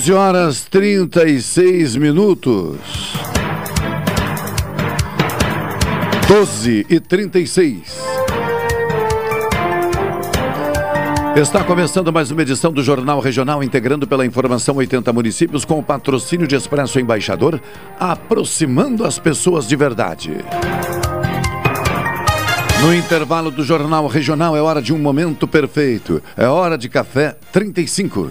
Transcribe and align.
12 0.00 0.12
horas 0.14 0.64
36 0.70 1.96
minutos. 1.96 2.78
12 6.26 6.86
e 6.88 6.98
36. 6.98 8.00
Está 11.36 11.62
começando 11.62 12.10
mais 12.10 12.30
uma 12.30 12.40
edição 12.40 12.72
do 12.72 12.82
Jornal 12.82 13.20
Regional, 13.20 13.62
integrando 13.62 14.06
pela 14.06 14.24
informação 14.24 14.76
80 14.76 15.12
municípios 15.12 15.66
com 15.66 15.78
o 15.78 15.82
patrocínio 15.82 16.46
de 16.46 16.56
Expresso 16.56 16.98
Embaixador, 16.98 17.60
aproximando 17.98 19.04
as 19.04 19.18
pessoas 19.18 19.68
de 19.68 19.76
verdade. 19.76 20.32
No 22.80 22.94
intervalo 22.94 23.50
do 23.50 23.62
Jornal 23.62 24.06
Regional 24.06 24.56
é 24.56 24.62
hora 24.62 24.80
de 24.80 24.94
um 24.94 24.98
momento 24.98 25.46
perfeito. 25.46 26.22
É 26.38 26.46
hora 26.46 26.78
de 26.78 26.88
café 26.88 27.36
35. 27.52 28.30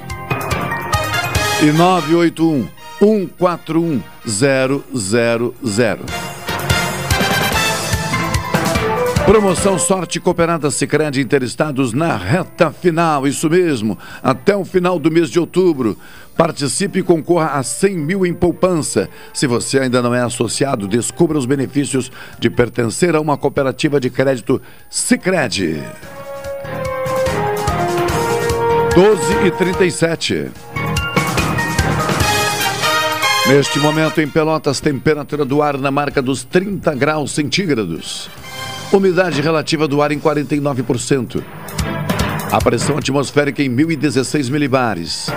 e 1.61 1.71
981 1.71 2.67
141 2.99 4.01
000. 4.25 5.99
Promoção 9.25 9.77
Sorte 9.77 10.19
Cooperada 10.19 10.71
Sicredi 10.71 11.21
Interestados 11.21 11.93
na 11.93 12.17
reta 12.17 12.71
final, 12.71 13.27
isso 13.27 13.47
mesmo, 13.47 13.97
até 14.23 14.55
o 14.55 14.65
final 14.65 14.97
do 14.97 15.11
mês 15.11 15.29
de 15.29 15.39
outubro. 15.39 15.95
Participe 16.35 16.99
e 16.99 17.03
concorra 17.03 17.51
a 17.51 17.63
100 17.63 17.97
mil 17.97 18.25
em 18.25 18.33
poupança. 18.33 19.07
Se 19.31 19.45
você 19.45 19.79
ainda 19.79 20.01
não 20.01 20.15
é 20.15 20.21
associado, 20.21 20.87
descubra 20.87 21.37
os 21.37 21.45
benefícios 21.45 22.11
de 22.39 22.49
pertencer 22.49 23.15
a 23.15 23.21
uma 23.21 23.37
cooperativa 23.37 23.99
de 23.99 24.09
crédito 24.09 24.59
Sicredi. 24.89 25.79
12 28.95 29.45
e 29.45 29.51
37. 29.51 30.70
Neste 33.47 33.79
momento 33.79 34.21
em 34.21 34.27
Pelotas, 34.27 34.79
temperatura 34.79 35.43
do 35.43 35.63
ar 35.63 35.77
na 35.77 35.89
marca 35.89 36.21
dos 36.21 36.43
30 36.43 36.93
graus 36.93 37.31
centígrados. 37.31 38.29
Umidade 38.93 39.41
relativa 39.41 39.87
do 39.87 40.01
ar 40.01 40.11
em 40.11 40.19
49%. 40.19 41.43
A 42.51 42.57
pressão 42.59 42.97
atmosférica 42.97 43.63
em 43.63 43.67
1016 43.67 44.47
milibares. 44.47 45.27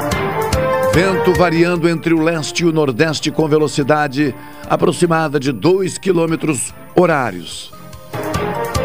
Vento 0.93 1.33
variando 1.33 1.89
entre 1.89 2.13
o 2.13 2.21
leste 2.21 2.61
e 2.61 2.67
o 2.67 2.73
nordeste 2.73 3.31
com 3.31 3.49
velocidade 3.49 4.35
aproximada 4.69 5.41
de 5.41 5.51
2 5.51 5.97
quilômetros 5.97 6.75
horários. 6.95 7.73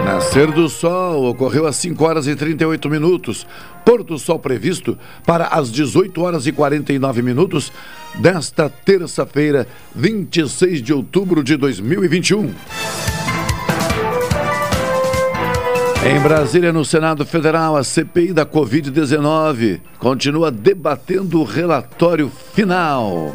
Nascer 0.05 0.49
do 0.51 0.69
sol 0.69 1.25
ocorreu 1.25 1.67
às 1.67 1.75
5 1.75 2.03
horas 2.03 2.25
e 2.25 2.35
38 2.35 2.89
minutos. 2.89 3.45
Pôr 3.85 4.01
do 4.01 4.17
sol 4.17 4.39
previsto 4.39 4.97
para 5.25 5.47
as 5.47 5.69
18 5.69 6.21
horas 6.21 6.47
e 6.47 6.51
49 6.51 7.21
minutos 7.21 7.71
desta 8.15 8.69
terça-feira, 8.69 9.67
26 9.95 10.81
de 10.81 10.93
outubro 10.93 11.43
de 11.43 11.55
2021. 11.55 12.53
Em 16.05 16.19
Brasília, 16.21 16.71
no 16.71 16.85
Senado 16.85 17.25
Federal, 17.25 17.75
a 17.75 17.83
CPI 17.83 18.31
da 18.31 18.45
Covid-19 18.45 19.81
continua 19.99 20.49
debatendo 20.49 21.41
o 21.41 21.43
relatório 21.43 22.31
final. 22.53 23.33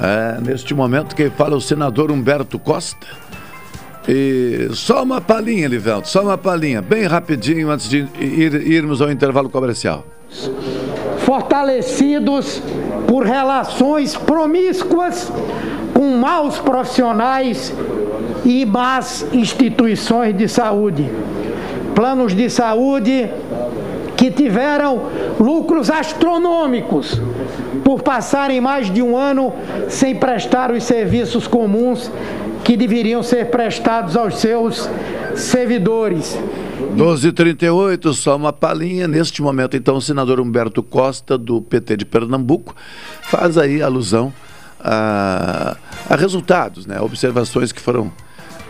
É, 0.00 0.40
neste 0.40 0.72
momento, 0.74 1.14
quem 1.14 1.28
fala 1.28 1.54
é 1.54 1.56
o 1.56 1.60
senador 1.60 2.10
Humberto 2.10 2.58
Costa. 2.58 3.06
E 4.08 4.68
só 4.72 5.02
uma 5.02 5.20
palhinha, 5.20 5.68
Livelto, 5.68 6.08
só 6.08 6.22
uma 6.22 6.38
palhinha, 6.38 6.80
bem 6.80 7.04
rapidinho 7.04 7.70
antes 7.70 7.88
de 7.88 8.06
ir, 8.20 8.54
irmos 8.66 9.00
ao 9.00 9.10
intervalo 9.10 9.50
comercial. 9.50 10.06
Fortalecidos 11.32 12.62
por 13.08 13.24
relações 13.24 14.14
promíscuas 14.14 15.32
com 15.94 16.14
maus 16.14 16.58
profissionais 16.58 17.72
e 18.44 18.66
más 18.66 19.26
instituições 19.32 20.36
de 20.36 20.46
saúde. 20.46 21.10
Planos 21.94 22.34
de 22.34 22.50
saúde 22.50 23.30
que 24.22 24.30
tiveram 24.30 25.10
lucros 25.40 25.90
astronômicos 25.90 27.20
por 27.82 28.02
passarem 28.02 28.60
mais 28.60 28.88
de 28.88 29.02
um 29.02 29.16
ano 29.16 29.52
sem 29.88 30.14
prestar 30.14 30.70
os 30.70 30.84
serviços 30.84 31.48
comuns 31.48 32.08
que 32.62 32.76
deveriam 32.76 33.20
ser 33.20 33.50
prestados 33.50 34.16
aos 34.16 34.38
seus 34.38 34.88
servidores. 35.34 36.38
12h38, 36.96 38.12
só 38.12 38.36
uma 38.36 38.52
palhinha. 38.52 39.08
Neste 39.08 39.42
momento, 39.42 39.76
então, 39.76 39.96
o 39.96 40.00
senador 40.00 40.38
Humberto 40.38 40.84
Costa, 40.84 41.36
do 41.36 41.60
PT 41.60 41.96
de 41.96 42.04
Pernambuco, 42.04 42.76
faz 43.22 43.58
aí 43.58 43.82
alusão 43.82 44.32
a, 44.78 45.76
a 46.08 46.14
resultados, 46.14 46.86
né? 46.86 47.00
observações 47.00 47.72
que 47.72 47.80
foram 47.80 48.12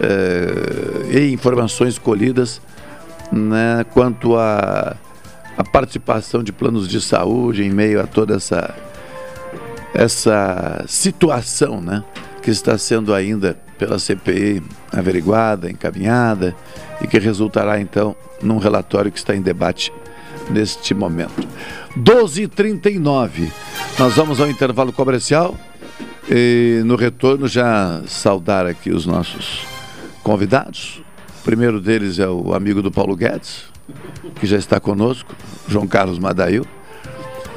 é, 0.00 1.18
e 1.18 1.30
informações 1.30 1.98
colhidas 1.98 2.58
né, 3.30 3.84
quanto 3.92 4.34
a, 4.34 4.96
a 5.56 5.64
participação 5.64 6.42
de 6.42 6.52
planos 6.52 6.88
de 6.88 7.00
saúde 7.00 7.62
em 7.62 7.70
meio 7.70 8.00
a 8.00 8.06
toda 8.06 8.36
essa, 8.36 8.74
essa 9.94 10.84
situação 10.86 11.80
né, 11.80 12.02
que 12.42 12.50
está 12.50 12.76
sendo 12.78 13.14
ainda 13.14 13.58
pela 13.78 13.98
CPI 13.98 14.62
averiguada, 14.92 15.70
encaminhada 15.70 16.54
e 17.00 17.06
que 17.06 17.18
resultará 17.18 17.80
então 17.80 18.14
num 18.40 18.58
relatório 18.58 19.10
que 19.10 19.18
está 19.18 19.34
em 19.34 19.42
debate 19.42 19.92
neste 20.50 20.94
momento. 20.94 21.46
12h39. 21.98 23.50
Nós 23.98 24.14
vamos 24.14 24.40
ao 24.40 24.48
intervalo 24.48 24.92
comercial 24.92 25.56
e 26.30 26.80
no 26.84 26.96
retorno 26.96 27.46
já 27.46 28.02
saudar 28.06 28.66
aqui 28.66 28.90
os 28.90 29.04
nossos 29.06 29.64
convidados. 30.22 31.02
O 31.40 31.44
primeiro 31.44 31.80
deles 31.80 32.18
é 32.18 32.28
o 32.28 32.54
amigo 32.54 32.80
do 32.80 32.90
Paulo 32.90 33.16
Guedes, 33.16 33.64
que 34.36 34.46
já 34.46 34.56
está 34.56 34.80
conosco, 34.80 35.34
João 35.68 35.86
Carlos 35.86 36.18
Madail, 36.18 36.66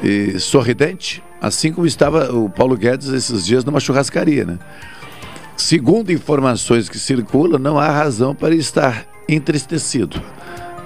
e 0.03 0.39
sorridente, 0.39 1.23
assim 1.41 1.71
como 1.71 1.87
estava 1.87 2.31
o 2.33 2.49
Paulo 2.49 2.75
Guedes 2.77 3.07
esses 3.09 3.45
dias 3.45 3.63
numa 3.63 3.79
churrascaria, 3.79 4.45
né? 4.45 4.59
Segundo 5.57 6.11
informações 6.11 6.89
que 6.89 6.99
circulam, 6.99 7.59
não 7.59 7.79
há 7.79 7.89
razão 7.89 8.35
para 8.35 8.53
estar 8.53 9.05
entristecido. 9.27 10.21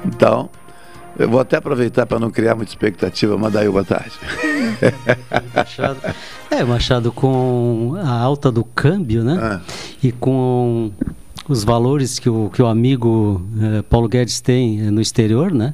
Então, 0.06 0.50
eu 1.18 1.28
vou 1.28 1.40
até 1.40 1.58
aproveitar 1.58 2.06
para 2.06 2.20
não 2.20 2.30
criar 2.30 2.56
muita 2.56 2.72
expectativa. 2.72 3.38
Madail, 3.38 3.72
boa 3.72 3.84
tarde. 3.84 4.12
Machado, 5.54 6.00
é, 6.50 6.64
Machado, 6.64 7.12
com 7.12 7.96
a 8.02 8.10
alta 8.10 8.52
do 8.52 8.64
câmbio, 8.64 9.24
né? 9.24 9.38
Ah. 9.42 9.62
E 10.02 10.12
com 10.12 10.92
os 11.50 11.64
valores 11.64 12.20
que 12.20 12.30
o, 12.30 12.50
que 12.54 12.62
o 12.62 12.68
amigo 12.68 13.42
eh, 13.60 13.82
Paulo 13.90 14.08
Guedes 14.08 14.40
tem 14.40 14.80
eh, 14.80 14.92
no 14.92 15.02
exterior, 15.02 15.52
né? 15.52 15.74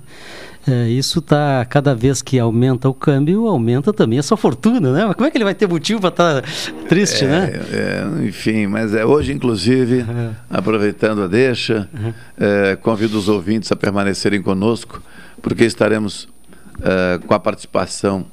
É, 0.68 0.88
isso 0.88 1.22
tá 1.22 1.64
cada 1.70 1.94
vez 1.94 2.24
que 2.24 2.40
aumenta 2.40 2.90
o 2.90 2.94
câmbio, 2.94 3.46
aumenta 3.46 3.94
também 3.94 4.18
a 4.18 4.24
sua 4.24 4.36
fortuna, 4.36 4.92
né? 4.92 5.06
Mas 5.06 5.16
como 5.16 5.28
é 5.28 5.30
que 5.30 5.38
ele 5.38 5.44
vai 5.44 5.54
ter 5.54 5.68
motivo 5.68 6.00
para 6.00 6.10
estar 6.10 6.42
tá 6.42 6.48
triste, 6.90 7.24
é, 7.24 7.28
né? 7.28 7.52
É, 7.72 8.26
enfim, 8.26 8.66
mas 8.66 8.96
é 8.96 9.06
hoje, 9.06 9.32
inclusive, 9.32 10.04
aproveitando 10.50 11.22
a 11.22 11.28
deixa, 11.28 11.88
uhum. 11.94 12.14
Convido 12.82 13.16
os 13.16 13.30
ouvintes 13.30 13.72
a 13.72 13.76
permanecerem 13.76 14.42
conosco, 14.42 15.04
porque 15.40 15.66
estaremos 15.66 16.28
com 17.28 17.34
a 17.36 17.40
participação 17.40 18.26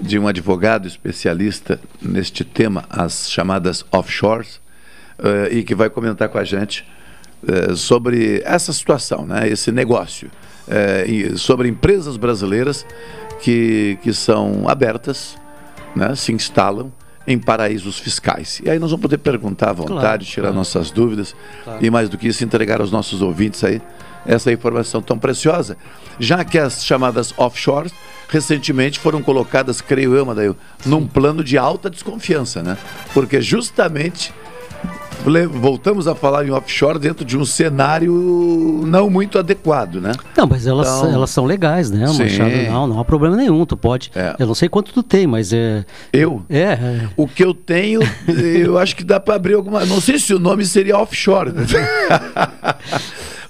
de 0.00 0.18
um 0.18 0.26
advogado 0.26 0.88
especialista 0.88 1.78
neste 2.00 2.44
tema, 2.44 2.84
as 2.88 3.30
chamadas 3.30 3.84
offshores, 3.92 4.58
é, 5.18 5.54
e 5.54 5.62
que 5.62 5.74
vai 5.74 5.88
comentar 5.88 6.28
com 6.28 6.38
a 6.38 6.44
gente 6.44 6.86
sobre 7.76 8.40
essa 8.42 8.72
situação, 8.72 9.26
né? 9.26 9.46
Esse 9.46 9.70
negócio 9.70 10.30
é, 10.68 11.04
sobre 11.36 11.68
empresas 11.68 12.16
brasileiras 12.16 12.86
que, 13.40 13.98
que 14.02 14.12
são 14.12 14.68
abertas, 14.68 15.36
né, 15.94 16.14
se 16.14 16.32
instalam 16.32 16.92
em 17.26 17.38
paraísos 17.38 17.98
fiscais. 17.98 18.60
E 18.64 18.68
aí 18.68 18.78
nós 18.78 18.90
vamos 18.90 19.02
poder 19.02 19.18
perguntar 19.18 19.70
à 19.70 19.72
vontade, 19.72 20.00
claro, 20.00 20.24
tirar 20.24 20.42
claro. 20.48 20.56
nossas 20.56 20.90
dúvidas 20.90 21.34
claro. 21.62 21.84
e 21.84 21.90
mais 21.90 22.08
do 22.08 22.18
que 22.18 22.28
isso, 22.28 22.44
entregar 22.44 22.80
aos 22.80 22.90
nossos 22.90 23.22
ouvintes 23.22 23.62
aí 23.64 23.80
essa 24.26 24.50
informação 24.50 25.02
tão 25.02 25.18
preciosa, 25.18 25.76
já 26.18 26.42
que 26.44 26.58
as 26.58 26.84
chamadas 26.84 27.34
offshores 27.36 27.92
recentemente 28.28 28.98
foram 28.98 29.22
colocadas, 29.22 29.82
creio 29.82 30.14
eu, 30.14 30.24
Madail, 30.24 30.56
num 30.86 31.06
plano 31.06 31.44
de 31.44 31.58
alta 31.58 31.90
desconfiança, 31.90 32.62
né? 32.62 32.78
Porque 33.12 33.42
justamente 33.42 34.32
voltamos 35.50 36.06
a 36.06 36.14
falar 36.14 36.46
em 36.46 36.50
offshore 36.50 36.98
dentro 36.98 37.24
de 37.24 37.36
um 37.36 37.44
cenário 37.44 38.82
não 38.86 39.08
muito 39.08 39.38
adequado, 39.38 40.00
né? 40.00 40.12
Não, 40.36 40.46
mas 40.46 40.66
elas, 40.66 40.88
então... 40.88 41.12
elas 41.12 41.30
são 41.30 41.44
legais, 41.44 41.90
né? 41.90 42.06
Machado, 42.06 42.56
não, 42.70 42.86
não 42.86 43.00
há 43.00 43.04
problema 43.04 43.36
nenhum. 43.36 43.64
Tu 43.64 43.76
pode. 43.76 44.10
É. 44.14 44.36
Eu 44.38 44.46
não 44.46 44.54
sei 44.54 44.68
quanto 44.68 44.92
tu 44.92 45.02
tem, 45.02 45.26
mas 45.26 45.52
é. 45.52 45.84
Eu? 46.12 46.42
É. 46.48 46.60
é. 46.60 47.08
O 47.16 47.26
que 47.26 47.44
eu 47.44 47.54
tenho, 47.54 48.00
eu 48.28 48.78
acho 48.78 48.94
que 48.96 49.04
dá 49.04 49.18
para 49.18 49.34
abrir 49.34 49.54
alguma. 49.54 49.84
Não 49.84 50.00
sei 50.00 50.18
se 50.18 50.34
o 50.34 50.38
nome 50.38 50.64
seria 50.64 50.98
offshore. 50.98 51.52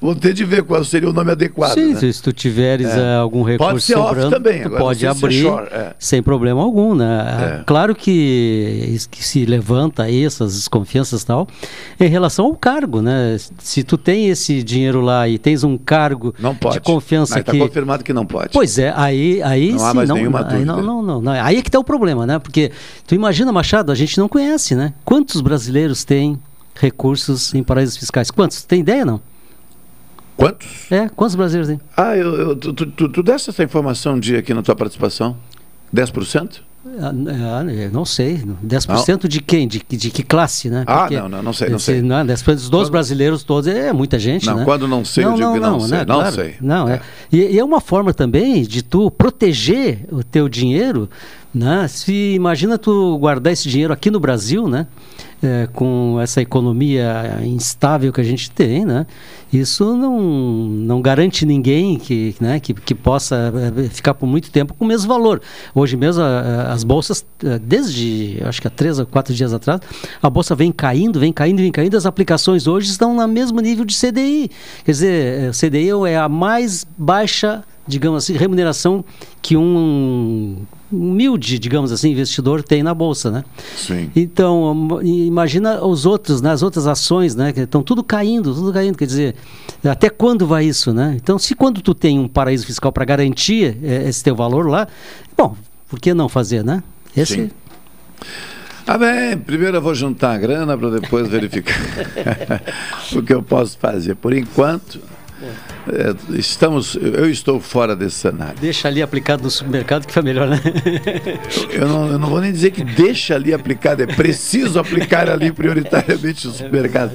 Vou 0.01 0.15
ter 0.15 0.33
de 0.33 0.45
ver 0.45 0.63
qual 0.63 0.85
seria 0.85 1.09
o 1.09 1.13
nome 1.13 1.31
adequado. 1.31 1.75
Sim, 1.75 1.95
né? 1.95 2.13
se 2.13 2.23
tu 2.23 2.33
tiveres 2.33 2.89
é. 2.89 2.99
Eh, 2.99 3.17
algum 3.17 3.43
recurso 3.43 3.73
pode 3.73 3.83
ser 3.83 3.95
sobrando, 3.95 4.31
também, 4.31 4.63
tu 4.63 4.71
pode 4.71 5.07
abrir 5.07 5.47
é. 5.47 5.95
sem 5.99 6.23
problema 6.23 6.63
algum, 6.63 6.95
né? 6.95 7.61
É. 7.61 7.65
Claro 7.65 7.95
que, 7.95 8.99
que, 9.11 9.25
se 9.25 9.45
levanta 9.45 10.05
aí 10.05 10.25
essas 10.25 10.55
desconfianças 10.55 11.23
e 11.23 11.27
tal, 11.27 11.49
em 11.99 12.09
relação 12.09 12.47
ao 12.47 12.55
cargo, 12.55 13.01
né? 13.01 13.37
Se 13.59 13.83
tu 13.83 13.97
tem 13.97 14.29
esse 14.29 14.63
dinheiro 14.63 15.01
lá 15.01 15.29
e 15.29 15.39
tens 15.39 15.65
um 15.65 15.77
cargo 15.77 16.35
de 16.73 16.81
confiança 16.81 17.35
Mas 17.37 17.45
tá 17.45 17.51
que... 17.53 17.57
Está 17.59 17.69
confirmado 17.69 18.05
que 18.05 18.13
não 18.13 18.27
pode. 18.27 18.51
Pois 18.53 18.79
é, 18.79 18.93
aí... 18.97 19.43
aí 19.43 19.73
não 19.73 19.79
sim, 19.79 19.85
há 19.85 19.95
mais 19.95 20.09
não, 20.09 20.17
nenhuma 20.17 20.43
dúvida. 20.43 20.65
Não, 20.65 20.83
não, 20.83 21.03
não, 21.03 21.21
não, 21.21 21.33
Aí 21.33 21.57
é 21.57 21.63
que 21.63 21.69
está 21.69 21.79
o 21.79 21.85
problema, 21.85 22.27
né? 22.27 22.39
Porque 22.39 22.71
tu 23.07 23.15
imagina, 23.15 23.53
Machado, 23.53 23.91
a 23.91 23.95
gente 23.95 24.19
não 24.19 24.29
conhece, 24.29 24.75
né? 24.75 24.93
Quantos 25.05 25.41
brasileiros 25.41 26.05
têm 26.05 26.39
recursos 26.75 27.55
em 27.55 27.63
paraísos 27.63 27.97
fiscais? 27.97 28.31
Quantos? 28.31 28.63
Tem 28.63 28.81
ideia, 28.81 29.05
não? 29.05 29.21
Quantos? 30.37 30.91
É, 30.91 31.09
quantos 31.09 31.35
brasileiros 31.37 31.69
tem? 31.69 31.81
Ah, 31.97 32.17
eu, 32.17 32.35
eu 32.35 32.57
tu, 32.57 32.73
tu, 32.73 33.09
tu 33.09 33.23
desse 33.23 33.51
essa 33.51 33.63
informação 33.63 34.15
um 34.15 34.21
dia 34.21 34.39
aqui 34.39 34.53
na 34.53 34.63
tua 34.63 34.75
participação? 34.75 35.37
10%? 35.95 36.61
Ah, 37.01 37.09
ah, 37.09 37.65
não 37.91 38.05
sei. 38.05 38.43
10% 38.63 39.09
não. 39.09 39.29
de 39.29 39.41
quem? 39.41 39.67
De, 39.67 39.83
de 39.89 40.11
que 40.11 40.23
classe, 40.23 40.69
né? 40.69 40.85
Ah, 40.87 41.01
Porque, 41.01 41.17
não, 41.17 41.29
não, 41.31 41.43
não 41.43 41.53
sei, 41.53 41.71
não 41.71 41.79
sei. 41.79 42.03
Não, 42.03 42.27
10% 42.27 42.55
dos 42.55 42.69
quando... 42.69 42.91
brasileiros 42.91 43.43
todos 43.43 43.69
é 43.69 43.91
muita 43.91 44.19
gente, 44.19 44.45
não, 44.47 44.57
né? 44.59 44.65
Quando 44.65 44.87
não 44.87 45.03
sei, 45.03 45.25
não, 45.25 45.31
eu 45.31 45.37
digo 45.37 45.51
não, 45.55 45.61
não, 45.61 45.71
não 45.73 45.81
sei. 45.81 45.99
Né? 45.99 46.05
Não 46.05 46.15
claro, 46.17 46.35
sei. 46.35 46.55
Não, 46.61 46.89
é. 46.89 46.95
é. 46.95 47.01
E, 47.33 47.39
e, 47.55 47.59
é 47.59 47.65
uma 47.65 47.81
forma 47.81 48.13
também 48.13 48.63
de 48.63 48.83
tu 48.83 49.11
proteger 49.11 50.01
o 50.13 50.23
teu 50.23 50.47
dinheiro, 50.47 51.09
né? 51.55 51.89
Se 51.89 52.35
imagina 52.35 52.77
tu 52.77 53.17
guardar 53.19 53.55
esse 53.55 53.67
dinheiro 53.67 53.93
aqui 53.93 54.11
no 54.11 54.21
Brasil, 54.21 54.69
né? 54.69 54.87
É, 55.45 55.67
com 55.67 56.19
essa 56.23 56.41
economia 56.41 57.39
instável 57.43 58.11
que 58.11 58.21
a 58.21 58.25
gente 58.25 58.51
tem, 58.51 58.87
né? 58.87 59.07
isso 59.59 59.97
não, 59.97 60.21
não 60.21 61.03
garante 61.03 61.47
ninguém 61.47 61.97
que, 61.97 62.35
né, 62.41 62.59
que, 62.59 62.75
que 62.75 62.95
possa 62.95 63.53
eh, 63.77 63.89
ficar 63.89 64.15
por 64.15 64.27
muito 64.27 64.51
tempo 64.51 64.75
com 64.75 64.85
o 64.85 64.89
mesmo 64.89 65.09
valor. 65.09 65.41
Hoje 65.75 65.97
mesmo 65.97 66.23
as 66.23 66.83
bolsas, 66.83 67.25
eh, 67.45 67.59
desde 67.59 68.39
acho 68.45 68.61
que 68.61 68.67
há 68.67 68.71
três 68.71 68.99
ou 68.99 69.07
quatro 69.07 69.35
dias 69.35 69.53
atrás, 69.53 69.81
a 70.23 70.31
bolsa 70.31 70.55
vem 70.55 70.73
caindo, 70.73 71.21
vem 71.21 71.33
caindo, 71.33 71.59
vem 71.59 71.71
caindo, 71.71 71.97
as 71.97 72.07
aplicações 72.07 72.67
hoje 72.67 72.91
estão 72.91 73.15
no 73.15 73.29
mesmo 73.29 73.61
nível 73.61 73.85
de 73.85 73.95
CDI. 73.95 74.51
Quer 74.85 74.91
dizer, 74.91 75.43
eh, 75.45 75.51
CDI 75.53 75.91
é 76.09 76.17
a 76.17 76.29
mais 76.29 76.87
baixa 76.97 77.65
digamos 77.87 78.25
assim, 78.25 78.33
remuneração 78.35 79.05
que 79.43 79.57
um 79.57 80.57
humilde, 80.91 81.59
digamos 81.59 81.91
assim, 81.91 82.11
investidor 82.11 82.63
tem 82.63 82.83
na 82.83 82.95
bolsa, 82.95 83.31
né? 83.31 83.45
Sim. 83.77 84.11
Então, 84.15 85.01
imagina 85.03 85.85
os 85.85 86.07
outros, 86.07 86.41
né, 86.41 86.53
as 86.53 86.63
outras 86.63 86.87
ações, 86.87 87.35
né, 87.35 87.53
que 87.53 87.61
estão 87.61 87.83
tudo 87.83 88.03
caindo, 88.03 88.55
tudo 88.55 88.73
caindo, 88.73 88.97
quer 88.97 89.07
dizer, 89.07 89.35
até 89.85 90.09
quando 90.09 90.47
vai 90.47 90.65
isso, 90.65 90.93
né? 90.93 91.15
Então, 91.17 91.39
se 91.39 91.55
quando 91.55 91.83
tu 91.83 91.95
tem 91.95 92.19
um 92.19 92.29
paraíso 92.29 92.65
fiscal 92.67 92.93
para 92.93 93.05
garantir 93.05 93.77
é, 93.83 94.09
esse 94.09 94.23
teu 94.23 94.37
valor 94.37 94.69
lá, 94.69 94.87
bom, 95.37 95.57
por 95.89 95.99
que 95.99 96.15
não 96.15 96.29
fazer, 96.29 96.65
né? 96.65 96.83
Esse 97.17 97.35
Sim. 97.35 97.51
Ah, 98.87 98.99
bem, 98.99 99.39
primeiro 99.39 99.79
eu 99.79 99.83
vou 99.83 99.95
juntar 99.95 100.35
a 100.35 100.39
grana 100.39 100.77
para 100.77 100.91
depois 100.91 101.27
verificar 101.27 101.75
o 103.17 103.23
que 103.23 103.33
eu 103.33 103.43
posso 103.43 103.79
fazer. 103.79 104.15
Por 104.15 104.35
enquanto, 104.35 105.01
é, 105.89 106.39
estamos, 106.39 106.97
eu 106.97 107.29
estou 107.29 107.61
fora 107.61 107.95
desse 107.95 108.17
cenário. 108.17 108.55
Deixa 108.61 108.89
ali 108.89 109.03
aplicado 109.03 109.43
no 109.43 109.51
supermercado 109.51 110.07
que 110.07 110.13
foi 110.13 110.23
melhor, 110.23 110.49
né? 110.49 110.61
Eu 111.71 111.89
não, 111.89 112.09
eu 112.13 112.19
não 112.19 112.29
vou 112.29 112.41
nem 112.41 112.53
dizer 112.53 112.71
que 112.71 112.85
deixa 112.85 113.35
ali 113.35 113.53
aplicado, 113.53 114.03
é 114.03 114.07
preciso 114.07 114.79
aplicar 114.79 115.29
ali 115.29 115.53
prioritariamente 115.53 116.47
no 116.47 116.53
supermercado. 116.53 117.13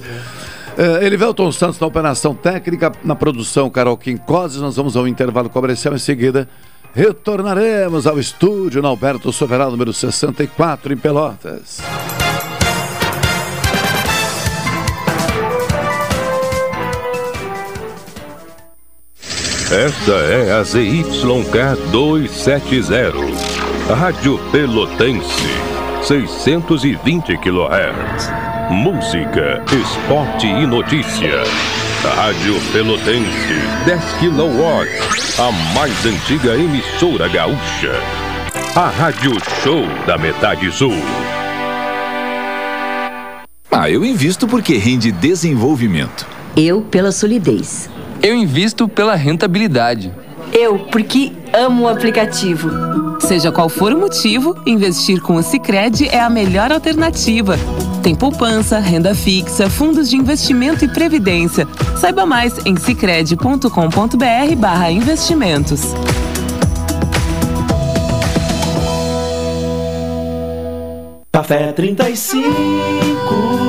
Uh, 0.77 1.03
Elivelton 1.03 1.51
Santos 1.51 1.79
na 1.79 1.87
operação 1.87 2.33
técnica, 2.33 2.91
na 3.03 3.15
produção 3.15 3.69
Carol 3.69 3.97
Quincoses. 3.97 4.61
Nós 4.61 4.75
vamos 4.75 4.95
ao 4.95 5.07
intervalo 5.07 5.49
comercial 5.49 5.93
em 5.93 5.99
seguida. 5.99 6.47
Retornaremos 6.93 8.07
ao 8.07 8.19
estúdio 8.19 8.81
na 8.81 8.87
Alberto 8.87 9.31
Soveral, 9.31 9.71
número 9.71 9.93
64, 9.93 10.93
em 10.93 10.97
Pelotas. 10.97 11.81
Esta 19.71 20.13
é 20.13 20.51
a 20.51 20.63
ZYK 20.63 21.91
270, 21.91 23.13
Rádio 23.93 24.39
Pelotense, 24.51 25.47
620 26.01 27.37
kHz. 27.37 28.31
Música, 28.71 29.63
esporte 29.71 30.47
e 30.47 30.65
notícia. 30.65 31.43
Rádio 32.15 32.59
Pelotense, 32.71 33.61
10 33.85 34.01
kW, 34.13 34.87
a 35.37 35.51
mais 35.75 36.03
antiga 36.03 36.55
emissora 36.55 37.27
gaúcha. 37.27 37.93
A 38.75 38.89
Rádio 38.89 39.33
Show 39.61 39.85
da 40.07 40.17
Metade 40.17 40.71
Sul. 40.71 40.97
Ah, 43.71 43.87
eu 43.87 44.03
invisto 44.03 44.47
porque 44.47 44.77
rende 44.77 45.11
desenvolvimento. 45.11 46.25
Eu 46.57 46.81
pela 46.81 47.11
solidez. 47.11 47.87
Eu 48.21 48.35
invisto 48.35 48.87
pela 48.87 49.15
rentabilidade. 49.15 50.13
Eu, 50.51 50.79
porque 50.79 51.31
amo 51.53 51.83
o 51.83 51.87
aplicativo. 51.87 52.69
Seja 53.21 53.51
qual 53.51 53.69
for 53.69 53.93
o 53.93 53.97
motivo, 53.97 54.55
investir 54.65 55.21
com 55.21 55.35
o 55.35 55.43
Sicredi 55.43 56.07
é 56.07 56.19
a 56.19 56.29
melhor 56.29 56.71
alternativa. 56.71 57.57
Tem 58.01 58.15
poupança, 58.15 58.79
renda 58.79 59.13
fixa, 59.13 59.69
fundos 59.69 60.09
de 60.09 60.15
investimento 60.15 60.83
e 60.83 60.87
previdência. 60.87 61.67
Saiba 61.97 62.25
mais 62.25 62.65
em 62.65 62.75
cicred.com.br 62.75 64.55
barra 64.57 64.91
investimentos. 64.91 65.81
Café 71.31 71.71
35 71.71 73.68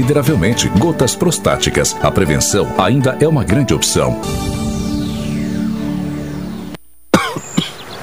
consideravelmente. 0.00 0.68
Gotas 0.78 1.14
prostáticas. 1.14 1.96
A 2.02 2.10
prevenção 2.10 2.72
ainda 2.78 3.16
é 3.20 3.28
uma 3.28 3.44
grande 3.44 3.74
opção. 3.74 4.20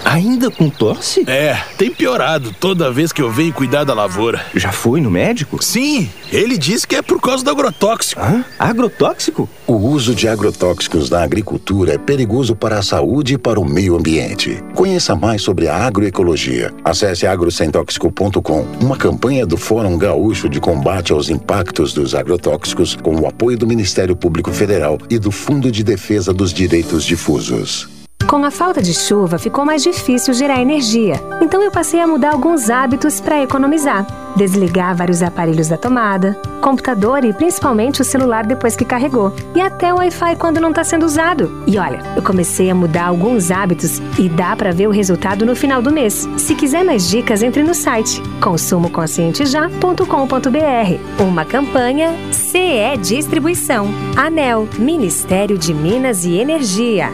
Ainda 0.07 0.49
com 0.49 0.69
tosse? 0.69 1.29
É, 1.29 1.61
tem 1.77 1.91
piorado 1.91 2.55
toda 2.57 2.89
vez 2.89 3.11
que 3.11 3.21
eu 3.21 3.29
venho 3.29 3.51
cuidar 3.51 3.83
da 3.83 3.93
lavoura. 3.93 4.41
Já 4.55 4.71
foi 4.71 5.01
no 5.01 5.11
médico? 5.11 5.61
Sim, 5.61 6.09
ele 6.31 6.57
disse 6.57 6.87
que 6.87 6.95
é 6.95 7.01
por 7.01 7.19
causa 7.19 7.43
do 7.43 7.49
agrotóxico. 7.49 8.21
Hã? 8.21 8.45
Agrotóxico? 8.57 9.49
O 9.67 9.73
uso 9.73 10.15
de 10.15 10.29
agrotóxicos 10.29 11.09
na 11.09 11.21
agricultura 11.21 11.95
é 11.95 11.97
perigoso 11.97 12.55
para 12.55 12.79
a 12.79 12.81
saúde 12.81 13.33
e 13.33 13.37
para 13.37 13.59
o 13.59 13.65
meio 13.65 13.97
ambiente. 13.97 14.63
Conheça 14.73 15.13
mais 15.13 15.41
sobre 15.41 15.67
a 15.67 15.75
agroecologia. 15.75 16.73
Acesse 16.85 17.27
agrosemtóxico.com, 17.27 18.65
uma 18.79 18.95
campanha 18.95 19.45
do 19.45 19.57
Fórum 19.57 19.97
Gaúcho 19.97 20.47
de 20.47 20.61
Combate 20.61 21.11
aos 21.11 21.29
Impactos 21.29 21.91
dos 21.91 22.15
Agrotóxicos, 22.15 22.95
com 22.95 23.13
o 23.13 23.27
apoio 23.27 23.57
do 23.57 23.67
Ministério 23.67 24.15
Público 24.15 24.53
Federal 24.53 24.97
e 25.09 25.19
do 25.19 25.31
Fundo 25.31 25.69
de 25.69 25.83
Defesa 25.83 26.33
dos 26.33 26.53
Direitos 26.53 27.03
Difusos. 27.03 27.96
Com 28.27 28.43
a 28.43 28.51
falta 28.51 28.81
de 28.81 28.93
chuva, 28.93 29.39
ficou 29.39 29.63
mais 29.63 29.81
difícil 29.81 30.33
gerar 30.33 30.61
energia. 30.61 31.23
Então 31.41 31.63
eu 31.63 31.71
passei 31.71 32.01
a 32.01 32.07
mudar 32.07 32.33
alguns 32.33 32.69
hábitos 32.69 33.21
para 33.21 33.41
economizar. 33.41 34.05
Desligar 34.35 34.93
vários 34.93 35.23
aparelhos 35.23 35.69
da 35.69 35.77
tomada, 35.77 36.37
computador 36.59 37.23
e 37.23 37.31
principalmente 37.31 38.01
o 38.01 38.05
celular 38.05 38.45
depois 38.45 38.75
que 38.75 38.83
carregou. 38.83 39.33
E 39.55 39.61
até 39.61 39.93
o 39.93 39.97
Wi-Fi 39.97 40.35
quando 40.35 40.59
não 40.59 40.71
está 40.71 40.83
sendo 40.83 41.05
usado. 41.05 41.63
E 41.65 41.79
olha, 41.79 42.01
eu 42.17 42.21
comecei 42.21 42.69
a 42.69 42.75
mudar 42.75 43.05
alguns 43.05 43.49
hábitos 43.49 44.01
e 44.19 44.27
dá 44.27 44.57
para 44.57 44.73
ver 44.73 44.87
o 44.87 44.91
resultado 44.91 45.45
no 45.45 45.55
final 45.55 45.81
do 45.81 45.89
mês. 45.89 46.27
Se 46.37 46.53
quiser 46.53 46.83
mais 46.83 47.09
dicas, 47.09 47.41
entre 47.41 47.63
no 47.63 47.73
site 47.73 48.21
consumoconscientejá.com.br. 48.41 51.23
Uma 51.23 51.45
campanha 51.45 52.13
CE 52.33 52.97
Distribuição. 53.01 53.87
ANEL, 54.17 54.67
Ministério 54.77 55.57
de 55.57 55.73
Minas 55.73 56.25
e 56.25 56.35
Energia. 56.35 57.13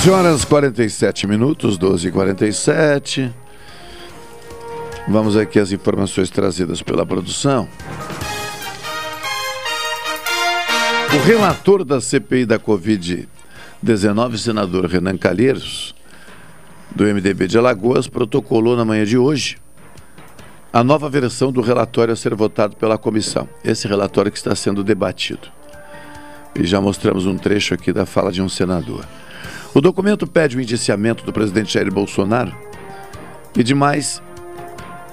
Doze 0.00 0.10
horas 0.12 0.46
47 0.46 1.26
minutos, 1.26 1.76
12 1.76 2.08
e 2.08 2.10
47 2.10 3.30
Vamos 5.06 5.36
aqui 5.36 5.58
às 5.58 5.72
informações 5.72 6.30
trazidas 6.30 6.80
pela 6.80 7.04
produção. 7.04 7.68
O 11.12 11.26
relator 11.26 11.84
da 11.84 12.00
CPI 12.00 12.46
da 12.46 12.58
Covid-19, 12.58 14.38
senador 14.38 14.86
Renan 14.86 15.18
Calheiros, 15.18 15.94
do 16.96 17.04
MDB 17.04 17.46
de 17.46 17.58
Alagoas, 17.58 18.08
protocolou 18.08 18.74
na 18.78 18.86
manhã 18.86 19.04
de 19.04 19.18
hoje 19.18 19.58
a 20.72 20.82
nova 20.82 21.10
versão 21.10 21.52
do 21.52 21.60
relatório 21.60 22.14
a 22.14 22.16
ser 22.16 22.34
votado 22.34 22.74
pela 22.74 22.96
comissão. 22.96 23.46
Esse 23.62 23.86
relatório 23.86 24.32
que 24.32 24.38
está 24.38 24.54
sendo 24.54 24.82
debatido. 24.82 25.48
E 26.58 26.64
já 26.64 26.80
mostramos 26.80 27.26
um 27.26 27.36
trecho 27.36 27.74
aqui 27.74 27.92
da 27.92 28.06
fala 28.06 28.32
de 28.32 28.40
um 28.40 28.48
senador. 28.48 29.04
O 29.72 29.80
documento 29.80 30.26
pede 30.26 30.56
o 30.56 30.60
indiciamento 30.60 31.24
do 31.24 31.32
presidente 31.32 31.74
Jair 31.74 31.92
Bolsonaro 31.92 32.54
e 33.56 33.62
de 33.62 33.74
mais 33.74 34.20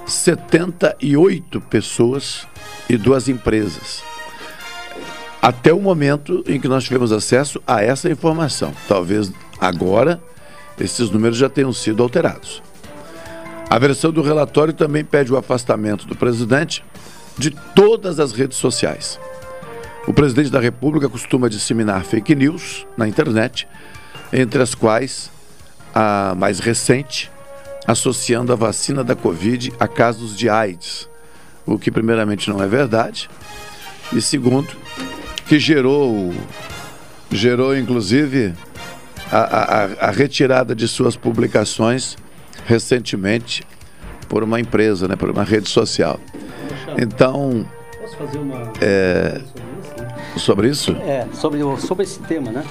78 0.04 1.60
pessoas 1.60 2.46
e 2.90 2.96
duas 2.96 3.28
empresas. 3.28 4.02
Até 5.40 5.72
o 5.72 5.80
momento 5.80 6.42
em 6.48 6.58
que 6.58 6.66
nós 6.66 6.82
tivemos 6.82 7.12
acesso 7.12 7.62
a 7.64 7.82
essa 7.82 8.10
informação. 8.10 8.72
Talvez 8.88 9.32
agora 9.60 10.20
esses 10.80 11.08
números 11.10 11.36
já 11.36 11.48
tenham 11.48 11.72
sido 11.72 12.02
alterados. 12.02 12.60
A 13.70 13.78
versão 13.78 14.10
do 14.10 14.22
relatório 14.22 14.72
também 14.72 15.04
pede 15.04 15.32
o 15.32 15.36
afastamento 15.36 16.06
do 16.06 16.16
presidente 16.16 16.84
de 17.36 17.50
todas 17.50 18.18
as 18.18 18.32
redes 18.32 18.56
sociais. 18.56 19.20
O 20.06 20.12
presidente 20.12 20.50
da 20.50 20.58
República 20.58 21.08
costuma 21.08 21.48
disseminar 21.48 22.02
fake 22.04 22.34
news 22.34 22.86
na 22.96 23.06
internet, 23.06 23.68
entre 24.32 24.62
as 24.62 24.74
quais 24.74 25.30
a 25.94 26.34
mais 26.36 26.58
recente, 26.58 27.30
associando 27.86 28.52
a 28.52 28.56
vacina 28.56 29.02
da 29.02 29.16
Covid 29.16 29.72
a 29.80 29.88
casos 29.88 30.36
de 30.36 30.48
AIDS, 30.48 31.08
o 31.66 31.78
que, 31.78 31.90
primeiramente, 31.90 32.48
não 32.50 32.62
é 32.62 32.66
verdade, 32.66 33.28
e 34.12 34.20
segundo, 34.20 34.68
que 35.46 35.58
gerou, 35.58 36.32
gerou 37.30 37.76
inclusive, 37.76 38.54
a, 39.30 39.38
a, 39.38 39.84
a 40.08 40.10
retirada 40.10 40.74
de 40.74 40.88
suas 40.88 41.16
publicações 41.16 42.16
recentemente 42.66 43.66
por 44.28 44.42
uma 44.42 44.60
empresa, 44.60 45.08
né, 45.08 45.16
por 45.16 45.30
uma 45.30 45.42
rede 45.42 45.68
social. 45.68 46.20
Então, 46.96 47.66
Posso 48.00 48.16
fazer 48.16 48.38
uma. 48.38 48.72
é, 48.80 49.40
sobre 50.36 50.68
isso? 50.68 50.92
É, 50.92 51.26
sobre, 51.32 51.60
sobre 51.78 52.04
esse 52.04 52.20
tema, 52.20 52.50
né? 52.50 52.64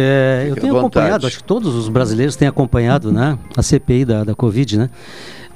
É, 0.00 0.46
eu 0.50 0.54
tenho 0.56 0.72
vontade. 0.72 0.78
acompanhado, 1.06 1.26
acho 1.26 1.38
que 1.38 1.44
todos 1.44 1.74
os 1.74 1.88
brasileiros 1.88 2.36
têm 2.36 2.46
acompanhado, 2.48 3.12
né? 3.12 3.38
A 3.56 3.62
CPI 3.62 4.04
da, 4.04 4.24
da 4.24 4.34
Covid, 4.34 4.78
né? 4.78 4.90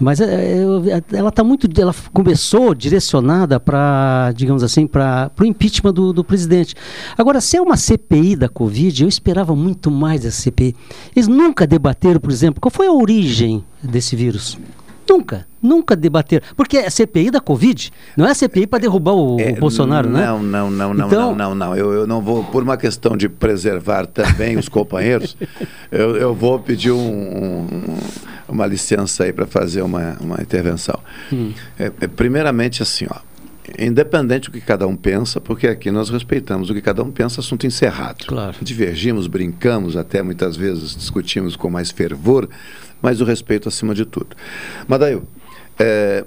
Mas 0.02 0.18
é, 0.18 0.64
eu- 0.64 0.82
ela 1.12 1.28
está 1.28 1.44
muito, 1.44 1.68
ela 1.78 1.94
começou 2.12 2.74
direcionada 2.74 3.60
para, 3.60 4.32
digamos 4.34 4.62
assim, 4.62 4.86
para 4.86 5.30
o 5.38 5.44
impeachment 5.44 5.92
do, 5.92 6.10
do 6.12 6.24
presidente. 6.24 6.74
Agora, 7.18 7.38
se 7.38 7.58
é 7.58 7.60
uma 7.60 7.76
CPI 7.76 8.34
da 8.34 8.48
Covid, 8.48 9.02
eu 9.02 9.08
esperava 9.08 9.54
muito 9.54 9.90
mais 9.90 10.22
dessa 10.22 10.40
CPI. 10.40 10.74
Eles 11.14 11.28
nunca 11.28 11.66
debateram, 11.66 12.18
por 12.18 12.30
exemplo, 12.30 12.60
qual 12.62 12.70
foi 12.72 12.86
a 12.86 12.92
origem 12.92 13.62
desse 13.82 14.16
vírus. 14.16 14.58
Nunca, 15.10 15.44
nunca 15.60 15.96
debateram. 15.96 16.44
Porque 16.56 16.78
é 16.78 16.86
a 16.86 16.90
CPI 16.90 17.32
da 17.32 17.40
Covid, 17.40 17.90
não 18.16 18.26
é 18.26 18.30
a 18.30 18.34
CPI 18.34 18.66
para 18.68 18.78
derrubar 18.78 19.12
o, 19.12 19.36
o 19.40 19.54
Bolsonaro, 19.56 20.08
né? 20.08 20.24
Não, 20.24 20.40
não, 20.40 20.70
não, 20.70 20.94
não, 20.94 21.06
Então- 21.08 21.34
não, 21.34 21.48
não, 21.50 21.54
não. 21.54 21.76
Eu, 21.76 21.92
eu 21.92 22.06
não 22.06 22.20
vou, 22.22 22.44
por 22.44 22.62
uma 22.62 22.76
questão 22.76 23.16
de 23.16 23.28
preservar 23.28 24.06
também 24.06 24.56
os 24.56 24.68
companheiros, 24.68 25.36
eu, 25.90 26.16
eu 26.16 26.32
vou 26.34 26.60
pedir 26.60 26.92
um- 26.92 26.98
um- 27.00 27.98
uma 28.48 28.66
licença 28.66 29.24
aí 29.24 29.32
para 29.32 29.46
fazer 29.46 29.82
uma, 29.82 30.16
uma 30.20 30.36
intervenção. 30.40 30.98
Hum. 31.32 31.52
É, 31.78 31.86
é, 32.00 32.06
primeiramente, 32.06 32.82
assim, 32.82 33.06
ó. 33.10 33.18
Independente 33.78 34.46
do 34.50 34.52
que 34.52 34.60
cada 34.60 34.86
um 34.86 34.96
pensa, 34.96 35.40
porque 35.40 35.66
aqui 35.68 35.90
nós 35.92 36.08
respeitamos 36.10 36.70
o 36.70 36.74
que 36.74 36.80
cada 36.80 37.02
um 37.04 37.10
pensa, 37.10 37.40
assunto 37.40 37.66
encerrado. 37.66 38.26
Claro. 38.26 38.56
Divergimos, 38.60 39.26
brincamos, 39.28 39.96
até 39.96 40.22
muitas 40.22 40.56
vezes 40.56 40.96
discutimos 40.96 41.54
com 41.54 41.70
mais 41.70 41.90
fervor, 41.92 42.48
mas 43.00 43.20
o 43.20 43.24
respeito 43.24 43.68
acima 43.68 43.94
de 43.94 44.04
tudo. 44.04 44.36
Madail, 44.86 45.22
é, 45.78 46.24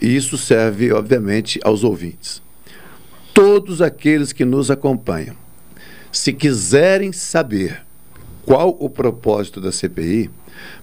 isso 0.00 0.36
serve, 0.38 0.92
obviamente, 0.92 1.60
aos 1.62 1.84
ouvintes. 1.84 2.42
Todos 3.32 3.80
aqueles 3.80 4.32
que 4.32 4.44
nos 4.44 4.70
acompanham, 4.70 5.36
se 6.12 6.32
quiserem 6.32 7.12
saber 7.12 7.82
qual 8.44 8.76
o 8.80 8.90
propósito 8.90 9.60
da 9.60 9.70
CPI, 9.70 10.30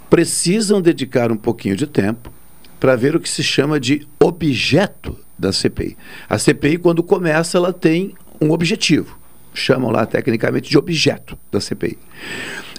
precisam 0.09 0.81
dedicar 0.81 1.31
um 1.31 1.37
pouquinho 1.37 1.75
de 1.75 1.85
tempo 1.85 2.31
para 2.79 2.95
ver 2.95 3.15
o 3.15 3.19
que 3.19 3.29
se 3.29 3.43
chama 3.43 3.79
de 3.79 4.07
objeto 4.19 5.17
da 5.37 5.51
CPI. 5.51 5.97
A 6.29 6.37
CPI, 6.37 6.77
quando 6.77 7.03
começa, 7.03 7.57
ela 7.57 7.73
tem 7.73 8.13
um 8.39 8.51
objetivo. 8.51 9.17
Chamam 9.53 9.91
lá 9.91 10.05
tecnicamente 10.05 10.69
de 10.69 10.77
objeto 10.77 11.37
da 11.51 11.59
CPI. 11.59 11.97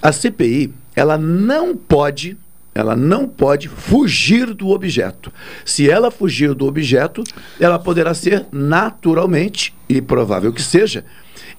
A 0.01 0.13
CPI, 0.13 0.73
ela 0.95 1.19
não 1.19 1.77
pode, 1.77 2.37
ela 2.79 2.95
não 2.95 3.27
pode 3.27 3.69
fugir 3.69 4.55
do 4.55 4.69
objeto. 4.69 5.33
Se 5.65 5.91
ela 5.91 6.13
fugir 6.13 6.55
do 6.55 6.65
objeto, 6.65 7.25
ela 7.59 7.77
poderá 7.77 8.15
ser 8.15 8.47
naturalmente, 8.53 9.75
e 9.89 10.01
provável 10.01 10.53
que 10.53 10.63
seja, 10.63 11.05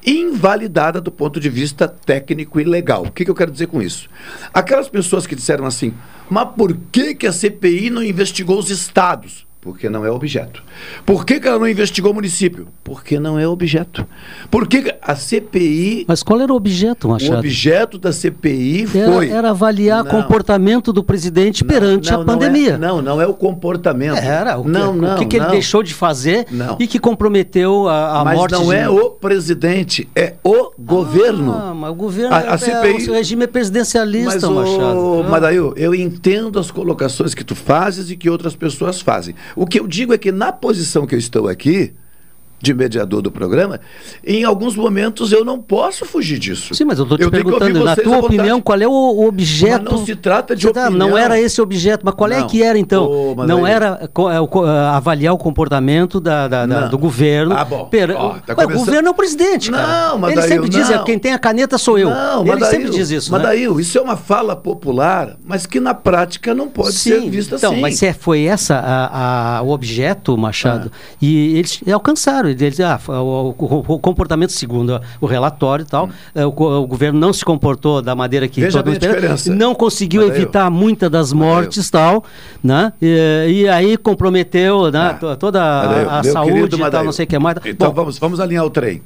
invalidada 0.05 1.01
do 1.01 1.11
ponto 1.11 1.38
de 1.38 1.49
vista 1.49 1.89
técnico 1.89 2.57
e 2.57 2.63
legal. 2.63 3.03
O 3.03 3.11
que, 3.11 3.25
que 3.25 3.31
eu 3.31 3.35
quero 3.35 3.51
dizer 3.51 3.67
com 3.67 3.81
isso? 3.81 4.09
Aquelas 4.53 4.88
pessoas 4.88 5.27
que 5.27 5.35
disseram 5.35 5.65
assim, 5.65 5.93
mas 6.29 6.47
por 6.55 6.73
que, 6.89 7.13
que 7.13 7.27
a 7.27 7.33
CPI 7.33 7.89
não 7.89 8.01
investigou 8.01 8.57
os 8.57 8.69
estados? 8.69 9.45
Porque 9.69 9.88
não 9.88 10.03
é 10.03 10.09
objeto. 10.09 10.63
Por 11.05 11.23
que, 11.23 11.39
que 11.39 11.47
ela 11.47 11.59
não 11.59 11.67
investigou 11.67 12.11
o 12.11 12.15
município? 12.15 12.67
Porque 12.83 13.19
não 13.19 13.38
é 13.38 13.47
objeto. 13.47 14.03
Por 14.49 14.67
que 14.67 14.81
que 14.81 14.95
a 14.99 15.15
CPI. 15.15 16.05
Mas 16.07 16.23
qual 16.23 16.41
era 16.41 16.51
o 16.51 16.55
objeto, 16.55 17.07
Machado? 17.07 17.35
O 17.35 17.39
objeto 17.39 17.99
da 17.99 18.11
CPI 18.11 18.88
Era, 18.95 19.11
foi. 19.13 19.29
era 19.29 19.49
avaliar 19.51 20.03
Não. 20.03 20.09
comportamento 20.09 20.91
do 20.91 21.03
presidente 21.03 21.63
perante 21.63 22.11
Não, 22.11 22.21
a 22.21 22.25
não 22.25 22.33
é- 22.33 22.38
pandemia. 22.38 22.77
Não, 22.79 22.99
não 23.01 23.21
é 23.21 23.27
o 23.27 23.33
comportamento. 23.35 24.17
Era, 24.17 24.57
o 24.57 24.63
que, 24.63 24.69
não, 24.69 24.93
não, 24.95 25.15
o 25.15 25.19
que, 25.19 25.25
que 25.27 25.35
ele 25.38 25.45
não. 25.45 25.51
deixou 25.51 25.83
de 25.83 25.93
fazer 25.93 26.47
Não. 26.49 26.75
e 26.79 26.88
que 26.88 26.97
comprometeu 26.97 27.88
a, 27.88 28.21
a 28.21 28.25
Mas 28.25 28.38
morte 28.38 28.51
não 28.53 28.67
de... 28.69 28.75
é 28.75 28.89
o 28.89 29.11
presidente, 29.11 30.09
é 30.15 30.33
o 30.43 30.71
governo. 30.79 31.53
Ah, 31.53 31.73
mas 31.75 31.91
o 31.91 31.95
governo, 31.95 32.33
A- 32.33 32.39
a 32.39 32.53
é- 32.55 32.57
CPI 32.57 33.09
o 33.09 33.13
regime 33.13 33.43
é 33.43 33.47
presidencialista, 33.47 34.49
Mas, 34.49 34.69
Machado. 34.69 35.23
Ah. 35.25 35.29
Madail, 35.29 35.73
eu 35.77 35.93
entendo 35.93 36.57
as 36.57 36.71
colocações 36.71 37.36
que 37.36 37.43
tu 37.43 37.53
fazes 37.55 38.10
e 38.10 38.15
que 38.17 38.29
outras 38.29 38.55
pessoas 38.55 38.99
fazem. 38.99 39.36
O 39.60 39.67
que 39.67 39.78
eu 39.78 39.86
digo 39.86 40.13
é 40.13 40.17
que 40.17 40.32
na 40.32 40.54
posição 40.54 41.06
que 41.06 41.13
eu 41.13 41.19
estou 41.19 41.50
aqui, 41.50 41.93
de 42.62 42.74
mediador 42.74 43.22
do 43.22 43.32
programa, 43.32 43.80
em 44.26 44.43
alguns 44.43 44.76
momentos 44.76 45.32
eu 45.32 45.45
não 45.45 45.60
posso 45.60 46.06
fugir 46.06 46.38
disso. 46.39 46.74
Sim, 46.76 46.86
mas 46.86 46.98
eu 47.00 47.04
estou 47.04 47.17
te 47.17 47.24
ouvir 47.24 47.43
perguntando, 47.43 47.84
na 47.84 47.95
tua 47.95 48.17
opinião, 48.17 48.60
qual 48.62 48.80
é 48.80 48.88
o, 48.88 48.91
o 48.91 49.28
objeto... 49.28 49.84
Mas 49.86 49.93
não 50.00 50.06
se 50.06 50.15
trata 50.15 50.56
de 50.56 50.69
tá, 50.72 50.88
opinião. 50.88 51.10
Não 51.10 51.17
era 51.17 51.39
esse 51.39 51.62
objeto, 51.62 52.02
mas 52.06 52.13
qual 52.15 52.30
é 52.32 52.39
Não. 52.39 52.48
que 52.48 52.62
era 52.62 52.78
então? 52.78 53.34
Mas 53.38 53.48
não 53.48 53.63
aí- 53.65 53.72
era 53.72 54.00
é, 54.02 54.39
o 54.41 54.65
é, 54.67 54.80
avaliar 54.89 55.34
o 55.34 55.38
comportamento 55.38 56.19
da, 56.19 56.48
da- 56.48 56.65
da- 56.65 56.88
do 56.88 56.98
governo. 56.98 57.56
Ah, 57.56 57.63
bom. 57.63 57.89
Ó, 58.17 58.34
Ué, 58.34 58.41
tá 58.45 58.54
O 58.54 58.56
começando- 58.56 58.86
governo 58.86 59.08
é 59.08 59.12
o 59.12 59.13
presidente, 59.13 59.72
cara. 59.72 59.88
Não, 59.88 60.12
Ele 60.13 60.36
Madail, 60.36 60.48
sempre 60.48 60.69
diz, 60.69 60.89
é, 60.89 60.95
não. 60.98 61.04
quem 61.04 61.17
tem 61.19 61.34
a 61.34 61.39
caneta 61.39 61.78
sou 61.78 61.98
eu. 61.98 62.10
Não, 62.10 62.41
Ele 62.41 62.52
Madail, 62.52 62.72
sempre 62.72 62.89
diz 62.89 63.10
isso, 63.10 63.32
né? 63.32 63.38
Madail, 63.38 63.80
isso 63.80 63.98
é 63.98 64.02
uma 64.02 64.17
fala 64.17 64.56
popular, 64.56 65.38
mas 65.45 65.65
que 65.65 65.80
na 65.80 65.93
prática 65.93 66.54
não 66.54 66.67
pode 66.67 66.93
ser 66.95 67.22
vista 67.30 67.56
então, 67.56 67.72
assim. 67.72 67.82
mas 67.82 67.98
se 67.98 68.06
é- 68.06 68.13
foi 68.13 68.43
essa 68.43 68.76
a, 68.76 69.58
a- 69.58 69.62
o 69.62 69.69
objeto, 69.69 70.38
Machado, 70.38 70.91
e 71.22 71.58
eles 71.58 71.80
alcançaram. 71.91 72.48
Eles, 72.51 72.79
ah, 72.79 72.99
o, 73.07 73.55
o- 73.57 73.85
o 73.95 73.99
comportamento 73.99 74.51
segundo 74.51 74.99
o 75.21 75.25
relatório 75.25 75.83
e 75.83 75.85
tal, 75.88 76.09
eh, 76.35 76.45
o, 76.45 76.49
o 76.49 76.88
governo 76.88 77.19
não 77.19 77.31
se 77.33 77.43
comportou 77.45 78.01
da 78.01 78.15
maneira 78.15 78.47
que 78.47 78.62
Veja 78.62 78.81
todo 78.83 78.91
mundo 78.91 79.55
não 79.55 79.75
conseguiu 79.75 80.21
Madail. 80.23 80.41
evitar 80.41 80.69
muitas 80.69 81.09
das 81.09 81.33
mortes 81.33 81.88
e 81.88 81.91
tal, 81.91 82.23
né? 82.63 82.93
E, 83.01 83.47
e 83.63 83.69
aí 83.69 83.97
comprometeu 83.97 84.91
né, 84.91 85.17
to- 85.19 85.35
toda 85.38 85.62
a- 85.62 85.81
a, 86.17 86.19
Ah, 86.19 86.23
saúde 86.23 86.75
e 86.75 86.89
tal, 86.91 87.03
não 87.03 87.12
sei 87.12 87.25
o 87.25 87.27
que 87.27 87.39
mais. 87.39 87.57
Então 87.65 87.89
Bom, 87.89 87.95
vamos, 87.95 88.17
vamos 88.19 88.39
alinhar 88.39 88.65
o 88.65 88.69
trem. 88.69 89.01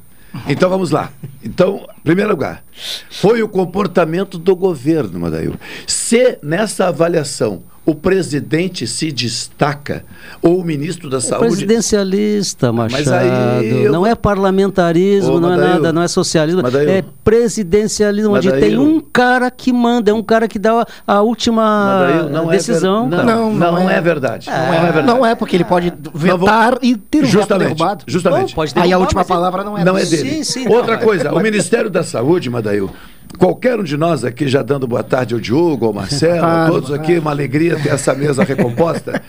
Então 0.48 0.68
vamos 0.70 0.90
lá. 0.90 1.12
Então, 1.44 1.86
em 2.00 2.02
primeiro 2.02 2.32
lugar, 2.32 2.64
foi 3.12 3.44
o 3.44 3.48
comportamento 3.48 4.40
do 4.40 4.56
governo, 4.56 5.20
Madail. 5.20 5.54
Se 5.86 6.40
nessa 6.42 6.88
avaliação 6.88 7.62
o 7.86 7.94
presidente 7.94 8.88
se 8.88 9.12
destaca, 9.12 10.06
ou 10.42 10.60
o 10.60 10.64
ministro 10.64 11.10
da 11.10 11.18
é 11.18 11.20
Saúde. 11.20 11.48
presidencialista, 11.50 12.72
Machado. 12.72 13.12
aí 13.14 13.84
eu 13.84 13.92
não 13.92 14.00
vou- 14.02 14.08
é 14.08 14.16
parlamentarismo, 14.16 15.34
Ô, 15.34 15.40
não 15.40 15.54
é 15.54 15.58
nada, 15.58 15.92
não 15.92 16.02
é 16.02 16.08
socialismo. 16.08 16.62
Madail. 16.62 16.90
é 16.90 17.04
presidencialismo, 17.24 18.36
onde 18.36 18.52
tem 18.54 18.78
um 18.78 19.00
cara 19.02 19.52
que 19.52 19.72
manda, 19.74 20.12
é 20.12 20.14
um 20.14 20.24
cara 20.24 20.48
que 20.48 20.58
dá 20.58 20.82
a, 21.06 21.14
a 21.16 21.22
última 21.22 22.28
não 22.32 22.50
é 22.52 22.56
decisão. 22.56 23.10
ver- 23.10 23.24
não, 23.24 23.54
não, 23.54 23.90
é. 23.90 24.00
verdade. 24.02 24.48
Não 24.50 24.56
é 24.74 24.82
verdade. 24.92 25.08
Não 25.08 25.26
é, 25.26 25.36
porque 25.36 25.56
ele 25.56 25.64
pode 25.66 25.92
vetar 26.14 26.78
e 26.82 26.96
ter 26.96 27.20
o 27.20 27.22
veto 27.22 27.32
Justamente, 27.32 27.68
derrubado. 27.76 28.04
justamente. 28.08 28.50
Bom, 28.50 28.56
pode 28.56 28.74
Aí 28.76 28.94
a 28.94 28.98
última 28.98 29.26
palavra 29.26 29.64
não 29.64 29.78
é 29.78 29.84
Não 29.84 29.98
é 29.98 30.06
dele. 30.06 30.36
Sim, 30.36 30.44
sim, 30.44 30.68
Outra 30.68 30.96
não, 30.98 31.04
coisa, 31.04 31.34
o 31.34 31.40
Ministério 31.40 31.90
da 31.90 32.04
Saúde, 32.04 32.50
Madail, 32.50 32.90
qualquer 33.38 33.80
um 33.80 33.84
de 33.84 33.98
nós 33.98 34.24
aqui 34.24 34.48
já 34.48 34.62
dando 34.62 34.88
boa 34.88 35.04
tarde 35.04 35.34
ao 35.34 35.40
Diogo, 35.40 35.86
ao 35.86 35.94
Marcelo, 35.94 36.42
Boa 36.42 36.48
a 36.52 36.56
tarde, 36.56 36.72
todos 36.72 36.92
aqui, 36.92 37.18
uma 37.18 37.32
alegria 37.32 37.80
ter 37.80 37.90
essa 37.90 38.14
mesa 38.14 38.44
recomposta. 38.44 39.22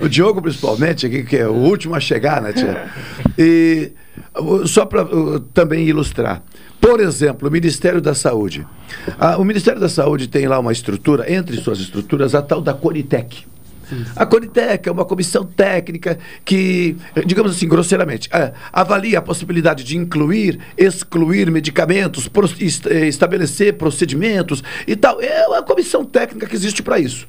o 0.00 0.08
Diogo, 0.08 0.42
principalmente, 0.42 1.06
aqui, 1.06 1.22
que 1.22 1.36
é 1.36 1.46
o 1.46 1.52
último 1.54 1.94
a 1.94 2.00
chegar, 2.00 2.42
né, 2.42 2.52
tia? 2.52 2.90
E 3.38 3.92
uh, 4.38 4.66
só 4.66 4.84
para 4.84 5.06
também 5.52 5.86
ilustrar. 5.86 6.42
Por 6.80 6.98
exemplo, 6.98 7.48
o 7.48 7.52
Ministério 7.52 8.00
da 8.00 8.14
Saúde. 8.14 8.66
Ah, 9.18 9.36
o 9.36 9.44
Ministério 9.44 9.78
da 9.78 9.88
Saúde 9.88 10.28
tem 10.28 10.46
lá 10.46 10.58
uma 10.58 10.72
estrutura, 10.72 11.30
entre 11.30 11.56
suas 11.58 11.78
estruturas, 11.78 12.34
a 12.34 12.40
tal 12.40 12.62
da 12.62 12.72
Conitec. 12.72 13.44
A 14.16 14.24
Conitec 14.26 14.88
é 14.88 14.92
uma 14.92 15.04
comissão 15.04 15.44
técnica 15.44 16.18
que, 16.44 16.96
digamos 17.26 17.52
assim, 17.52 17.66
grosseiramente, 17.68 18.28
é, 18.32 18.52
avalia 18.72 19.18
a 19.18 19.22
possibilidade 19.22 19.84
de 19.84 19.96
incluir, 19.96 20.58
excluir 20.76 21.50
medicamentos, 21.50 22.28
est- 22.60 22.86
eh, 22.86 23.06
estabelecer 23.08 23.74
procedimentos 23.74 24.62
e 24.86 24.96
tal. 24.96 25.20
É 25.20 25.46
uma 25.48 25.62
comissão 25.62 26.04
técnica 26.04 26.46
que 26.46 26.54
existe 26.54 26.82
para 26.82 26.98
isso. 26.98 27.26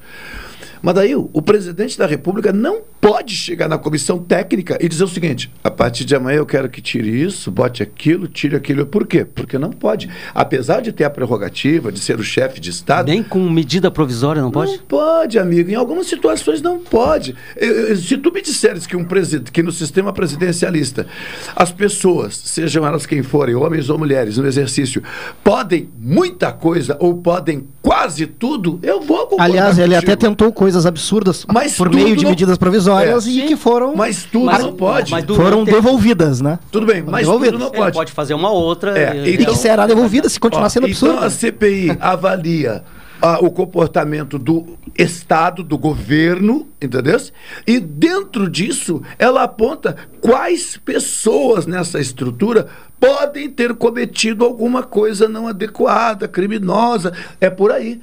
Mas 0.82 0.94
daí 0.94 1.14
o 1.14 1.40
presidente 1.42 1.96
da 1.96 2.06
República 2.06 2.52
não 2.52 2.80
pode 3.00 3.34
chegar 3.34 3.68
na 3.68 3.78
comissão 3.78 4.18
técnica 4.18 4.76
e 4.80 4.88
dizer 4.88 5.04
o 5.04 5.08
seguinte: 5.08 5.50
a 5.62 5.70
partir 5.70 6.04
de 6.04 6.14
amanhã 6.14 6.38
eu 6.38 6.46
quero 6.46 6.68
que 6.68 6.80
tire 6.82 7.08
isso, 7.22 7.50
bote 7.50 7.82
aquilo, 7.82 8.26
tire 8.26 8.56
aquilo. 8.56 8.84
Por 8.84 9.06
quê? 9.06 9.24
Porque 9.24 9.58
não 9.58 9.70
pode. 9.70 10.10
Apesar 10.34 10.80
de 10.80 10.90
ter 10.92 11.04
a 11.04 11.10
prerrogativa 11.10 11.92
de 11.92 12.00
ser 12.00 12.18
o 12.18 12.22
chefe 12.24 12.60
de 12.60 12.70
Estado. 12.70 13.06
Nem 13.08 13.22
com 13.22 13.48
medida 13.48 13.90
provisória 13.90 14.42
não 14.42 14.50
pode? 14.50 14.72
Não 14.72 14.78
pode, 14.80 15.38
amigo. 15.38 15.70
Em 15.70 15.74
algumas 15.74 16.06
situações 16.06 16.60
não 16.60 16.78
pode. 16.80 17.34
Eu- 17.56 17.88
eu- 17.88 17.96
se 17.96 18.16
tu 18.18 18.32
me 18.32 18.42
disseres 18.42 18.86
que, 18.86 18.96
um 18.96 19.04
presid... 19.04 19.50
que 19.52 19.62
no 19.62 19.70
sistema 19.72 20.12
presidencialista 20.12 21.06
as 21.54 21.70
pessoas, 21.70 22.34
sejam 22.36 22.84
elas 22.86 23.06
quem 23.06 23.22
forem, 23.22 23.54
homens 23.54 23.88
ou 23.88 23.98
mulheres, 23.98 24.36
no 24.36 24.46
exercício, 24.46 25.02
podem 25.44 25.88
muita 25.98 26.52
coisa 26.52 26.96
ou 27.00 27.14
podem 27.18 27.68
quase 27.80 28.26
tudo, 28.26 28.78
eu 28.82 29.00
vou 29.00 29.26
concordar 29.26 29.44
Aliás, 29.44 29.78
ele 29.78 29.94
até 29.94 30.16
tentou 30.16 30.52
coisas 30.72 30.86
absurdas 30.86 31.44
Mas 31.52 31.76
por 31.76 31.90
meio 31.94 32.16
de 32.16 32.24
não- 32.24 32.30
medidas 32.30 32.56
provisórias 32.56 33.26
É. 33.26 33.30
e 33.30 33.42
que 33.48 33.56
foram. 33.56 33.94
Mas 33.94 34.24
tudo 34.24 34.46
não 34.46 34.72
pode. 34.72 35.10
mas 35.10 35.24
foram 35.26 35.64
tem- 35.64 35.74
devolvidas, 35.74 36.40
né? 36.40 36.58
Tudo 36.70 36.86
bem, 36.86 37.02
mas 37.02 37.26
devolvidas. 37.26 37.52
tudo 37.52 37.60
não 37.60 37.68
Ele 37.74 37.76
pode. 37.76 37.94
pode 37.96 38.12
fazer 38.12 38.32
uma 38.34 38.50
outra. 38.50 38.98
É, 38.98 39.16
e- 39.16 39.34
E 39.34 39.44
que 39.44 39.54
será 39.54 39.86
devolvida 39.86 40.28
se 40.28 40.40
continuar 40.40 40.66
Ó, 40.66 40.68
sendo 40.70 40.88
então 40.88 41.08
absurda. 41.10 41.26
a 41.26 41.30
CPI 41.30 41.96
avalia 42.00 42.82
ah, 43.24 43.38
o 43.40 43.50
comportamento 43.52 44.36
do 44.36 44.76
Estado, 44.98 45.62
do 45.62 45.78
governo, 45.78 46.66
entendeu? 46.82 47.20
E 47.66 47.78
dentro 47.78 48.50
disso, 48.50 49.00
ela 49.16 49.44
aponta 49.44 49.94
quais 50.20 50.76
pessoas 50.84 51.64
nessa 51.66 52.00
estrutura 52.00 52.66
podem 52.98 53.48
ter 53.48 53.74
cometido 53.74 54.44
alguma 54.44 54.82
coisa 54.82 55.28
não 55.28 55.46
adequada, 55.46 56.26
criminosa. 56.26 57.12
É 57.40 57.48
por 57.48 57.70
aí. 57.70 58.00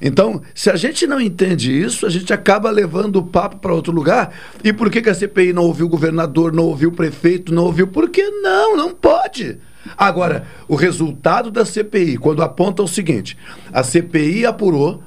Então, 0.00 0.40
se 0.54 0.70
a 0.70 0.76
gente 0.76 1.06
não 1.06 1.20
entende 1.20 1.70
isso, 1.70 2.06
a 2.06 2.10
gente 2.10 2.32
acaba 2.32 2.70
levando 2.70 3.16
o 3.16 3.22
papo 3.22 3.58
para 3.58 3.74
outro 3.74 3.92
lugar. 3.92 4.32
E 4.64 4.72
por 4.72 4.90
que, 4.90 5.02
que 5.02 5.10
a 5.10 5.14
CPI 5.14 5.52
não 5.52 5.64
ouviu 5.64 5.86
o 5.86 5.90
governador, 5.90 6.52
não 6.52 6.64
ouviu 6.64 6.88
o 6.88 6.94
prefeito, 6.94 7.52
não 7.52 7.64
ouviu? 7.64 7.86
Porque 7.86 8.22
não, 8.22 8.76
não 8.76 8.94
pode. 8.94 9.58
Agora, 9.96 10.46
o 10.66 10.74
resultado 10.74 11.50
da 11.50 11.64
CPI, 11.64 12.16
quando 12.16 12.42
aponta 12.42 12.82
o 12.82 12.88
seguinte: 12.88 13.36
a 13.72 13.82
CPI 13.82 14.46
apurou 14.46 15.02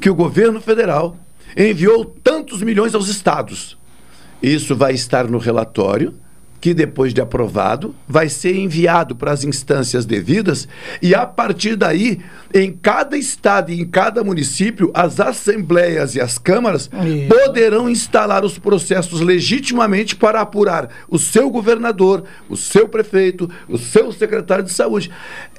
que 0.00 0.10
o 0.10 0.14
governo 0.14 0.60
federal 0.60 1.16
enviou 1.56 2.04
tantos 2.04 2.62
milhões 2.62 2.94
aos 2.94 3.08
estados. 3.08 3.78
Isso 4.42 4.76
vai 4.76 4.92
estar 4.92 5.26
no 5.28 5.38
relatório 5.38 6.14
que 6.66 6.74
depois 6.74 7.14
de 7.14 7.20
aprovado 7.20 7.94
vai 8.08 8.28
ser 8.28 8.56
enviado 8.56 9.14
para 9.14 9.30
as 9.30 9.44
instâncias 9.44 10.04
devidas 10.04 10.66
e 11.00 11.14
a 11.14 11.24
partir 11.24 11.76
daí, 11.76 12.18
em 12.52 12.72
cada 12.72 13.16
estado 13.16 13.70
e 13.70 13.80
em 13.80 13.84
cada 13.86 14.24
município, 14.24 14.90
as 14.92 15.20
assembleias 15.20 16.16
e 16.16 16.20
as 16.20 16.38
câmaras 16.38 16.90
Isso. 16.92 17.28
poderão 17.28 17.88
instalar 17.88 18.44
os 18.44 18.58
processos 18.58 19.20
legitimamente 19.20 20.16
para 20.16 20.40
apurar 20.40 20.88
o 21.08 21.20
seu 21.20 21.48
governador, 21.50 22.24
o 22.48 22.56
seu 22.56 22.88
prefeito, 22.88 23.48
o 23.68 23.78
seu 23.78 24.10
secretário 24.10 24.64
de 24.64 24.72
saúde. 24.72 25.08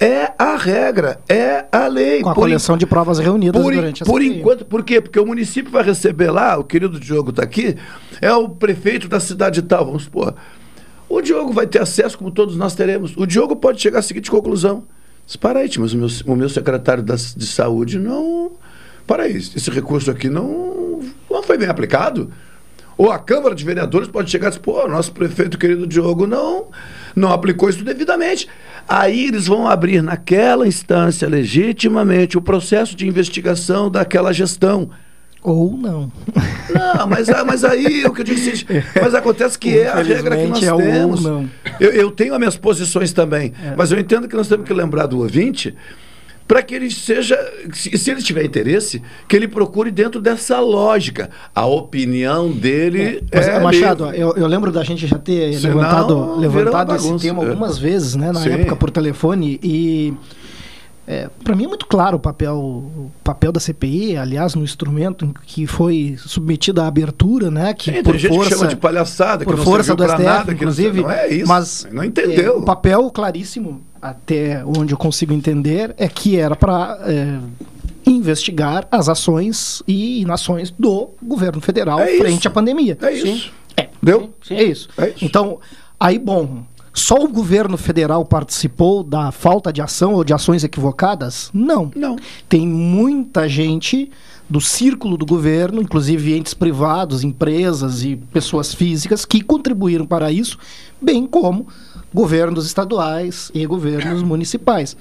É 0.02 0.34
a 0.38 0.58
regra, 0.58 1.22
é 1.30 1.68
a 1.72 1.88
lei. 1.88 2.20
Com 2.20 2.32
a 2.32 2.36
Por 2.36 2.42
coleção 2.42 2.76
de 2.76 2.86
provas 2.86 3.18
reunidas 3.18 3.62
por, 3.62 3.74
durante 3.74 4.04
a 4.04 4.06
por 4.06 4.22
enquanto, 4.22 4.66
por 4.66 4.84
quê? 4.84 5.00
Porque 5.00 5.22
o 5.22 5.26
município 5.26 5.72
vai 5.72 5.84
receber 5.84 6.32
lá, 6.32 6.58
o 6.58 6.66
querido 6.66 7.00
Diogo 7.00 7.30
está 7.30 7.44
aqui, 7.44 7.78
é 8.22 8.34
o 8.34 8.50
prefeito 8.50 9.08
da 9.08 9.22
cidade 9.22 9.62
tal, 9.62 9.86
vamos 9.86 10.04
supor. 10.04 10.36
O 11.10 11.22
Diogo 11.22 11.54
vai 11.54 11.66
ter 11.66 11.82
acesso, 11.82 12.18
como 12.18 12.32
todos 12.32 12.56
nós 12.58 12.76
teremos. 12.76 13.16
O 13.16 13.26
Diogo 13.26 13.56
pode 13.56 13.82
chegar 13.82 14.00
à 14.00 14.02
seguinte 14.02 14.30
conclusão: 14.30 14.84
Diz, 15.26 15.36
para 15.36 15.60
aí, 15.60 15.70
mas 15.78 15.94
o 15.94 15.98
meu, 15.98 16.08
o 16.26 16.36
meu 16.36 16.50
secretário 16.50 17.04
da, 17.04 17.16
de 17.16 17.46
saúde 17.46 18.00
não. 18.00 18.52
Para 19.06 19.24
aí, 19.24 19.36
esse 19.38 19.70
recurso 19.70 20.12
aqui 20.12 20.30
não, 20.30 21.02
não 21.30 21.44
foi 21.44 21.58
bem 21.58 21.68
aplicado. 21.68 22.32
Ou 22.98 23.12
a 23.12 23.20
Câmara 23.20 23.54
de 23.54 23.64
Vereadores 23.64 24.08
pode 24.08 24.32
chegar 24.32 24.48
e 24.48 24.50
dizer, 24.52 24.62
pô, 24.62 24.88
nosso 24.88 25.12
prefeito 25.12 25.58
querido 25.58 25.86
Diogo 25.86 26.26
não, 26.26 26.66
não 27.16 27.32
aplicou 27.32 27.70
isso 27.70 27.84
devidamente. 27.84 28.48
Aí 28.88 29.28
eles 29.28 29.46
vão 29.46 29.68
abrir 29.68 30.02
naquela 30.02 30.68
instância 30.68 31.28
legitimamente 31.28 32.38
o 32.38 32.42
processo 32.42 32.96
de 32.96 33.06
investigação 33.06 33.92
daquela 33.92 34.34
gestão. 34.34 34.90
Ou 35.44 35.78
não. 35.78 36.12
Não, 36.70 37.08
mas, 37.08 37.28
mas 37.46 37.64
aí 37.64 38.04
o 38.06 38.12
que 38.14 38.22
eu 38.22 38.26
disse, 38.26 38.66
é 38.70 39.02
mas 39.02 39.14
acontece 39.16 39.58
que 39.58 39.78
é 39.78 39.88
a 39.88 40.02
regra 40.02 40.36
que 40.36 40.48
nós 40.48 40.64
é 40.64 40.72
o 40.74 40.76
ou 40.76 40.82
temos. 40.82 41.24
não. 41.24 41.50
Eu, 41.80 41.92
eu 41.92 42.12
tenho 42.12 42.34
as 42.34 42.40
minhas 42.40 42.58
posições 42.58 43.14
também, 43.14 43.54
mas 43.78 43.92
eu 43.92 44.00
entendo 44.00 44.28
que 44.28 44.36
nós 44.36 44.48
temos 44.48 44.66
que 44.68 44.74
lembrar 44.74 45.06
do 45.06 45.20
ouvinte 45.20 45.74
para 46.48 46.62
que 46.64 46.74
ele 46.74 46.90
seja, 46.90 47.38
se, 47.74 47.98
se 47.98 48.10
ele 48.10 48.22
tiver 48.22 48.46
interesse, 48.46 49.02
que 49.28 49.36
ele 49.36 49.50
procure 49.50 49.92
dentro 49.92 50.22
dessa 50.22 50.60
lógica. 50.62 51.30
A 51.54 51.66
opinião 51.66 52.50
dele 52.50 53.22
Mas, 53.34 53.48
é 53.50 53.60
Machado, 53.60 54.06
livre. 54.06 54.20
eu, 54.22 54.34
eu 54.38 54.48
lembro 54.48 54.72
da 54.72 54.82
gente 54.82 55.06
já 55.08 55.18
ter 55.20 55.60
levantado, 55.62 56.40
levantado 56.40 56.96
esse 56.96 57.18
tema 57.20 57.44
É. 57.44 57.48
algumas 57.50 57.78
vezes, 57.78 58.16
né, 58.16 58.32
na 58.32 58.40
Sim. 58.40 58.52
época 58.52 58.78
por 58.78 58.90
telefone 58.90 59.60
e 59.62 60.14
é, 61.08 61.30
para 61.42 61.56
mim 61.56 61.64
é 61.64 61.68
muito 61.70 61.86
claro 61.86 62.18
o 62.18 62.20
papel, 62.20 62.58
o 62.58 63.10
papel 63.24 63.52
da 63.54 63.62
CPI, 63.62 64.18
aliás, 64.18 64.54
no 64.56 64.64
instrumento 64.64 65.34
que 65.46 65.66
foi 65.66 66.16
submetida 66.20 66.84
à 66.84 66.88
abertura, 66.88 67.50
né, 67.50 67.74
que 67.74 67.92
Sim, 67.92 68.04
por 68.04 68.20
força 68.20 68.50
que 68.50 68.56
chama 68.56 68.68
de 68.68 68.76
palhaçada, 68.76 69.46
que 69.46 69.50
por 69.52 69.58
não 69.58 69.64
força 69.64 69.96
do 69.96 70.04
STF, 70.04 70.22
nada, 70.22 70.46
que 70.46 70.52
inclusive, 70.64 71.02
não 71.02 71.10
é 71.10 71.30
isso, 71.30 71.48
mas 71.48 71.88
não 71.92 72.04
entendeu. 72.04 72.56
é, 72.56 72.58
o 72.58 72.62
papel 72.64 73.10
claríssimo 73.10 73.82
até 74.02 74.62
onde 74.66 74.94
eu 74.94 74.98
consigo 74.98 75.34
entender 75.34 75.96
é 75.98 76.08
que 76.10 76.38
era 76.38 76.56
para 76.58 77.00
investigar 78.06 78.88
as 78.92 79.10
ações 79.10 79.82
e 79.88 80.22
inações 80.22 80.72
do 80.72 81.10
governo 81.22 81.62
federal 81.62 82.00
É 82.00 82.18
frente 82.18 82.40
isso. 82.40 82.48
à 82.48 82.52
pandemia. 82.52 82.98
É 83.02 83.12
isso. 83.12 83.52
É. 83.76 83.90
Deu? 84.02 84.34
É 84.50 84.64
isso. 84.64 84.90
Então, 85.22 85.60
aí, 86.00 86.18
bom, 86.18 86.64
só 86.98 87.24
o 87.24 87.28
governo 87.28 87.78
federal 87.78 88.26
participou 88.26 89.04
da 89.04 89.32
falta 89.32 89.72
de 89.72 89.82
ação 89.82 90.16
ou 90.16 90.24
de 90.24 90.34
ações 90.34 90.64
equivocadas? 90.64 91.52
Não. 91.54 91.92
Não. 91.96 92.16
Tem 92.50 92.68
muita 92.68 93.48
gente 93.48 94.10
do 94.50 94.60
círculo 94.60 95.16
do 95.16 95.26
governo, 95.26 95.80
inclusive 95.80 96.36
entes 96.36 96.56
privados, 96.56 97.24
empresas 97.24 98.04
e 98.04 98.16
pessoas 98.16 98.74
físicas 98.74 99.26
que 99.26 99.42
contribuíram 99.42 100.08
para 100.08 100.32
isso, 100.32 100.58
bem 101.00 101.28
como 101.28 101.68
governos 102.12 102.66
estaduais 102.66 103.52
e 103.54 103.64
governos 103.68 104.24
municipais. 104.24 104.98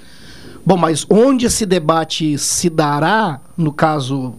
Bom, 0.67 0.77
mas 0.77 1.07
onde 1.09 1.47
esse 1.47 1.65
debate 1.65 2.37
se 2.37 2.69
dará, 2.69 3.41
no 3.57 3.73
caso 3.73 4.35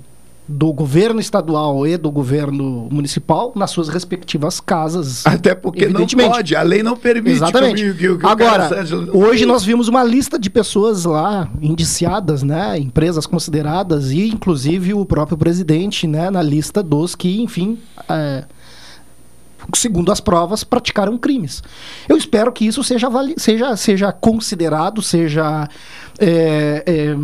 do 0.47 0.71
governo 0.71 1.19
estadual 1.19 1.86
e 1.86 1.97
do 1.97 2.10
governo 2.10 2.88
municipal, 2.89 3.51
nas 3.55 3.69
suas 3.69 3.89
respectivas 3.89 4.62
casas. 4.62 5.25
Até 5.27 5.53
porque 5.53 5.89
não 5.89 6.07
pode, 6.07 6.55
a 6.55 6.62
lei 6.62 6.81
não 6.81 6.95
permite 6.95 7.36
Exatamente. 7.36 7.83
que 7.83 7.93
que 7.93 8.17
que 8.17 8.25
Agora, 8.25 8.69
seja- 8.69 8.95
hoje 9.13 9.45
nós 9.45 9.63
vimos 9.65 9.89
uma 9.89 10.03
lista 10.03 10.39
de 10.39 10.49
pessoas 10.49 11.03
lá 11.03 11.49
indiciadas, 11.62 12.43
né, 12.43 12.79
empresas 12.79 13.25
consideradas 13.25 14.12
e 14.12 14.29
inclusive 14.29 14.93
o 14.93 15.05
próprio 15.05 15.38
presidente, 15.38 16.07
né, 16.07 16.29
na 16.29 16.41
lista 16.41 16.81
dos 16.81 17.13
que, 17.13 17.41
enfim, 17.41 17.77
é, 18.07 18.45
segundo 19.73 20.12
as 20.12 20.21
provas, 20.21 20.63
praticaram 20.63 21.17
crimes. 21.17 21.62
Eu 22.07 22.15
espero 22.15 22.51
que 22.53 22.65
isso 22.65 22.81
seja, 22.83 23.10
seja, 23.38 23.75
seja 23.75 24.12
considerado, 24.13 25.01
seja 25.01 25.67
é, 26.19 26.83
é, 26.86 27.15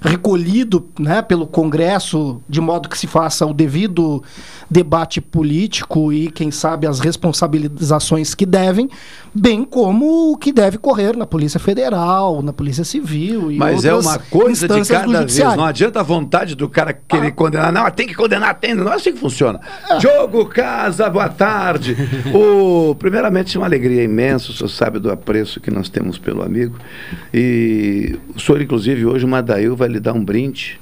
recolhido 0.00 0.88
né, 0.98 1.22
pelo 1.22 1.46
Congresso, 1.46 2.40
de 2.48 2.60
modo 2.60 2.88
que 2.88 2.98
se 2.98 3.06
faça 3.06 3.46
o 3.46 3.54
devido 3.54 4.22
debate 4.70 5.20
político 5.20 6.12
e, 6.12 6.30
quem 6.30 6.50
sabe, 6.50 6.86
as 6.86 7.00
responsabilizações 7.00 8.34
que 8.34 8.44
devem, 8.44 8.90
bem 9.32 9.64
como 9.64 10.32
o 10.32 10.36
que 10.36 10.52
deve 10.52 10.78
correr 10.78 11.16
na 11.16 11.26
Polícia 11.26 11.60
Federal, 11.60 12.42
na 12.42 12.52
Polícia 12.52 12.84
Civil 12.84 13.52
e 13.52 13.56
Mas 13.56 13.84
é 13.84 13.94
uma 13.94 14.18
coisa 14.18 14.66
de 14.66 14.88
cada 14.88 15.20
vez. 15.20 15.38
Não 15.38 15.64
adianta 15.64 16.00
a 16.00 16.02
vontade 16.02 16.54
do 16.54 16.68
cara 16.68 16.92
querer 16.92 17.32
condenar. 17.32 17.72
Não, 17.72 17.88
tem 17.90 18.06
que 18.06 18.14
condenar, 18.14 18.54
tem. 18.58 18.74
Não 18.74 18.92
é 18.92 18.96
assim 18.96 19.12
que 19.12 19.18
funciona. 19.18 19.60
É. 19.88 19.98
Diogo 19.98 20.46
Casa, 20.46 21.08
boa 21.08 21.28
tarde. 21.28 21.96
o, 22.34 22.94
primeiramente, 22.96 23.56
é 23.56 23.60
uma 23.60 23.66
alegria 23.66 24.02
imensa. 24.02 24.50
O 24.50 24.54
senhor 24.54 24.68
sabe 24.68 24.98
do 24.98 25.10
apreço 25.10 25.60
que 25.60 25.70
nós 25.70 25.88
temos 25.88 26.18
pelo 26.18 26.42
amigo. 26.42 26.76
E 27.32 28.18
o 28.34 28.40
senhor, 28.40 28.60
inclusive, 28.60 29.04
hoje, 29.06 29.24
o 29.24 29.28
Madail 29.28 29.76
vai 29.76 29.85
lhe 29.88 30.00
dar 30.00 30.14
um 30.14 30.24
brinde. 30.24 30.78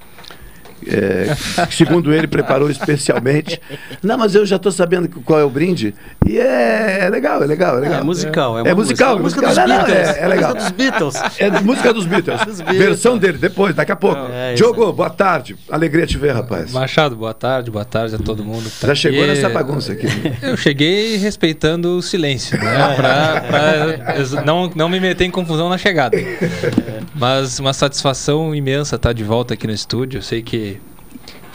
É, 0.87 1.66
que, 1.66 1.75
segundo 1.75 2.12
ele, 2.12 2.27
preparou 2.27 2.70
especialmente. 2.70 3.61
Não, 4.03 4.18
mas 4.18 4.35
eu 4.35 4.44
já 4.44 4.57
estou 4.57 4.73
sabendo 4.73 5.09
qual 5.25 5.40
é 5.40 5.44
o 5.44 5.51
brinde. 5.51 5.94
E 6.27 6.38
é, 6.38 6.99
é 7.03 7.09
legal, 7.11 7.42
é 7.42 7.47
legal, 7.47 7.77
é 7.79 7.81
legal. 7.81 8.01
É 8.01 8.05
musical, 8.05 8.59
é 8.59 8.70
é 8.70 8.75
musical, 8.75 9.18
música. 9.18 9.42
musical. 9.42 9.44
Música 9.44 9.47
dos 9.49 9.57
Não, 9.57 9.66
não, 9.66 9.85
Beatles, 9.85 10.16
é, 10.16 10.20
é 10.20 10.29
legal. 10.29 10.55
música 10.55 10.70
dos 10.70 10.70
Beatles. 10.77 11.14
É 11.38 11.51
música 11.61 11.92
dos 11.92 12.07
Beatles. 12.07 12.44
Beatles. 12.61 12.79
Versão 12.79 13.18
dele, 13.18 13.38
depois, 13.38 13.75
daqui 13.75 13.92
a 13.92 13.97
pouco. 13.97 14.20
É 14.31 14.55
Diogo, 14.55 14.92
boa 14.92 15.11
tarde. 15.11 15.57
Alegria 15.70 16.07
te 16.07 16.18
ver, 16.18 16.33
rapaz. 16.33 16.73
Machado, 16.73 17.16
boa 17.16 17.35
tarde, 17.35 17.70
boa 17.70 17.85
tarde 17.85 18.14
a 18.14 18.18
todo 18.18 18.44
mundo. 18.44 18.70
tá 18.81 18.88
Já 18.88 18.94
chegou 18.94 19.27
nessa 19.27 19.49
bagunça 19.49 19.92
aqui. 19.92 20.07
Eu 20.42 20.57
cheguei 20.57 21.16
respeitando 21.16 21.97
o 21.97 22.03
silêncio, 22.03 22.59
né? 22.59 22.94
Pra, 22.97 23.40
pra 23.40 24.42
não, 24.44 24.70
não 24.75 24.88
me 24.88 25.01
meter 25.01 25.25
em 25.25 25.31
confusão 25.31 25.68
na 25.68 25.79
chegada. 25.79 26.16
Mas 27.14 27.59
uma 27.59 27.73
satisfação 27.73 28.55
imensa 28.55 28.97
estar 28.97 29.12
de 29.12 29.23
volta 29.25 29.55
aqui 29.55 29.66
no 29.66 29.73
estúdio. 29.73 30.18
Eu 30.18 30.23
sei 30.23 30.42
que 30.42 30.74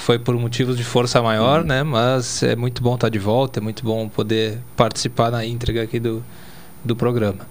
foi 0.10 0.17
por 0.17 0.36
motivos 0.36 0.76
de 0.76 0.84
força 0.84 1.22
maior, 1.22 1.63
né? 1.63 1.84
Mas 1.84 2.41
é 2.41 2.56
muito 2.56 2.82
bom 2.82 2.95
estar 2.95 3.10
de 3.10 3.19
volta, 3.19 3.60
é 3.60 3.62
muito 3.62 3.84
bom 3.84 4.10
poder 4.10 4.58
participar 4.76 5.30
na 5.30 5.45
entrega 5.45 5.84
aqui 5.84 6.00
do, 6.00 6.26
do 6.84 6.95
programa. 6.95 7.45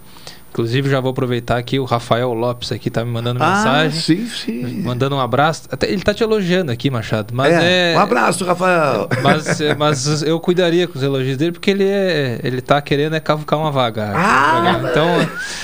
Inclusive, 0.51 0.89
já 0.91 0.99
vou 1.01 1.11
aproveitar 1.11 1.57
aqui, 1.59 1.79
o 1.79 1.85
Rafael 1.85 2.33
Lopes 2.33 2.73
aqui 2.73 2.91
tá 2.91 3.05
me 3.05 3.11
mandando 3.11 3.43
Ah, 3.43 3.57
mensagem. 3.57 4.01
sim, 4.01 4.27
sim. 4.27 4.83
Mandando 4.83 5.15
um 5.17 5.21
abraço. 5.21 5.65
Até 5.71 5.91
ele 5.91 6.03
tá 6.03 6.13
te 6.15 6.23
elogiando 6.23 6.73
aqui, 6.73 6.91
Machado. 6.91 7.33
Mas 7.35 7.53
é, 7.53 7.95
Um 7.97 8.01
abraço, 8.01 8.45
Rafael. 8.45 9.09
mas, 9.23 9.61
é, 9.61 9.75
mas 9.75 10.23
eu 10.23 10.41
cuidaria 10.41 10.89
com 10.89 10.97
os 10.99 11.03
elogios 11.05 11.37
dele, 11.37 11.53
porque 11.53 11.71
ele 11.71 11.85
é, 11.85 12.41
ele 12.43 12.61
tá 12.61 12.81
querendo 12.81 13.15
é 13.15 13.21
cavucar 13.21 13.59
uma 13.59 13.71
vaga. 13.71 14.13
Ah! 14.15 14.61
programa. 14.79 14.91
Então, 14.91 15.09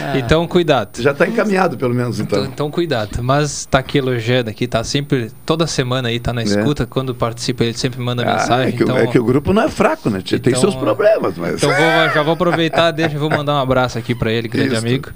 Ah. 0.00 0.18
então 0.18 0.46
cuidado. 0.46 1.00
Já 1.02 1.10
está 1.12 1.26
encaminhado, 1.26 1.76
pelo 1.76 1.94
menos, 1.94 2.20
então. 2.20 2.38
Então, 2.40 2.52
então 2.52 2.70
cuidado. 2.70 3.22
Mas 3.22 3.66
tá 3.66 3.78
aqui 3.78 3.98
elogiando 3.98 4.50
aqui, 4.50 4.66
tá 4.66 4.84
sempre, 4.84 5.30
toda 5.46 5.66
semana 5.66 6.08
aí, 6.08 6.20
tá 6.20 6.32
na 6.32 6.42
escuta. 6.42 6.86
Quando 6.86 7.14
participa, 7.14 7.64
ele 7.64 7.74
sempre 7.74 8.00
manda 8.00 8.22
É. 8.22 8.28
Ah, 8.28 8.34
mensagem. 8.36 8.68
é, 8.68 8.72
que, 8.72 8.82
o- 8.82 8.84
então, 8.84 8.96
é 8.98 9.06
que 9.06 9.18
o 9.18 9.24
grupo 9.24 9.52
não 9.52 9.62
é 9.62 9.68
fraco, 9.68 10.10
né? 10.10 10.20
Tem 10.24 10.38
Então, 10.38 10.60
seus 10.60 10.74
problemas, 10.74 11.36
mas. 11.36 11.54
então 11.56 11.70
vou, 11.70 12.14
já 12.14 12.22
vou 12.22 12.34
aproveitar, 12.34 12.90
deixa, 12.90 13.16
eu 13.16 13.20
vou 13.20 13.30
mandar 13.30 13.54
um 13.54 13.58
abraço 13.58 13.98
aqui 13.98 14.14
para 14.14 14.30
ele, 14.30 14.46
grande 14.48 14.73
Isso. 14.74 14.86
amigo. 14.86 15.10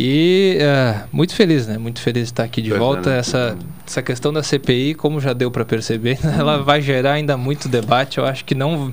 E 0.00 0.56
é, 0.60 1.00
muito 1.10 1.34
feliz, 1.34 1.66
né? 1.66 1.76
Muito 1.76 2.00
feliz 2.00 2.24
de 2.24 2.28
estar 2.28 2.44
aqui 2.44 2.62
de 2.62 2.72
é, 2.72 2.78
volta. 2.78 3.10
né? 3.10 3.18
Essa, 3.18 3.58
essa 3.84 4.00
questão 4.00 4.32
da 4.32 4.44
CPI, 4.44 4.94
como 4.94 5.20
já 5.20 5.32
deu 5.32 5.50
para 5.50 5.64
perceber, 5.64 6.16
ela 6.38 6.62
vai 6.62 6.80
gerar 6.80 7.14
ainda 7.14 7.36
muito 7.36 7.68
debate. 7.68 8.18
Eu 8.18 8.24
acho 8.24 8.44
que 8.44 8.54
não, 8.54 8.92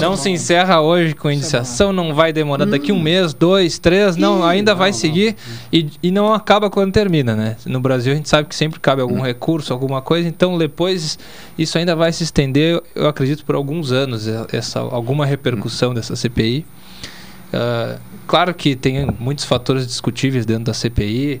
não 0.00 0.16
se 0.16 0.30
encerra 0.30 0.80
hoje 0.80 1.14
com 1.14 1.28
a 1.28 1.32
iniciação, 1.32 1.92
não 1.92 2.12
vai 2.12 2.32
demorar 2.32 2.64
daqui 2.64 2.90
um 2.90 3.00
mês, 3.00 3.32
dois, 3.32 3.78
três, 3.78 4.16
não, 4.16 4.44
ainda 4.44 4.74
vai 4.74 4.92
seguir 4.92 5.36
E, 5.72 5.88
e 6.02 6.10
não 6.10 6.34
acaba 6.34 6.68
quando 6.68 6.92
termina, 6.92 7.36
né? 7.36 7.56
No 7.64 7.78
Brasil 7.78 8.12
a 8.12 8.16
gente 8.16 8.28
sabe 8.28 8.48
que 8.48 8.56
sempre 8.56 8.80
cabe 8.80 9.00
algum 9.00 9.20
recurso, 9.20 9.72
alguma 9.72 10.02
coisa, 10.02 10.28
então 10.28 10.58
depois 10.58 11.20
isso 11.56 11.78
ainda 11.78 11.94
vai 11.94 12.12
se 12.12 12.24
estender, 12.24 12.82
eu 12.96 13.06
acredito, 13.06 13.44
por 13.44 13.54
alguns 13.54 13.92
anos, 13.92 14.26
essa, 14.52 14.80
alguma 14.80 15.24
repercussão 15.24 15.94
dessa 15.94 16.16
CPI. 16.16 16.66
Ah, 17.52 17.96
claro 18.26 18.54
que 18.54 18.74
tem 18.76 19.06
muitos 19.18 19.44
fatores 19.44 19.86
discutíveis 19.86 20.46
dentro 20.46 20.64
da 20.64 20.74
CPI, 20.74 21.40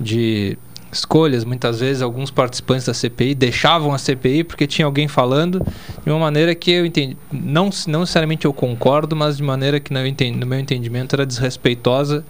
de 0.00 0.58
escolhas. 0.92 1.44
Muitas 1.44 1.80
vezes, 1.80 2.02
alguns 2.02 2.30
participantes 2.30 2.86
da 2.86 2.94
CPI 2.94 3.34
deixavam 3.34 3.92
a 3.92 3.98
CPI 3.98 4.44
porque 4.44 4.66
tinha 4.66 4.84
alguém 4.84 5.08
falando 5.08 5.64
de 6.04 6.10
uma 6.10 6.18
maneira 6.18 6.54
que 6.54 6.70
eu 6.70 6.84
entendi. 6.84 7.16
Não, 7.32 7.70
não 7.86 8.00
necessariamente 8.00 8.44
eu 8.44 8.52
concordo, 8.52 9.16
mas 9.16 9.38
de 9.38 9.42
maneira 9.42 9.80
que, 9.80 9.92
no, 9.92 10.06
entendi, 10.06 10.38
no 10.38 10.46
meu 10.46 10.58
entendimento, 10.58 11.16
era 11.16 11.24
desrespeitosa 11.24 12.24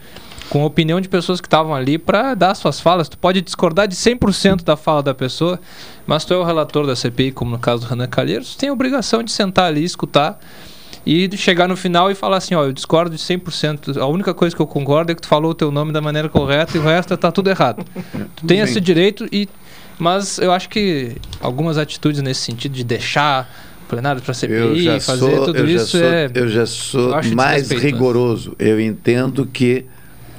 com 0.48 0.62
a 0.62 0.66
opinião 0.66 1.00
de 1.00 1.08
pessoas 1.08 1.40
que 1.40 1.46
estavam 1.46 1.74
ali 1.74 1.96
para 1.96 2.34
dar 2.34 2.54
suas 2.54 2.78
falas. 2.78 3.08
Tu 3.08 3.18
pode 3.18 3.40
discordar 3.40 3.88
de 3.88 3.96
100% 3.96 4.62
da 4.62 4.76
fala 4.76 5.02
da 5.02 5.14
pessoa, 5.14 5.58
mas 6.06 6.24
tu 6.24 6.34
é 6.34 6.36
o 6.36 6.44
relator 6.44 6.86
da 6.86 6.94
CPI, 6.94 7.32
como 7.32 7.50
no 7.50 7.58
caso 7.58 7.82
do 7.82 7.88
Renan 7.88 8.06
Calheiros, 8.06 8.54
tem 8.54 8.68
a 8.68 8.72
obrigação 8.72 9.22
de 9.22 9.32
sentar 9.32 9.66
ali, 9.66 9.82
escutar 9.82 10.38
e 11.04 11.36
chegar 11.36 11.68
no 11.68 11.76
final 11.76 12.10
e 12.10 12.14
falar 12.14 12.36
assim, 12.36 12.54
ó, 12.54 12.64
eu 12.64 12.72
discordo 12.72 13.14
de 13.14 13.20
100%. 13.20 13.96
A 13.96 14.06
única 14.06 14.32
coisa 14.32 14.54
que 14.54 14.62
eu 14.62 14.66
concordo 14.66 15.10
é 15.10 15.14
que 15.14 15.22
tu 15.22 15.28
falou 15.28 15.50
o 15.50 15.54
teu 15.54 15.70
nome 15.70 15.92
da 15.92 16.00
maneira 16.00 16.28
correta 16.28 16.76
e 16.76 16.80
o 16.80 16.84
resto 16.84 17.16
tá 17.16 17.32
tudo 17.32 17.50
errado. 17.50 17.84
Tu 18.36 18.46
tem 18.46 18.60
esse 18.60 18.80
direito 18.80 19.26
e 19.32 19.48
mas 19.98 20.38
eu 20.38 20.50
acho 20.50 20.68
que 20.68 21.16
algumas 21.40 21.78
atitudes 21.78 22.20
nesse 22.22 22.40
sentido 22.40 22.72
de 22.72 22.82
deixar 22.82 23.48
plenário 23.88 24.22
para 24.22 24.32
CPI, 24.32 25.00
fazer 25.00 25.36
sou, 25.36 25.44
tudo 25.44 25.68
isso 25.68 25.98
sou, 25.98 26.02
é 26.02 26.30
eu 26.34 26.48
já 26.48 26.66
sou 26.66 27.10
eu 27.20 27.34
mais 27.34 27.68
desrespeitoso. 27.68 27.84
rigoroso. 27.84 28.56
Eu 28.58 28.80
entendo 28.80 29.46
que 29.46 29.84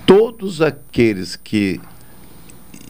todos 0.05 0.61
aqueles 0.61 1.35
que 1.35 1.79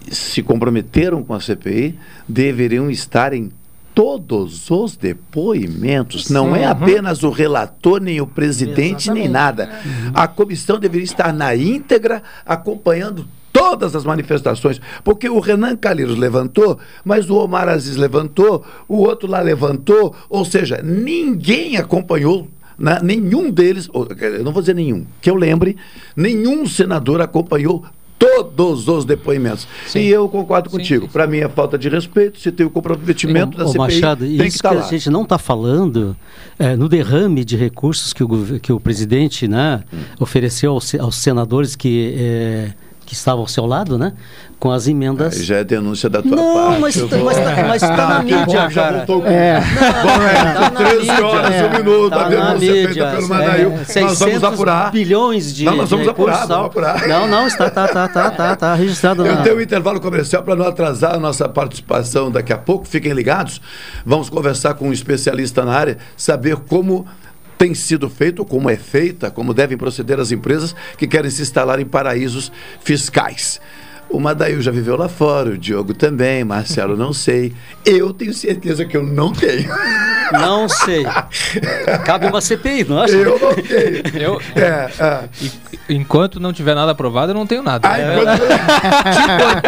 se 0.10 0.42
comprometeram 0.42 1.22
com 1.24 1.34
a 1.34 1.40
CPI 1.40 2.00
deveriam 2.28 2.90
estar 2.90 3.34
em 3.34 3.52
todos 3.94 4.70
os 4.72 4.96
depoimentos. 4.98 6.30
Não 6.30 6.56
é 6.56 6.62
Uhum. 6.66 6.70
apenas 6.72 7.24
o 7.24 7.30
relator, 7.30 8.02
nem 8.02 8.20
o 8.22 8.28
presidente, 8.28 9.12
nem 9.12 9.28
nada. 9.28 9.70
A 10.14 10.28
comissão 10.28 10.80
deveria 10.80 11.06
estar 11.06 11.34
na 11.34 11.56
íntegra, 11.56 12.24
acompanhando 12.46 13.26
todas 13.52 13.96
as 13.96 14.04
manifestações, 14.04 14.82
porque 15.04 15.30
o 15.30 15.40
Renan 15.40 15.76
Calheiros 15.76 16.18
levantou, 16.18 16.80
mas 17.06 17.30
o 17.30 17.36
Omar 17.36 17.70
Aziz 17.70 17.96
levantou, 17.96 18.66
o 18.88 18.98
outro 18.98 19.30
lá 19.30 19.42
levantou, 19.42 20.16
ou 20.28 20.44
seja, 20.44 20.82
ninguém 20.84 21.78
acompanhou 21.78 22.48
né? 22.78 23.00
nenhum 23.04 23.52
deles, 23.52 23.88
eu 23.94 24.44
não 24.44 24.52
vou 24.52 24.64
dizer 24.64 24.74
nenhum, 24.74 25.06
que 25.22 25.30
eu 25.30 25.36
lembre, 25.36 25.78
nenhum 26.16 26.66
senador 26.66 27.22
acompanhou 27.22 27.86
todos 28.24 28.88
os 28.88 29.04
depoimentos. 29.04 29.68
E 29.94 30.08
eu 30.10 30.30
concordo 30.30 30.70
contigo. 30.70 31.08
Para 31.10 31.28
mim 31.28 31.40
é 31.40 31.50
falta 31.50 31.78
de 31.78 31.90
respeito. 31.90 32.40
Se 32.40 32.52
tem 32.52 32.66
o 32.66 32.70
comprometimento 32.70 33.58
da 33.58 33.66
Ô, 33.66 33.68
CPI, 33.68 33.78
Machado, 33.80 34.26
tem 34.26 34.38
que 34.38 34.44
isso 34.48 34.60
que 34.60 34.68
lá. 34.68 34.86
a 34.86 34.90
gente 34.90 35.10
não 35.10 35.24
está 35.24 35.38
falando 35.38 36.16
é, 36.58 36.76
no 36.76 36.88
derrame 36.88 37.44
de 37.44 37.58
recursos 37.58 38.14
que 38.14 38.24
o, 38.24 38.60
que 38.60 38.72
o 38.72 38.80
presidente 38.80 39.48
né, 39.48 39.84
ofereceu 40.20 40.72
aos, 40.72 40.96
aos 40.96 41.18
senadores 41.18 41.76
que, 41.76 42.16
é, 42.18 42.74
que 43.06 43.14
estavam 43.14 43.42
ao 43.42 43.48
seu 43.48 43.66
lado, 43.66 43.98
né, 43.98 44.14
com 44.64 44.72
as 44.72 44.88
emendas. 44.88 45.36
Aí 45.36 45.44
já 45.44 45.58
é 45.58 45.64
denúncia 45.66 46.10
da 46.10 46.22
tua 46.22 46.38
Não, 46.38 46.54
parte. 46.56 46.80
mas 46.80 46.96
tá- 46.96 47.06
vou- 47.18 47.26
mas 47.26 47.36
tá- 47.38 47.64
mas 47.68 47.82
tá 47.82 47.98
na 47.98 48.04
Ah, 48.16 48.20
bom, 48.20 48.24
mídia, 48.24 48.46
já 48.48 48.72
cara. 48.72 48.98
voltou 49.00 49.22
com- 49.22 49.28
É. 49.28 49.60
Bom, 49.60 50.10
é, 50.24 50.54
Tá 50.54 50.60
na 50.62 50.70
13 50.72 51.00
mídia, 51.02 51.26
horas, 51.26 51.54
é. 51.54 51.66
um 51.66 51.70
minuto, 51.74 52.10
Tá 52.10 52.16
a 52.16 52.24
na 52.24 52.30
denúncia 52.30 52.60
feita 52.72 52.88
mídia, 52.88 53.06
pelo 53.12 53.26
é, 53.26 53.28
Madail. 53.28 53.70
Nós 53.72 53.94
vamos 53.94 54.18
600 54.18 54.44
apurar. 54.46 54.92
bilhões 54.92 55.54
de 55.54 55.66
Não, 55.66 55.76
nós 55.76 55.90
vamos 55.90 56.06
de 56.06 56.12
apurar, 56.12 56.48
vamos 56.48 56.68
apurar. 56.68 57.08
Não, 57.10 57.28
não, 57.28 57.46
está 57.46 57.70
tá, 57.70 57.88
tá, 57.90 58.08
tá, 58.08 58.32
tá, 58.32 58.56
tá 58.56 58.74
registrado 58.76 59.26
Eu 59.28 59.36
na... 59.36 59.42
tenho 59.42 59.58
um 59.58 59.62
intervalo 59.62 60.00
comercial 60.00 60.42
para 60.44 60.56
não 60.56 60.66
atrasar 60.66 61.14
a 61.14 61.20
nossa 61.20 61.50
participação 61.50 62.32
daqui 62.32 62.54
a 62.54 62.58
pouco. 62.58 62.88
Fiquem 62.88 63.12
ligados. 63.12 63.60
Vamos 64.06 64.30
conversar 64.30 64.76
com 64.76 64.88
um 64.88 64.94
especialista 64.94 65.66
na 65.66 65.74
área, 65.74 65.98
saber 66.16 66.56
como 66.56 67.06
tem 67.58 67.74
sido 67.74 68.10
feito, 68.10 68.46
como 68.46 68.70
é 68.70 68.78
feita, 68.78 69.30
como 69.30 69.54
devem 69.54 69.78
proceder 69.78 70.22
as 70.22 70.32
empresas 70.32 70.74
que 70.98 71.06
querem 71.06 71.30
se 71.30 71.42
instalar 71.42 71.82
em 71.82 71.86
paraísos 71.86 72.50
fiscais. 72.82 73.60
O 74.14 74.20
Madail 74.20 74.62
já 74.62 74.72
viveu 74.72 74.96
lá 74.96 75.10
fora, 75.10 75.50
o 75.50 75.58
Diogo 75.58 75.94
também, 75.94 76.44
Marcelo 76.44 76.96
não 76.96 77.12
sei. 77.12 77.52
Eu 77.84 78.14
tenho 78.14 78.34
certeza 78.34 78.86
que 78.86 78.96
eu 78.96 79.04
não 79.04 79.34
tenho. 79.34 79.68
Não 80.32 80.70
sei. 80.70 81.04
Cabe 82.06 82.28
uma 82.28 82.40
CPI, 82.42 82.86
não 82.86 83.00
acha? 83.00 83.14
Eu 83.16 83.38
não 83.40 83.54
tenho. 83.56 84.24
Eu, 84.24 84.42
É, 84.56 84.90
é. 85.00 85.30
E- 85.42 85.96
enquanto 85.96 86.40
não 86.40 86.54
tiver 86.54 86.74
nada 86.76 86.92
aprovado, 86.92 87.32
eu 87.32 87.36
não 87.36 87.46
tenho 87.46 87.62
nada. 87.62 87.88
Ah, 87.88 88.00
É, 88.00 88.14
enquanto- 88.14 88.42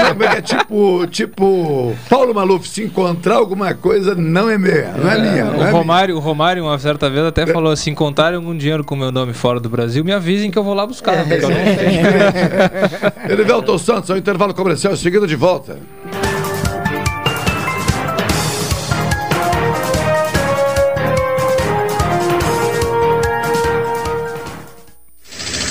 tipo, 0.09 0.23
é 0.23 0.25
é? 0.37 0.41
tipo, 0.41 1.07
tipo, 1.07 1.95
Paulo 2.09 2.33
Maluf, 2.33 2.67
se 2.69 2.83
encontrar 2.83 3.35
alguma 3.35 3.73
coisa, 3.73 4.15
não 4.15 4.49
é 4.49 4.57
minha, 4.57 4.93
não 4.93 5.11
é 5.11 5.17
minha. 5.19 5.43
Não 5.45 5.51
é 5.53 5.55
o, 5.55 5.57
minha. 5.59 5.71
Romário, 5.71 6.15
o 6.15 6.19
Romário, 6.19 6.63
uma 6.63 6.79
certa 6.79 7.09
vez, 7.09 7.25
até 7.25 7.45
falou 7.47 7.71
assim: 7.71 7.91
encontrarem 7.91 8.37
algum 8.37 8.55
dinheiro 8.55 8.83
com 8.83 8.95
meu 8.95 9.11
nome 9.11 9.33
fora 9.33 9.59
do 9.59 9.69
Brasil, 9.69 10.03
me 10.05 10.13
avisem 10.13 10.49
que 10.49 10.57
eu 10.57 10.63
vou 10.63 10.73
lá 10.73 10.85
buscar. 10.87 11.17
porque 11.17 11.33
eu 11.45 11.49
não 11.49 11.55
tenho. 11.75 13.31
Erivelton 13.31 13.77
Santos, 13.77 14.09
ao 14.09 14.17
intervalo 14.35 14.53
comercial, 14.53 14.93
em 14.93 14.97
seguida 14.97 15.25
de 15.25 15.35
volta. 15.37 15.79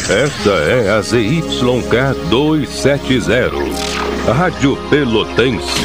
Esta 0.08 0.50
é 0.50 0.96
a 0.96 1.02
ZYK 1.02 2.14
270, 2.30 4.32
Rádio 4.32 4.78
Pelotense, 4.88 5.84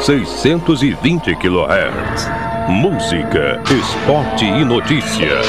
620 0.00 1.36
kHz. 1.36 2.28
Música, 2.68 3.60
esporte 3.70 4.46
e 4.46 4.64
notícia. 4.64 5.42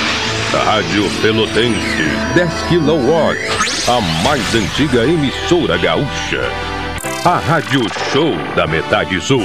Rádio 0.65 1.09
Pelotense, 1.21 2.03
10 2.35 2.51
kW, 2.63 3.65
a 3.87 4.01
mais 4.23 4.55
antiga 4.55 5.05
emissora 5.05 5.77
gaúcha. 5.77 6.41
A 7.25 7.39
Rádio 7.39 7.81
Show 8.13 8.33
da 8.55 8.67
Metade 8.67 9.19
Sul. 9.19 9.41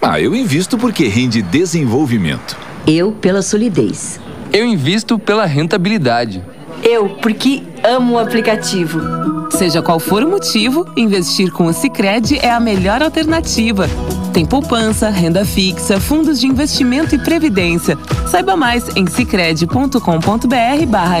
Ah, 0.00 0.18
eu 0.18 0.34
invisto 0.34 0.78
porque 0.78 1.06
rende 1.06 1.42
desenvolvimento. 1.42 2.56
Eu 2.86 3.12
pela 3.12 3.42
solidez. 3.42 4.18
Eu 4.50 4.64
invisto 4.64 5.18
pela 5.18 5.44
rentabilidade. 5.44 6.42
Eu, 6.82 7.10
porque 7.16 7.62
amo 7.84 8.14
o 8.14 8.18
aplicativo. 8.18 9.02
Seja 9.50 9.82
qual 9.82 10.00
for 10.00 10.22
o 10.22 10.30
motivo, 10.30 10.90
investir 10.96 11.52
com 11.52 11.66
o 11.66 11.74
Sicredi 11.74 12.38
é 12.38 12.50
a 12.50 12.58
melhor 12.58 13.02
alternativa. 13.02 13.86
Tem 14.32 14.46
poupança, 14.46 15.10
renda 15.10 15.44
fixa, 15.44 16.00
fundos 16.00 16.40
de 16.40 16.46
investimento 16.46 17.14
e 17.14 17.18
previdência. 17.18 17.98
Saiba 18.30 18.56
mais 18.56 18.88
em 18.96 19.06
sicredi.com.br/barra 19.06 21.20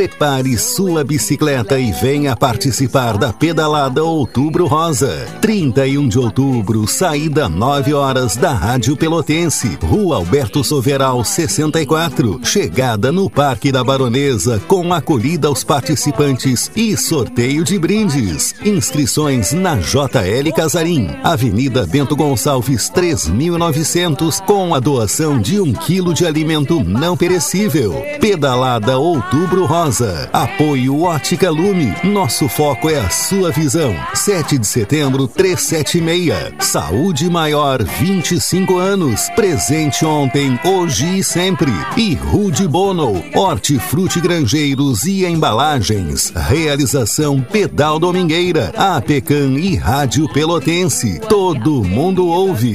Prepare 0.00 0.56
sua 0.56 1.04
bicicleta 1.04 1.78
e 1.78 1.92
venha 1.92 2.34
participar 2.34 3.18
da 3.18 3.34
pedalada 3.34 4.02
Outubro 4.02 4.66
Rosa. 4.66 5.26
31 5.42 6.08
de 6.08 6.18
outubro, 6.18 6.86
saída 6.86 7.50
9 7.50 7.92
horas 7.92 8.34
da 8.34 8.50
Rádio 8.50 8.96
Pelotense, 8.96 9.78
Rua 9.82 10.16
Alberto 10.16 10.64
Soveral 10.64 11.22
64. 11.22 12.40
Chegada 12.42 13.12
no 13.12 13.28
Parque 13.28 13.70
da 13.70 13.84
Baronesa 13.84 14.58
com 14.66 14.90
acolhida 14.94 15.48
aos 15.48 15.62
participantes 15.62 16.70
e 16.74 16.96
sorteio 16.96 17.62
de 17.62 17.78
brindes. 17.78 18.54
Inscrições 18.64 19.52
na 19.52 19.76
JL 19.76 20.50
Casarim, 20.56 21.10
Avenida 21.22 21.86
Bento 21.86 22.16
Gonçalves 22.16 22.88
3900, 22.88 24.40
com 24.40 24.74
a 24.74 24.80
doação 24.80 25.38
de 25.38 25.60
um 25.60 25.74
quilo 25.74 26.14
de 26.14 26.24
alimento 26.24 26.82
não 26.82 27.18
perecível. 27.18 28.02
Pedalada 28.18 28.96
Outubro 28.96 29.66
Rosa. 29.66 29.89
Apoio 30.32 31.02
Ótica 31.02 31.50
Lume. 31.50 31.92
Nosso 32.04 32.48
foco 32.48 32.88
é 32.88 33.00
a 33.00 33.10
sua 33.10 33.50
visão. 33.50 33.92
7 34.14 34.56
de 34.56 34.66
setembro, 34.66 35.26
376. 35.26 36.54
Saúde 36.60 37.28
Maior, 37.28 37.82
25 37.82 38.78
anos. 38.78 39.28
Presente 39.34 40.04
ontem, 40.04 40.58
hoje 40.64 41.18
e 41.18 41.24
sempre. 41.24 41.72
E 41.96 42.14
Rude 42.14 42.68
Bono. 42.68 43.20
Hortifruti 43.34 44.20
Grangeiros 44.20 45.02
e 45.04 45.24
Embalagens. 45.24 46.32
Realização 46.36 47.40
Pedal 47.40 47.98
Domingueira. 47.98 48.72
Apecan 48.76 49.58
e 49.58 49.74
Rádio 49.74 50.32
Pelotense. 50.32 51.18
Todo 51.28 51.82
mundo 51.82 52.28
ouve. 52.28 52.74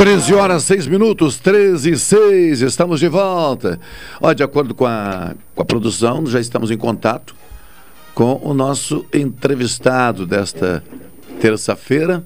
Treze 0.00 0.32
horas, 0.32 0.62
seis 0.62 0.86
minutos, 0.86 1.38
13 1.38 1.90
e 1.90 1.98
6, 1.98 2.62
estamos 2.62 3.00
de 3.00 3.06
volta. 3.06 3.78
Ó, 4.18 4.32
de 4.32 4.42
acordo 4.42 4.74
com 4.74 4.86
a, 4.86 5.34
com 5.54 5.60
a 5.60 5.64
produção, 5.66 6.24
já 6.24 6.40
estamos 6.40 6.70
em 6.70 6.78
contato 6.78 7.36
com 8.14 8.40
o 8.42 8.54
nosso 8.54 9.04
entrevistado 9.12 10.24
desta 10.24 10.82
terça-feira, 11.38 12.24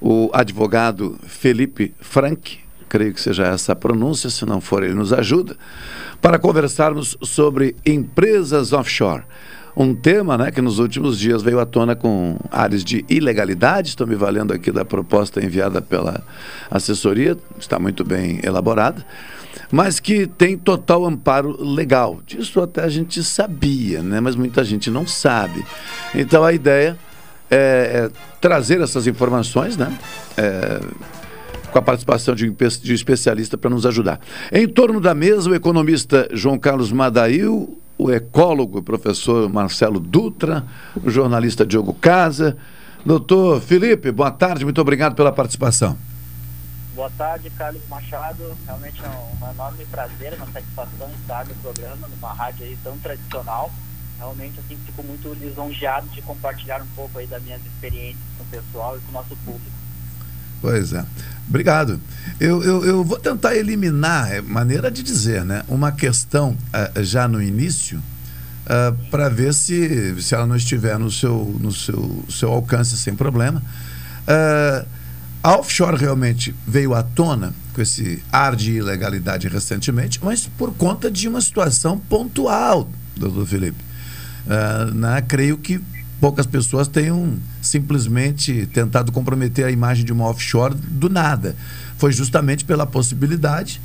o 0.00 0.30
advogado 0.32 1.18
Felipe 1.26 1.92
Frank, 2.00 2.60
creio 2.88 3.12
que 3.12 3.20
seja 3.20 3.48
essa 3.48 3.72
a 3.72 3.76
pronúncia, 3.76 4.30
se 4.30 4.46
não 4.46 4.58
for 4.58 4.82
ele 4.82 4.94
nos 4.94 5.12
ajuda, 5.12 5.58
para 6.22 6.38
conversarmos 6.38 7.18
sobre 7.20 7.76
empresas 7.84 8.72
offshore. 8.72 9.24
Um 9.76 9.94
tema 9.94 10.38
né, 10.38 10.50
que 10.52 10.62
nos 10.62 10.78
últimos 10.78 11.18
dias 11.18 11.42
veio 11.42 11.58
à 11.58 11.66
tona 11.66 11.96
com 11.96 12.36
áreas 12.50 12.84
de 12.84 13.04
ilegalidade. 13.08 13.88
Estou 13.88 14.06
me 14.06 14.14
valendo 14.14 14.52
aqui 14.52 14.70
da 14.70 14.84
proposta 14.84 15.44
enviada 15.44 15.82
pela 15.82 16.22
assessoria, 16.70 17.36
está 17.58 17.78
muito 17.78 18.04
bem 18.04 18.38
elaborada, 18.44 19.04
mas 19.72 19.98
que 19.98 20.26
tem 20.26 20.56
total 20.56 21.04
amparo 21.04 21.60
legal. 21.60 22.20
Disso 22.24 22.60
até 22.60 22.84
a 22.84 22.88
gente 22.88 23.22
sabia, 23.24 24.00
né, 24.00 24.20
mas 24.20 24.36
muita 24.36 24.62
gente 24.62 24.90
não 24.90 25.06
sabe. 25.06 25.64
Então 26.14 26.44
a 26.44 26.52
ideia 26.52 26.96
é, 27.50 27.56
é 27.56 28.10
trazer 28.40 28.80
essas 28.80 29.06
informações, 29.08 29.76
né? 29.76 29.92
É, 30.36 30.80
com 31.72 31.78
a 31.80 31.82
participação 31.82 32.36
de 32.36 32.48
um, 32.48 32.54
de 32.54 32.92
um 32.92 32.94
especialista 32.94 33.58
para 33.58 33.68
nos 33.68 33.84
ajudar. 33.84 34.20
Em 34.52 34.68
torno 34.68 35.00
da 35.00 35.12
mesa, 35.12 35.50
o 35.50 35.54
economista 35.56 36.28
João 36.32 36.56
Carlos 36.56 36.92
Madail, 36.92 37.76
o 37.96 38.10
ecólogo 38.10 38.82
professor 38.82 39.48
Marcelo 39.48 40.00
Dutra, 40.00 40.64
o 41.02 41.10
jornalista 41.10 41.64
Diogo 41.64 41.94
Casa. 41.94 42.56
Doutor 43.04 43.60
Felipe, 43.60 44.10
boa 44.10 44.30
tarde, 44.30 44.64
muito 44.64 44.80
obrigado 44.80 45.14
pela 45.14 45.30
participação. 45.30 45.96
Boa 46.94 47.10
tarde, 47.18 47.50
Carlos 47.50 47.82
Machado. 47.88 48.56
Realmente 48.64 49.02
é 49.04 49.08
um 49.08 49.50
enorme 49.50 49.84
prazer, 49.86 50.34
uma 50.34 50.46
satisfação 50.46 51.10
estar 51.20 51.44
no 51.44 51.54
programa, 51.56 52.08
numa 52.08 52.32
rádio 52.32 52.64
aí 52.64 52.78
tão 52.84 52.96
tradicional. 52.98 53.70
Realmente, 54.16 54.60
assim, 54.60 54.78
fico 54.86 55.02
muito 55.02 55.34
lisonjeado 55.34 56.06
de 56.08 56.22
compartilhar 56.22 56.80
um 56.80 56.86
pouco 56.94 57.18
aí 57.18 57.26
das 57.26 57.42
minhas 57.42 57.60
experiências 57.66 58.22
com 58.38 58.44
o 58.44 58.46
pessoal 58.46 58.96
e 58.96 59.00
com 59.00 59.10
o 59.10 59.12
nosso 59.12 59.36
público. 59.44 59.76
Pois 60.60 60.92
é. 60.92 61.04
Obrigado. 61.48 62.00
Eu, 62.40 62.62
eu, 62.62 62.84
eu 62.84 63.04
vou 63.04 63.18
tentar 63.18 63.54
eliminar, 63.54 64.32
é 64.32 64.40
maneira 64.40 64.90
de 64.90 65.02
dizer, 65.02 65.44
né? 65.44 65.62
Uma 65.68 65.92
questão 65.92 66.50
uh, 66.50 67.02
já 67.02 67.28
no 67.28 67.42
início, 67.42 67.98
uh, 67.98 68.96
para 69.10 69.28
ver 69.28 69.54
se, 69.54 70.20
se 70.20 70.34
ela 70.34 70.46
não 70.46 70.56
estiver 70.56 70.98
no 70.98 71.10
seu, 71.10 71.56
no 71.60 71.70
seu, 71.72 72.24
seu 72.28 72.50
alcance 72.50 72.96
sem 72.96 73.14
problema. 73.14 73.62
Uh, 74.26 74.86
a 75.42 75.58
offshore 75.58 75.96
realmente 75.96 76.54
veio 76.66 76.94
à 76.94 77.02
tona 77.02 77.52
com 77.74 77.82
esse 77.82 78.22
ar 78.32 78.56
de 78.56 78.72
ilegalidade 78.72 79.46
recentemente, 79.46 80.18
mas 80.22 80.46
por 80.46 80.72
conta 80.74 81.10
de 81.10 81.28
uma 81.28 81.40
situação 81.40 81.98
pontual, 81.98 82.88
doutor 83.14 83.46
Felipe. 83.46 83.84
né? 84.94 85.20
Creio 85.28 85.58
que 85.58 85.82
poucas 86.24 86.46
pessoas 86.46 86.88
tenham 86.88 87.34
simplesmente 87.60 88.66
tentado 88.72 89.12
comprometer 89.12 89.66
a 89.66 89.70
imagem 89.70 90.06
de 90.06 90.10
uma 90.10 90.24
offshore 90.24 90.74
do 90.74 91.10
nada. 91.10 91.54
Foi 91.98 92.14
justamente 92.14 92.64
pela 92.64 92.86
possibilidade, 92.86 93.78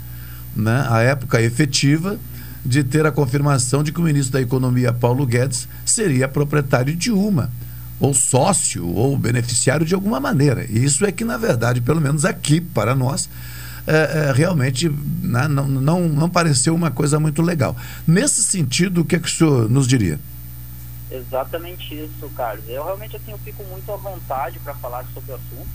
né, 0.56 0.88
a 0.89 1.02
época 1.02 1.41
efetiva, 1.41 2.17
de 2.65 2.82
ter 2.82 3.06
a 3.06 3.12
confirmação 3.12 3.84
de 3.84 3.91
que 3.91 3.99
o 3.99 4.04
ministro 4.04 4.32
da 4.32 4.41
Economia, 4.41 4.93
Paulo 4.93 5.25
Guedes, 5.25 5.67
seria 5.84 6.30
proprietário 6.30 6.95
de 6.95 7.12
uma, 7.12 7.52
ou 7.99 8.13
sócio, 8.13 8.88
ou 8.88 9.17
beneficiário 9.17 9.86
de 9.86 9.93
alguma 9.93 10.21
maneira. 10.21 10.63
Isso 10.63 11.06
é 11.06 11.12
que, 11.12 11.25
na 11.25 11.36
verdade, 11.36 11.82
pelo 11.82 11.99
menos 11.99 12.23
aqui, 12.23 12.62
para 12.62 12.95
nós, 12.95 13.30
é, 13.86 14.30
é, 14.30 14.34
realmente 14.34 14.89
né, 15.21 15.45
não, 15.49 15.67
não, 15.67 16.08
não 16.08 16.30
pareceu 16.30 16.73
uma 16.73 16.89
coisa 16.89 17.19
muito 17.19 17.41
legal. 17.41 17.75
Nesse 18.08 18.41
sentido, 18.41 19.02
o 19.02 19.04
que, 19.04 19.17
é 19.17 19.19
que 19.19 19.28
o 19.28 19.30
senhor 19.30 19.69
nos 19.69 19.86
diria? 19.86 20.17
Exatamente 21.12 21.95
isso, 21.95 22.30
Carlos. 22.36 22.67
Eu 22.67 22.84
realmente 22.84 23.15
assim, 23.15 23.32
eu 23.32 23.38
fico 23.39 23.63
muito 23.63 23.91
à 23.91 23.98
vontade 23.98 24.60
para 24.60 24.76
falar 24.76 25.06
sobre 25.13 25.32
o 25.32 25.36
assunto, 25.36 25.69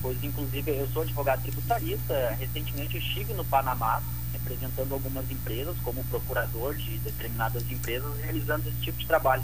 pois 0.00 0.22
inclusive 0.22 0.70
eu 0.70 0.88
sou 0.88 1.02
advogado 1.02 1.42
tributarista. 1.42 2.36
Recentemente 2.38 2.98
estive 2.98 3.34
no 3.34 3.44
Panamá 3.44 4.00
representando 4.32 4.92
algumas 4.92 5.30
empresas 5.30 5.76
como 5.84 6.04
procurador 6.04 6.74
de 6.74 6.98
determinadas 6.98 7.62
empresas 7.70 8.16
realizando 8.22 8.68
esse 8.68 8.78
tipo 8.78 8.98
de 8.98 9.06
trabalho. 9.06 9.42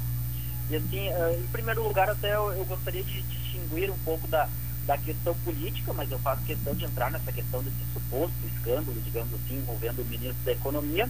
E 0.70 0.76
assim, 0.76 1.08
em 1.08 1.46
primeiro 1.48 1.82
lugar 1.82 2.10
até 2.10 2.34
eu 2.34 2.64
gostaria 2.66 3.02
de 3.02 3.22
distinguir 3.22 3.90
um 3.90 3.98
pouco 3.98 4.26
da, 4.28 4.48
da 4.86 4.98
questão 4.98 5.34
política, 5.44 5.92
mas 5.92 6.10
eu 6.10 6.18
faço 6.18 6.42
questão 6.44 6.74
de 6.74 6.84
entrar 6.84 7.10
nessa 7.10 7.32
questão 7.32 7.62
desse 7.62 7.76
suposto 7.92 8.34
escândalo, 8.54 9.00
digamos 9.00 9.32
assim, 9.34 9.56
envolvendo 9.56 10.02
o 10.02 10.04
ministro 10.04 10.44
da 10.44 10.52
Economia 10.52 11.08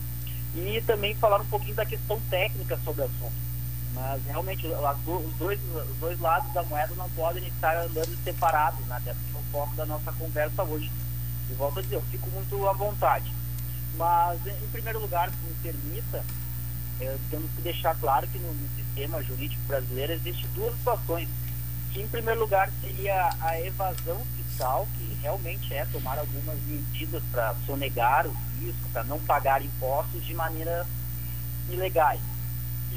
e 0.54 0.82
também 0.86 1.14
falar 1.14 1.40
um 1.40 1.46
pouquinho 1.46 1.74
da 1.74 1.84
questão 1.84 2.20
técnica 2.30 2.78
sobre 2.84 3.02
o 3.02 3.04
assunto. 3.04 3.48
Mas 3.94 4.22
realmente 4.26 4.66
os 4.66 5.34
dois, 5.38 5.58
os 5.74 5.96
dois 5.98 6.20
lados 6.20 6.52
da 6.52 6.62
moeda 6.64 6.94
não 6.94 7.08
podem 7.10 7.46
estar 7.46 7.76
andando 7.76 8.16
separados, 8.22 8.84
né? 8.86 8.96
Até 8.96 9.14
porque 9.14 9.36
é 9.36 9.40
o 9.40 9.52
foco 9.52 9.74
da 9.76 9.86
nossa 9.86 10.12
conversa 10.12 10.62
hoje. 10.62 10.90
E 11.50 11.54
volto 11.54 11.78
a 11.78 11.82
dizer, 11.82 11.96
eu 11.96 12.02
fico 12.02 12.28
muito 12.30 12.68
à 12.68 12.72
vontade. 12.72 13.32
Mas, 13.96 14.38
em 14.46 14.68
primeiro 14.70 15.00
lugar, 15.00 15.30
se 15.30 15.36
me 15.36 15.54
permita, 15.62 16.24
eh, 17.00 17.16
temos 17.30 17.50
que 17.52 17.62
deixar 17.62 17.96
claro 17.96 18.28
que 18.28 18.38
no, 18.38 18.52
no 18.52 18.68
sistema 18.76 19.22
jurídico 19.22 19.62
brasileiro 19.66 20.12
existe 20.12 20.46
duas 20.48 20.74
situações. 20.74 21.28
Que, 21.92 22.02
em 22.02 22.08
primeiro 22.08 22.40
lugar, 22.40 22.70
seria 22.82 23.30
a 23.40 23.60
evasão 23.60 24.20
fiscal, 24.36 24.86
que 24.96 25.18
realmente 25.22 25.72
é 25.72 25.86
tomar 25.86 26.18
algumas 26.18 26.58
medidas 26.66 27.22
para 27.32 27.54
sonegar 27.66 28.26
o 28.26 28.36
risco, 28.60 28.88
para 28.92 29.04
não 29.04 29.18
pagar 29.20 29.64
impostos 29.64 30.24
de 30.24 30.34
maneira 30.34 30.86
ilegais. 31.70 32.20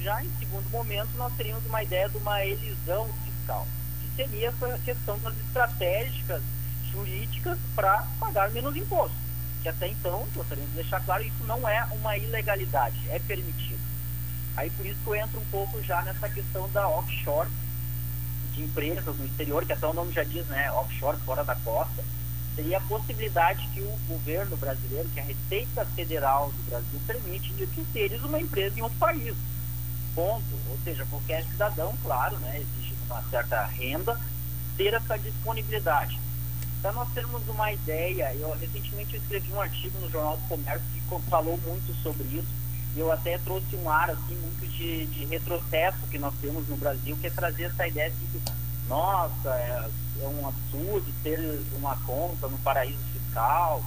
Já 0.04 0.24
em 0.24 0.30
segundo 0.40 0.68
momento, 0.72 1.10
nós 1.16 1.32
teríamos 1.34 1.64
uma 1.66 1.84
ideia 1.84 2.10
de 2.10 2.18
uma 2.18 2.44
elisão 2.44 3.08
fiscal, 3.24 3.68
que 4.02 4.16
seria 4.16 4.50
essa 4.50 4.80
questão 4.80 5.20
das 5.20 5.38
estratégicas 5.38 6.42
jurídicas 6.92 7.58
para 7.76 8.08
pagar 8.20 8.50
menos 8.50 8.76
imposto. 8.76 9.16
Que 9.62 9.70
até 9.70 9.88
então, 9.88 10.28
gostaríamos 10.34 10.72
de 10.72 10.82
deixar 10.82 11.02
claro, 11.02 11.24
isso 11.24 11.44
não 11.44 11.70
é 11.70 11.86
uma 11.92 12.18
ilegalidade, 12.18 12.98
é 13.10 13.20
permitido. 13.20 13.80
Aí 14.58 14.72
por 14.72 14.86
isso 14.86 15.00
que 15.04 15.08
eu 15.08 15.16
entro 15.16 15.40
um 15.40 15.46
pouco 15.46 15.82
já 15.84 16.02
nessa 16.02 16.28
questão 16.28 16.68
da 16.72 16.88
offshore, 16.90 17.50
de 18.54 18.64
empresas 18.64 19.16
no 19.16 19.26
exterior, 19.26 19.66
que 19.66 19.74
até 19.74 19.86
o 19.86 19.94
nome 19.94 20.12
já 20.12 20.24
diz, 20.24 20.46
né, 20.48 20.72
offshore, 20.72 21.18
fora 21.20 21.44
da 21.44 21.56
costa, 21.56 22.04
seria 22.56 22.80
a 22.80 22.82
possibilidade 22.82 23.68
que 23.68 23.82
o 23.82 24.00
governo 24.08 24.58
brasileiro, 24.58 25.08
que 25.10 25.20
a 25.20 25.24
Receita 25.24 25.86
Federal 25.96 26.52
do 26.52 26.70
Brasil 26.70 27.00
permite, 27.06 27.54
de 27.54 27.68
que 27.68 27.86
teres 27.94 28.22
uma 28.24 28.40
empresa 28.40 28.78
em 28.78 28.82
outro 28.82 28.98
país. 28.98 29.36
Ponto. 30.16 30.44
Ou 30.70 30.78
seja, 30.84 31.06
qualquer 31.10 31.44
cidadão, 31.46 31.96
claro, 32.04 32.38
né, 32.40 32.60
exige 32.60 32.96
uma 33.06 33.22
certa 33.30 33.66
renda, 33.66 34.20
ter 34.78 34.94
essa 34.94 35.18
disponibilidade. 35.18 36.20
Para 36.82 36.94
nós 36.94 37.10
termos 37.14 37.48
uma 37.48 37.72
ideia, 37.72 38.34
eu 38.36 38.52
recentemente 38.58 39.16
eu 39.16 39.22
escrevi 39.22 39.54
um 39.54 39.62
artigo 39.62 40.00
no 40.00 40.10
Jornal 40.10 40.38
do 40.38 40.48
Comércio 40.48 40.88
que 40.92 41.30
falou 41.30 41.58
muito 41.58 41.94
sobre 42.02 42.24
isso, 42.24 42.48
eu 42.96 43.12
até 43.12 43.38
trouxe 43.38 43.76
um 43.76 43.90
ar 43.90 44.10
assim 44.10 44.36
muito 44.36 44.68
de, 44.68 45.06
de 45.06 45.26
retrocesso 45.26 46.00
que 46.10 46.18
nós 46.18 46.34
temos 46.42 46.68
no 46.68 46.76
Brasil, 46.76 47.16
que 47.18 47.28
é 47.28 47.30
trazer 47.30 47.64
essa 47.64 47.88
ideia 47.88 48.12
de 48.12 48.40
que, 48.40 48.42
nossa, 48.88 49.50
é, 49.50 49.90
é 50.22 50.28
um 50.28 50.48
absurdo 50.48 51.06
ter 51.24 51.40
uma 51.74 51.96
conta 51.98 52.48
no 52.48 52.58
paraíso 52.60 53.00
fiscal, 53.14 53.84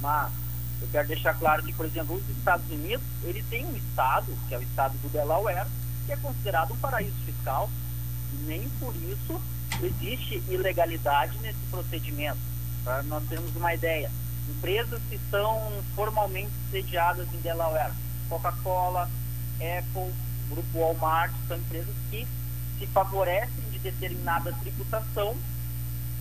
mas 0.00 0.32
eu 0.80 0.88
quero 0.88 1.08
deixar 1.08 1.34
claro 1.34 1.62
que, 1.62 1.72
por 1.72 1.86
exemplo, 1.86 2.16
os 2.16 2.36
Estados 2.36 2.70
Unidos, 2.70 3.04
ele 3.24 3.42
tem 3.44 3.64
um 3.64 3.76
estado, 3.76 4.26
que 4.48 4.54
é 4.54 4.58
o 4.58 4.62
estado 4.62 4.96
do 4.98 5.08
Delaware, 5.08 5.66
que 6.04 6.12
é 6.12 6.16
considerado 6.16 6.72
um 6.72 6.76
paraíso 6.76 7.16
fiscal, 7.24 7.70
nem 8.44 8.68
por 8.80 8.94
isso 8.96 9.40
existe 9.82 10.42
ilegalidade 10.48 11.36
nesse 11.38 11.58
procedimento. 11.70 12.38
Para 12.84 13.02
nós 13.04 13.24
termos 13.28 13.54
uma 13.56 13.74
ideia, 13.74 14.10
empresas 14.48 15.00
que 15.08 15.18
são 15.30 15.72
formalmente 15.94 16.52
sediadas 16.70 17.26
em 17.32 17.40
Delaware, 17.40 17.92
Coca-Cola, 18.28 19.10
Apple, 19.56 20.12
Grupo 20.48 20.78
Walmart, 20.78 21.32
são 21.48 21.56
empresas 21.56 21.94
que 22.10 22.26
se 22.78 22.86
favorecem 22.88 23.70
de 23.70 23.78
determinada 23.78 24.52
tributação 24.52 25.34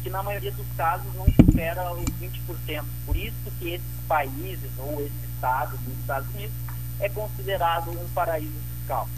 que 0.06 0.10
na 0.12 0.22
maioria 0.22 0.52
dos 0.52 0.68
casos 0.78 1.12
não 1.16 1.26
supera 1.26 1.92
os 1.92 2.06
20%. 2.22 2.84
Por 3.08 3.18
isso 3.18 3.52
que 3.58 3.74
esses 3.74 4.00
países 4.08 4.70
ou 4.78 5.02
esse 5.02 5.26
estado 5.34 5.76
dos 5.78 5.98
Estados 5.98 6.30
Unidos 6.36 6.54
é 7.00 7.10
considerado 7.10 7.90
um 7.90 8.08
paraíso 8.10 8.54
fiscal. 8.78 9.10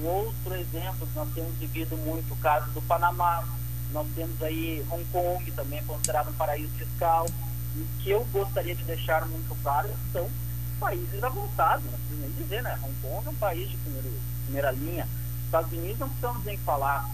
Um 0.00 0.06
outro 0.06 0.54
exemplo 0.54 1.06
que 1.06 1.14
nós 1.14 1.28
temos 1.34 1.54
vivido 1.56 1.94
muito 1.98 2.32
o 2.32 2.36
caso 2.38 2.70
do 2.70 2.80
Panamá, 2.80 3.44
nós 3.92 4.06
temos 4.14 4.42
aí 4.42 4.82
Hong 4.90 5.04
Kong, 5.12 5.50
também 5.52 5.80
é 5.80 5.82
considerado 5.82 6.30
um 6.30 6.34
paraíso 6.34 6.72
fiscal. 6.72 7.26
E 7.76 7.80
o 7.80 7.86
que 8.02 8.10
eu 8.10 8.24
gostaria 8.32 8.74
de 8.74 8.82
deixar 8.84 9.26
muito 9.26 9.54
claro 9.62 9.90
são 10.10 10.26
países 10.80 11.22
avançados, 11.22 11.84
não 11.84 11.98
preciso 11.98 12.20
nem 12.22 12.30
dizer, 12.30 12.62
né? 12.62 12.78
Hong 12.82 12.94
Kong 13.02 13.26
é 13.26 13.30
um 13.30 13.34
país 13.34 13.68
de 13.68 13.76
primeira 14.46 14.70
linha. 14.70 15.06
Estados 15.44 15.70
Unidos 15.70 15.98
não 15.98 16.08
precisamos 16.08 16.44
nem 16.46 16.56
falar. 16.56 17.10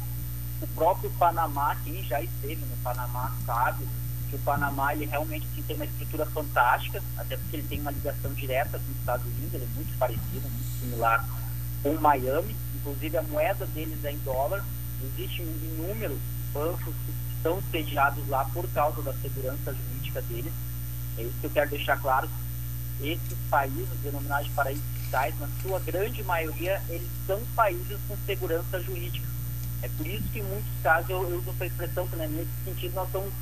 O 0.63 0.67
próprio 0.69 1.11
Panamá, 1.19 1.77
quem 1.85 2.03
já 2.05 2.21
esteve 2.21 2.65
no 2.67 2.77
Panamá 2.79 3.35
sabe 3.47 3.87
que 4.29 4.37
o 4.37 4.39
Panamá 4.41 4.95
ele 4.95 5.07
realmente 5.07 5.47
assim, 5.53 5.63
tem 5.63 5.77
uma 5.77 5.85
estrutura 5.85 6.25
fantástica, 6.27 7.03
até 7.17 7.37
porque 7.37 7.57
ele 7.57 7.67
tem 7.69 7.81
uma 7.81 7.91
ligação 7.91 8.33
direta 8.33 8.79
com 8.79 8.93
os 8.93 8.99
Estados 8.99 9.27
Unidos, 9.27 9.55
ele 9.55 9.65
é 9.65 9.75
muito 9.75 9.99
parecido, 9.99 10.49
muito 10.49 10.81
similar 10.81 11.29
com 11.83 11.95
Miami, 11.95 12.55
inclusive 12.77 13.17
a 13.17 13.23
moeda 13.23 13.67
deles 13.67 14.05
é 14.05 14.13
em 14.13 14.19
dólar. 14.19 14.65
Existem 15.03 15.47
inúmeros 15.47 16.19
bancos 16.53 16.95
que 17.07 17.13
estão 17.37 17.63
sediados 17.71 18.27
lá 18.29 18.45
por 18.45 18.69
causa 18.69 19.03
da 19.03 19.13
segurança 19.15 19.75
jurídica 19.75 20.23
deles. 20.23 20.53
É 21.19 21.23
isso 21.23 21.35
que 21.41 21.47
eu 21.47 21.51
quero 21.51 21.71
deixar 21.71 22.01
claro. 22.01 22.29
Esses 23.01 23.39
países 23.49 23.89
denominados 24.03 24.47
de 24.47 24.53
paraísos 24.53 24.85
fiscais, 24.99 25.35
na 25.41 25.49
sua 25.63 25.81
grande 25.81 26.23
maioria, 26.23 26.83
eles 26.89 27.09
são 27.27 27.41
países 27.57 27.99
com 28.07 28.17
segurança 28.27 28.79
jurídica. 28.81 29.27
É 29.83 29.89
por 29.89 30.07
isso 30.07 30.29
que 30.33 30.41
em 30.41 30.45
muitos 30.45 30.71
casos 30.83 31.11
eu, 31.11 31.29
eu 31.31 31.39
uso 31.39 31.51
essa 31.51 31.67
expressão, 31.67 32.07
que 32.07 32.17
né, 32.17 32.27
nesse 32.27 32.51
sentido 32.65 32.95
nós 32.95 33.11
somos 33.11 33.33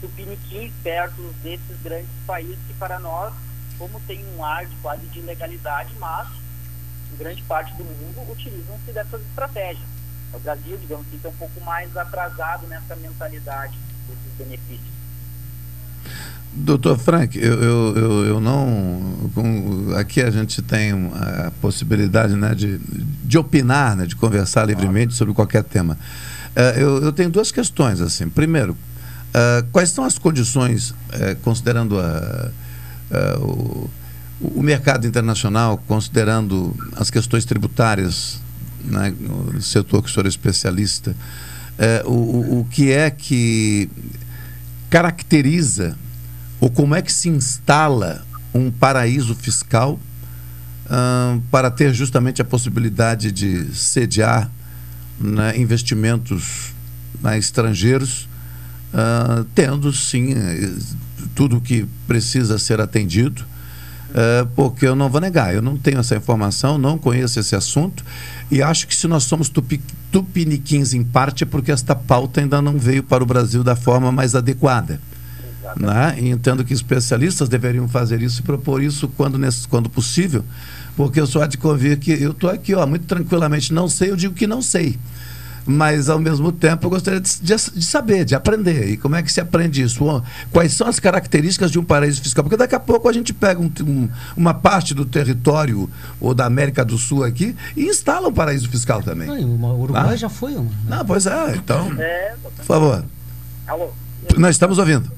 tupiniquins 0.00 0.72
perto 0.82 1.22
desses 1.42 1.82
grandes 1.82 2.10
países 2.26 2.58
que 2.66 2.74
para 2.74 2.98
nós, 2.98 3.32
como 3.78 4.00
tem 4.00 4.24
um 4.36 4.44
ar 4.44 4.66
de 4.66 4.74
quase 4.76 5.06
de 5.06 5.20
ilegalidade, 5.20 5.94
mas 5.98 6.28
grande 7.18 7.42
parte 7.42 7.74
do 7.74 7.84
mundo 7.84 8.30
utilizam-se 8.30 8.92
dessas 8.92 9.20
estratégias. 9.20 9.86
O 10.32 10.38
Brasil, 10.38 10.76
digamos 10.76 11.06
assim, 11.06 11.20
é 11.22 11.28
um 11.28 11.32
pouco 11.32 11.60
mais 11.62 11.96
atrasado 11.96 12.66
nessa 12.66 12.94
mentalidade 12.96 13.76
desses 14.06 14.32
benefícios. 14.38 14.97
Doutor 16.60 16.98
Frank, 16.98 17.38
eu, 17.38 17.62
eu, 17.62 17.96
eu, 17.96 18.24
eu 18.26 18.40
não. 18.40 19.30
Com, 19.34 19.92
aqui 19.96 20.20
a 20.20 20.30
gente 20.30 20.60
tem 20.60 20.92
a 21.14 21.52
possibilidade 21.60 22.34
né, 22.34 22.54
de, 22.54 22.80
de 23.22 23.38
opinar, 23.38 23.94
né, 23.94 24.06
de 24.06 24.16
conversar 24.16 24.64
livremente 24.64 25.14
sobre 25.14 25.32
qualquer 25.34 25.62
tema. 25.62 25.96
Uh, 26.56 26.78
eu, 26.78 27.02
eu 27.04 27.12
tenho 27.12 27.30
duas 27.30 27.52
questões. 27.52 28.00
assim. 28.00 28.28
Primeiro, 28.28 28.72
uh, 28.72 29.66
quais 29.70 29.90
são 29.90 30.04
as 30.04 30.18
condições, 30.18 30.90
uh, 30.90 31.36
considerando 31.42 32.00
a, 32.00 32.50
o, 33.40 33.88
o 34.40 34.62
mercado 34.62 35.06
internacional, 35.06 35.78
considerando 35.86 36.74
as 36.96 37.08
questões 37.08 37.44
tributárias, 37.44 38.40
né, 38.84 39.14
no 39.20 39.60
setor 39.62 40.02
que 40.02 40.10
o 40.10 40.12
senhor 40.12 40.26
é 40.26 40.28
especialista, 40.28 41.14
o, 42.04 42.10
o, 42.10 42.60
o 42.60 42.64
que 42.64 42.90
é 42.90 43.08
que 43.08 43.88
caracteriza 44.90 45.96
ou 46.60 46.70
como 46.70 46.94
é 46.94 47.02
que 47.02 47.12
se 47.12 47.28
instala 47.28 48.24
um 48.54 48.70
paraíso 48.70 49.34
fiscal 49.34 49.98
para 51.50 51.70
ter 51.70 51.92
justamente 51.92 52.40
a 52.40 52.44
possibilidade 52.44 53.30
de 53.30 53.74
sediar 53.74 54.50
né, 55.20 55.56
investimentos 55.58 56.72
né, 57.20 57.38
estrangeiros, 57.38 58.28
tendo 59.54 59.92
sim 59.92 60.34
tudo 61.34 61.58
o 61.58 61.60
que 61.60 61.86
precisa 62.06 62.58
ser 62.58 62.80
atendido, 62.80 63.44
uh, 64.10 64.46
porque 64.54 64.86
eu 64.86 64.94
não 64.94 65.08
vou 65.08 65.20
negar, 65.20 65.54
eu 65.54 65.62
não 65.62 65.76
tenho 65.76 65.98
essa 65.98 66.16
informação, 66.16 66.78
não 66.78 66.98
conheço 66.98 67.38
esse 67.38 67.54
assunto 67.54 68.04
e 68.50 68.62
acho 68.62 68.86
que 68.86 68.96
se 68.96 69.06
nós 69.06 69.24
somos 69.24 69.48
tupi, 69.48 69.80
tupiniquins 70.10 70.94
em 70.94 71.04
parte 71.04 71.44
é 71.44 71.46
porque 71.46 71.70
esta 71.70 71.94
pauta 71.94 72.40
ainda 72.40 72.62
não 72.62 72.78
veio 72.78 73.02
para 73.02 73.22
o 73.22 73.26
Brasil 73.26 73.62
da 73.62 73.76
forma 73.76 74.10
mais 74.10 74.34
adequada. 74.34 75.00
Né? 75.76 76.16
E 76.18 76.30
entendo 76.30 76.64
que 76.64 76.72
especialistas 76.72 77.48
deveriam 77.48 77.86
fazer 77.86 78.22
isso 78.22 78.40
e 78.40 78.42
propor 78.42 78.82
isso 78.82 79.06
quando, 79.08 79.38
quando 79.68 79.90
possível, 79.90 80.42
porque 80.96 81.20
eu 81.20 81.26
sou 81.26 81.46
de 81.46 81.58
convir 81.58 81.98
que 81.98 82.10
eu 82.10 82.30
estou 82.30 82.48
aqui 82.48 82.74
ó, 82.74 82.86
muito 82.86 83.04
tranquilamente, 83.04 83.74
não 83.74 83.86
sei, 83.86 84.10
eu 84.10 84.16
digo 84.16 84.34
que 84.34 84.46
não 84.46 84.62
sei. 84.62 84.98
Mas, 85.70 86.08
ao 86.08 86.18
mesmo 86.18 86.50
tempo, 86.50 86.86
eu 86.86 86.90
gostaria 86.90 87.20
de, 87.20 87.42
de, 87.42 87.54
de, 87.54 87.84
saber, 87.84 88.24
de 88.24 88.34
aprender. 88.34 88.88
E 88.88 88.96
como 88.96 89.16
é 89.16 89.22
que 89.22 89.30
se 89.30 89.38
aprende 89.38 89.82
isso? 89.82 90.02
Quais 90.50 90.72
são 90.72 90.86
as 90.86 90.98
características 90.98 91.70
de 91.70 91.78
um 91.78 91.84
paraíso 91.84 92.22
fiscal? 92.22 92.42
Porque 92.42 92.56
daqui 92.56 92.74
a 92.74 92.80
pouco 92.80 93.06
a 93.06 93.12
gente 93.12 93.34
pega 93.34 93.60
um, 93.60 93.70
um, 93.82 94.08
uma 94.34 94.54
parte 94.54 94.94
do 94.94 95.04
território 95.04 95.90
ou 96.18 96.32
da 96.32 96.46
América 96.46 96.82
do 96.86 96.96
Sul 96.96 97.22
aqui 97.22 97.54
e 97.76 97.84
instala 97.84 98.28
um 98.28 98.32
paraíso 98.32 98.66
fiscal 98.70 99.02
também. 99.02 99.28
O 99.28 99.80
Uruguai 99.82 100.14
ah? 100.14 100.16
já 100.16 100.30
foi 100.30 100.56
um. 100.56 100.64
Né? 100.64 100.70
Não, 100.86 101.04
pois 101.04 101.26
é, 101.26 101.56
então. 101.56 101.92
É, 102.00 102.34
por 102.56 102.64
favor. 102.64 103.04
Alô? 103.66 103.90
Nós 104.38 104.54
estamos 104.54 104.78
ouvindo. 104.78 105.12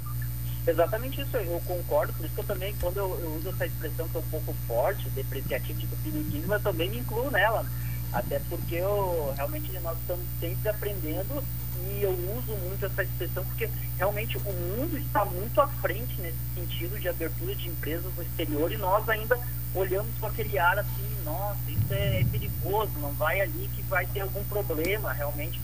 Exatamente 0.67 1.21
isso, 1.21 1.37
eu 1.37 1.63
concordo, 1.65 2.13
por 2.13 2.27
isso 2.27 2.35
que 2.35 2.41
eu 2.41 2.45
também, 2.45 2.75
quando 2.81 2.97
eu, 2.97 3.21
eu 3.23 3.37
uso 3.37 3.51
essa 3.51 3.67
expressão 3.67 4.09
que 4.09 4.17
é 4.17 4.21
um 4.21 4.31
pouco 4.31 4.55
forte, 4.67 5.09
depreciativo 5.11 5.79
de 5.79 5.87
tupiniquismo, 5.87 6.55
eu 6.55 6.61
também 6.61 6.91
me 6.91 6.99
incluo 6.99 7.31
nela. 7.31 7.65
Até 8.13 8.41
porque 8.49 8.77
eu, 8.77 9.33
realmente 9.37 9.73
nós 9.81 9.97
estamos 9.99 10.25
sempre 10.41 10.69
aprendendo 10.69 11.45
e 11.89 12.03
eu 12.03 12.11
uso 12.11 12.53
muito 12.65 12.85
essa 12.85 13.03
expressão 13.03 13.45
porque 13.45 13.71
realmente 13.97 14.37
o 14.37 14.53
mundo 14.53 14.99
está 14.99 15.25
muito 15.25 15.61
à 15.61 15.67
frente 15.67 16.21
nesse 16.21 16.39
sentido 16.55 16.99
de 16.99 17.09
abertura 17.09 17.55
de 17.55 17.69
empresas 17.69 18.13
no 18.15 18.23
exterior 18.23 18.71
e 18.71 18.77
nós 18.77 19.09
ainda 19.09 19.39
olhamos 19.75 20.11
com 20.19 20.27
aquele 20.27 20.59
ar 20.59 20.79
assim, 20.79 21.17
nossa, 21.25 21.59
isso 21.71 21.93
é 21.93 22.25
perigoso 22.31 22.51
perigoso, 22.61 22.93
não 23.01 23.13
vai 23.13 23.41
ali 23.41 23.69
que 23.75 23.83
vai 23.83 24.07
ter 24.07 24.21
algum 24.21 24.43
problema 24.45 25.13
realmente. 25.13 25.61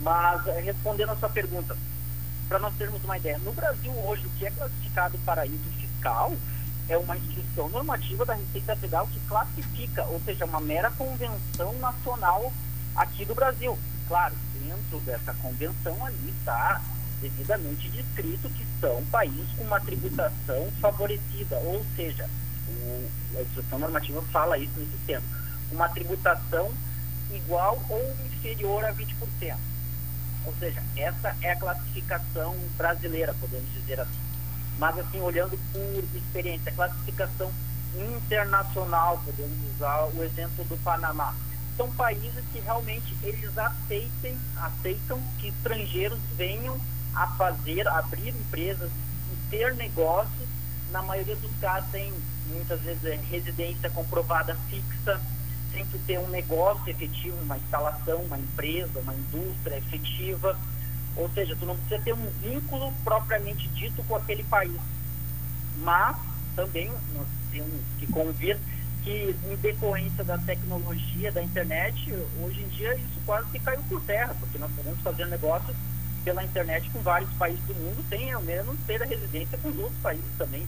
Mas 0.00 0.46
eh, 0.46 0.60
respondendo 0.60 1.10
a 1.10 1.16
sua 1.16 1.28
pergunta, 1.28 1.76
para 2.48 2.58
nós 2.58 2.74
termos 2.76 3.02
uma 3.02 3.16
ideia, 3.16 3.38
no 3.38 3.52
Brasil 3.52 3.92
hoje 4.04 4.26
o 4.26 4.30
que 4.30 4.46
é 4.46 4.50
classificado 4.50 5.18
paraíso 5.18 5.64
fiscal 5.80 6.32
é 6.88 6.96
uma 6.96 7.16
instrução 7.16 7.68
normativa 7.68 8.24
da 8.24 8.34
Receita 8.34 8.76
Federal 8.76 9.06
que 9.08 9.20
classifica, 9.20 10.04
ou 10.04 10.20
seja, 10.20 10.44
uma 10.44 10.60
mera 10.60 10.90
convenção 10.92 11.72
nacional 11.80 12.52
aqui 12.94 13.24
do 13.24 13.34
Brasil. 13.34 13.76
Claro, 14.08 14.34
dentro 14.54 15.00
dessa 15.00 15.34
convenção 15.34 16.04
ali 16.04 16.34
está 16.38 16.80
devidamente 17.20 17.88
descrito 17.88 18.48
que 18.50 18.66
são 18.80 19.02
países 19.06 19.48
com 19.56 19.64
uma 19.64 19.80
tributação 19.80 20.70
favorecida, 20.80 21.56
ou 21.58 21.84
seja, 21.96 22.28
o, 22.68 23.08
a 23.36 23.42
instrução 23.42 23.78
normativa 23.78 24.22
fala 24.30 24.58
isso 24.58 24.78
nesse 24.78 24.96
termo, 25.06 25.26
uma 25.72 25.88
tributação 25.88 26.70
igual 27.32 27.82
ou 27.88 28.16
inferior 28.26 28.84
a 28.84 28.92
20%. 28.92 29.56
Ou 30.44 30.54
seja, 30.60 30.80
essa 30.96 31.34
é 31.42 31.50
a 31.50 31.56
classificação 31.56 32.56
brasileira, 32.76 33.34
podemos 33.40 33.72
dizer 33.72 33.98
assim. 33.98 34.25
Mas 34.78 34.98
assim, 34.98 35.20
olhando 35.20 35.58
por 35.72 36.18
experiência, 36.18 36.72
classificação 36.72 37.50
internacional, 37.94 39.20
podemos 39.24 39.56
usar 39.74 40.08
o 40.14 40.22
exemplo 40.22 40.64
do 40.64 40.76
Panamá. 40.82 41.34
São 41.76 41.90
países 41.92 42.44
que 42.52 42.60
realmente 42.60 43.14
eles 43.22 43.56
aceitem, 43.56 44.38
aceitam 44.56 45.20
que 45.38 45.48
estrangeiros 45.48 46.18
venham 46.36 46.78
a 47.14 47.26
fazer, 47.28 47.86
abrir 47.88 48.28
empresas 48.28 48.90
e 48.90 49.50
ter 49.50 49.74
negócios, 49.74 50.48
na 50.90 51.02
maioria 51.02 51.36
dos 51.36 51.50
casos 51.60 51.90
tem 51.90 52.12
muitas 52.48 52.80
vezes 52.80 53.04
é, 53.04 53.16
residência 53.30 53.90
comprovada 53.90 54.56
fixa, 54.68 55.20
sem 55.72 55.84
tu 55.86 55.98
ter 56.06 56.18
um 56.18 56.28
negócio 56.28 56.88
efetivo, 56.88 57.36
uma 57.42 57.56
instalação, 57.56 58.18
uma 58.22 58.38
empresa, 58.38 58.98
uma 59.00 59.14
indústria 59.14 59.76
efetiva. 59.76 60.58
Ou 61.16 61.30
seja, 61.30 61.56
tu 61.56 61.64
não 61.64 61.76
precisa 61.76 62.00
ter 62.00 62.12
um 62.12 62.30
vínculo 62.42 62.92
propriamente 63.02 63.68
dito 63.68 64.02
com 64.04 64.16
aquele 64.16 64.42
país. 64.44 64.78
Mas 65.78 66.16
também 66.54 66.90
nós 67.14 67.26
temos 67.50 67.80
que 67.98 68.06
convir 68.06 68.58
que 69.02 69.34
em 69.50 69.56
decorrência 69.56 70.24
da 70.24 70.36
tecnologia, 70.36 71.30
da 71.30 71.42
internet, 71.42 72.12
hoje 72.42 72.60
em 72.60 72.68
dia 72.68 72.94
isso 72.96 73.20
quase 73.24 73.48
que 73.50 73.58
caiu 73.60 73.80
por 73.88 74.00
terra, 74.02 74.34
porque 74.40 74.58
nós 74.58 74.70
podemos 74.72 75.00
fazer 75.00 75.26
negócios 75.26 75.76
pela 76.24 76.42
internet 76.42 76.90
com 76.90 77.00
vários 77.00 77.30
países 77.34 77.64
do 77.66 77.74
mundo, 77.74 78.04
sem 78.08 78.32
ao 78.32 78.42
menos 78.42 78.76
ter 78.84 79.00
a 79.00 79.06
residência 79.06 79.56
com 79.58 79.68
os 79.68 79.78
outros 79.78 79.98
países 80.02 80.24
também. 80.36 80.66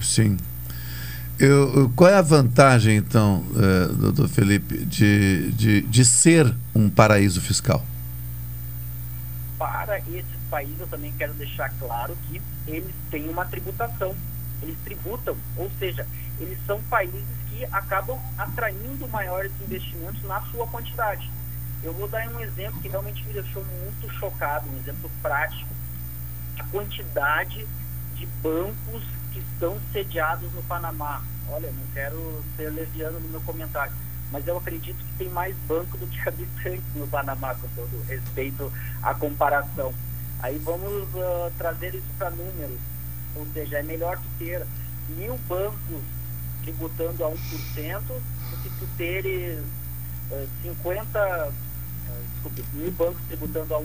Sim. 0.00 0.38
Eu, 1.38 1.92
qual 1.94 2.10
é 2.10 2.14
a 2.14 2.22
vantagem, 2.22 2.96
então, 2.96 3.44
uh, 3.50 3.94
doutor 3.94 4.28
Felipe, 4.28 4.84
de, 4.84 5.52
de, 5.52 5.82
de 5.82 6.04
ser 6.04 6.54
um 6.74 6.88
paraíso 6.88 7.40
fiscal? 7.40 7.84
Para 9.60 9.98
esses 9.98 10.40
países, 10.48 10.80
eu 10.80 10.86
também 10.86 11.12
quero 11.12 11.34
deixar 11.34 11.68
claro 11.78 12.16
que 12.26 12.40
eles 12.66 12.94
têm 13.10 13.28
uma 13.28 13.44
tributação. 13.44 14.16
Eles 14.62 14.78
tributam, 14.82 15.36
ou 15.54 15.70
seja, 15.78 16.06
eles 16.38 16.58
são 16.64 16.82
países 16.84 17.22
que 17.50 17.62
acabam 17.66 18.18
atraindo 18.38 19.06
maiores 19.08 19.52
investimentos 19.60 20.22
na 20.22 20.40
sua 20.46 20.66
quantidade. 20.66 21.30
Eu 21.82 21.92
vou 21.92 22.08
dar 22.08 22.26
um 22.28 22.40
exemplo 22.40 22.80
que 22.80 22.88
realmente 22.88 23.22
me 23.26 23.34
deixou 23.34 23.62
muito 23.62 24.10
chocado, 24.14 24.66
um 24.66 24.78
exemplo 24.78 25.10
prático. 25.20 25.68
A 26.58 26.64
quantidade 26.64 27.68
de 28.14 28.26
bancos 28.42 29.04
que 29.30 29.40
estão 29.40 29.78
sediados 29.92 30.50
no 30.54 30.62
Panamá. 30.62 31.22
Olha, 31.50 31.70
não 31.70 31.86
quero 31.92 32.42
ser 32.56 32.70
leviano 32.70 33.20
no 33.20 33.28
meu 33.28 33.40
comentário, 33.42 33.92
mas 34.30 34.46
eu 34.46 34.56
acredito 34.56 34.96
que 34.96 35.18
tem 35.18 35.28
mais 35.28 35.56
banco 35.68 35.96
do 35.96 36.06
que 36.06 36.20
habitantes 36.28 36.84
no 36.94 37.06
Panamá, 37.06 37.54
com 37.54 37.68
todo 37.68 38.04
respeito 38.06 38.72
à 39.02 39.14
comparação. 39.14 39.92
Aí 40.40 40.58
vamos 40.58 41.08
uh, 41.14 41.52
trazer 41.58 41.94
isso 41.94 42.06
para 42.16 42.30
números, 42.30 42.78
ou 43.36 43.46
seja, 43.52 43.78
é 43.78 43.82
melhor 43.82 44.16
tu 44.18 44.28
ter 44.38 44.66
mil 45.10 45.38
bancos 45.48 46.02
tributando 46.62 47.24
a 47.24 47.30
1% 47.30 48.00
do 48.00 48.62
que 48.62 48.70
tu 48.78 48.88
teres 48.96 49.58
uh, 50.30 50.48
50 50.62 51.52
desculpe, 52.42 52.64
mil 52.74 52.90
bancos 52.92 53.22
tributando 53.28 53.74
a 53.74 53.80
1%, 53.80 53.84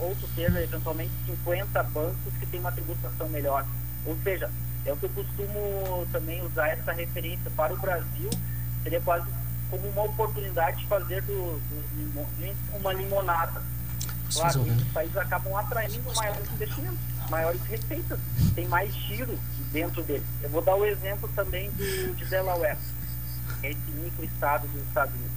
ou 0.00 0.16
tu 0.16 0.28
ter 0.34 0.54
eventualmente 0.56 1.12
50 1.26 1.82
bancos 1.84 2.32
que 2.38 2.46
têm 2.46 2.60
uma 2.60 2.72
tributação 2.72 3.28
melhor. 3.28 3.66
Ou 4.06 4.16
seja, 4.22 4.50
é 4.84 4.92
o 4.92 4.96
que 4.96 5.06
eu 5.06 5.10
costumo 5.10 6.06
também 6.10 6.44
usar 6.44 6.68
essa 6.68 6.92
referência 6.92 7.50
para 7.56 7.72
o 7.72 7.76
Brasil, 7.76 8.30
seria 8.82 9.00
quase 9.00 9.26
como 9.72 9.88
uma 9.88 10.02
oportunidade 10.02 10.76
de 10.82 10.86
fazer 10.86 11.22
do, 11.22 11.58
do 11.58 12.76
uma 12.76 12.92
limonada. 12.92 13.62
Claro, 14.30 14.60
os 14.60 14.84
países 14.92 15.16
acabam 15.16 15.56
atraindo 15.56 16.14
maiores 16.14 16.52
investimentos, 16.52 16.98
maiores 17.30 17.62
receitas, 17.62 18.20
tem 18.54 18.68
mais 18.68 18.94
giro 18.94 19.38
dentro 19.72 20.02
deles. 20.02 20.26
Eu 20.42 20.50
vou 20.50 20.60
dar 20.60 20.76
o 20.76 20.84
exemplo 20.84 21.26
também 21.34 21.70
do, 21.70 22.14
de 22.14 22.24
Delaware, 22.26 22.76
que 23.60 23.66
é 23.66 23.70
esse 23.70 23.90
microestado 23.92 24.68
dos 24.68 24.82
Estados 24.82 25.14
Unidos. 25.14 25.32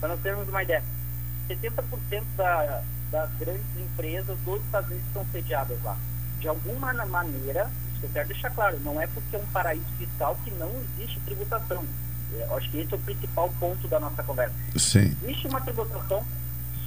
Para 0.00 0.08
nós 0.08 0.20
termos 0.20 0.48
uma 0.48 0.62
ideia, 0.62 0.82
70% 1.50 2.24
da, 2.34 2.82
das 3.10 3.30
grandes 3.34 3.76
empresas 3.76 4.38
dos 4.40 4.62
Estados 4.64 4.88
Unidos 4.88 5.06
estão 5.06 5.26
sediadas 5.32 5.82
lá. 5.82 5.98
De 6.40 6.48
alguma 6.48 6.94
maneira, 6.94 7.70
isso 7.94 8.06
eu 8.06 8.10
quero 8.10 8.28
deixar 8.28 8.50
claro, 8.50 8.80
não 8.80 8.98
é 8.98 9.06
porque 9.06 9.36
é 9.36 9.38
um 9.38 9.46
paraíso 9.46 9.84
fiscal 9.98 10.34
que 10.44 10.50
não 10.52 10.70
existe 10.98 11.20
tributação. 11.20 11.84
Eu 12.32 12.56
acho 12.56 12.70
que 12.70 12.78
esse 12.78 12.92
é 12.92 12.96
o 12.96 13.00
principal 13.00 13.52
ponto 13.58 13.88
da 13.88 14.00
nossa 14.00 14.22
conversa. 14.22 14.54
Sim. 14.76 15.16
Existe 15.22 15.48
uma 15.48 15.60
tributação, 15.60 16.24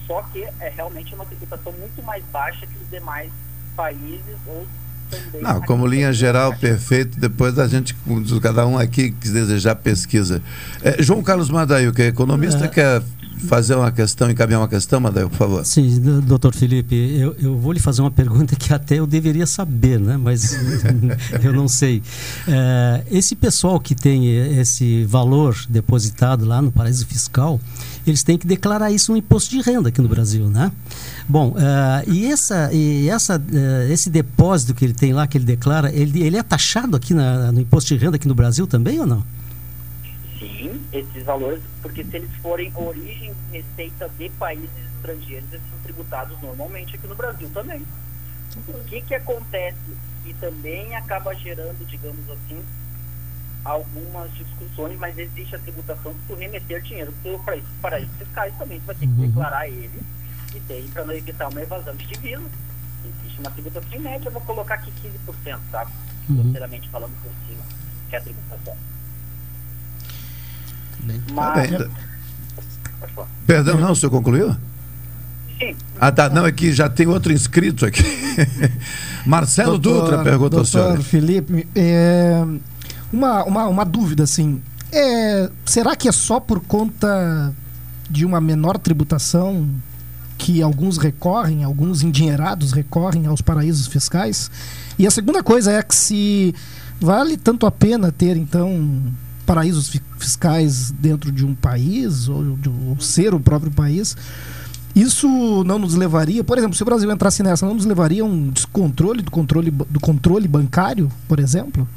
só 0.05 0.21
que 0.23 0.43
é 0.43 0.69
realmente 0.75 1.13
uma 1.15 1.25
tributação 1.25 1.71
muito 1.73 2.03
mais 2.03 2.23
baixa 2.25 2.65
que 2.67 2.77
os 2.77 2.89
demais 2.89 3.31
países 3.75 4.37
ou 4.45 4.67
também. 5.09 5.41
Não, 5.41 5.61
como 5.61 5.87
linha 5.87 6.13
geral, 6.13 6.55
perfeito. 6.55 7.19
Depois 7.19 7.57
a 7.57 7.67
gente, 7.67 7.95
cada 8.41 8.65
um 8.67 8.77
aqui 8.77 9.11
que 9.11 9.29
desejar 9.29 9.75
pesquisa. 9.75 10.41
É, 10.83 11.01
João 11.01 11.23
Carlos 11.23 11.49
Madaio, 11.49 11.91
que 11.91 12.03
é 12.03 12.07
economista, 12.07 12.65
é. 12.65 12.67
quer 12.67 13.01
fazer 13.39 13.75
uma 13.75 13.91
questão, 13.91 14.29
encaminhar 14.29 14.59
uma 14.59 14.67
questão, 14.67 14.99
Madail, 14.99 15.29
por 15.29 15.37
favor. 15.37 15.65
Sim, 15.65 15.99
doutor 16.21 16.53
Felipe, 16.53 16.95
eu, 16.95 17.35
eu 17.39 17.57
vou 17.57 17.71
lhe 17.71 17.79
fazer 17.79 18.01
uma 18.01 18.11
pergunta 18.11 18.55
que 18.55 18.73
até 18.73 18.99
eu 18.99 19.07
deveria 19.07 19.45
saber, 19.45 19.99
né? 19.99 20.17
mas 20.17 20.57
eu 21.41 21.53
não 21.53 21.67
sei. 21.67 22.03
É, 22.47 23.03
esse 23.09 23.35
pessoal 23.35 23.79
que 23.79 23.95
tem 23.95 24.27
esse 24.59 25.05
valor 25.05 25.55
depositado 25.69 26.45
lá 26.45 26.61
no 26.61 26.71
paraíso 26.71 27.05
fiscal, 27.05 27.59
eles 28.05 28.23
têm 28.23 28.37
que 28.37 28.45
declarar 28.45 28.91
isso 28.91 29.11
no 29.11 29.17
imposto 29.17 29.51
de 29.51 29.61
renda 29.61 29.89
aqui 29.89 30.01
no 30.01 30.07
Brasil, 30.07 30.49
né? 30.49 30.71
Bom, 31.27 31.49
uh, 31.49 32.11
e, 32.11 32.25
essa, 32.25 32.69
e 32.73 33.09
essa, 33.09 33.37
uh, 33.37 33.91
esse 33.91 34.09
depósito 34.09 34.73
que 34.73 34.83
ele 34.83 34.93
tem 34.93 35.13
lá, 35.13 35.27
que 35.27 35.37
ele 35.37 35.45
declara, 35.45 35.91
ele, 35.93 36.23
ele 36.23 36.37
é 36.37 36.43
taxado 36.43 36.97
aqui 36.97 37.13
na, 37.13 37.51
no 37.51 37.61
imposto 37.61 37.95
de 37.95 38.03
renda 38.03 38.15
aqui 38.15 38.27
no 38.27 38.35
Brasil 38.35 38.65
também 38.65 38.99
ou 38.99 39.05
não? 39.05 39.23
Esses 40.91 41.23
valores, 41.23 41.61
porque 41.81 42.03
se 42.03 42.17
eles 42.17 42.33
forem 42.37 42.71
origem 42.75 43.33
receita 43.51 44.09
de 44.17 44.29
países 44.29 44.69
estrangeiros, 44.95 45.51
eles 45.51 45.69
são 45.69 45.79
tributados 45.83 46.41
normalmente 46.41 46.95
aqui 46.95 47.07
no 47.07 47.15
Brasil 47.15 47.49
também. 47.53 47.85
O 48.67 48.83
que 48.85 49.01
que 49.01 49.15
acontece 49.15 49.77
e 50.25 50.33
também 50.35 50.95
acaba 50.95 51.33
gerando, 51.35 51.85
digamos 51.85 52.27
assim, 52.29 52.63
algumas 53.63 54.33
discussões, 54.33 54.97
mas 54.97 55.17
existe 55.17 55.55
a 55.55 55.59
tributação 55.59 56.13
se 56.13 56.19
tu 56.27 56.35
remeter 56.35 56.81
dinheiro 56.81 57.13
para 57.43 57.57
os 57.57 57.63
paraísos 57.81 58.15
fiscais 58.17 58.53
também, 58.57 58.79
tu 58.79 58.85
vai 58.85 58.95
ter 58.95 59.07
que 59.07 59.13
uhum. 59.13 59.27
declarar 59.27 59.67
ele 59.67 59.99
e 60.55 60.59
tem 60.61 60.87
para 60.87 61.05
não 61.05 61.13
evitar 61.13 61.49
uma 61.49 61.61
evasão 61.61 61.95
de 61.95 62.07
divisa. 62.07 62.49
Existe 63.05 63.39
uma 63.39 63.51
tributação 63.51 63.93
em 63.93 63.99
média, 63.99 64.27
eu 64.27 64.31
vou 64.31 64.41
colocar 64.41 64.75
aqui 64.75 64.91
15%, 65.03 65.59
tá? 65.71 65.87
Uhum. 66.29 66.43
Sinceramente 66.43 66.89
falando 66.89 67.13
por 67.21 67.31
cima, 67.47 67.63
que 68.09 68.15
é 68.15 68.19
a 68.19 68.21
tributação. 68.21 68.77
Mas... 71.33 71.71
Tá 71.71 71.87
Perdão, 73.45 73.79
não, 73.79 73.91
o 73.91 73.95
senhor 73.95 74.11
concluiu? 74.11 74.55
Sim. 75.57 75.75
Ah, 75.99 76.11
tá. 76.11 76.29
Não, 76.29 76.45
é 76.45 76.51
que 76.51 76.71
já 76.71 76.87
tem 76.87 77.07
outro 77.07 77.33
inscrito 77.33 77.85
aqui. 77.85 78.03
Marcelo 79.25 79.77
doutor, 79.77 80.01
Dutra 80.03 80.23
pergunta 80.23 80.57
ao 80.57 80.65
senhor. 80.65 81.01
Felipe, 81.01 81.67
é, 81.75 82.45
uma, 83.11 83.43
uma, 83.43 83.67
uma 83.67 83.83
dúvida, 83.83 84.23
assim. 84.23 84.61
É, 84.91 85.49
será 85.65 85.95
que 85.95 86.07
é 86.07 86.11
só 86.11 86.39
por 86.39 86.59
conta 86.61 87.53
de 88.09 88.25
uma 88.25 88.39
menor 88.39 88.77
tributação 88.77 89.67
que 90.37 90.61
alguns 90.61 90.97
recorrem, 90.97 91.63
alguns 91.63 92.01
endinheirados 92.01 92.71
recorrem 92.71 93.25
aos 93.25 93.41
paraísos 93.41 93.87
fiscais? 93.87 94.49
E 94.97 95.05
a 95.05 95.11
segunda 95.11 95.43
coisa 95.43 95.71
é 95.71 95.83
que 95.83 95.95
se 95.95 96.55
vale 96.99 97.35
tanto 97.35 97.65
a 97.65 97.71
pena 97.71 98.11
ter, 98.11 98.37
então, 98.37 99.01
paraísos 99.49 99.99
fiscais 100.19 100.91
dentro 100.91 101.31
de 101.31 101.43
um 101.43 101.55
país, 101.55 102.29
ou, 102.29 102.55
ou 102.87 102.99
ser 103.01 103.33
o 103.33 103.39
próprio 103.39 103.71
país, 103.71 104.15
isso 104.95 105.63
não 105.63 105.79
nos 105.79 105.95
levaria, 105.95 106.43
por 106.43 106.55
exemplo, 106.59 106.75
se 106.75 106.83
o 106.83 106.85
Brasil 106.85 107.11
entrasse 107.11 107.41
nessa, 107.41 107.65
não 107.65 107.73
nos 107.73 107.85
levaria 107.85 108.21
a 108.21 108.25
um 108.27 108.49
descontrole 108.51 109.23
do 109.23 109.31
controle, 109.31 109.71
do 109.71 109.99
controle 109.99 110.47
bancário, 110.47 111.11
por 111.27 111.39
exemplo? 111.39 111.87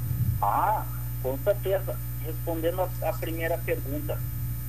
Ah, 0.41 0.83
com 1.23 1.37
certeza. 1.45 1.95
Respondendo 2.25 2.81
a, 2.81 3.09
a 3.11 3.13
primeira 3.13 3.59
pergunta, 3.59 4.19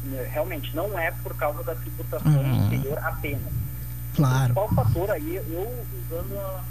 né, 0.03 0.27
realmente 0.33 0.75
não 0.75 0.99
é 0.99 1.11
por 1.23 1.33
causa 1.37 1.63
da 1.63 1.75
tributação 1.75 2.33
Uhum. 2.33 2.65
inferior 2.65 2.97
apenas. 2.97 3.53
Claro. 4.13 4.53
Qual 4.55 4.67
fator 4.73 5.09
aí, 5.09 5.35
eu 5.35 5.85
usando, 6.05 6.61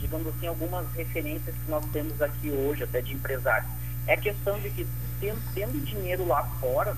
digamos 0.00 0.26
assim, 0.34 0.48
algumas 0.48 0.84
referências 0.96 1.54
que 1.54 1.70
nós 1.70 1.84
temos 1.92 2.20
aqui 2.20 2.50
hoje, 2.50 2.82
até 2.82 3.00
de 3.00 3.12
empresários, 3.12 3.70
é 4.08 4.14
a 4.14 4.16
questão 4.16 4.58
de 4.58 4.68
que 4.70 4.84
tendo, 5.20 5.40
tendo 5.54 5.84
dinheiro 5.84 6.26
lá 6.26 6.42
fora, 6.60 6.96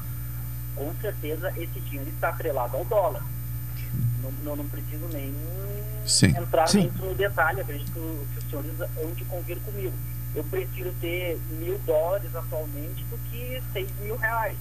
com 0.74 0.94
certeza 1.00 1.52
esse 1.56 1.80
dinheiro 1.80 2.08
está 2.10 2.30
atrelado 2.30 2.76
ao 2.76 2.84
dólar. 2.84 3.22
Não, 4.22 4.32
não, 4.44 4.56
não 4.56 4.68
preciso 4.68 5.06
nem 5.08 5.34
Sim. 6.06 6.28
entrar 6.28 6.66
Sim. 6.68 6.82
muito 6.82 7.04
no 7.04 7.14
detalhe, 7.14 7.60
acredito 7.60 7.92
que, 7.92 8.38
os 8.38 8.50
senhores 8.50 8.80
hão 8.80 9.10
de 9.12 9.24
convir 9.24 9.58
comigo. 9.60 9.94
Eu 10.34 10.44
prefiro 10.44 10.92
ter 11.00 11.38
mil 11.50 11.78
dólares 11.80 12.34
atualmente 12.34 13.04
do 13.04 13.18
que 13.30 13.62
seis 13.72 13.90
mil 14.00 14.16
reais. 14.16 14.56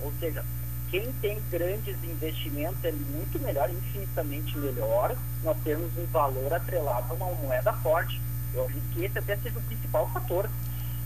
Ou 0.00 0.12
seja, 0.20 0.44
quem 0.90 1.12
tem 1.20 1.40
grandes 1.50 1.96
investimentos 2.04 2.84
é 2.84 2.92
muito 2.92 3.38
melhor, 3.40 3.70
infinitamente 3.70 4.56
melhor, 4.58 5.16
nós 5.42 5.56
termos 5.62 5.90
um 5.96 6.06
valor 6.06 6.52
atrelado 6.52 7.12
a 7.12 7.14
uma 7.14 7.34
moeda 7.36 7.72
forte. 7.74 8.20
Eu 8.52 8.64
acredito 8.64 8.92
que 8.92 9.04
esse 9.04 9.18
até 9.18 9.36
seja 9.36 9.58
o 9.58 9.62
principal 9.62 10.08
fator. 10.12 10.48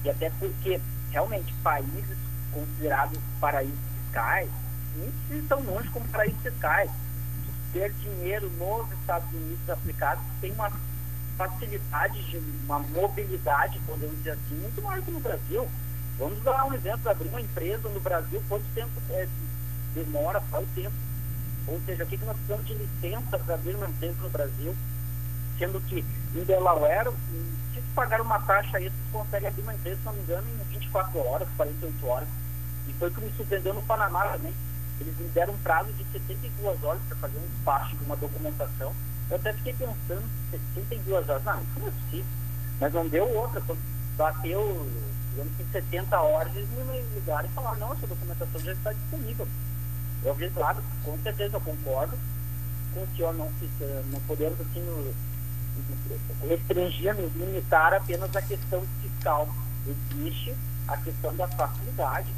E 0.05 0.11
até 0.11 0.31
porque, 0.39 0.81
realmente, 1.15 1.55
países 1.63 2.19
considerados 2.53 3.19
paraísos 3.41 3.79
fiscais, 4.03 4.51
nem 4.97 5.39
estão 5.39 5.61
longe 5.61 5.89
como 5.91 6.07
paraísos 6.09 6.41
fiscais. 6.43 6.91
Ter 7.73 7.93
dinheiro 7.95 8.51
nos 8.51 8.91
Estados 9.01 9.33
Unidos 9.33 9.71
aplicado 9.71 10.21
tem 10.41 10.53
uma 10.53 10.71
facilidade 11.37 12.23
de 12.25 12.39
uma 12.65 12.79
mobilidade, 12.81 13.81
podemos 13.87 14.17
dizer 14.19 14.33
assim, 14.33 14.55
muito 14.57 14.83
maior 14.83 15.03
que 15.03 15.11
no 15.11 15.21
Brasil. 15.21 15.69
Vamos 16.19 16.43
dar 16.45 16.65
um 16.67 16.75
exemplo, 16.75 17.11
abrir 17.11 17.29
uma 17.29 17.41
empresa 17.41 17.89
no 17.89 18.01
Brasil, 18.01 18.43
quanto 18.49 18.65
tempo 18.75 18.91
é, 19.11 19.29
demora, 19.95 20.43
qual 20.51 20.63
o 20.63 20.67
tempo? 20.75 20.95
Ou 21.67 21.81
seja, 21.87 22.05
o 22.05 22.07
que 22.07 22.17
nós 22.19 22.37
precisamos 22.37 22.67
de 22.67 22.75
licença 22.75 23.39
para 23.39 23.55
abrir 23.55 23.75
uma 23.75 23.89
empresa 23.89 24.17
no 24.21 24.31
Brasil? 24.31 24.77
Sendo 25.59 25.81
que 25.83 26.05
em 26.35 26.45
Delaware, 26.45 27.11
se 27.73 27.81
tu 27.81 27.95
pagar 27.95 28.21
uma 28.21 28.39
taxa 28.41 28.77
aí, 28.77 28.91
tu 28.91 29.13
consegue 29.13 29.47
abrir 29.47 29.63
uma 29.63 29.75
empresa, 29.75 29.99
se 29.99 30.05
não 30.05 30.13
me 30.13 30.21
engano, 30.21 30.47
em 30.49 30.73
24 30.73 31.19
horas, 31.27 31.49
48 31.57 32.07
horas. 32.07 32.29
E 32.89 32.93
foi 32.95 33.09
o 33.09 33.13
que 33.13 33.21
me 33.21 33.33
surpreendeu 33.37 33.75
no 33.75 33.83
Panamá 33.83 34.25
também. 34.29 34.53
Eles 35.01 35.17
me 35.19 35.29
deram 35.29 35.55
um 35.55 35.59
prazo 35.59 35.93
de 35.93 36.05
72 36.13 36.85
horas 36.85 37.01
para 37.09 37.17
fazer 37.19 37.39
um 37.39 37.49
despacho 37.55 37.97
de 37.97 38.05
uma 38.05 38.17
documentação. 38.17 38.93
Eu 39.31 39.37
até 39.37 39.53
fiquei 39.55 39.73
pensando, 39.75 40.23
72 40.75 41.29
horas, 41.29 41.45
não, 41.45 41.63
isso 41.63 41.81
não 41.81 41.89
é 41.89 41.91
possível. 41.91 42.27
Mas 42.81 42.93
não 42.93 43.09
deu 43.09 43.29
outra. 43.37 43.61
Quando 43.61 43.81
bateu, 44.17 44.89
digamos 45.31 45.57
que 45.57 45.65
70 45.73 46.21
horas, 46.21 46.55
eles 46.55 46.69
me 46.71 47.01
ligaram 47.15 47.49
e 47.49 47.53
falaram, 47.53 47.79
não, 47.79 47.93
essa 47.93 48.07
documentação 48.07 48.61
já 48.61 48.73
está 48.73 48.93
disponível. 48.93 49.49
Eu 50.25 50.35
vi, 50.35 50.51
claro, 50.51 50.83
com 51.05 51.19
certeza 51.19 51.57
eu 51.57 51.61
concordo 51.61 52.17
com 52.95 53.03
o 53.03 53.09
senhor 53.17 53.35
não, 53.35 53.51
não 54.13 54.21
podemos 54.21 54.59
assim 54.61 55.15
restringir, 56.49 57.15
limitar 57.35 57.95
apenas 57.95 58.35
a 58.35 58.43
questão 58.43 58.83
fiscal. 59.03 59.49
Existe 59.87 60.55
a 60.89 60.97
questão 60.97 61.35
da 61.37 61.49
facilidade. 61.49 62.29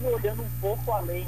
E 0.00 0.04
olhando 0.04 0.42
um 0.42 0.50
pouco 0.60 0.92
além, 0.92 1.26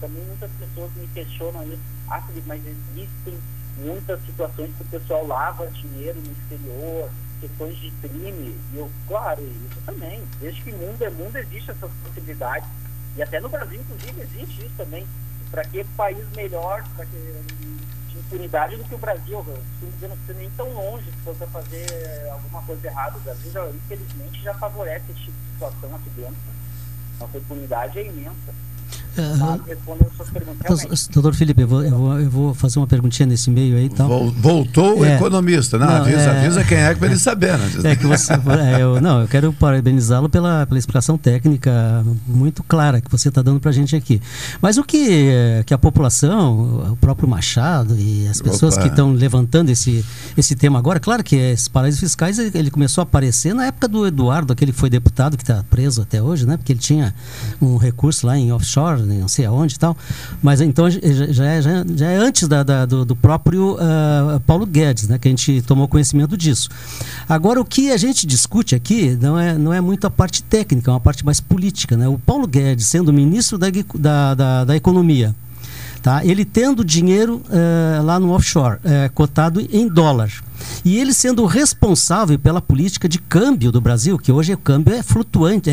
também 0.00 0.24
muitas 0.24 0.50
pessoas 0.52 0.90
me 0.94 1.06
questionam 1.08 1.62
isso. 1.64 1.82
Ah, 2.08 2.22
mas 2.46 2.62
existem 2.66 3.38
muitas 3.78 4.20
situações 4.24 4.70
que 4.76 4.82
o 4.82 4.86
pessoal 4.86 5.26
lava 5.26 5.66
dinheiro 5.68 6.20
no 6.20 6.32
exterior, 6.32 7.10
questões 7.40 7.76
de 7.78 7.90
crime. 8.02 8.58
E 8.72 8.76
eu, 8.76 8.90
claro, 9.06 9.42
isso 9.42 9.80
também. 9.86 10.22
Desde 10.40 10.62
que 10.62 10.72
mundo 10.72 11.02
é 11.02 11.10
mundo, 11.10 11.36
existe 11.36 11.70
essas 11.70 11.90
possibilidades. 12.04 12.68
E 13.16 13.22
até 13.22 13.40
no 13.40 13.48
Brasil, 13.48 13.80
inclusive, 13.80 14.20
existe 14.22 14.66
isso 14.66 14.74
também. 14.76 15.06
Para 15.50 15.64
que 15.64 15.84
país 15.96 16.24
melhor, 16.36 16.84
para 16.96 17.06
que 17.06 17.16
impunidade 18.30 18.76
do 18.76 18.84
que 18.84 18.94
o 18.94 18.98
Brasil. 18.98 19.44
Dizer, 19.80 20.08
não 20.08 20.16
precisa 20.16 20.38
nem 20.38 20.50
tão 20.50 20.72
longe 20.72 21.04
se 21.04 21.24
você 21.24 21.46
fazer 21.48 22.28
alguma 22.30 22.62
coisa 22.62 22.86
errada. 22.86 23.16
O 23.18 23.20
Brasil, 23.20 23.50
já, 23.50 23.68
infelizmente, 23.68 24.42
já 24.42 24.54
favorece 24.54 25.04
esse 25.10 25.20
tipo 25.20 25.36
de 25.36 25.52
situação 25.52 25.96
aqui 25.96 26.10
dentro. 26.10 26.36
Nossa 27.18 27.38
impunidade 27.38 27.98
é 27.98 28.06
imensa. 28.06 28.54
Perguntas, 29.14 30.82
realmente, 30.82 31.10
Doutor 31.12 31.34
Felipe, 31.34 31.62
eu 31.62 31.68
vou, 31.68 31.82
eu, 31.82 31.90
vou, 31.98 32.20
eu 32.20 32.30
vou 32.30 32.54
fazer 32.54 32.78
uma 32.78 32.86
perguntinha 32.86 33.26
nesse 33.26 33.50
meio 33.50 33.76
aí. 33.76 33.88
Tal. 33.88 34.08
Vol- 34.08 34.30
Voltou 34.30 35.00
o 35.00 35.04
É. 35.04 35.16
economista. 35.16 35.78
Não, 35.78 35.86
Não, 35.86 35.96
avisa, 35.96 36.18
é- 36.20 36.38
avisa 36.44 36.64
quem 36.64 36.78
é 36.78 36.92
que 36.94 37.00
para 37.00 37.08
ele 37.08 37.18
saber. 37.18 37.58
Né? 37.58 37.70
É 37.92 37.96
que 37.96 38.06
você, 38.06 38.32
é, 38.32 38.80
eu, 38.82 39.00
não, 39.00 39.22
eu 39.22 39.28
quero 39.28 39.52
parabenizá-lo 39.52 40.28
pela, 40.28 40.66
pela 40.66 40.78
explicação 40.78 41.18
técnica 41.18 42.04
muito 42.26 42.62
clara 42.62 43.00
que 43.00 43.10
você 43.10 43.28
está 43.28 43.42
dando 43.42 43.60
para 43.60 43.70
a 43.70 43.72
gente 43.74 43.96
aqui. 43.96 44.20
Mas 44.60 44.78
o 44.78 44.84
que, 44.84 45.28
é, 45.30 45.62
que 45.64 45.74
a 45.74 45.78
população, 45.78 46.92
o 46.92 46.96
próprio 46.96 47.28
Machado 47.28 47.96
e 47.98 48.26
as 48.28 48.40
pessoas 48.40 48.74
Opa. 48.74 48.82
que 48.84 48.88
estão 48.88 49.12
levantando 49.12 49.70
esse, 49.70 50.04
esse 50.36 50.54
tema 50.54 50.78
agora, 50.78 51.00
claro 51.00 51.22
que 51.24 51.36
esses 51.36 51.68
paraísos 51.68 52.00
fiscais 52.00 52.38
ele 52.38 52.50
ele 52.60 52.70
começou 52.70 53.00
a 53.00 53.04
aparecer 53.04 53.54
na 53.54 53.66
época 53.66 53.88
do 53.88 54.06
Eduardo, 54.06 54.52
aquele 54.52 54.70
que 54.72 54.78
foi 54.78 54.90
deputado 54.90 55.36
que 55.36 55.42
está 55.42 55.64
preso 55.70 56.02
até 56.02 56.20
hoje, 56.22 56.46
né? 56.46 56.56
Porque 56.58 56.72
ele 56.72 56.80
tinha 56.80 57.14
um 57.60 57.76
recurso 57.78 58.26
lá 58.26 58.36
em 58.36 58.52
offshore, 58.52 58.99
não 59.06 59.28
sei 59.28 59.44
aonde 59.46 59.74
e 59.74 59.78
tal. 59.78 59.96
Mas 60.42 60.60
então 60.60 60.88
já, 60.90 60.98
é, 61.02 61.32
já, 61.32 61.44
é- 61.46 61.84
já 61.96 62.06
é 62.06 62.16
antes 62.16 62.46
da, 62.48 62.62
da- 62.62 62.86
do, 62.86 63.04
do 63.04 63.16
próprio 63.16 63.76
ah, 63.80 64.40
Paulo 64.46 64.66
Guedes, 64.66 65.08
né? 65.08 65.18
Que 65.18 65.28
a 65.28 65.30
gente 65.30 65.62
tomou 65.62 65.86
conhecimento 65.88 66.36
disso. 66.36 66.68
Agora, 67.28 67.60
o 67.60 67.64
que 67.64 67.90
a 67.90 67.96
gente 67.96 68.26
discute 68.26 68.74
aqui 68.74 69.16
não 69.20 69.38
é, 69.38 69.56
não 69.56 69.72
é 69.72 69.80
muito 69.80 70.06
a 70.06 70.10
parte 70.10 70.42
técnica, 70.42 70.90
é 70.90 70.94
uma 70.94 71.00
parte 71.00 71.24
mais 71.24 71.40
política, 71.40 71.96
né? 71.96 72.08
O 72.08 72.18
Paulo 72.18 72.46
Guedes, 72.46 72.86
sendo 72.86 73.12
ministro 73.12 73.56
da, 73.58 73.68
da, 73.98 74.34
da, 74.34 74.64
da 74.64 74.76
Economia, 74.76 75.34
tá? 76.02 76.24
ele 76.24 76.44
tendo 76.44 76.84
dinheiro 76.84 77.42
eh, 77.50 78.00
lá 78.02 78.18
no 78.18 78.30
offshore, 78.32 78.78
eh, 78.84 79.10
cotado 79.14 79.60
em 79.72 79.88
dólar. 79.88 80.30
E 80.84 80.98
ele 80.98 81.12
sendo 81.12 81.44
responsável 81.46 82.38
pela 82.38 82.60
política 82.60 83.08
de 83.08 83.18
câmbio 83.18 83.70
do 83.72 83.80
Brasil, 83.80 84.18
que 84.18 84.30
hoje 84.32 84.52
o 84.52 84.58
câmbio 84.58 84.94
é 84.94 85.02
flutuante, 85.02 85.70
é, 85.70 85.72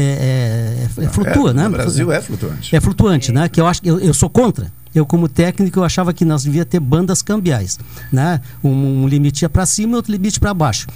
é- 1.00 1.04
é- 1.04 1.08
flutua, 1.10 1.52
É, 1.52 1.54
né? 1.54 1.64
no 1.64 1.72
Brasil 1.72 2.12
é 2.12 2.22
flutuante. 2.22 2.76
É 2.76 2.80
flutuante, 2.82 3.32
né? 3.32 3.48
Que 3.50 3.60
eu 3.62 3.68
acho 3.68 3.82
que 3.82 3.90
eu, 3.90 4.00
eu 4.00 4.14
sou 4.14 4.30
contra. 4.30 4.72
Eu, 4.96 5.06
como 5.06 5.28
técnico, 5.28 5.80
eu 5.80 5.84
achava 5.84 6.12
que 6.14 6.26
nós 6.26 6.44
devia 6.44 6.66
ter 6.66 6.80
bandas 6.80 7.22
cambiais, 7.22 7.78
né? 8.12 8.42
Um, 8.64 9.04
um 9.04 9.08
limite 9.08 9.48
para 9.50 9.66
cima 9.66 9.94
e 9.94 9.96
outro 9.96 10.12
limite 10.12 10.40
para 10.40 10.54
baixo. 10.54 10.88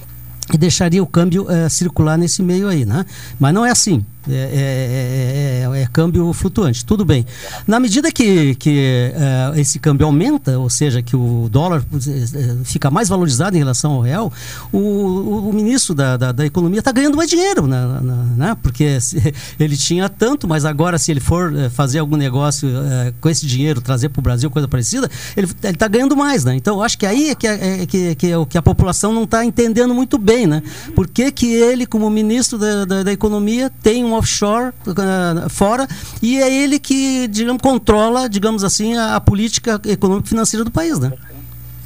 E 0.54 0.58
deixaria 0.58 1.02
o 1.04 1.08
câmbio 1.08 1.46
eh, 1.50 1.70
circular 1.70 2.18
nesse 2.18 2.42
meio 2.42 2.68
aí, 2.68 2.84
né? 2.84 3.06
Mas 3.40 3.54
não 3.54 3.66
é 3.66 3.72
assim. 3.72 4.04
É, 4.30 4.34
é- 4.34 5.72
é- 5.74 5.78
é- 5.80 5.82
é 5.84 5.88
câmbio 5.92 6.32
flutuante, 6.34 6.86
tudo 6.86 7.04
bem. 7.04 7.26
Na 7.66 7.80
medida 7.80 8.12
que, 8.12 8.54
que 8.56 9.12
eh, 9.16 9.52
esse 9.56 9.80
câmbio 9.80 10.06
aumenta, 10.06 10.60
ou 10.60 10.70
seja, 10.70 11.02
que 11.02 11.16
o 11.16 11.48
dólar 11.50 11.84
eh, 11.94 12.58
fica 12.64 12.92
mais 12.92 13.10
valorizado 13.10 13.56
em 13.56 13.60
relação 13.60 13.94
ao 13.94 14.02
real, 14.02 14.32
o, 14.72 14.78
o- 14.78 15.50
o 15.50 15.54
ministro 15.54 15.96
da, 15.96 16.18
da, 16.18 16.32
da 16.32 16.46
Economia 16.46 16.80
está 16.80 16.92
ganhando 16.92 17.18
mais 17.18 17.30
dinheiro, 17.30 17.66
né? 17.66 17.82
Na- 18.02 18.14
né? 18.48 18.58
Porque 18.62 18.98
ele 19.60 19.76
tinha 19.76 20.08
tanto, 20.10 20.48
mas 20.48 20.66
agora 20.66 20.98
se 20.98 21.10
ele 21.12 21.20
for 21.20 21.52
fazer 21.72 22.00
algum 22.00 22.16
negócio 22.18 22.70
com 23.20 23.30
esse 23.30 23.46
dinheiro, 23.46 23.82
trazer 23.82 24.10
para 24.10 24.20
o 24.20 24.24
Brasil 24.24 24.50
coisa 24.52 24.68
parecida, 24.68 25.10
ele 25.36 25.48
está 25.64 25.88
ganhando 25.88 26.16
mais, 26.16 26.44
né? 26.46 26.56
Então 26.56 26.82
acho 26.82 26.98
que 26.98 27.06
aí 27.06 27.30
é 27.30 27.36
que, 27.36 27.48
é, 27.48 27.82
é 27.82 27.86
que, 27.86 28.16
que, 28.16 28.28
é 28.32 28.46
que 28.48 28.58
a 28.58 28.62
população 28.62 29.12
não 29.14 29.24
está 29.24 29.44
entendendo 29.44 29.94
muito 29.94 30.18
bem, 30.18 30.46
né? 30.46 30.62
Por 30.96 31.08
que, 31.08 31.32
que 31.32 31.54
ele, 31.54 31.86
como 31.86 32.10
ministro 32.10 32.58
da, 32.58 32.86
da, 32.86 33.04
da 33.04 33.12
Economia, 33.12 33.72
tem 33.82 34.04
um 34.06 34.11
offshore 34.14 34.74
eh, 34.88 35.50
fora 35.50 35.88
e 36.22 36.42
é 36.42 36.54
ele 36.54 36.80
que, 36.80 37.28
digamos, 37.28 37.62
controla, 37.62 38.30
digamos 38.30 38.64
assim, 38.64 38.98
a, 38.98 39.16
a 39.16 39.22
política 39.22 39.80
econômica 39.86 40.28
e 40.28 40.30
financeira 40.30 40.64
do 40.64 40.72
país, 40.72 41.00
né? 41.00 41.12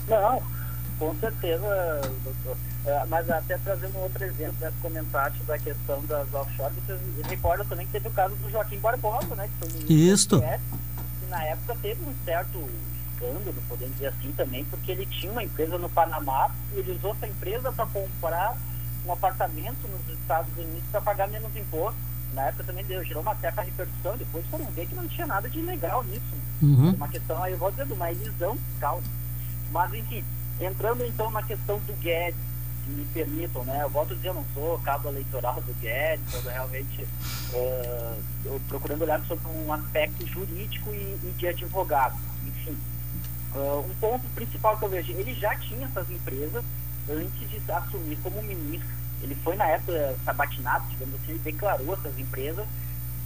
Não, 0.07 0.41
com 0.99 1.15
certeza, 1.19 2.01
doutor. 2.23 2.57
É, 2.85 3.03
mas 3.07 3.27
até 3.31 3.57
trazendo 3.57 3.97
um 3.97 4.01
outro 4.01 4.23
exemplo, 4.23 4.55
né, 4.61 4.71
comentaste 4.79 5.41
da 5.43 5.57
questão 5.57 6.03
das 6.05 6.31
offshore, 6.31 6.71
vocês 6.85 6.99
recordam 7.27 7.65
também 7.65 7.87
que 7.87 7.93
teve 7.93 8.07
o 8.07 8.11
caso 8.11 8.35
do 8.35 8.49
Joaquim 8.51 8.77
Barbosa, 8.77 9.35
né? 9.35 9.47
Que 9.47 9.67
foi 9.67 9.79
ministro 9.79 9.95
Isto. 9.95 10.37
do 10.37 10.45
e 10.45 11.29
na 11.29 11.43
época 11.43 11.75
teve 11.81 11.99
um 12.03 12.13
certo 12.23 12.69
escândalo, 13.11 13.55
podemos 13.67 13.95
dizer 13.95 14.07
assim 14.07 14.31
também, 14.33 14.63
porque 14.65 14.91
ele 14.91 15.05
tinha 15.07 15.31
uma 15.31 15.43
empresa 15.43 15.77
no 15.77 15.89
Panamá 15.89 16.51
e 16.73 16.79
ele 16.79 16.91
usou 16.91 17.11
essa 17.13 17.27
empresa 17.27 17.71
para 17.71 17.85
comprar 17.87 18.55
um 19.05 19.11
apartamento 19.11 19.87
nos 19.87 20.19
Estados 20.19 20.51
Unidos 20.55 20.83
para 20.91 21.01
pagar 21.01 21.27
menos 21.27 21.55
imposto. 21.55 21.97
Na 22.35 22.43
época 22.47 22.65
também 22.65 22.83
deu, 22.85 23.03
gerou 23.03 23.21
uma 23.21 23.35
certa 23.37 23.61
repercussão, 23.61 24.17
depois 24.17 24.45
foram 24.47 24.65
ver 24.65 24.85
que 24.85 24.93
não 24.95 25.07
tinha 25.07 25.25
nada 25.25 25.49
de 25.49 25.57
ilegal 25.57 26.03
nisso. 26.03 26.35
Uhum. 26.61 26.91
Uma 26.91 27.07
questão 27.07 27.41
aí, 27.41 27.53
eu 27.53 27.57
vou 27.57 27.71
dizer, 27.71 27.85
de 27.87 27.93
uma 27.93 28.11
elisão 28.11 28.57
fiscal. 28.57 29.01
Mas, 29.71 29.93
enfim, 29.93 30.23
entrando 30.59 31.05
então 31.05 31.31
na 31.31 31.41
questão 31.41 31.79
do 31.79 31.93
Guedes, 31.93 32.39
se 32.83 32.91
me 32.91 33.05
permitam, 33.05 33.63
né? 33.63 33.81
Eu 33.83 33.89
volto 33.89 34.11
a 34.11 34.15
dizer, 34.15 34.27
eu 34.27 34.33
não 34.33 34.45
sou 34.53 34.77
cabo 34.79 35.09
eleitoral 35.09 35.55
do 35.61 35.73
Guedes, 35.75 36.33
eu 36.33 36.41
realmente 36.41 37.07
eh, 37.53 38.17
eu 38.43 38.61
procurando 38.67 39.01
olhar 39.01 39.21
sobre 39.25 39.47
um 39.47 39.73
aspecto 39.73 40.27
jurídico 40.27 40.89
e, 40.91 41.17
e 41.23 41.33
de 41.37 41.47
advogado. 41.47 42.15
Enfim, 42.45 42.77
eh, 43.55 43.83
um 43.89 43.95
ponto 43.95 44.27
principal 44.35 44.77
que 44.77 44.85
eu 44.85 44.89
vejo, 44.89 45.13
ele 45.13 45.33
já 45.33 45.55
tinha 45.55 45.87
essas 45.87 46.09
empresas 46.11 46.63
antes 47.09 47.49
de 47.49 47.71
assumir 47.71 48.17
como 48.21 48.43
ministro. 48.43 49.04
Ele 49.25 49.35
foi 49.43 49.55
na 49.55 49.65
época 49.65 50.15
sabatinado, 50.23 50.87
digamos 50.89 51.15
assim, 51.15 51.31
ele 51.31 51.39
declarou 51.39 51.93
essas 51.95 52.17
empresas 52.19 52.65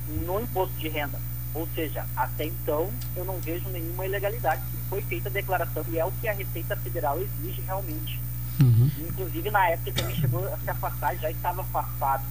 no 0.08 0.40
imposto 0.40 0.74
de 0.78 0.88
renda. 0.88 1.20
Ou 1.54 1.68
seja, 1.76 2.06
até 2.16 2.46
então 2.46 2.90
eu 3.18 3.26
não 3.26 3.38
vejo 3.40 3.68
nenhuma 3.68 4.06
ilegalidade. 4.06 4.62
Foi 4.88 5.02
feita 5.02 5.28
a 5.28 5.32
declaração 5.32 5.84
e 5.90 6.00
é 6.00 6.06
o 6.06 6.12
que 6.14 6.28
a 6.30 6.34
Receita 6.34 6.76
Federal 6.78 7.20
exige 7.20 7.62
realmente. 7.62 8.20
Uhum. 8.62 8.90
Inclusive 9.10 9.52
na 9.52 9.68
época 9.68 9.92
também 9.92 10.16
chegou 10.16 10.48
a 10.54 10.58
se 10.58 10.70
afastar, 10.70 11.18
já 11.18 11.30
estava 11.30 11.62
afastado. 11.62 12.24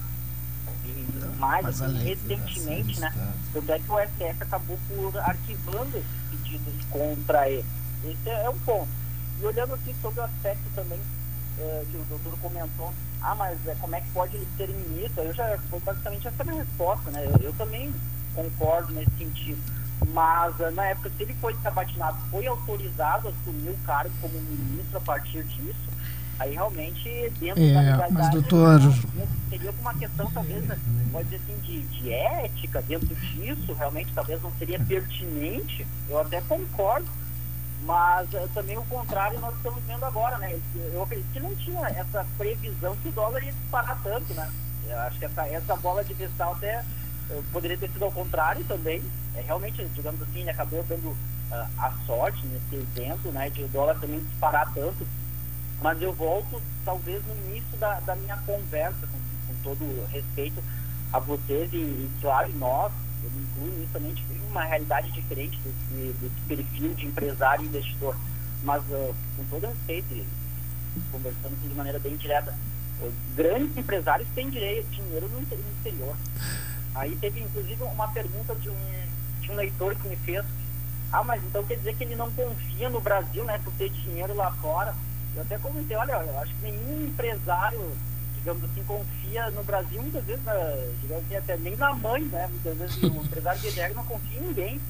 E 0.87 1.37
mais 1.39 1.63
Mas 1.63 1.83
assim, 1.83 2.05
recentemente, 2.05 3.01
né? 3.01 3.13
Tanto 3.53 3.71
é 3.71 3.79
que 3.79 3.93
o 3.93 3.99
STF 4.01 4.43
acabou 4.43 4.79
por 4.89 5.19
arquivando 5.19 5.99
esses 5.99 6.31
pedidos 6.31 6.85
contra 6.89 7.51
ele. 7.51 7.67
Esse 8.03 8.31
é 8.31 8.49
um 8.49 8.59
ponto. 8.61 8.89
E 9.43 9.45
olhando 9.45 9.75
assim 9.75 9.95
sobre 10.01 10.21
o 10.21 10.25
aspecto 10.25 10.65
também 10.75 10.99
eh, 11.59 11.85
que 11.91 11.97
o 11.97 12.05
doutor 12.05 12.39
comentou, 12.39 12.95
ah, 13.23 13.35
mas 13.35 13.59
eh, 13.67 13.77
como 13.81 13.95
é 13.97 14.01
que 14.01 14.11
pode 14.11 14.37
ele 14.37 14.47
ser 14.57 14.69
ministro? 14.69 15.23
Eu 15.23 15.35
já 15.35 15.59
foi 15.71 15.81
basicamente 15.81 16.29
essa 16.29 16.43
a 16.43 16.47
minha 16.47 16.63
resposta, 16.63 17.11
né? 17.11 17.25
Eu, 17.27 17.47
eu 17.49 17.53
também 17.55 17.93
concordo 18.35 18.93
nesse 18.93 19.11
sentido. 19.19 19.61
Mas 20.13 20.59
eh, 20.61 20.71
na 20.71 20.87
época, 20.87 21.11
se 21.17 21.23
ele 21.25 21.35
foi 21.41 21.55
sabatinado, 21.63 22.17
foi 22.31 22.47
autorizado 22.47 23.29
a 23.29 23.31
assumir 23.31 23.71
o 23.71 23.79
cargo 23.87 24.11
como 24.21 24.35
ministro 24.41 24.99
a 24.99 25.01
partir 25.01 25.43
disso, 25.45 25.89
aí 26.39 26.53
realmente 26.55 27.33
dentro 27.41 27.63
É, 27.63 27.73
da 27.75 27.83
mas, 27.83 27.91
legalidade 27.93 28.31
doutor- 28.31 28.81
seria 29.51 29.71
uma 29.81 29.95
questão 29.95 30.31
talvez 30.31 30.65
né, 30.67 30.79
pode 31.11 31.25
dizer 31.29 31.41
assim 31.43 31.61
de, 31.63 31.81
de 31.81 32.13
ética 32.13 32.81
dentro 32.83 33.13
disso 33.17 33.73
realmente 33.77 34.13
talvez 34.15 34.41
não 34.43 34.53
seria 34.59 34.79
pertinente 34.79 35.85
eu 36.09 36.21
até 36.21 36.41
concordo 36.43 37.07
mas 37.83 38.33
eh, 38.35 38.49
também 38.55 38.77
o 38.77 38.85
contrário 38.85 39.41
nós 39.41 39.55
estamos 39.57 39.83
vendo 39.85 40.05
agora 40.05 40.39
né? 40.39 40.59
Eu 40.93 41.03
acredito 41.03 41.33
que 41.33 41.41
não 41.41 41.55
tinha 41.57 41.87
essa 41.89 42.27
previsão 42.37 42.97
que 42.97 43.09
o 43.09 43.13
dólar 43.13 43.43
ia 43.43 43.53
disparar 43.53 43.99
tanto 44.03 44.35
né? 44.35 44.51
Eu 44.87 44.99
acho 45.01 45.19
que 45.19 45.25
essa, 45.25 45.47
essa 45.47 45.77
bola 45.77 46.03
de 46.03 46.15
cristal 46.15 46.53
até 46.53 46.85
eh, 47.31 47.43
poderia 47.53 47.77
ter 47.79 47.91
sido 47.91 48.05
ao 48.05 48.13
contrário 48.13 48.65
também. 48.65 49.03
É, 49.35 49.41
realmente 49.43 49.85
digamos 49.95 50.21
assim 50.23 50.41
ele 50.41 50.51
acabou 50.51 50.83
dando 50.89 51.17
ah, 51.53 51.69
a 51.79 51.93
sorte 52.07 52.45
nesse 52.47 52.77
evento 52.77 53.31
né 53.31 53.51
de 53.51 53.63
o 53.63 53.69
dólar 53.69 53.99
também 53.99 54.21
disparar 54.21 54.73
tanto. 54.75 55.07
Mas 55.81 56.03
eu 56.03 56.13
volto 56.13 56.61
talvez 56.85 57.23
no 57.25 57.35
início 57.47 57.79
da, 57.79 58.01
da 58.01 58.17
minha 58.17 58.37
conversa, 58.39 59.07
com, 59.07 59.19
com 59.47 59.63
todo 59.63 60.07
respeito 60.11 60.63
a 61.13 61.19
vocês 61.19 61.73
e, 61.73 61.77
e 61.77 62.11
claro, 62.21 62.51
nós, 62.57 62.93
eu 63.25 63.31
me 63.31 63.43
incluo 63.43 63.79
nisso 63.79 63.93
também, 63.93 64.13
vive 64.15 64.41
uma 64.51 64.65
realidade 64.65 65.11
diferente 65.13 65.59
desse, 65.59 66.13
desse 66.19 66.41
perfil 66.47 66.95
de 66.95 67.07
empresário 67.07 67.65
e 67.65 67.69
investidor. 67.69 68.17
Mas 68.63 68.83
ah, 68.93 69.13
com 69.37 69.45
todo 69.51 69.67
respeito, 69.67 70.27
conversando 71.13 71.57
de 71.69 71.75
maneira 71.75 71.99
bem 71.99 72.17
direta, 72.17 72.55
grandes 73.37 73.77
empresários 73.77 74.29
têm 74.35 74.51
direito, 74.51 74.89
dinheiro 74.91 75.29
no, 75.29 75.41
inter- 75.41 75.59
no 75.59 75.71
exterior. 75.73 76.17
Aí 76.95 77.15
teve 77.17 77.41
inclusive 77.41 77.83
uma 77.85 78.09
pergunta 78.09 78.55
de 78.57 78.69
um, 78.69 78.77
de 79.41 79.51
um 79.53 79.55
leitor 79.55 79.95
que 79.95 80.09
me 80.09 80.17
fez, 80.17 80.45
ah, 81.13 81.23
mas 81.23 81.43
então 81.45 81.63
quer 81.65 81.77
dizer 81.77 81.95
que 81.97 82.05
ele 82.05 82.17
não 82.17 82.31
confia 82.33 82.89
no 82.91 83.01
Brasil, 83.01 83.45
né, 83.45 83.59
por 83.63 83.73
ter 83.75 83.89
dinheiro 83.91 84.35
lá 84.35 84.51
fora. 84.53 84.95
Eu 85.37 85.43
até 85.43 85.57
comentei, 85.59 85.97
olha, 85.97 86.13
eu 86.13 86.39
acho 86.41 86.53
que 86.57 86.63
nenhum 86.63 87.07
empresário, 87.07 87.93
digamos 88.49 88.65
assim, 88.65 88.83
confia 88.85 89.51
no 89.51 89.63
Brasil, 89.63 90.01
muitas 90.01 90.25
vezes, 90.25 90.43
na, 90.45 90.55
digamos 91.03 91.25
assim, 91.27 91.37
até 91.37 91.57
nem 91.59 91.77
na 91.77 91.93
mãe, 91.95 92.23
né? 92.25 92.49
Muitas 92.51 92.79
vezes 92.79 93.03
o 93.03 93.07
empresário 93.25 93.61
de 93.61 93.69
regra 93.71 93.95
não 93.95 94.05
confia 94.05 94.39
em 94.41 94.47
ninguém. 94.47 94.81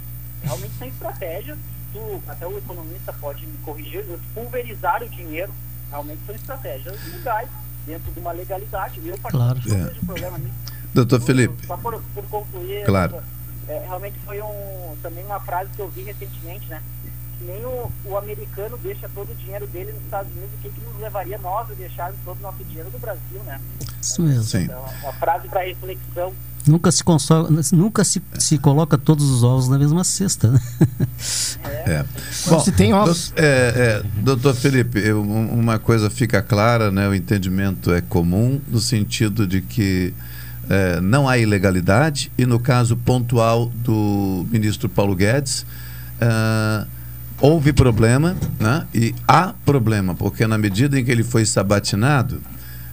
Realmente 0.42 0.72
tem 0.78 0.88
estratégia, 0.88 1.58
tu, 1.92 2.22
até 2.28 2.46
o 2.46 2.56
economista 2.56 3.12
pode 3.14 3.44
me 3.46 3.58
corrigir, 3.58 4.04
pulverizar 4.32 5.02
o 5.02 5.08
dinheiro, 5.08 5.52
realmente 5.90 6.20
são 6.24 6.34
estratégias 6.34 6.96
legais, 7.12 7.48
dentro 7.84 8.12
de 8.12 8.20
uma 8.20 8.30
legalidade. 8.32 9.00
Eu 9.04 9.18
Claro. 9.18 9.60
não 9.66 9.86
É. 9.86 9.90
problema 10.06 10.38
nisso. 10.38 10.54
Doutor 10.94 11.20
Felipe, 11.20 11.66
Só 11.66 11.76
por, 11.76 12.00
por 12.14 12.24
concluir, 12.26 12.84
Claro. 12.84 13.20
é, 13.66 13.78
realmente 13.86 14.16
foi 14.24 14.40
um, 14.40 14.96
também 15.02 15.24
uma 15.24 15.40
frase 15.40 15.70
que 15.74 15.82
eu 15.82 15.88
vi 15.88 16.02
recentemente, 16.02 16.66
né? 16.68 16.80
Nem 17.46 17.64
o, 17.64 17.90
o 18.04 18.16
americano 18.18 18.78
deixa 18.82 19.08
todo 19.14 19.30
o 19.30 19.34
dinheiro 19.34 19.66
dele 19.68 19.92
nos 19.92 20.02
Estados 20.02 20.30
Unidos, 20.32 20.50
o 20.54 20.62
que, 20.62 20.68
que 20.70 20.80
nos 20.80 21.00
levaria 21.00 21.38
nós 21.38 21.70
a 21.70 21.74
deixarmos 21.74 22.18
todo 22.24 22.38
o 22.38 22.42
nosso 22.42 22.64
dinheiro 22.64 22.90
no 22.92 22.98
Brasil, 22.98 23.42
né? 23.46 23.60
Isso 24.00 24.22
mesmo. 24.22 24.60
Então, 24.60 24.84
uma 25.02 25.12
frase 25.14 25.48
para 25.48 25.62
reflexão. 25.64 26.32
Nunca 26.66 26.92
se 26.92 27.02
consola, 27.02 27.48
nunca 27.72 28.04
se, 28.04 28.22
se 28.38 28.58
coloca 28.58 28.98
todos 28.98 29.24
os 29.30 29.42
ovos 29.42 29.68
na 29.68 29.78
mesma 29.78 30.04
cesta, 30.04 30.50
né? 30.50 30.60
É. 31.64 32.04
Quando 32.46 32.64
se 32.64 32.72
tem 32.72 32.92
ovos. 32.92 33.30
do- 33.30 33.40
é, 33.40 33.44
é, 33.44 34.02
doutor 34.22 34.54
Felipe, 34.54 34.98
eu- 34.98 35.22
um- 35.22 35.58
uma 35.58 35.78
coisa 35.78 36.10
fica 36.10 36.42
clara, 36.42 36.90
né? 36.90 37.08
O 37.08 37.14
entendimento 37.14 37.92
é 37.92 38.00
comum 38.02 38.60
no 38.68 38.80
sentido 38.80 39.46
de 39.46 39.62
que 39.62 40.12
é, 40.68 41.00
não 41.00 41.26
há 41.26 41.38
ilegalidade 41.38 42.30
e 42.36 42.44
no 42.44 42.60
caso 42.60 42.94
pontual 42.98 43.66
do 43.76 44.46
ministro 44.50 44.86
Paulo 44.88 45.14
Guedes 45.16 45.64
houve 47.40 47.72
problema, 47.72 48.36
né? 48.58 48.86
E 48.94 49.14
há 49.26 49.54
problema 49.64 50.14
porque 50.14 50.46
na 50.46 50.58
medida 50.58 50.98
em 50.98 51.04
que 51.04 51.10
ele 51.10 51.24
foi 51.24 51.44
sabatinado, 51.44 52.40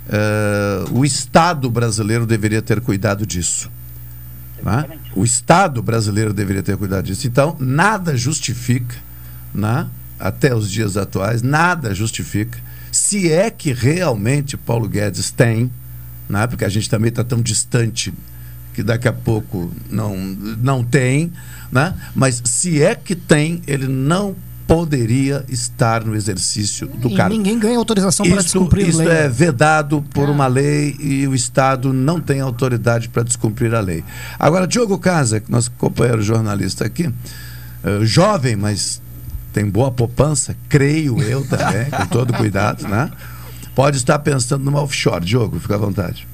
ah, 0.10 0.86
o 0.92 1.04
Estado 1.04 1.70
brasileiro 1.70 2.26
deveria 2.26 2.62
ter 2.62 2.82
cuidado 2.82 3.26
disso. 3.26 3.70
né? 4.64 4.86
O 5.16 5.24
Estado 5.24 5.82
brasileiro 5.82 6.34
deveria 6.34 6.64
ter 6.64 6.78
cuidado 6.78 7.06
disso. 7.06 7.28
Então, 7.28 7.56
nada 7.60 8.16
justifica, 8.18 8.96
né? 9.54 9.88
até 10.20 10.56
os 10.56 10.72
dias 10.72 10.96
atuais, 10.96 11.42
nada 11.42 11.94
justifica, 11.94 12.58
se 12.92 13.32
é 13.32 13.52
que 13.52 13.74
realmente 13.74 14.56
Paulo 14.56 14.88
Guedes 14.88 15.30
tem, 15.30 15.70
né? 16.30 16.48
porque 16.48 16.64
a 16.64 16.70
gente 16.70 16.90
também 16.90 17.10
está 17.10 17.24
tão 17.24 17.42
distante 17.42 18.14
que 18.76 18.84
daqui 18.84 19.08
a 19.08 19.14
pouco 19.14 19.72
não, 19.90 20.16
não 20.18 20.84
tem, 20.84 21.32
né? 21.72 21.94
mas 22.14 22.42
se 22.44 22.84
é 22.84 22.94
que 22.94 23.16
tem, 23.16 23.62
ele 23.66 23.88
não 23.88 24.36
poderia 24.68 25.46
estar 25.48 26.04
no 26.04 26.16
exercício 26.16 26.88
do 26.88 27.08
E 27.10 27.16
cargo. 27.16 27.36
ninguém 27.36 27.58
ganha 27.60 27.78
autorização 27.78 28.26
para 28.26 28.36
Isso, 28.38 28.46
descumprir 28.46 28.90
isso 28.90 28.98
lei. 28.98 29.08
é 29.10 29.30
vedado 29.30 30.04
por 30.14 30.28
uma 30.28 30.48
lei 30.48 30.96
e 31.00 31.28
o 31.28 31.36
Estado 31.36 31.94
não 31.94 32.20
tem 32.20 32.42
autoridade 32.42 33.08
para 33.10 33.24
descumprir 33.24 33.74
a 33.76 33.80
lei. 33.80 34.04
Agora, 34.40 34.66
Diogo 34.68 34.98
Casa, 34.98 35.42
nosso 35.48 35.70
companheiro 35.78 36.22
jornalista 36.24 36.84
aqui, 36.86 37.10
eh, 37.84 38.00
jovem, 38.04 38.56
mas 38.56 39.00
tem 39.54 39.70
boa 39.70 39.92
poupança, 39.92 40.56
creio 40.68 41.22
eu 41.22 41.46
também, 41.48 41.90
com 41.92 42.06
todo 42.08 42.34
cuidado, 42.34 42.88
né? 42.88 43.12
Pode 43.76 43.98
estar 43.98 44.18
pensando 44.20 44.66
numa 44.66 44.82
offshore. 44.82 45.24
Diogo, 45.24 45.60
fica 45.60 45.76
à 45.76 45.78
vontade. 45.78 46.28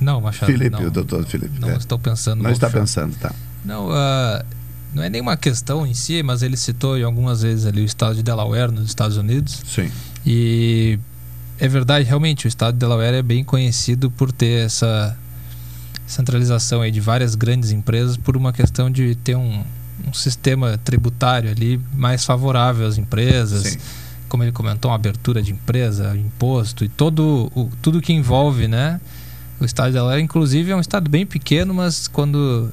Não, 0.00 0.20
Machado. 0.20 0.50
Felipe, 0.50 0.70
não. 0.70 0.88
o 0.88 0.90
doutor 0.90 1.24
Felipe. 1.26 1.58
Não 1.60 1.70
é. 1.70 1.76
estou 1.76 1.98
pensando 1.98 2.42
Não 2.42 2.50
está 2.50 2.66
offshore. 2.66 2.84
pensando, 2.84 3.16
tá. 3.16 3.34
Não, 3.64 3.90
ah, 3.90 4.44
não 4.94 5.02
é 5.02 5.10
nenhuma 5.10 5.36
questão 5.36 5.86
em 5.86 5.94
si, 5.94 6.22
mas 6.22 6.42
ele 6.42 6.56
citou 6.56 7.02
algumas 7.04 7.42
vezes 7.42 7.66
ali 7.66 7.82
o 7.82 7.84
estado 7.84 8.16
de 8.16 8.22
Delaware 8.22 8.70
nos 8.70 8.86
Estados 8.86 9.16
Unidos. 9.16 9.62
Sim. 9.66 9.90
E 10.24 10.98
é 11.58 11.68
verdade, 11.68 12.04
realmente, 12.04 12.46
o 12.46 12.48
estado 12.48 12.74
de 12.74 12.80
Delaware 12.80 13.14
é 13.14 13.22
bem 13.22 13.44
conhecido 13.44 14.10
por 14.10 14.32
ter 14.32 14.66
essa 14.66 15.16
centralização 16.06 16.80
aí 16.80 16.90
de 16.90 17.00
várias 17.00 17.34
grandes 17.34 17.70
empresas 17.70 18.16
por 18.16 18.36
uma 18.36 18.52
questão 18.52 18.90
de 18.90 19.14
ter 19.16 19.36
um, 19.36 19.62
um 20.06 20.12
sistema 20.12 20.78
tributário 20.78 21.50
ali 21.50 21.78
mais 21.94 22.24
favorável 22.24 22.86
às 22.86 22.96
empresas. 22.96 23.62
Sim. 23.62 23.78
Como 24.28 24.42
ele 24.42 24.52
comentou, 24.52 24.90
uma 24.90 24.94
abertura 24.94 25.42
de 25.42 25.52
empresa, 25.52 26.16
imposto 26.16 26.84
e 26.84 26.88
todo 26.88 27.50
o, 27.54 27.70
tudo 27.82 28.00
que 28.00 28.12
envolve, 28.12 28.68
né? 28.68 29.00
O 29.60 29.64
estado 29.64 29.88
de 29.88 29.92
Delaware, 29.94 30.22
inclusive, 30.22 30.70
é 30.70 30.76
um 30.76 30.80
estado 30.80 31.10
bem 31.10 31.26
pequeno, 31.26 31.74
mas 31.74 32.06
quando 32.06 32.70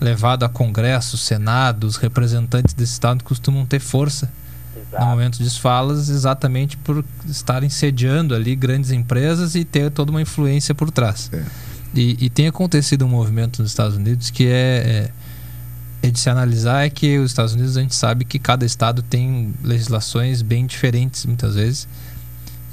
levado 0.00 0.44
a 0.44 0.48
Congresso, 0.48 1.16
Senado, 1.16 1.86
os 1.86 1.96
representantes 1.96 2.74
desse 2.74 2.92
estado 2.92 3.24
costumam 3.24 3.64
ter 3.64 3.80
força 3.80 4.30
no 4.98 5.06
momento 5.06 5.42
de 5.42 5.50
falas, 5.58 6.08
exatamente 6.08 6.76
por 6.76 7.04
estarem 7.26 7.68
sediando 7.68 8.34
ali 8.34 8.54
grandes 8.54 8.90
empresas 8.90 9.54
e 9.54 9.64
ter 9.64 9.90
toda 9.90 10.10
uma 10.10 10.22
influência 10.22 10.74
por 10.74 10.90
trás. 10.90 11.30
E, 11.94 12.16
e 12.26 12.30
tem 12.30 12.46
acontecido 12.46 13.04
um 13.04 13.08
movimento 13.08 13.62
nos 13.62 13.70
Estados 13.70 13.96
Unidos 13.96 14.30
que 14.30 14.46
é, 14.46 15.10
é, 16.02 16.08
é 16.08 16.10
de 16.10 16.18
se 16.18 16.28
analisar 16.28 16.84
é 16.84 16.90
que 16.90 17.18
os 17.18 17.30
Estados 17.30 17.54
Unidos 17.54 17.76
a 17.76 17.80
gente 17.80 17.94
sabe 17.94 18.24
que 18.24 18.38
cada 18.38 18.64
estado 18.64 19.00
tem 19.00 19.54
legislações 19.62 20.42
bem 20.42 20.66
diferentes 20.66 21.24
muitas 21.24 21.54
vezes 21.54 21.88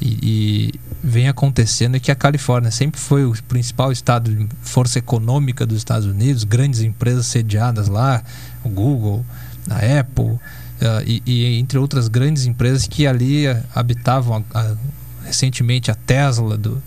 e, 0.02 0.18
e 0.24 0.80
vem 1.04 1.28
acontecendo 1.28 2.00
que 2.00 2.12
a 2.12 2.16
Califórnia 2.16 2.72
sempre 2.72 3.00
foi 3.00 3.26
o 3.26 3.34
principal 3.44 3.92
estado 3.92 4.34
de 4.34 4.48
força 4.62 5.00
econômica 5.00 5.66
dos 5.66 5.78
Estados 5.78 6.08
Unidos, 6.08 6.44
grandes 6.44 6.82
empresas 6.82 7.26
sediadas 7.26 7.88
lá, 7.88 8.24
o 8.64 8.70
Google, 8.70 9.26
a 9.70 10.00
Apple, 10.00 10.40
Uh, 10.82 11.06
e, 11.06 11.22
e, 11.28 11.60
entre 11.60 11.78
outras 11.78 12.08
grandes 12.08 12.48
empresas 12.48 12.88
que 12.88 13.06
ali 13.06 13.48
uh, 13.48 13.64
habitavam 13.76 14.44
a, 14.52 14.60
a, 14.60 14.76
recentemente 15.24 15.92
a 15.92 15.94
Tesla 15.94 16.58
do 16.58 16.82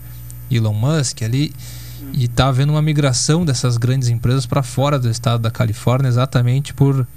Elon 0.51 0.73
Musk 0.73 1.21
ali 1.21 1.53
e 2.11 2.25
está 2.25 2.47
havendo 2.47 2.73
uma 2.73 2.81
migração 2.81 3.45
dessas 3.45 3.77
grandes 3.77 4.09
empresas 4.09 4.45
para 4.45 4.61
fora 4.61 4.99
do 4.99 5.09
estado 5.09 5.43
da 5.43 5.49
Califórnia 5.49 6.09
exatamente 6.09 6.73
por 6.73 7.07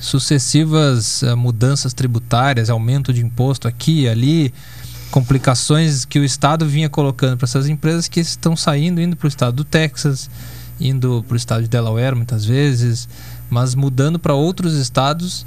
sucessivas 0.00 1.22
uh, 1.22 1.36
mudanças 1.36 1.94
tributárias, 1.94 2.70
aumento 2.70 3.12
de 3.12 3.24
imposto 3.24 3.68
aqui 3.68 4.02
e 4.02 4.08
ali, 4.08 4.52
complicações 5.14 6.04
que 6.04 6.18
o 6.18 6.24
estado 6.24 6.66
vinha 6.66 6.88
colocando 6.88 7.36
para 7.36 7.44
essas 7.44 7.68
empresas 7.68 8.08
que 8.08 8.18
estão 8.18 8.56
saindo 8.56 9.00
indo 9.00 9.14
para 9.14 9.26
o 9.26 9.28
estado 9.28 9.54
do 9.54 9.62
Texas 9.62 10.28
indo 10.80 11.24
para 11.28 11.34
o 11.34 11.36
estado 11.36 11.62
de 11.62 11.68
Delaware 11.68 12.16
muitas 12.16 12.44
vezes, 12.44 13.08
mas 13.48 13.76
mudando 13.76 14.18
para 14.18 14.34
outros 14.34 14.74
estados 14.74 15.46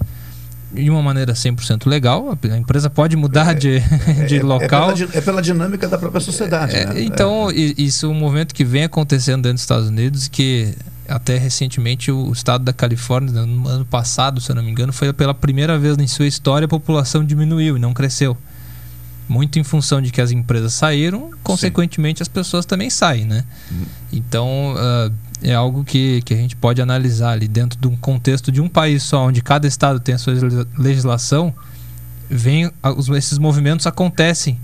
de 0.71 0.89
uma 0.89 1.01
maneira 1.01 1.33
100% 1.33 1.85
legal. 1.85 2.37
A 2.49 2.57
empresa 2.57 2.89
pode 2.89 3.17
mudar 3.17 3.55
de, 3.55 3.81
de 4.25 4.39
local. 4.39 4.91
É 4.91 4.95
pela, 4.95 5.17
é 5.17 5.21
pela, 5.21 5.41
dinâmica 5.41 5.85
da 5.85 5.97
própria 5.97 6.21
sociedade. 6.21 6.73
É, 6.73 6.85
né? 6.85 7.01
Então, 7.01 7.49
isso 7.51 8.05
é 8.05 8.09
um 8.09 8.13
movimento 8.13 8.55
que 8.55 8.63
vem 8.63 8.85
acontecendo 8.85 9.43
dentro 9.43 9.55
dos 9.55 9.63
Estados 9.63 9.89
Unidos 9.89 10.29
que 10.29 10.73
até 11.09 11.37
recentemente 11.37 12.09
o 12.09 12.31
estado 12.31 12.63
da 12.63 12.71
Califórnia, 12.71 13.45
no 13.45 13.67
ano 13.67 13.85
passado, 13.85 14.39
se 14.39 14.49
eu 14.49 14.55
não 14.55 14.63
me 14.63 14.71
engano, 14.71 14.93
foi 14.93 15.11
pela 15.11 15.33
primeira 15.33 15.77
vez 15.77 15.97
em 15.97 16.07
sua 16.07 16.25
história 16.25 16.65
a 16.65 16.69
população 16.69 17.21
diminuiu 17.25 17.75
e 17.75 17.79
não 17.81 17.93
cresceu. 17.93 18.37
Muito 19.27 19.59
em 19.59 19.63
função 19.63 20.01
de 20.01 20.11
que 20.11 20.21
as 20.21 20.31
empresas 20.31 20.73
saíram, 20.73 21.31
consequentemente 21.43 22.19
Sim. 22.19 22.23
as 22.23 22.27
pessoas 22.27 22.65
também 22.65 22.89
saem, 22.89 23.25
né? 23.25 23.43
Hum. 23.71 23.83
Então, 24.11 24.73
uh, 24.75 25.13
é 25.41 25.53
algo 25.53 25.83
que, 25.83 26.21
que 26.23 26.33
a 26.33 26.37
gente 26.37 26.55
pode 26.55 26.81
analisar 26.81 27.31
ali 27.31 27.47
dentro 27.47 27.79
de 27.79 27.87
um 27.87 27.95
contexto 27.95 28.51
de 28.51 28.61
um 28.61 28.69
país 28.69 29.03
só, 29.03 29.27
onde 29.27 29.41
cada 29.41 29.67
estado 29.67 29.99
tem 29.99 30.15
a 30.15 30.17
sua 30.17 30.33
legislação, 30.77 31.53
vem 32.29 32.71
esses 33.15 33.37
movimentos 33.37 33.85
acontecem. 33.85 34.59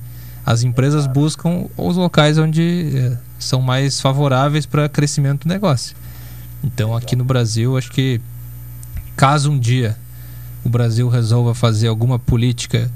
As 0.45 0.63
empresas 0.63 1.07
buscam 1.07 1.67
os 1.77 1.95
locais 1.95 2.37
onde 2.37 2.91
é, 2.95 3.17
são 3.39 3.61
mais 3.61 4.01
favoráveis 4.01 4.65
para 4.65 4.89
crescimento 4.89 5.47
do 5.47 5.49
negócio. 5.49 5.95
Então, 6.63 6.95
aqui 6.95 7.15
no 7.15 7.23
Brasil, 7.23 7.77
acho 7.77 7.91
que 7.91 8.19
caso 9.15 9.51
um 9.51 9.59
dia 9.59 9.97
o 10.63 10.69
Brasil 10.69 11.07
resolva 11.09 11.53
fazer 11.53 11.87
alguma 11.87 12.17
política 12.17 12.89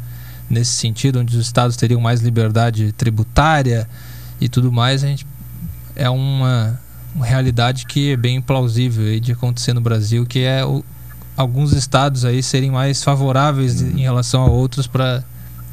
nesse 0.50 0.72
sentido, 0.72 1.20
onde 1.20 1.36
os 1.36 1.46
estados 1.46 1.76
teriam 1.76 2.00
mais 2.00 2.22
liberdade 2.22 2.92
tributária 2.94 3.88
e 4.40 4.48
tudo 4.48 4.72
mais, 4.72 5.04
a 5.04 5.08
gente 5.08 5.26
é 5.96 6.10
uma 6.10 6.80
uma 7.18 7.26
realidade 7.26 7.86
que 7.88 8.12
é 8.12 8.18
bem 8.18 8.40
plausível 8.40 9.20
de 9.20 9.32
acontecer 9.32 9.74
no 9.74 9.82
Brasil, 9.82 10.24
que 10.26 10.40
é 10.40 10.64
o, 10.64 10.86
alguns 11.36 11.74
estados 11.74 12.24
aí 12.24 12.44
serem 12.44 12.70
mais 12.70 13.04
favoráveis 13.04 13.82
uhum. 13.82 13.98
em 13.98 14.02
relação 14.02 14.44
a 14.44 14.46
outros 14.48 14.86
para 14.88 15.24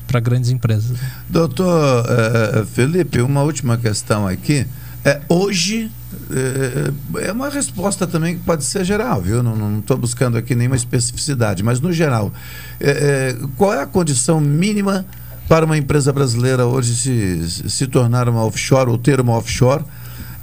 para 0.07 0.21
grandes 0.21 0.51
empresas. 0.51 0.99
Doutor 1.29 2.05
uh, 2.05 2.67
Felipe, 2.67 3.23
uma 3.23 3.43
última 3.43 3.79
questão 3.79 4.29
aqui. 4.29 4.67
É, 5.03 5.21
hoje 5.29 5.91
é, 6.31 7.29
é 7.29 7.33
uma 7.33 7.49
resposta 7.49 8.07
também 8.07 8.37
que 8.37 8.45
pode 8.45 8.65
ser 8.65 8.85
geral, 8.85 9.21
viu? 9.21 9.43
Não 9.43 9.79
estou 9.79 9.97
buscando 9.97 10.39
aqui 10.39 10.55
nenhuma 10.55 10.77
especificidade, 10.77 11.63
mas 11.63 11.81
no 11.81 11.93
geral, 11.93 12.33
é, 12.81 12.91
é, 12.91 13.47
qual 13.57 13.73
é 13.73 13.83
a 13.83 13.87
condição 13.87 14.41
mínima 14.41 15.05
para 15.49 15.67
uma 15.67 15.77
empresa 15.77 16.13
brasileira 16.13 16.67
hoje 16.67 16.95
se, 16.95 17.69
se 17.71 17.87
tornar 17.87 18.29
uma 18.29 18.45
offshore 18.45 18.91
ou 18.91 18.99
ter 18.99 19.21
uma 19.21 19.35
offshore? 19.35 19.85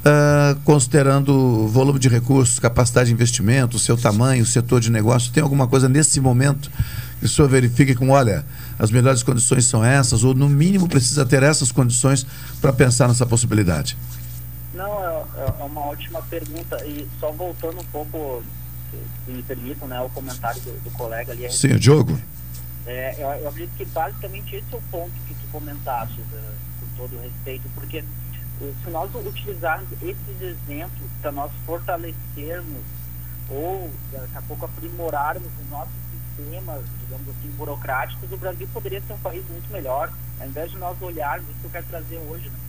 Uh, 0.01 0.59
considerando 0.63 1.67
volume 1.67 1.99
de 1.99 2.09
recursos, 2.09 2.57
capacidade 2.57 3.09
de 3.09 3.13
investimento, 3.13 3.77
seu 3.77 3.95
tamanho, 3.95 4.43
setor 4.43 4.79
de 4.79 4.89
negócio, 4.89 5.31
tem 5.31 5.43
alguma 5.43 5.67
coisa 5.67 5.87
nesse 5.87 6.19
momento 6.19 6.71
que 7.19 7.27
o 7.27 7.29
senhor 7.29 7.47
verifique 7.47 7.93
com, 7.93 8.09
olha, 8.09 8.43
as 8.79 8.89
melhores 8.89 9.21
condições 9.21 9.65
são 9.65 9.85
essas, 9.85 10.23
ou 10.23 10.33
no 10.33 10.49
mínimo 10.49 10.87
precisa 10.87 11.23
ter 11.23 11.43
essas 11.43 11.71
condições 11.71 12.25
para 12.59 12.73
pensar 12.73 13.07
nessa 13.07 13.27
possibilidade? 13.27 13.95
Não, 14.73 15.03
é, 15.03 15.25
é, 15.37 15.63
uma 15.63 15.87
ótima 15.87 16.21
pergunta. 16.23 16.83
E 16.85 17.07
só 17.19 17.31
voltando 17.31 17.79
um 17.79 17.85
pouco, 17.85 18.43
se 19.25 19.31
me 19.31 19.43
permitam, 19.43 19.87
né, 19.87 19.99
o 20.01 20.09
comentário 20.09 20.61
do, 20.61 20.83
do 20.83 20.91
colega 20.91 21.31
ali. 21.31 21.51
Sim, 21.51 21.75
Diogo. 21.77 22.19
É, 22.85 23.15
eu, 23.17 23.27
eu 23.41 23.49
acredito 23.49 23.75
que 23.75 23.85
basicamente 23.85 24.55
esse 24.55 24.73
é 24.73 24.77
o 24.77 24.81
ponto 24.89 25.13
que 25.27 25.33
tu 25.35 25.47
comentaste, 25.51 26.19
né, 26.19 26.55
com 26.79 26.85
todo 26.97 27.21
respeito, 27.21 27.69
porque 27.75 28.03
se 28.83 28.89
nós 28.89 29.09
utilizarmos 29.15 29.89
esses 30.01 30.41
exemplos 30.41 31.09
para 31.21 31.31
nós 31.31 31.51
fortalecermos 31.65 32.83
ou 33.49 33.89
daqui 34.11 34.37
a 34.37 34.41
pouco 34.43 34.65
aprimorarmos 34.65 35.49
os 35.61 35.69
nossos 35.69 35.93
sistemas, 36.37 36.83
digamos 37.01 37.27
assim, 37.29 37.49
burocráticos, 37.57 38.31
o 38.31 38.37
Brasil 38.37 38.67
poderia 38.71 39.01
ser 39.01 39.13
um 39.13 39.17
país 39.17 39.43
muito 39.49 39.71
melhor. 39.71 40.11
Ao 40.39 40.47
invés 40.47 40.71
de 40.71 40.77
nós 40.77 40.99
olharmos, 41.01 41.49
isso 41.49 41.59
que 41.59 41.65
eu 41.65 41.71
quero 41.71 41.85
trazer 41.87 42.17
hoje, 42.17 42.49
né? 42.49 42.59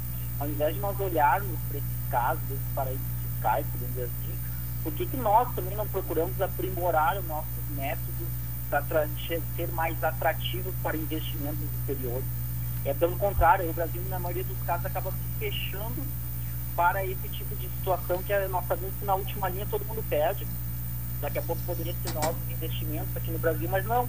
Ao 0.43 0.49
invés 0.49 0.75
de 0.75 0.81
nós 0.81 0.99
olharmos 0.99 1.57
para 1.69 1.79
esses 1.79 2.11
casos, 2.11 2.43
desses 2.49 2.67
paraísos 2.75 3.07
fiscais, 3.23 3.67
podemos 3.71 3.95
dizer 3.95 4.05
assim, 4.05 4.39
por 4.83 4.93
que, 4.93 5.07
que 5.07 5.17
nós 5.17 5.55
também 5.55 5.77
não 5.77 5.87
procuramos 5.87 6.41
aprimorar 6.41 7.17
os 7.17 7.27
nossos 7.27 7.69
métodos 7.77 8.27
para 8.69 9.07
ser 9.29 9.69
mais 9.69 10.03
atrativos 10.03 10.75
para 10.83 10.97
investimentos 10.97 11.63
exteriores? 11.79 12.25
É 12.85 12.93
pelo 12.93 13.17
contrário, 13.17 13.71
o 13.71 13.73
Brasil, 13.73 14.03
na 14.09 14.19
maioria 14.19 14.43
dos 14.43 14.59
casos, 14.67 14.85
acaba 14.87 15.13
se 15.13 15.39
fechando 15.39 16.03
para 16.75 17.05
esse 17.05 17.29
tipo 17.29 17.55
de 17.55 17.69
situação 17.69 18.21
que 18.25 18.37
nós 18.49 18.67
sabemos 18.67 18.97
que 18.99 19.05
na 19.05 19.15
última 19.15 19.49
linha 19.49 19.67
todo 19.71 19.85
mundo 19.85 20.03
perde. 20.09 20.45
Daqui 21.21 21.39
a 21.39 21.43
pouco 21.43 21.63
poderia 21.63 21.95
ser 22.03 22.13
novos 22.15 22.51
investimentos 22.51 23.17
aqui 23.17 23.31
no 23.31 23.39
Brasil, 23.39 23.69
mas 23.71 23.85
não. 23.85 24.09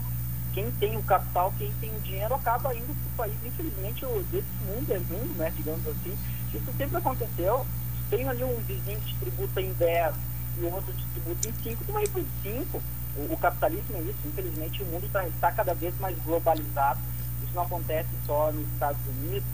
Quem 0.54 0.70
tem 0.72 0.98
o 0.98 1.04
capital, 1.04 1.54
quem 1.58 1.72
tem 1.82 1.96
o 1.96 2.00
dinheiro, 2.02 2.34
acaba 2.36 2.74
indo 2.76 2.86
para 2.86 3.26
o 3.26 3.30
país. 3.30 3.36
Infelizmente, 3.46 4.06
desse 4.32 4.48
mundo 4.66 4.92
é 4.92 5.00
mundo, 5.00 5.38
né, 5.38 5.52
digamos 5.56 5.88
assim. 5.88 6.18
Isso 6.54 6.72
sempre 6.78 6.98
aconteceu. 6.98 7.66
Tem 8.10 8.28
ali 8.28 8.44
um 8.44 8.56
vizinho 8.68 9.00
que 9.02 9.16
tributa 9.16 9.62
em 9.62 9.74
10 9.74 10.16
e 10.58 10.62
o 10.62 10.74
outro 10.74 10.94
tributa 11.14 11.50
em 11.50 11.54
5, 11.64 11.84
tu 11.86 11.92
vai 11.92 12.08
para 12.08 12.22
5. 12.44 12.82
O, 13.16 13.34
o, 13.34 13.38
capitalismo 13.38 13.98
é 13.98 14.02
isso. 14.02 14.20
Infelizmente, 14.26 14.84
o 14.84 14.86
mundo 14.86 15.06
está 15.06 15.26
tá 15.42 15.52
cada 15.52 15.74
vez 15.74 15.98
mais 16.00 16.18
globalizado 16.24 17.00
isso 17.44 17.54
não 17.54 17.64
acontece 17.64 18.10
só 18.26 18.52
nos 18.52 18.66
Estados 18.74 19.02
Unidos, 19.06 19.46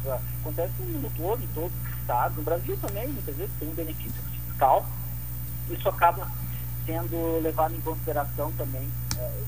acontece 0.42 0.74
no 0.80 0.86
mundo 0.86 1.12
todo, 1.18 1.44
em 1.44 1.48
todos 1.48 1.72
os 1.72 2.00
estados. 2.00 2.38
No 2.38 2.44
Brasil 2.44 2.78
também, 2.82 3.08
muitas 3.10 3.36
vezes, 3.36 3.52
tem 3.60 3.68
um 3.68 3.74
benefício 3.74 4.22
fiscal. 4.48 4.86
Isso 5.70 5.90
acaba 5.90 6.28
sendo 6.86 7.42
levado 7.42 7.76
em 7.76 7.82
consideração 7.82 8.52
também. 8.54 8.88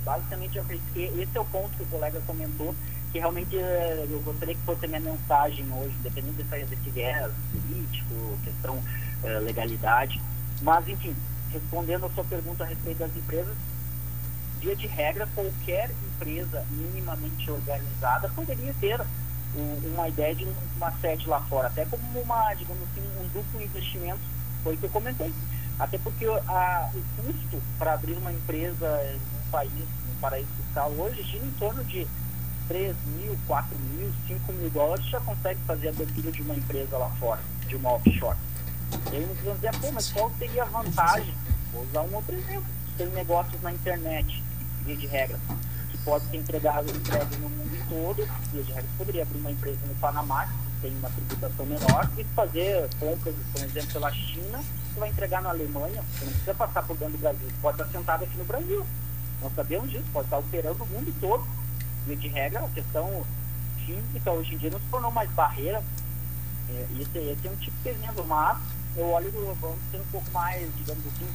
Basicamente, 0.03 0.57
eu 0.57 0.63
acredito 0.63 0.93
que 0.93 1.03
esse 1.03 1.38
é 1.38 1.39
o 1.39 1.45
ponto 1.45 1.76
que 1.78 1.84
o 1.84 1.88
colega 1.88 2.22
comentou, 2.26 2.76
que 3.11 3.19
realmente 3.19 3.57
é, 3.57 4.07
eu 4.09 4.22
gostaria 4.22 4.55
que 4.55 4.61
fosse 4.61 4.86
a 4.86 4.88
minha 4.88 5.01
mensagem 5.01 5.65
hoje, 5.74 5.95
independente 5.99 6.43
desse, 6.43 6.65
desse 6.65 6.89
viés 6.89 7.32
político, 7.51 8.39
questão 8.43 8.82
é, 9.24 9.39
legalidade. 9.39 10.22
Mas, 10.61 10.88
enfim, 10.88 11.15
respondendo 11.51 12.05
a 12.05 12.09
sua 12.09 12.24
pergunta 12.24 12.63
a 12.63 12.67
respeito 12.67 12.99
das 12.99 13.15
empresas, 13.15 13.55
via 14.59 14.76
de 14.76 14.88
regra, 14.88 15.28
qualquer 15.34 15.89
empresa 15.91 16.65
minimamente 16.69 17.49
organizada 17.49 18.30
poderia 18.30 18.74
ter 18.80 19.01
uma 19.93 20.07
ideia 20.07 20.34
de 20.34 20.47
uma 20.78 20.91
sede 21.01 21.28
lá 21.28 21.41
fora, 21.41 21.67
até 21.67 21.86
como 21.86 22.03
uma, 22.19 22.53
digamos 22.53 22.84
assim, 22.84 23.01
um 23.19 23.28
duplo 23.28 23.61
investimento, 23.61 24.22
foi 24.63 24.76
o 24.76 24.78
que 24.78 24.86
eu 24.86 24.89
comentei. 24.89 25.34
Até 25.78 25.97
porque 25.97 26.26
a, 26.26 26.89
o 26.93 27.24
custo 27.24 27.61
para 27.78 27.93
abrir 27.93 28.13
uma 28.13 28.32
empresa 28.32 28.88
país, 29.52 29.72
num 29.72 30.20
paraíso 30.20 30.47
fiscal, 30.58 30.89
hoje 30.91 31.22
gira 31.24 31.45
em 31.45 31.52
torno 31.52 31.84
de 31.84 32.08
3 32.68 32.95
mil, 33.18 33.38
4 33.47 33.78
mil, 33.78 34.12
5 34.28 34.54
mil 34.54 34.70
dólares, 34.70 35.06
já 35.06 35.20
consegue 35.20 35.60
fazer 35.68 35.89
a 35.89 35.91
abertura 35.91 36.32
de 36.32 36.41
uma 36.41 36.56
empresa 36.56 36.97
lá 36.97 37.10
fora, 37.20 37.41
de 37.68 37.76
uma 37.76 37.91
offshore. 37.91 38.38
E 39.12 39.18
aí 39.18 39.26
nós 39.26 39.38
vamos 39.43 39.62
dizer, 39.62 39.78
pô, 39.80 39.91
mas 39.91 40.12
qual 40.12 40.32
seria 40.39 40.64
a 40.64 40.66
vantagem? 40.66 41.34
Vou 41.74 41.84
usar 41.84 42.02
um 42.02 42.16
outro 42.16 42.36
exemplo. 42.36 42.66
Tem 42.97 43.08
negócios 43.08 43.62
na 43.62 43.72
internet, 43.72 44.43
via 44.86 44.95
de 44.95 45.08
regra, 45.08 45.39
que 45.89 45.97
pode 45.99 46.26
ser 46.30 46.38
entregado, 46.38 46.89
entregue 46.89 47.36
no 47.38 47.49
mundo 47.49 47.86
todo, 47.89 48.28
via 48.52 48.64
de 48.64 48.72
regra, 48.72 48.89
poderia 48.97 49.24
abrir 49.24 49.39
uma 49.39 49.52
empresa 49.52 49.80
no 49.88 49.95
Panamá, 49.95 50.45
que 50.45 50.82
tem 50.82 50.97
uma 50.97 51.10
tributação 51.10 51.66
menor, 51.66 52.10
e 52.18 52.24
fazer 52.36 52.89
compras, 52.99 53.36
por 53.54 53.64
exemplo, 53.64 53.93
pela 53.93 54.12
China, 54.12 54.60
você 54.93 54.99
vai 54.99 55.10
entregar 55.10 55.41
na 55.41 55.49
Alemanha, 55.49 56.04
você 56.04 56.26
não 56.26 56.32
precisa 56.32 56.54
passar 56.54 56.84
por 56.84 56.97
dentro 56.97 57.18
do 57.18 57.22
Brasil, 57.22 57.47
pode 57.62 57.82
estar 57.82 57.91
sentado 57.97 58.24
aqui 58.24 58.38
no 58.38 58.45
Brasil. 58.45 58.86
Nós 59.42 59.54
sabemos 59.56 59.89
disso, 59.89 60.06
pode 60.14 60.28
estar 60.28 60.38
operando 60.38 60.84
o 60.84 60.88
mundo 60.88 61.14
todo. 61.20 61.46
Via 62.06 62.16
de 62.16 62.28
regra, 62.28 62.60
a 62.66 62.70
questão 62.70 63.24
física 63.86 64.32
hoje 64.32 64.56
em 64.56 64.58
dia 64.58 64.70
não 64.70 64.80
se 64.80 64.86
tornou 64.86 65.12
mais 65.12 65.30
barreira. 65.32 65.84
É, 66.70 66.86
esse, 67.00 67.18
esse 67.18 67.48
é 67.48 67.52
um 67.52 67.56
tipo 67.56 67.76
de 67.84 67.89
exemplo, 67.89 68.26
mas 68.28 68.58
eu 68.96 69.10
olho, 69.10 69.32
vamos 69.60 69.80
ser 69.89 69.98
um 69.98 70.06
pouco 70.12 70.30
mais, 70.32 70.70
digamos 70.78 71.04
assim, 71.08 71.28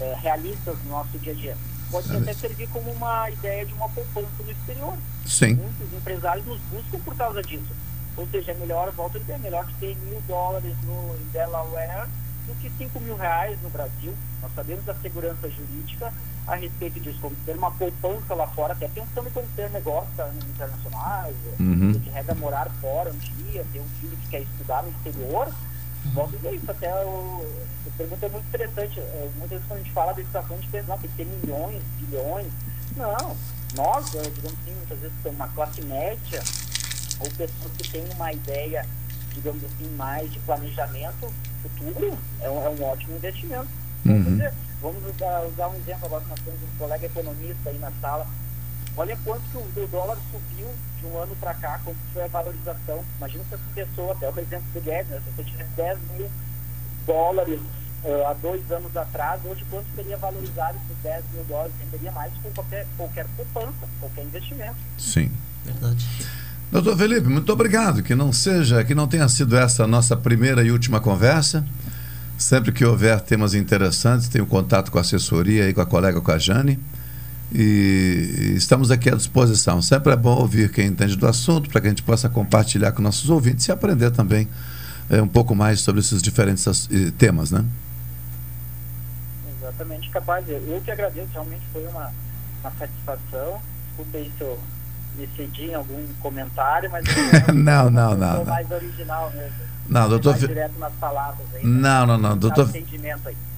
é, 0.00 0.14
realistas 0.20 0.76
no 0.84 0.90
nosso 0.90 1.18
dia 1.18 1.32
a 1.32 1.36
dia 1.36 1.56
pode 1.90 2.14
até 2.14 2.32
servir 2.34 2.68
como 2.68 2.90
uma 2.90 3.30
ideia 3.30 3.64
de 3.64 3.72
uma 3.74 3.88
poupança 3.88 4.42
no 4.44 4.50
exterior. 4.50 4.96
Sim. 5.26 5.54
Muitos 5.54 5.92
empresários 5.92 6.46
nos 6.46 6.60
buscam 6.70 6.98
por 7.00 7.16
causa 7.16 7.42
disso. 7.42 7.72
Ou 8.16 8.26
seja, 8.28 8.52
é 8.52 8.54
melhor, 8.54 8.90
volta 8.92 9.18
a 9.18 9.20
dizer, 9.20 9.34
é 9.34 9.38
melhor 9.38 9.66
ter 9.78 9.96
mil 9.96 10.20
dólares 10.26 10.74
no 10.84 11.16
Delaware 11.32 12.08
do 12.48 12.54
que 12.60 12.70
cinco 12.76 12.98
mil 13.00 13.16
reais 13.16 13.60
no 13.62 13.70
Brasil. 13.70 14.12
Nós 14.42 14.50
sabemos 14.54 14.84
da 14.84 14.94
segurança 14.94 15.48
jurídica 15.48 16.12
a 16.46 16.56
respeito 16.56 16.98
disso, 16.98 17.18
como 17.20 17.36
ter 17.44 17.56
uma 17.56 17.70
poupança 17.70 18.34
lá 18.34 18.46
fora, 18.48 18.72
até 18.72 18.88
pensando 18.88 19.28
em 19.28 19.46
ter 19.54 19.70
negócios 19.70 20.10
internacionais, 20.50 21.36
uhum. 21.60 21.92
de 21.92 22.10
regra 22.10 22.34
morar 22.34 22.70
fora 22.80 23.10
um 23.10 23.18
dia, 23.18 23.64
ter 23.72 23.80
um 23.80 23.88
filho 24.00 24.16
que 24.16 24.28
quer 24.28 24.40
estudar 24.40 24.82
no 24.82 24.88
exterior, 24.88 25.52
Volto 26.14 26.34
a 26.34 26.36
dizer 26.36 26.54
isso, 26.54 26.70
até 26.70 26.92
o, 27.04 27.46
a 27.86 27.96
pergunta 27.96 28.26
é 28.26 28.28
muito 28.28 28.46
interessante. 28.46 29.00
É, 29.00 29.28
muitas 29.36 29.50
vezes 29.50 29.66
quando 29.66 29.80
a 29.80 29.82
gente 29.82 29.92
fala 29.92 30.12
de 30.12 30.24
situação, 30.24 30.56
a 30.56 30.60
gente 30.60 30.70
pensa, 30.70 30.86
não, 30.88 30.98
tem 30.98 31.10
que 31.10 31.16
ter 31.16 31.26
milhões, 31.26 31.82
bilhões. 31.98 32.46
Não, 32.96 33.36
nós, 33.74 34.14
é, 34.14 34.22
digamos 34.22 34.58
assim, 34.62 34.74
muitas 34.74 34.98
vezes 34.98 35.16
temos 35.22 35.38
uma 35.38 35.48
classe 35.48 35.82
média 35.82 36.42
ou 37.20 37.30
pessoas 37.30 37.72
que 37.76 37.90
têm 37.90 38.04
uma 38.14 38.32
ideia 38.32 38.86
digamos 39.38 39.64
assim, 39.64 39.88
mais 39.96 40.30
de 40.32 40.38
planejamento 40.40 41.32
futuro, 41.62 42.18
é 42.40 42.50
um, 42.50 42.66
é 42.66 42.68
um 42.68 42.84
ótimo 42.84 43.16
investimento. 43.16 43.68
Uhum. 44.04 44.22
Vamos, 44.22 44.30
dizer, 44.30 44.52
vamos 44.80 45.14
usar, 45.14 45.42
usar 45.42 45.68
um 45.68 45.76
exemplo 45.76 46.06
agora, 46.06 46.24
nós 46.28 46.40
temos 46.40 46.60
um 46.62 46.78
colega 46.78 47.06
economista 47.06 47.70
aí 47.70 47.78
na 47.78 47.90
sala. 48.00 48.26
Olha 48.96 49.16
quanto 49.24 49.42
que 49.50 49.56
o, 49.56 49.84
o 49.84 49.88
dólar 49.88 50.18
subiu 50.30 50.68
de 50.98 51.06
um 51.06 51.18
ano 51.18 51.34
para 51.36 51.54
cá, 51.54 51.80
como 51.84 51.96
foi 52.12 52.24
a 52.24 52.28
valorização. 52.28 53.04
Imagina 53.18 53.44
se 53.48 53.54
essa 53.54 53.64
pessoa, 53.74 54.12
até 54.12 54.28
o 54.28 54.40
exemplo 54.40 54.66
do 54.74 54.80
Guedes, 54.80 55.08
né, 55.08 55.22
se 55.24 55.30
você 55.30 55.44
tivesse 55.44 55.70
10 55.76 55.98
mil 56.16 56.30
dólares 57.06 57.60
uh, 58.04 58.26
há 58.26 58.32
dois 58.34 58.70
anos 58.72 58.96
atrás, 58.96 59.40
hoje 59.44 59.64
quanto 59.70 59.86
seria 59.94 60.16
valorizado 60.16 60.76
esses 60.84 61.02
10 61.02 61.24
mil 61.32 61.44
dólares? 61.44 61.72
Renderia 61.80 62.12
mais 62.12 62.32
com 62.42 62.50
qualquer, 62.50 62.86
qualquer 62.96 63.26
poupança, 63.36 63.88
qualquer 64.00 64.24
investimento. 64.24 64.76
Sim. 64.98 65.30
Verdade. 65.64 66.06
Doutor 66.70 66.96
Felipe, 66.98 67.28
muito 67.28 67.50
obrigado. 67.52 68.02
Que 68.02 68.14
não 68.14 68.32
seja, 68.32 68.84
que 68.84 68.94
não 68.94 69.08
tenha 69.08 69.28
sido 69.28 69.56
essa 69.56 69.84
a 69.84 69.86
nossa 69.86 70.16
primeira 70.16 70.62
e 70.62 70.70
última 70.70 71.00
conversa. 71.00 71.64
Sempre 72.36 72.70
que 72.70 72.84
houver 72.84 73.20
temas 73.20 73.54
interessantes, 73.54 74.28
tenho 74.28 74.46
contato 74.46 74.92
com 74.92 74.98
a 74.98 75.00
assessoria 75.00 75.68
e 75.68 75.74
com 75.74 75.80
a 75.80 75.86
colega, 75.86 76.20
com 76.20 76.30
a 76.30 76.38
Jane. 76.38 76.78
E 77.52 78.52
estamos 78.54 78.90
aqui 78.90 79.08
à 79.08 79.14
disposição. 79.14 79.80
Sempre 79.80 80.12
é 80.12 80.16
bom 80.16 80.36
ouvir 80.38 80.70
quem 80.70 80.86
entende 80.86 81.16
do 81.16 81.26
assunto, 81.26 81.70
para 81.70 81.80
que 81.80 81.86
a 81.86 81.90
gente 81.90 82.02
possa 82.02 82.28
compartilhar 82.28 82.92
com 82.92 83.02
nossos 83.02 83.30
ouvintes 83.30 83.66
e 83.66 83.72
aprender 83.72 84.10
também 84.10 84.46
é, 85.08 85.20
um 85.22 85.28
pouco 85.28 85.54
mais 85.54 85.80
sobre 85.80 86.00
esses 86.00 86.20
diferentes 86.20 86.66
uh, 86.66 87.12
temas, 87.12 87.50
né? 87.50 87.64
Exatamente, 89.58 90.10
capaz. 90.10 90.44
Eu 90.48 90.80
que 90.84 90.90
agradeço, 90.90 91.28
realmente 91.32 91.62
foi 91.72 91.86
uma, 91.86 92.12
uma 92.60 92.70
satisfação. 92.78 93.60
Desculpe 93.88 94.16
aí 94.16 94.30
se 94.36 94.44
eu 94.44 94.58
me 95.18 95.28
cedi 95.36 95.70
em 95.70 95.74
algum 95.74 96.06
comentário, 96.20 96.90
mas 96.90 97.04
não, 97.52 97.90
não, 97.90 98.14
não, 98.16 98.36
sou 98.36 98.44
não. 98.44 98.52
mais 98.52 98.70
original 98.70 99.32
mesmo. 99.34 99.68
Não, 99.88 100.08
doutor. 100.08 100.30
Mais 100.32 100.46
direto 100.46 100.78
nas 100.78 100.92
palavras 100.94 101.46
aí. 101.54 101.64
Não, 101.64 102.06
não, 102.06 102.18
não, 102.18 102.36
doutor. 102.36 102.70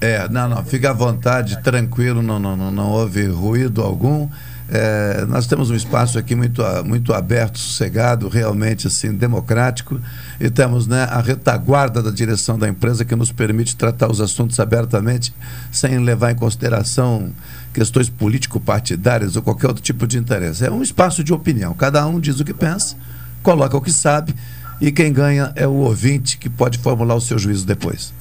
É, 0.01 0.29
não, 0.29 0.49
não, 0.49 0.65
fica 0.65 0.91
à 0.91 0.93
vontade, 0.93 1.61
tranquilo, 1.63 2.23
não, 2.23 2.39
não, 2.39 2.57
não, 2.57 2.71
não 2.71 2.91
houve 2.91 3.27
ruído 3.27 3.83
algum. 3.83 4.29
É, 4.73 5.25
nós 5.27 5.49
temos 5.49 5.69
um 5.69 5.75
espaço 5.75 6.17
aqui 6.17 6.37
muito, 6.37 6.63
muito 6.85 7.13
aberto, 7.13 7.59
sossegado, 7.59 8.29
realmente 8.29 8.87
assim, 8.87 9.13
democrático, 9.13 10.01
e 10.39 10.49
temos 10.49 10.87
né, 10.87 11.09
a 11.11 11.21
retaguarda 11.21 12.01
da 12.01 12.11
direção 12.11 12.57
da 12.57 12.69
empresa 12.69 13.05
que 13.05 13.17
nos 13.17 13.33
permite 13.33 13.75
tratar 13.75 14.09
os 14.09 14.21
assuntos 14.21 14.61
abertamente, 14.61 15.35
sem 15.73 15.99
levar 15.99 16.31
em 16.31 16.37
consideração 16.37 17.33
questões 17.75 18.09
político-partidárias 18.09 19.35
ou 19.35 19.43
qualquer 19.43 19.67
outro 19.67 19.83
tipo 19.83 20.07
de 20.07 20.17
interesse. 20.17 20.65
É 20.65 20.71
um 20.71 20.83
espaço 20.83 21.25
de 21.25 21.33
opinião, 21.33 21.75
cada 21.75 22.07
um 22.07 22.21
diz 22.21 22.39
o 22.39 22.45
que 22.45 22.55
pensa, 22.55 22.95
coloca 23.43 23.77
o 23.77 23.81
que 23.81 23.93
sabe, 23.93 24.37
e 24.81 24.93
quem 24.93 25.13
ganha 25.13 25.53
é 25.57 25.67
o 25.67 25.73
ouvinte 25.73 26.39
que 26.39 26.49
pode 26.49 26.79
formular 26.79 27.17
o 27.17 27.21
seu 27.21 27.41
juízo 27.41 27.67
depois. 27.67 28.15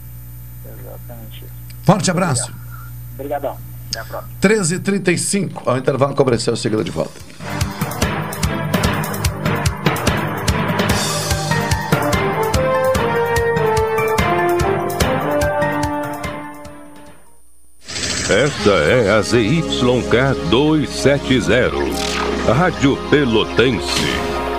Exatamente. 0.65 1.43
Forte 1.83 2.09
abraço. 2.09 2.51
Obrigadão. 3.13 3.55
Até 3.89 3.99
a 3.99 4.05
próxima. 4.05 4.33
13h35, 4.41 5.61
ao 5.65 5.77
intervalo 5.77 6.15
comercial, 6.15 6.55
seguida 6.55 6.83
de 6.83 6.91
volta. 6.91 7.19
Esta 18.29 18.69
é 18.69 19.09
a 19.09 19.23
ZYK 19.23 20.49
270, 20.51 21.71
Rádio 22.53 22.95
Pelotense, 23.09 24.05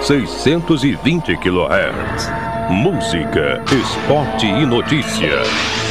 620 0.02 1.36
kHz. 1.36 2.28
Música, 2.68 3.62
esporte 3.70 4.46
e 4.46 4.66
notícia. 4.66 5.38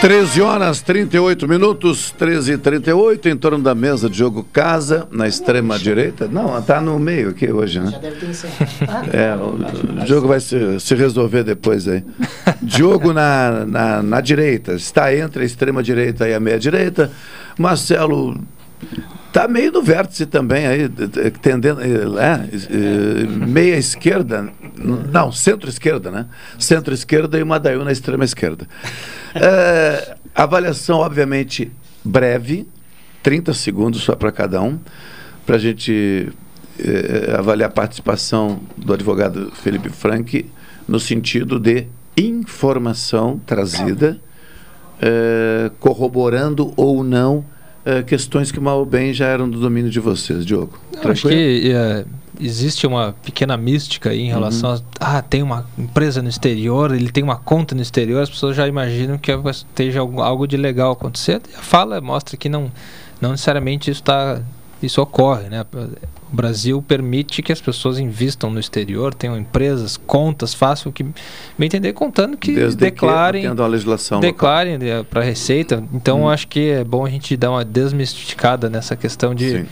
Treze 0.00 0.40
horas 0.40 0.80
38 0.80 1.48
minutos, 1.48 2.12
13 2.16 2.52
e 2.52 2.58
38 2.58 3.28
em 3.28 3.36
torno 3.36 3.58
da 3.58 3.74
mesa 3.74 4.08
de 4.08 4.16
jogo 4.16 4.46
casa, 4.52 5.08
na 5.10 5.26
extrema 5.26 5.76
direita. 5.76 6.28
Não, 6.28 6.62
tá 6.62 6.80
no 6.80 7.00
meio 7.00 7.30
aqui 7.30 7.50
hoje, 7.50 7.80
né? 7.80 7.90
Já 7.90 7.98
deve 7.98 8.16
ter 8.16 8.30
encerrado. 8.30 9.10
É, 9.12 9.34
o, 9.34 10.02
o 10.02 10.06
jogo 10.06 10.28
vai 10.28 10.38
se, 10.38 10.78
se 10.78 10.94
resolver 10.94 11.42
depois 11.42 11.88
aí. 11.88 12.04
Diogo 12.62 13.12
na, 13.12 13.64
na, 13.66 14.02
na 14.02 14.20
direita, 14.20 14.74
está 14.74 15.12
entre 15.12 15.42
a 15.42 15.46
extrema 15.46 15.82
direita 15.82 16.28
e 16.28 16.32
a 16.32 16.38
meia 16.38 16.60
direita. 16.60 17.10
Marcelo 17.58 18.40
Está 19.28 19.46
meio 19.46 19.70
no 19.70 19.82
vértice 19.82 20.24
também, 20.24 20.66
aí, 20.66 20.88
tendendo, 21.42 21.80
é, 21.82 21.84
é, 21.84 23.26
meia 23.26 23.76
esquerda, 23.76 24.50
não, 24.74 25.30
centro-esquerda, 25.30 26.10
né? 26.10 26.26
Centro-esquerda 26.58 27.38
e 27.38 27.42
uma 27.42 27.60
daí 27.60 27.76
na 27.76 27.92
extrema 27.92 28.24
esquerda. 28.24 28.66
É, 29.34 30.16
avaliação, 30.34 31.00
obviamente, 31.00 31.70
breve, 32.02 32.66
30 33.22 33.52
segundos 33.52 34.02
só 34.02 34.16
para 34.16 34.32
cada 34.32 34.62
um, 34.62 34.78
para 35.44 35.56
a 35.56 35.58
gente 35.58 36.32
avaliar 37.38 37.68
a 37.68 37.72
participação 37.72 38.62
do 38.76 38.94
advogado 38.94 39.52
Felipe 39.52 39.90
Frank 39.90 40.50
no 40.86 40.98
sentido 40.98 41.58
de 41.60 41.86
informação 42.16 43.38
trazida, 43.44 44.18
corroborando 45.80 46.72
ou 46.76 47.02
não 47.02 47.44
é, 47.88 48.02
questões 48.02 48.52
que 48.52 48.60
mal 48.60 48.80
ou 48.80 48.84
bem 48.84 49.14
já 49.14 49.26
eram 49.26 49.48
do 49.48 49.58
domínio 49.58 49.90
de 49.90 49.98
vocês, 49.98 50.44
Diogo. 50.44 50.78
Eu 51.02 51.10
acho 51.10 51.26
que 51.26 51.72
é, 51.72 52.04
existe 52.38 52.86
uma 52.86 53.14
pequena 53.24 53.56
mística 53.56 54.10
aí 54.10 54.20
em 54.20 54.28
relação 54.28 54.72
Uhum. 54.72 54.80
a 55.00 55.16
ah, 55.16 55.22
tem 55.22 55.42
uma 55.42 55.66
empresa 55.78 56.20
no 56.20 56.28
exterior, 56.28 56.94
ele 56.94 57.10
tem 57.10 57.24
uma 57.24 57.36
conta 57.36 57.74
no 57.74 57.80
exterior, 57.80 58.22
as 58.22 58.28
pessoas 58.28 58.54
já 58.54 58.68
imaginam 58.68 59.16
que 59.16 59.32
esteja 59.32 60.00
algo, 60.00 60.46
de 60.46 60.58
legal 60.58 60.92
acontecer. 60.92 61.40
A 61.56 61.62
fala 61.62 61.98
mostra 61.98 62.36
que 62.36 62.50
não, 62.50 62.70
não 63.22 63.30
necessariamente 63.30 63.90
isso 63.90 64.02
tá, 64.02 64.42
isso 64.82 65.00
ocorre, 65.00 65.48
né? 65.48 65.64
O 66.32 66.36
Brasil 66.36 66.82
permite 66.82 67.42
que 67.42 67.52
as 67.52 67.60
pessoas 67.60 67.98
invistam 67.98 68.50
no 68.50 68.60
exterior, 68.60 69.14
tenham 69.14 69.36
empresas, 69.38 69.96
contas, 69.96 70.52
façam 70.52 70.90
o 70.90 70.92
que 70.92 71.02
bem 71.02 71.14
entender, 71.66 71.92
contando 71.94 72.36
que 72.36 72.52
Desde 72.52 72.76
declarem, 72.76 73.42
que 73.54 73.60
a 73.62 73.66
legislação 73.66 74.20
declarem 74.20 74.78
para 75.08 75.20
a 75.20 75.24
Receita. 75.24 75.82
Então, 75.92 76.22
Hum. 76.22 76.28
acho 76.28 76.46
que 76.48 76.70
é 76.70 76.84
bom 76.84 77.06
a 77.06 77.10
gente 77.10 77.36
dar 77.36 77.50
uma 77.50 77.64
desmistificada 77.64 78.68
nessa 78.68 78.94
questão 78.94 79.34
de 79.34 79.64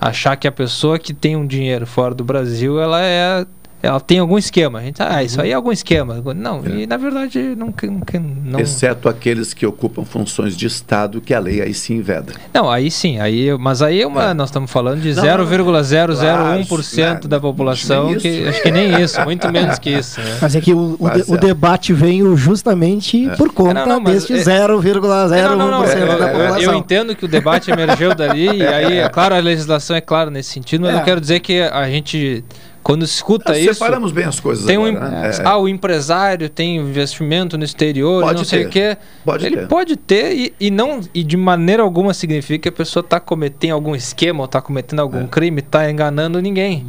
achar 0.00 0.36
que 0.36 0.46
a 0.46 0.52
pessoa 0.52 0.98
que 0.98 1.12
tem 1.12 1.34
um 1.36 1.46
dinheiro 1.46 1.86
fora 1.86 2.14
do 2.14 2.24
Brasil, 2.24 2.80
ela 2.80 3.02
é 3.02 3.44
ela 3.84 4.00
tem 4.00 4.18
algum 4.18 4.38
esquema. 4.38 4.78
A 4.78 4.82
gente, 4.82 5.02
ah, 5.02 5.22
isso 5.22 5.40
aí 5.40 5.50
é 5.50 5.54
algum 5.54 5.70
esquema. 5.72 6.22
Não, 6.34 6.64
e 6.66 6.86
na 6.86 6.96
verdade 6.96 7.54
não, 7.56 7.66
não, 7.82 8.20
não 8.44 8.60
Exceto 8.60 9.08
aqueles 9.08 9.52
que 9.54 9.66
ocupam 9.66 10.04
funções 10.04 10.56
de 10.56 10.66
Estado 10.66 11.20
que 11.20 11.34
a 11.34 11.38
lei 11.38 11.60
aí 11.60 11.74
sim 11.74 12.00
veda. 12.00 12.32
Não, 12.52 12.70
aí 12.70 12.90
sim, 12.90 13.20
aí, 13.20 13.56
mas 13.58 13.82
aí 13.82 14.00
é 14.02 14.06
uma, 14.06 14.32
nós 14.34 14.48
estamos 14.48 14.70
falando 14.70 15.00
de 15.00 15.14
Não, 15.14 15.22
não, 15.24 15.38
não. 15.38 15.46
0,001% 15.46 17.26
da 17.26 17.38
população, 17.40 18.14
que 18.16 18.46
acho 18.48 18.62
que 18.62 18.70
nem 18.70 19.00
isso, 19.02 19.20
muito 19.24 19.50
menos 19.50 19.78
que 19.78 19.90
isso. 19.90 20.20
Né? 20.20 20.38
Mas 20.40 20.54
é 20.56 20.60
que 20.60 20.72
o, 20.72 20.96
o, 20.98 21.10
de- 21.10 21.30
o 21.30 21.34
é. 21.34 21.38
debate 21.38 21.92
veio 21.92 22.36
justamente 22.36 23.28
por 23.36 23.52
conta 23.52 23.80
É, 23.80 23.86
não, 23.86 24.00
mas 24.00 24.26
deste 24.26 24.32
é- 24.50 24.66
0,01% 24.66 25.42
Não, 25.48 25.56
não, 25.56 25.70
não, 25.70 25.82
da 26.18 26.28
população. 26.28 26.60
Eu 26.60 26.74
entendo 26.74 27.14
que 27.14 27.24
o 27.24 27.28
debate 27.28 27.70
emergiu 27.70 28.14
dali, 28.14 28.46
e 28.58 28.66
aí, 28.66 28.98
é 28.98 29.08
claro, 29.08 29.34
a 29.34 29.38
legislação 29.38 29.96
é 29.96 30.00
clara 30.00 30.30
nesse 30.30 30.50
sentido, 30.50 30.82
mas 30.82 30.94
É. 30.94 30.98
eu 31.00 31.04
quero 31.04 31.20
dizer 31.20 31.40
que 31.40 31.60
a 31.60 31.88
gente, 31.88 32.44
quando 32.84 33.02
escuta 33.04 33.52
Nós 33.52 33.62
isso. 33.62 33.74
separamos 33.74 34.12
bem 34.12 34.24
as 34.26 34.38
coisas 34.38 34.64
tem 34.66 34.78
um, 34.78 34.84
agora, 34.86 35.08
né? 35.08 35.30
É. 35.30 35.42
Ah, 35.44 35.56
o 35.58 35.66
empresário 35.66 36.48
tem 36.48 36.76
investimento 36.76 37.58
no 37.58 37.64
exterior, 37.64 38.22
Pode 38.22 38.36
não 38.38 38.44
sei 38.44 38.60
ter. 38.60 38.66
o 38.66 38.70
quê. 38.70 38.96
Pode 39.24 39.46
Ele 39.46 39.56
ter. 39.56 39.66
pode 39.68 39.96
ter 39.96 40.32
e, 40.36 40.54
e 40.60 40.70
não 40.70 41.00
e 41.14 41.24
de 41.24 41.36
maneira 41.36 41.82
alguma 41.82 42.12
significa 42.14 42.62
que 42.64 42.68
a 42.68 42.72
pessoa 42.72 43.00
está 43.02 43.18
cometendo 43.18 43.72
algum 43.72 43.96
esquema 43.96 44.40
ou 44.40 44.44
está 44.44 44.60
cometendo 44.60 44.98
É. 44.98 45.02
algum 45.02 45.26
crime, 45.26 45.60
está 45.60 45.90
enganando 45.90 46.40
ninguém. 46.40 46.86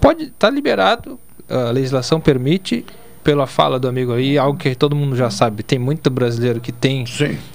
Pode 0.00 0.24
estar 0.24 0.48
liberado, 0.50 1.20
a 1.48 1.70
legislação 1.70 2.18
permite. 2.18 2.84
Pela 3.26 3.44
fala 3.44 3.80
do 3.80 3.88
amigo 3.88 4.12
aí, 4.12 4.38
algo 4.38 4.56
que 4.56 4.72
todo 4.76 4.94
mundo 4.94 5.16
já 5.16 5.28
sabe. 5.30 5.64
Tem 5.64 5.80
muito 5.80 6.08
brasileiro 6.08 6.60
que 6.60 6.70
tem 6.70 7.04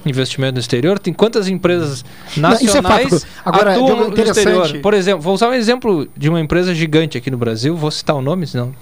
investimento 0.06 0.56
no 0.56 0.60
exterior. 0.60 1.00
Tem 1.00 1.14
quantas 1.14 1.48
empresas 1.48 2.04
Não, 2.36 2.50
é 2.50 2.52
nacionais 2.52 3.10
fato. 3.10 3.26
Agora, 3.46 3.72
atuam 3.72 4.10
no 4.10 4.22
exterior? 4.22 4.80
Por 4.82 4.94
exemplo, 4.94 5.22
vou 5.22 5.34
usar 5.34 5.48
um 5.48 5.54
exemplo 5.54 6.10
de 6.18 6.28
uma 6.28 6.42
empresa 6.42 6.76
gigante 6.76 7.18
aqui 7.18 7.32
no 7.32 7.38
Brasil. 7.38 7.74
Vou 7.78 7.90
citar 7.90 8.18
o 8.18 8.22
nome, 8.22 8.46
senão. 8.46 8.76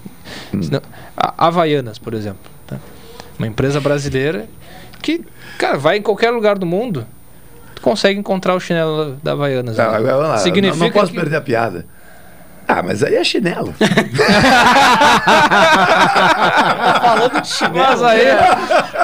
senão 0.60 0.82
a 1.16 1.46
Havaianas, 1.46 1.96
por 1.96 2.12
exemplo. 2.12 2.40
tá? 2.66 2.76
Uma 3.38 3.46
empresa 3.46 3.78
brasileira 3.80 4.48
que, 5.00 5.20
cara, 5.58 5.78
vai 5.78 5.98
em 5.98 6.02
qualquer 6.02 6.30
lugar 6.30 6.58
do 6.58 6.66
mundo. 6.66 7.06
Tu 7.76 7.82
consegue 7.82 8.18
encontrar 8.18 8.56
o 8.56 8.58
chinelo 8.58 9.16
da 9.22 9.30
Havaianas. 9.30 9.76
Tá, 9.76 9.92
né? 10.00 10.38
Significa 10.38 10.76
não, 10.76 10.86
não 10.86 10.92
posso 10.92 11.12
que- 11.12 11.18
perder 11.20 11.36
a 11.36 11.40
piada. 11.40 11.86
Ah, 12.78 12.82
mas 12.82 13.02
aí 13.02 13.14
é 13.16 13.24
chinelo. 13.24 13.74
falando 17.00 17.40
de 17.40 17.48
chinelo. 17.48 17.74
Mas 17.90 18.02
aí, 18.02 18.26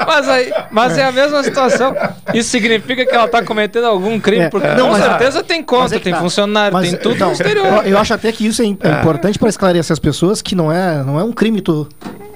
mas 0.05 0.29
aí, 0.29 0.53
mas 0.71 0.97
é 0.97 1.03
a 1.03 1.11
mesma 1.11 1.43
situação. 1.43 1.95
Isso 2.33 2.49
significa 2.49 3.05
que 3.05 3.13
ela 3.13 3.25
está 3.25 3.43
cometendo 3.43 3.85
algum 3.85 4.19
crime, 4.19 4.45
É, 4.45 4.49
porque 4.49 4.67
não, 4.69 4.87
com 4.87 4.91
mas- 4.93 5.03
certeza 5.03 5.43
tem 5.43 5.61
conta, 5.63 5.95
é 5.95 5.99
tem 5.99 6.13
tá. 6.13 6.19
funcionário, 6.19 6.73
Mas, 6.73 6.89
tem 6.89 6.99
tudo 6.99 7.15
então, 7.15 7.27
no 7.27 7.33
exterior. 7.33 7.65
Eu, 7.85 7.91
eu 7.91 7.97
acho 7.97 8.13
até 8.13 8.31
que 8.31 8.45
isso 8.45 8.61
é, 8.61 8.65
im- 8.65 8.77
é 8.81 8.89
importante 8.91 9.37
para 9.39 9.49
esclarecer 9.49 9.93
as 9.93 9.99
pessoas 9.99 10.41
que 10.41 10.55
não 10.55 10.71
é, 10.71 11.03
não 11.03 11.19
é 11.19 11.23
um 11.23 11.31
crime 11.31 11.61
tu 11.61 11.87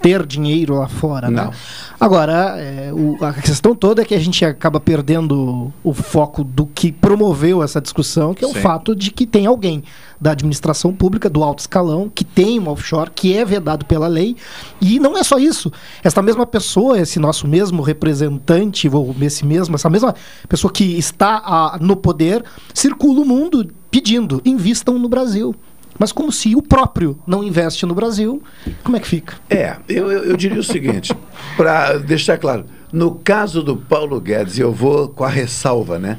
ter 0.02 0.26
dinheiro 0.26 0.76
lá 0.76 0.88
fora. 0.88 1.30
né? 1.30 1.44
Não. 1.44 1.52
Agora, 2.00 2.56
é, 2.58 2.92
o- 2.92 3.24
a 3.24 3.32
questão 3.34 3.76
toda 3.76 4.02
é 4.02 4.06
que 4.06 4.16
a 4.16 4.20
gente 4.20 4.44
acaba 4.44 4.80
perdendo 4.80 5.72
o 5.84 5.94
foco 5.94 6.44
do 6.44 6.66
que 6.66 6.92
promoveu 6.92 7.62
essa 7.62 7.80
discussão, 7.80 8.34
que 8.34 8.44
é 8.44 8.48
o 8.48 8.54
Sim. 8.54 8.62
fato 8.62 8.96
de 8.96 9.12
que 9.12 9.28
tem 9.28 9.46
alguém 9.46 9.84
da 10.20 10.32
administração 10.32 10.92
pública, 10.94 11.30
do 11.30 11.44
alto 11.44 11.60
escalão, 11.60 12.12
que 12.14 12.24
tem 12.24 12.60
um 12.60 12.68
offshore, 12.70 13.12
que 13.14 13.36
é 13.38 13.46
vedado 13.46 13.86
pela 13.86 14.08
lei. 14.08 14.36
E 14.80 15.00
não 15.00 15.18
é 15.18 15.24
só 15.24 15.38
isso. 15.38 15.72
Essa 16.04 16.22
mesma 16.22 16.46
pessoa, 16.46 17.00
esse 17.00 17.20
nosso 17.20 17.48
mesmo 17.48 17.82
representante, 17.82 18.90
ou 18.90 19.16
esse 19.22 19.46
mesmo, 19.46 19.76
essa 19.76 19.90
mesma 19.90 20.14
pessoa 20.50 20.72
que 20.72 20.84
está 20.98 21.42
ah, 21.46 21.78
no 21.80 21.96
poder, 21.96 22.44
circula 22.74 23.22
o 23.22 23.26
mundo 23.26 23.68
pedindo, 23.92 24.42
invistam 24.46 24.98
no 24.98 25.10
Brasil. 25.10 25.54
Mas 26.02 26.12
como 26.12 26.32
se 26.32 26.56
o 26.56 26.64
próprio 26.64 27.20
não 27.28 27.44
investe 27.44 27.86
no 27.86 27.94
Brasil, 27.94 28.42
como 28.84 28.98
é 28.98 29.00
que 29.00 29.08
fica? 29.08 29.36
É, 29.48 29.76
eu, 29.88 30.12
eu, 30.12 30.24
eu 30.24 30.36
diria 30.36 30.60
o 30.60 30.64
seguinte, 30.64 31.16
para 31.56 32.00
deixar 32.00 32.40
claro, 32.40 32.66
no 32.92 33.14
caso 33.14 33.62
do 33.62 33.78
Paulo 33.78 34.20
Guedes, 34.20 34.58
eu 34.58 34.74
vou 34.74 35.10
com 35.10 35.24
a 35.24 35.30
ressalva, 35.30 36.00
né? 36.00 36.18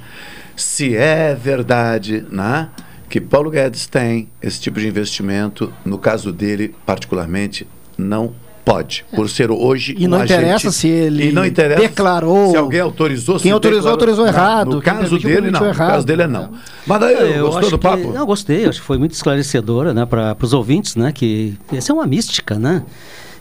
Se 0.54 0.94
é 0.94 1.34
verdade, 1.34 2.24
né, 2.30 2.68
que 3.08 3.20
Paulo 3.20 3.50
Guedes 3.50 3.88
tem 3.88 4.28
esse 4.40 4.60
tipo 4.60 4.78
de 4.78 4.86
investimento, 4.86 5.72
no 5.84 5.98
caso 5.98 6.32
dele, 6.32 6.72
particularmente, 6.86 7.66
não 7.98 8.36
pode, 8.64 9.04
por 9.14 9.28
ser 9.28 9.50
hoje 9.50 9.94
E 9.98 10.06
não 10.06 10.18
um 10.18 10.24
interessa 10.24 10.68
agente- 10.68 10.72
se 10.72 10.88
ele 10.88 11.28
e 11.28 11.32
não 11.32 11.44
interessa 11.44 11.80
declarou- 11.80 12.50
se 12.50 12.56
alguém 12.56 12.80
autorizou, 12.80 13.34
Quem 13.36 13.42
se 13.42 13.50
autorizou, 13.50 13.96
declarou. 13.96 14.14
autorizou 14.16 14.24
Não, 14.26 14.32
errado. 14.32 14.70
No 14.76 14.82
caso 14.82 15.18
dele, 15.18 15.50
não. 15.50 15.60
No 15.60 15.66
caso 15.66 15.80
errado. 15.82 16.04
dele, 16.04 16.26
não. 16.26 16.50
Mas 16.86 17.00
daí, 17.00 17.14
É, 17.14 17.38
eu 17.40 17.46
gostou 17.50 17.70
do 17.70 17.78
que- 17.78 17.82
papo? 17.82 18.12
Não, 18.12 18.24
gostei. 18.26 18.64
Acho 18.66 18.80
que 18.80 18.86
foi 18.86 18.98
muito 18.98 19.12
esclarecedora, 19.12 19.92
né, 19.92 20.06
para 20.06 20.36
os 20.40 20.52
ouvintes, 20.52 20.94
né, 20.96 21.10
que 21.12 21.54
essa 21.72 21.90
é 21.90 21.94
uma 21.94 22.06
mística, 22.06 22.58
né, 22.58 22.82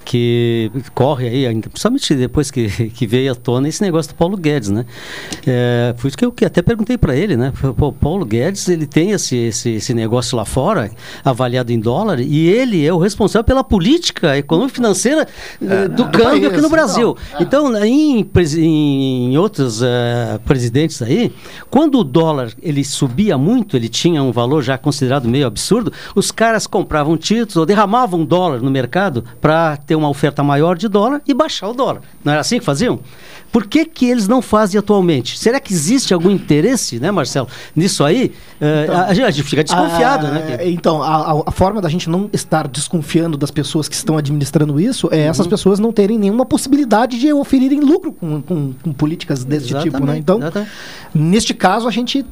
que 0.04 0.70
corre 0.94 1.28
aí, 1.28 1.62
principalmente 1.62 2.14
depois 2.16 2.52
que, 2.52 2.68
que 2.92 3.08
veio 3.08 3.32
à 3.32 3.36
tona 3.36 3.70
esse 3.70 3.82
negócio 3.82 4.12
do 4.12 4.16
Paulo 4.16 4.36
Guedes, 4.36 4.70
né. 4.70 4.86
É, 5.48 5.94
por 5.98 6.08
isso 6.08 6.18
que 6.18 6.26
eu 6.26 6.32
que 6.32 6.44
até 6.44 6.62
perguntei 6.62 6.98
para 6.98 7.16
ele, 7.16 7.38
né, 7.38 7.54
o 7.64 7.92
Paulo 7.94 8.26
Guedes 8.26 8.68
ele 8.68 8.86
tem 8.86 9.12
esse, 9.12 9.38
esse, 9.38 9.70
esse 9.72 9.94
negócio 9.94 10.38
lá 10.38 10.44
fora, 10.44 10.92
avaliado 11.24 11.72
em 11.72 11.80
dólar, 11.80 12.20
e 12.20 12.50
ele 12.50 12.86
é 12.86 12.94
o 12.94 12.98
responsável 12.98 13.44
pela 13.44 13.64
política 13.64 14.38
econômica 14.38 14.74
e 14.74 14.76
financeira 14.76 15.28
eh, 15.62 15.88
do 15.88 16.02
do 16.04 16.12
câmbio 16.12 16.42
país, 16.42 16.46
aqui 16.46 16.62
no 16.62 16.70
Brasil. 16.70 17.18
então. 17.40 17.52
Então, 17.62 17.86
em, 17.86 18.28
em 18.58 19.38
outros 19.38 19.82
eh, 19.84 20.40
presidentes 20.46 21.02
aí, 21.02 21.32
quando 21.70 22.00
o 22.00 22.04
dólar 22.04 22.52
ele 22.62 22.84
subia 22.84 23.38
muito, 23.38 23.76
ele 23.76 23.88
tinha 23.88 24.24
um 24.24 24.32
valor 24.32 24.64
já 24.64 24.78
considerado 24.78 25.28
meio 25.28 25.46
absurdo, 25.46 25.92
os 26.16 26.32
caras 26.32 26.66
compravam 26.66 27.18
títulos 27.18 27.58
ou 27.58 27.66
derramavam 27.66 28.26
dólar 28.26 28.62
no 28.62 28.72
mercado 28.72 29.24
para 29.40 29.78
ter 29.92 29.96
uma 29.96 30.08
oferta 30.08 30.42
maior 30.42 30.78
de 30.78 30.88
dólar 30.88 31.22
e 31.28 31.34
baixar 31.34 31.68
o 31.68 31.74
dólar. 31.74 32.02
Não 32.24 32.32
era 32.32 32.40
assim 32.40 32.60
que 32.60 32.64
faziam? 32.64 33.02
Por 33.52 33.66
que, 33.68 33.84
que 33.84 34.06
eles 34.06 34.26
não 34.26 34.42
fazem 34.42 34.80
atualmente? 34.80 35.38
Será 35.38 35.60
que 35.60 35.74
existe 35.74 36.14
algum 36.14 36.30
interesse, 36.32 36.98
né, 36.98 37.12
Marcelo, 37.12 37.50
nisso 37.76 38.06
aí? 38.06 38.32
Eh, 38.62 38.88
a, 38.90 39.08
a 39.08 39.14
gente 39.14 39.44
fica 39.44 39.62
desconfiado, 39.62 40.28
Ah, 40.28 40.32
né? 40.32 40.58
Então, 40.70 41.04
a, 41.04 41.34
a- 41.34 41.44
a 41.48 41.52
forma 41.52 41.82
da 41.82 41.90
gente 41.90 42.10
não 42.10 42.30
estar 42.32 42.70
desconfiando 42.70 43.38
das 43.38 43.52
pessoas 43.52 43.90
que 43.90 43.96
estão 43.96 44.18
administrando 44.18 44.80
isso 44.80 45.10
é 45.12 45.20
essas 45.24 45.46
Uhum. 45.46 45.50
pessoas 45.50 45.78
não 45.80 45.92
terem 45.92 46.18
nenhuma 46.18 46.46
possibilidade 46.46 47.20
de 47.20 47.34
oferirem 47.34 47.82
lucro 47.82 48.14
com, 48.14 48.42
com- 48.42 48.74
com 48.82 48.94
políticas 48.94 49.44
desse 49.44 49.74
tipo, 49.82 50.06
né? 50.06 50.18
Então, 50.18 50.38
exatamente. 50.38 50.72
neste 51.14 51.54
caso, 51.54 51.90
a 51.90 51.92
gente 51.92 52.26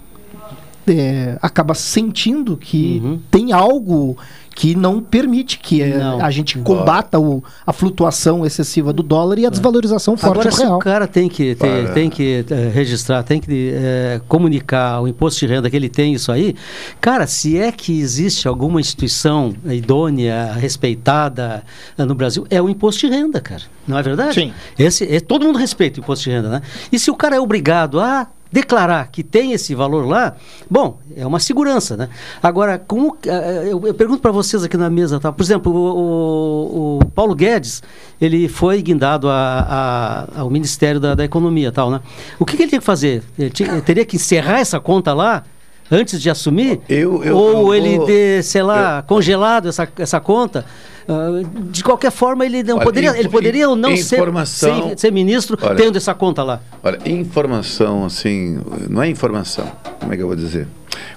é, 0.91 1.37
acaba 1.41 1.73
sentindo 1.73 2.55
que 2.57 3.01
tem 3.31 3.51
algo 3.51 4.17
que 4.55 4.75
não 4.75 4.99
permite 5.01 5.57
que 5.57 5.81
é, 5.81 5.97
Não. 5.99 6.19
a 6.21 6.29
gente 6.29 6.57
combata 6.57 7.17
o- 7.17 7.41
a 7.65 7.71
flutuação 7.71 8.45
excessiva 8.45 8.91
do 8.91 9.01
dólar 9.01 9.39
e 9.39 9.45
a 9.45 9.49
desvalorização 9.49 10.17
forte 10.17 10.33
Agora, 10.33 10.49
do 10.49 10.55
se 10.55 10.61
real. 10.63 10.75
o 10.75 10.79
cara 10.79 11.07
tem 11.07 11.29
que, 11.29 11.55
Para. 11.55 11.93
tem 11.93 12.09
que 12.09 12.43
eh, 12.49 12.69
registrar, 12.73 13.23
tem 13.23 13.39
que 13.39 13.71
eh, 13.73 14.19
comunicar 14.27 14.99
o 15.01 15.07
imposto 15.07 15.39
de 15.39 15.47
renda 15.53 15.69
que 15.69 15.77
ele 15.77 15.87
tem 15.87 16.13
isso 16.13 16.29
aí, 16.29 16.55
cara, 16.99 17.25
se 17.25 17.57
é 17.57 17.71
que 17.71 17.97
existe 18.01 18.49
alguma 18.49 18.81
instituição 18.81 19.53
idônea, 19.65 20.51
respeitada 20.51 21.63
eh, 21.97 22.03
no 22.03 22.13
Brasil, 22.13 22.45
é 22.49 22.61
o 22.61 22.67
imposto 22.67 23.07
de 23.07 23.13
renda, 23.15 23.39
cara. 23.39 23.61
Não 23.87 23.97
é 23.97 24.03
verdade? 24.03 24.33
Sim. 24.33 24.53
Esse, 24.77 25.05
é, 25.05 25.21
todo 25.21 25.45
mundo 25.45 25.57
respeita 25.57 26.01
o 26.01 26.03
imposto 26.03 26.25
de 26.25 26.31
renda, 26.31 26.49
né? 26.49 26.61
E 26.91 26.99
se 26.99 27.09
o 27.09 27.15
cara 27.15 27.35
é 27.37 27.39
obrigado 27.39 27.97
a 27.99 28.27
declarar 28.51 29.09
que 29.11 29.21
tem 29.23 29.51
esse 29.53 29.75
valor 29.75 30.07
lá, 30.07 30.35
bom, 30.69 30.97
é 31.15 31.25
uma 31.25 31.39
segurança, 31.39 31.95
né? 31.95 32.09
Agora, 32.41 32.79
como 32.79 33.15
eh, 33.25 33.67
eu, 33.71 33.85
eu 33.85 33.93
pergunto 33.93 34.21
para 34.21 34.31
vocês 34.31 34.63
aqui 34.63 34.75
na 34.75 34.89
mesa, 34.89 35.19
tá? 35.19 35.31
Por 35.31 35.43
exemplo, 35.43 35.71
o, 35.71 36.97
o- 36.97 36.99
o 36.99 37.05
Paulo 37.11 37.35
Guedes, 37.35 37.83
ele 38.19 38.47
foi 38.47 38.81
guindado 38.81 39.29
a- 39.29 40.27
a- 40.35 40.41
ao 40.41 40.49
Ministério 40.49 40.99
da, 40.99 41.13
da 41.15 41.23
Economia, 41.23 41.71
tal, 41.71 41.91
né? 41.91 42.01
O 42.39 42.45
que, 42.45 42.57
que 42.57 42.63
ele 42.63 42.71
tem 42.71 42.79
que 42.79 42.85
fazer? 42.85 43.23
Ele, 43.37 43.49
tinha- 43.51 43.69
ele 43.71 43.81
teria 43.81 44.03
que 44.05 44.15
encerrar 44.15 44.59
essa 44.59 44.79
conta 44.79 45.13
lá? 45.13 45.43
Antes 45.91 46.21
de 46.21 46.29
assumir? 46.29 46.81
Eu- 46.87 47.23
eu- 47.23 47.35
Ou 47.35 47.73
eu 47.73 47.83
ele 47.83 48.05
ter, 48.05 48.43
sei 48.43 48.61
lá, 48.61 49.01
congelado 49.03 49.67
essa, 49.69 49.87
essa 49.97 50.19
conta? 50.19 50.63
Ah, 51.09 51.41
de 51.71 51.83
qualquer 51.83 52.11
forma, 52.11 52.45
ele 52.45 52.61
não 52.61 52.75
Olha, 52.75 52.85
poderia, 52.85 53.17
ele 53.17 53.29
poderia 53.29 53.67
ou 53.67 53.75
não 53.75 53.97
ser, 53.97 54.21
ser, 54.45 54.97
ser 54.97 55.11
ministro 55.11 55.57
Olha, 55.59 55.75
tendo 55.75 55.97
essa 55.97 56.13
conta 56.13 56.43
lá. 56.43 56.61
Olha, 56.83 56.99
informação, 57.09 58.05
assim, 58.05 58.59
não 58.87 59.01
é 59.01 59.09
informação, 59.09 59.71
como 59.99 60.13
é 60.13 60.15
que 60.15 60.21
eu 60.21 60.27
vou 60.27 60.35
dizer? 60.35 60.67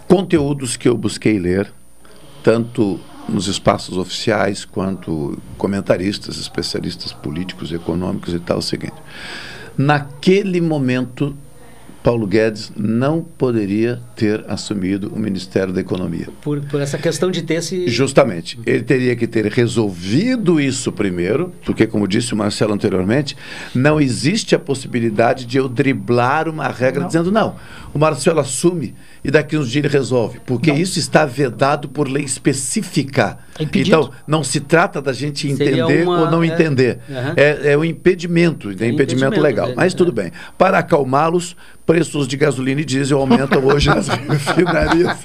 Conteúdos 0.08 0.78
que 0.78 0.88
eu 0.88 0.96
busquei 0.96 1.38
ler, 1.38 1.70
tanto 2.42 2.98
nos 3.28 3.48
espaços 3.48 3.98
oficiais 3.98 4.64
quanto 4.64 5.38
comentaristas, 5.58 6.38
especialistas 6.38 7.12
políticos, 7.12 7.70
econômicos 7.70 8.32
e 8.32 8.40
tal, 8.40 8.56
é 8.56 8.60
o 8.60 8.62
seguinte. 8.62 8.94
Naquele 9.76 10.60
momento, 10.62 11.36
Paulo 12.02 12.26
Guedes 12.26 12.72
não 12.76 13.22
poderia 13.22 14.00
ter 14.16 14.44
assumido 14.48 15.12
o 15.14 15.18
Ministério 15.18 15.72
da 15.72 15.80
Economia. 15.80 16.28
Por, 16.42 16.60
por 16.62 16.80
essa 16.80 16.98
questão 16.98 17.30
de 17.30 17.42
ter 17.42 17.54
esse. 17.54 17.88
Justamente. 17.88 18.58
Ele 18.66 18.82
teria 18.82 19.14
que 19.14 19.26
ter 19.26 19.46
resolvido 19.46 20.60
isso 20.60 20.90
primeiro, 20.90 21.52
porque, 21.64 21.86
como 21.86 22.08
disse 22.08 22.34
o 22.34 22.36
Marcelo 22.36 22.74
anteriormente, 22.74 23.36
não 23.74 24.00
existe 24.00 24.54
a 24.54 24.58
possibilidade 24.58 25.46
de 25.46 25.58
eu 25.58 25.68
driblar 25.68 26.48
uma 26.48 26.68
regra 26.68 27.04
dizendo, 27.04 27.30
não, 27.30 27.56
o 27.94 27.98
Marcelo 27.98 28.40
assume 28.40 28.94
e 29.24 29.30
daqui 29.30 29.56
uns 29.56 29.70
dias 29.70 29.84
ele 29.84 29.92
resolve, 29.92 30.40
porque 30.44 30.72
isso 30.72 30.98
está 30.98 31.24
vedado 31.24 31.88
por 31.88 32.08
lei 32.08 32.24
específica. 32.24 33.38
impedido. 33.60 33.96
então, 34.00 34.10
não 34.26 34.42
se 34.42 34.58
trata 34.60 35.00
da 35.00 35.12
gente 35.12 35.46
entender 35.48 36.02
uma- 36.04 36.20
ou 36.22 36.30
não 36.30 36.42
é, 36.42 36.46
entender. 36.48 36.98
aham. 37.10 37.34
É, 37.36 37.72
é 37.72 37.78
um 37.78 37.84
impedimento, 37.84 38.68
é 38.68 38.72
impedimento, 38.72 39.02
impedimento, 39.02 39.40
legal. 39.40 39.68
é, 39.68 39.74
Mas 39.76 39.92
é. 39.92 39.96
tudo 39.96 40.10
bem. 40.10 40.32
Para 40.58 40.78
acalmá-los, 40.78 41.54
preços 41.86 42.26
de 42.26 42.36
gasolina 42.36 42.80
e 42.80 42.84
diesel 42.84 43.18
aumentam 43.20 43.62
hoje 43.64 43.88
nas 43.90 44.08
refinarias. 44.56 45.18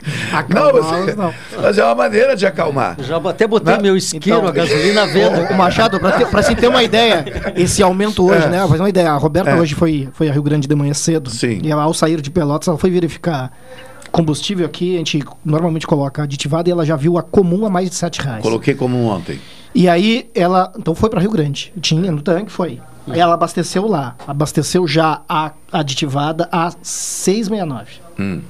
não, 0.50 0.74
mas, 0.74 1.16
não. 1.16 1.34
mas 1.62 1.78
é 1.78 1.84
uma 1.86 1.96
maneira 1.96 2.36
de 2.36 2.46
acalmar. 2.46 2.98
Já 3.02 3.18
até 3.18 3.48
botei 3.48 3.76
Né? 3.76 3.82
meu 3.82 3.96
isqueiro, 3.98 4.38
Então, 4.40 4.48
a 4.48 4.52
gasolina 4.52 5.04
à 5.04 5.06
venda. 5.06 5.48
O 5.54 5.58
Machado, 5.58 6.00
para 6.00 6.44
se 6.44 6.56
ter 6.56 6.68
uma 6.68 6.84
ideia, 6.84 7.26
esse 7.56 7.82
aumento 7.82 8.26
hoje, 8.26 8.46
É. 8.46 8.50
né? 8.50 8.58
Pra 8.68 8.76
ter 8.76 8.82
uma 8.82 8.90
ideia, 8.90 9.12
a 9.12 9.18
Roberta 9.18 9.52
É. 9.52 9.56
hoje 9.56 9.74
foi, 9.76 10.10
foi 10.14 10.28
a 10.30 10.34
Rio 10.34 10.44
Grande 10.44 10.68
de 10.68 10.76
manhã 10.76 10.94
cedo. 10.94 11.30
Sim. 11.30 11.60
E 11.64 11.72
ela, 11.72 11.84
ao 11.84 11.94
sair 11.94 12.20
de 12.22 12.30
Pelotas, 12.30 12.68
ela 12.68 12.78
foi 12.78 12.90
verificar 12.92 13.52
combustível 14.18 14.66
aqui, 14.66 14.96
a 14.96 14.98
gente 14.98 15.24
normalmente 15.46 15.86
coloca 15.86 16.24
aditivado 16.24 16.68
e 16.68 16.72
ela 16.72 16.84
já 16.84 16.96
viu 16.96 17.18
a 17.20 17.24
comum 17.24 17.66
a 17.66 17.70
mais 17.70 17.90
de 17.90 17.96
7 17.96 18.20
reais. 18.22 18.42
Coloquei 18.42 18.74
como 18.74 18.98
ontem. 19.06 19.40
E 19.76 19.88
aí 19.88 20.28
ela, 20.34 20.74
então 20.76 20.96
foi 20.96 21.08
para 21.08 21.22
Rio 21.22 21.30
Grande, 21.30 21.72
tinha 21.80 22.12
no 22.12 22.22
tanque, 22.22 22.52
foi. 22.52 22.82
Aí 23.08 23.20
ela 23.20 23.36
abasteceu 23.36 23.88
lá, 23.88 24.16
abasteceu 24.28 24.88
já 24.88 25.22
a 25.30 25.52
aditivada 25.72 26.50
a 26.52 26.72
6,69. 26.84 27.86
Hum. 28.20 28.42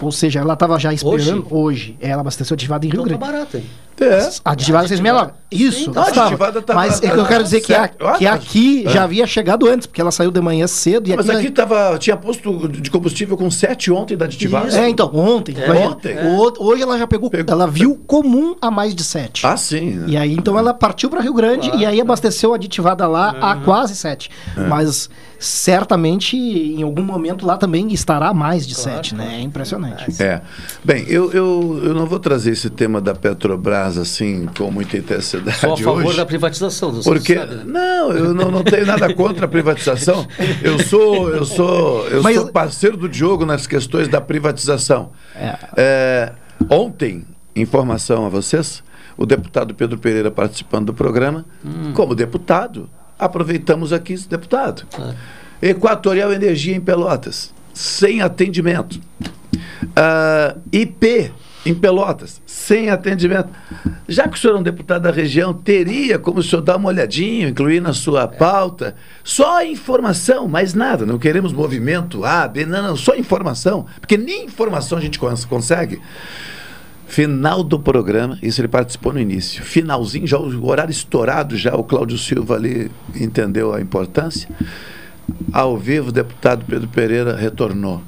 Ou 0.00 0.12
seja, 0.12 0.40
ela 0.40 0.54
estava 0.54 0.78
já 0.78 0.92
esperando 0.92 1.46
hoje. 1.50 1.96
Ela 2.00 2.20
abasteceu 2.20 2.54
aditivada 2.54 2.86
em 2.86 2.90
Rio 2.90 3.00
Então 3.00 3.18
tá 3.18 3.18
Grande. 3.18 3.32
barato, 3.32 3.56
hein? 3.56 3.64
É. 4.00 4.28
Aditivada 4.44 4.86
6,69. 4.88 5.30
Isso, 5.50 5.92
Não, 5.92 6.02
aditivada 6.02 6.60
tava- 6.60 6.80
Mas 6.80 7.00
é 7.02 7.08
que 7.08 7.18
eu 7.18 7.24
quero 7.24 7.44
dizer 7.44 7.60
que, 7.60 7.72
a- 7.72 7.88
que 8.18 8.26
aqui 8.26 8.84
É. 8.86 8.90
já 8.90 9.04
havia 9.04 9.26
chegado 9.26 9.66
antes, 9.68 9.86
porque 9.86 10.00
ela 10.00 10.10
saiu 10.10 10.30
de 10.30 10.40
manhã 10.40 10.66
cedo 10.66 11.08
e 11.08 11.16
Mas 11.16 11.30
aqui. 11.30 11.38
aqui 11.38 11.50
tava, 11.50 11.96
tinha 11.98 12.16
posto 12.16 12.68
de 12.68 12.90
combustível 12.90 13.36
com 13.36 13.50
7 13.50 13.90
ontem 13.92 14.16
da 14.16 14.24
aditivada. 14.24 14.76
É, 14.76 14.88
então, 14.88 15.08
ontem. 15.14 15.54
É. 15.58 15.70
Ontem. 15.72 16.16
O- 16.26 16.64
hoje 16.66 16.82
ela 16.82 16.98
já 16.98 17.06
pegou, 17.06 17.30
ela 17.46 17.66
viu 17.68 17.94
comum 18.06 18.56
a 18.60 18.70
mais 18.72 18.94
de 18.94 19.04
7. 19.04 19.46
Ah, 19.46 19.56
sim. 19.56 19.90
né? 19.92 20.04
E 20.08 20.16
aí, 20.16 20.32
então, 20.34 20.58
ela 20.58 20.74
partiu 20.74 21.08
para 21.08 21.20
Rio 21.20 21.32
Grande 21.32 21.70
e 21.76 21.86
aí 21.86 22.00
abasteceu 22.00 22.52
a 22.52 22.56
aditivada 22.56 23.06
lá 23.06 23.36
a 23.40 23.56
quase 23.56 23.94
7. 23.94 24.28
É. 24.56 24.60
Mas 24.66 25.08
certamente, 25.38 26.36
em 26.36 26.82
algum 26.82 27.02
momento 27.04 27.46
lá 27.46 27.56
também 27.56 27.92
estará 27.92 28.28
a 28.30 28.34
mais 28.34 28.66
de 28.66 28.74
7, 28.74 29.14
né? 29.14 29.36
É 29.38 29.40
impressionante. 29.42 30.20
É. 30.20 30.40
Bem, 30.84 31.04
eu, 31.06 31.30
eu, 31.32 31.80
eu 31.84 31.94
não 31.94 32.04
vou 32.06 32.18
trazer 32.18 32.50
esse 32.50 32.68
tema 32.68 33.00
da 33.00 33.14
Petrobras 33.14 33.85
assim 33.96 34.46
com 34.56 34.70
muita 34.70 34.96
intensidade 34.96 35.58
Sou 35.58 35.74
a 35.74 35.76
favor 35.76 36.06
hoje. 36.06 36.16
da 36.16 36.26
privatização. 36.26 36.90
você 36.92 37.08
Porque 37.08 37.34
sabe, 37.36 37.54
né? 37.56 37.62
não, 37.66 38.10
eu 38.12 38.34
não, 38.34 38.50
não 38.50 38.64
tenho 38.64 38.86
nada 38.86 39.12
contra 39.14 39.44
a 39.44 39.48
privatização. 39.48 40.26
Eu 40.62 40.78
sou 40.80 41.30
eu 41.30 41.44
sou 41.44 42.08
eu 42.08 42.22
Mas- 42.22 42.36
sou 42.36 42.48
parceiro 42.48 42.96
do 42.96 43.08
Diogo 43.08 43.44
nas 43.46 43.66
questões 43.66 44.08
da 44.08 44.20
privatização. 44.20 45.10
É, 45.76 46.32
ontem, 46.70 47.24
informação 47.54 48.26
a 48.26 48.28
vocês, 48.28 48.82
o 49.16 49.24
deputado 49.24 49.74
Pedro 49.74 49.98
Pereira 49.98 50.30
participando 50.30 50.86
do 50.86 50.94
programa, 50.94 51.44
como 51.94 52.14
deputado, 52.14 52.88
aproveitamos 53.18 53.92
aqui 53.92 54.12
esse 54.14 54.28
deputado. 54.28 54.84
Equatorial 55.62 56.32
Energia 56.32 56.74
em 56.76 56.80
Pelotas, 56.80 57.52
sem 57.72 58.20
atendimento. 58.20 59.00
Ah, 59.94 60.54
IP 60.72 61.30
em 61.66 61.74
Pelotas, 61.74 62.40
sem 62.46 62.88
atendimento. 62.90 63.48
Já 64.08 64.28
que 64.28 64.36
o 64.36 64.40
senhor 64.40 64.56
é 64.56 64.58
um 64.60 64.62
deputado 64.62 65.02
da 65.02 65.10
região, 65.10 65.52
teria 65.52 66.18
como 66.18 66.38
o 66.40 66.42
senhor 66.42 66.62
dar 66.62 66.76
uma 66.76 66.88
olhadinha, 66.88 67.48
incluir 67.48 67.80
na 67.80 67.92
sua 67.92 68.26
pauta, 68.28 68.94
só 69.24 69.62
informação, 69.64 70.46
mais 70.48 70.74
nada. 70.74 71.04
Não 71.04 71.18
queremos 71.18 71.52
movimento 71.52 72.24
A, 72.24 72.46
B, 72.48 72.64
não, 72.64 72.82
não, 72.82 72.96
só 72.96 73.14
informação. 73.16 73.86
Porque 74.00 74.16
nem 74.16 74.44
informação 74.46 74.96
a 74.96 75.00
gente 75.00 75.18
cons- 75.18 75.44
consegue. 75.44 76.00
Final 77.08 77.62
do 77.62 77.78
programa, 77.78 78.36
isso 78.42 78.60
ele 78.60 78.66
participou 78.68 79.12
no 79.12 79.20
início. 79.20 79.62
Finalzinho, 79.62 80.26
já 80.26 80.38
o 80.38 80.66
horário 80.66 80.90
estourado, 80.90 81.56
já 81.56 81.74
o 81.76 81.84
Cláudio 81.84 82.18
Silva 82.18 82.56
ali 82.56 82.90
entendeu 83.14 83.72
a 83.72 83.80
importância. 83.80 84.48
Ao 85.52 85.78
vivo, 85.78 86.08
o 86.08 86.12
deputado 86.12 86.64
Pedro 86.66 86.88
Pereira 86.88 87.36
retornou. 87.36 88.02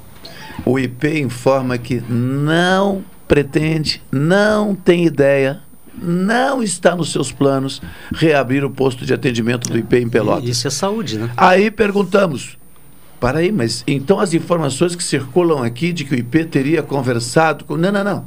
O 0.66 0.78
IP 0.80 1.20
informa 1.20 1.78
que 1.78 2.02
não 2.08 3.04
pretende, 3.28 4.02
não 4.10 4.74
tem 4.74 5.04
ideia, 5.04 5.60
não 6.00 6.62
está 6.62 6.96
nos 6.96 7.12
seus 7.12 7.30
planos 7.30 7.82
reabrir 8.12 8.64
o 8.64 8.70
posto 8.70 9.04
de 9.04 9.12
atendimento 9.12 9.68
do 9.68 9.78
IP 9.78 9.98
em 9.98 10.08
Pelotas. 10.08 10.48
Isso 10.48 10.66
é 10.66 10.70
saúde, 10.70 11.18
né? 11.18 11.30
Aí 11.36 11.70
perguntamos, 11.70 12.56
para 13.20 13.40
aí, 13.40 13.52
mas 13.52 13.84
então 13.86 14.18
as 14.18 14.32
informações 14.32 14.96
que 14.96 15.02
circulam 15.02 15.62
aqui 15.62 15.92
de 15.92 16.04
que 16.04 16.14
o 16.14 16.18
IP 16.18 16.44
teria 16.46 16.82
conversado 16.82 17.64
com. 17.64 17.76
Não, 17.76 17.92
não, 17.92 18.04
não. 18.04 18.24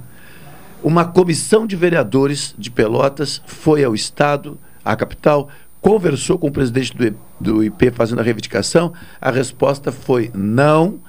Uma 0.84 1.06
comissão 1.06 1.66
de 1.68 1.76
vereadores 1.76 2.56
de 2.58 2.70
Pelotas 2.72 3.42
foi 3.46 3.84
ao 3.84 3.94
Estado, 3.94 4.60
à 4.84 4.96
capital, 4.96 5.48
conversou 5.80 6.38
com 6.38 6.48
o 6.48 6.52
presidente 6.52 6.96
do, 6.96 7.16
do 7.40 7.64
IP 7.64 7.92
fazendo 7.92 8.20
a 8.20 8.24
reivindicação. 8.24 8.92
A 9.20 9.32
resposta 9.32 9.92
foi 9.92 10.32
não. 10.34 11.00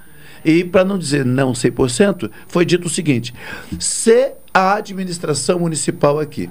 E 0.45 0.65
para 0.65 0.85
não 0.85 0.99
dizer 0.99 1.25
não 1.25 1.53
100%, 1.53 2.31
foi 2.47 2.65
dito 2.65 2.87
o 2.87 2.91
seguinte: 2.91 3.33
se 3.79 4.33
a 4.53 4.75
administração 4.75 5.59
municipal 5.59 6.19
aqui 6.19 6.51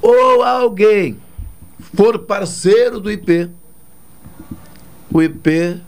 ou 0.00 0.42
alguém 0.42 1.16
for 1.94 2.18
parceiro 2.18 2.98
do 2.98 3.10
IP, 3.10 3.48
o 5.12 5.22
IP 5.22 5.80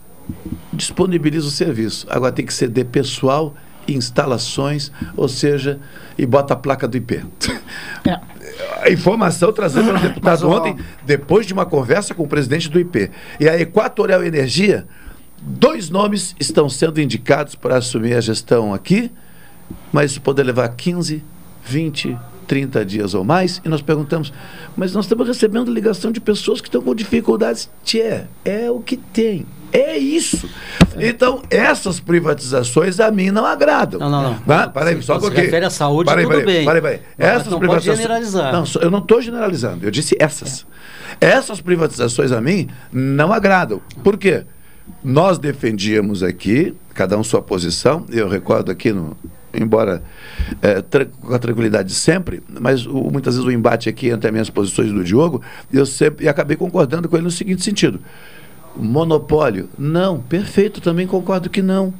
disponibiliza 0.71 1.47
o 1.47 1.51
serviço. 1.51 2.05
Agora 2.09 2.31
tem 2.31 2.45
que 2.45 2.53
ser 2.53 2.69
de 2.69 2.83
pessoal, 2.83 3.55
instalações, 3.87 4.91
ou 5.15 5.27
seja, 5.27 5.79
e 6.17 6.25
bota 6.25 6.53
a 6.53 6.57
placa 6.57 6.87
do 6.87 6.97
IP. 6.97 7.23
A 8.81 8.89
informação 8.89 9.51
trazida 9.51 9.83
pelo 9.83 9.99
deputado 9.99 10.47
ó, 10.47 10.57
ontem, 10.57 10.77
depois 11.03 11.45
de 11.45 11.53
uma 11.53 11.65
conversa 11.65 12.13
com 12.13 12.23
o 12.23 12.27
presidente 12.27 12.69
do 12.69 12.79
IP. 12.79 13.11
E 13.39 13.49
a 13.49 13.59
Equatorial 13.59 14.23
Energia, 14.23 14.87
dois 15.41 15.89
nomes 15.89 16.35
estão 16.39 16.69
sendo 16.69 16.99
indicados 16.99 17.55
para 17.55 17.77
assumir 17.77 18.15
a 18.15 18.21
gestão 18.21 18.73
aqui, 18.73 19.11
mas 19.91 20.11
isso 20.11 20.21
pode 20.21 20.41
levar 20.41 20.67
15, 20.69 21.23
20, 21.63 22.17
30 22.47 22.85
dias 22.85 23.13
ou 23.13 23.23
mais. 23.23 23.61
E 23.65 23.69
nós 23.69 23.81
perguntamos, 23.81 24.31
mas 24.75 24.93
nós 24.93 25.05
estamos 25.05 25.27
recebendo 25.27 25.71
ligação 25.71 26.11
de 26.11 26.19
pessoas 26.19 26.61
que 26.61 26.67
estão 26.67 26.81
com 26.81 26.93
dificuldades. 26.93 27.69
Tchê, 27.83 28.23
é 28.43 28.69
o 28.69 28.79
que 28.79 28.97
tem. 28.97 29.45
É 29.71 29.97
isso. 29.97 30.49
Então, 30.97 31.41
essas 31.49 31.99
privatizações 31.99 32.99
a 33.01 33.11
mim 33.11 33.29
não 33.29 33.45
agradam. 33.45 33.99
Não, 33.99 34.09
não, 34.09 34.23
não. 34.23 34.39
Tá? 34.39 34.69
Peraí, 34.69 35.01
só 35.01 35.19
Quando 35.19 35.35
se 35.35 35.41
refere 35.41 35.65
à 35.65 35.69
saúde, 35.69 36.09
Peraí, 36.09 36.23
tudo 36.23 36.37
peraí, 36.37 36.45
bem. 36.45 36.65
Peraí, 36.65 36.81
peraí. 36.81 36.99
Essas 37.17 37.47
não 37.47 37.59
privatizações. 37.59 37.97
generalizar. 37.97 38.53
Não, 38.53 38.63
eu 38.81 38.89
não 38.89 38.99
estou 38.99 39.21
generalizando. 39.21 39.85
Eu 39.85 39.91
disse 39.91 40.15
essas. 40.17 40.65
Essas 41.19 41.59
privatizações 41.59 42.31
a 42.31 42.39
mim 42.39 42.69
não 42.91 43.33
agradam. 43.33 43.81
Por 44.01 44.17
quê? 44.17 44.45
Nós 45.03 45.37
defendíamos 45.39 46.23
aqui, 46.23 46.75
cada 46.93 47.17
um 47.17 47.23
sua 47.23 47.41
posição, 47.41 48.05
eu 48.09 48.27
recordo 48.29 48.71
aqui 48.71 48.91
no. 48.91 49.15
Embora 49.57 50.03
é, 50.61 50.81
tran- 50.81 51.07
com 51.21 51.33
a 51.33 51.39
tranquilidade 51.39 51.87
de 51.87 51.95
sempre, 51.95 52.43
mas 52.59 52.85
o- 52.85 53.09
muitas 53.09 53.35
vezes 53.35 53.47
o 53.47 53.51
embate 53.51 53.87
aqui 53.87 54.09
entre 54.09 54.27
as 54.27 54.31
minhas 54.33 54.49
posições 54.49 54.91
do 54.91 55.01
Diogo, 55.01 55.41
eu 55.71 55.85
sempre 55.85 56.25
e 56.25 56.27
acabei 56.27 56.57
concordando 56.57 57.07
com 57.07 57.15
ele 57.15 57.23
no 57.23 57.31
seguinte 57.31 57.63
sentido: 57.63 58.01
monopólio? 58.75 59.69
Não, 59.77 60.19
perfeito, 60.19 60.81
também 60.81 61.07
concordo 61.07 61.49
que 61.49 61.61
não. 61.61 61.93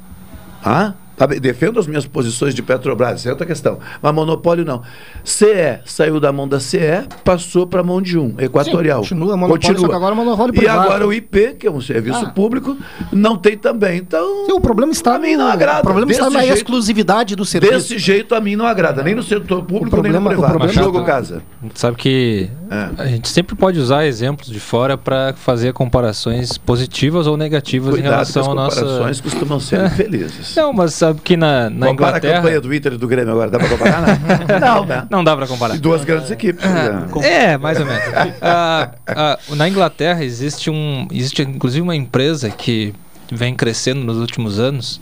Ah? 0.64 0.94
Tá 1.18 1.26
defendo 1.26 1.80
as 1.80 1.88
minhas 1.88 2.06
posições 2.06 2.54
de 2.54 2.62
Petrobras, 2.62 3.20
isso 3.20 3.28
é 3.30 3.32
outra 3.32 3.46
questão. 3.48 3.80
Mas 4.02 4.14
monopólio 4.14 4.66
não. 4.66 4.82
CE 5.24 5.80
saiu 5.86 6.20
da 6.20 6.32
mão 6.32 6.48
da 6.48 6.60
CE, 6.60 6.80
passou 7.24 7.66
para 7.66 7.80
a 7.82 7.84
mão 7.84 8.02
de 8.02 8.18
um, 8.18 8.36
Equatorial. 8.38 9.04
Sim, 9.04 9.10
continua 9.16 9.38
monopólio, 9.38 9.80
só 9.80 9.88
que 9.88 9.94
agora 9.96 10.14
é 10.14 10.16
monopólio 10.18 10.54
E 10.54 10.58
privado. 10.58 10.80
agora 10.82 11.08
o 11.08 11.14
IP, 11.14 11.56
que 11.60 11.68
é 11.68 11.72
um 11.72 11.80
serviço 11.80 12.26
Ah. 12.26 12.30
público, 12.32 12.76
não 13.12 13.38
tem 13.38 13.58
também. 13.58 13.98
Então, 13.98 14.46
Sim, 14.46 14.52
o 14.54 14.60
problema 14.60 14.92
está 14.92 15.16
a 15.16 15.20
mim 15.20 15.36
não 15.36 15.48
agrada. 15.48 15.80
O 15.80 15.84
problema 15.84 16.12
está 16.12 16.30
na 16.30 16.42
jeito- 16.42 16.56
exclusividade 16.56 17.36
do 17.36 17.46
serviço. 17.46 17.74
Desse 17.74 17.98
jeito 17.98 18.36
a 18.36 18.42
mim 18.42 18.56
não 18.56 18.66
agrada, 18.66 19.02
nem 19.02 19.16
no 19.16 19.24
setor 19.24 19.64
público, 19.64 19.90
problema- 19.92 20.20
nem 20.20 20.22
no 20.22 20.28
o 20.28 20.42
privado. 20.42 20.58
problema- 20.60 20.84
Jogo 20.84 21.06
casa. 21.06 21.42
Sabe 21.74 21.96
que 21.98 22.50
a 22.98 23.06
gente 23.08 23.30
sempre 23.30 23.56
pode 23.56 23.80
usar 23.80 24.06
exemplos 24.06 24.50
de 24.50 24.60
fora 24.60 24.98
para 24.98 25.34
fazer 25.34 25.74
comparações 25.74 26.58
positivas 26.58 27.28
ou 27.28 27.38
negativas 27.38 27.90
em 27.90 28.02
Cuidado 28.02 28.12
relação 28.12 28.44
que 28.44 28.50
à 28.50 28.52
as 28.52 28.56
nossa. 28.56 28.82
comparações 28.82 29.22
costumam 29.22 29.60
ser 29.60 29.86
infelizes. 29.86 30.56
Não, 30.56 30.74
mas 30.74 30.94
sabe 30.94 31.22
que 31.22 31.38
na, 31.38 31.70
na 31.70 31.88
Compara 31.88 32.16
a 32.16 32.18
Inglaterra. 32.18 32.36
campanha 32.36 32.62
do 32.62 32.74
Inter 32.74 32.94
e 32.94 32.98
do 32.98 33.08
Grêmio 33.08 33.32
agora, 33.32 33.52
dá 33.52 33.60
pra 33.60 33.70
comparar? 33.70 34.06
Não, 34.60 34.76
não, 34.76 34.86
né? 34.86 35.08
Não 35.10 35.24
dá 35.24 35.36
para 35.36 35.48
comparar. 35.48 35.76
E 35.76 35.80
duas 35.80 36.04
grandes 36.04 36.32
equipes. 36.32 36.64
né? 36.66 37.08
É, 37.24 37.58
mais 37.58 37.80
ou 37.80 37.86
menos. 37.86 38.04
Ah, 38.42 38.92
ah, 39.08 39.40
na 39.56 39.68
Inglaterra 39.68 40.24
existe 40.24 40.70
um, 40.70 41.08
existe 41.12 41.42
inclusive 41.42 41.82
uma 41.82 41.96
empresa 41.96 42.50
que 42.50 42.94
vem 43.32 43.56
crescendo 43.56 44.02
nos 44.04 44.18
últimos 44.18 44.60
anos, 44.60 45.00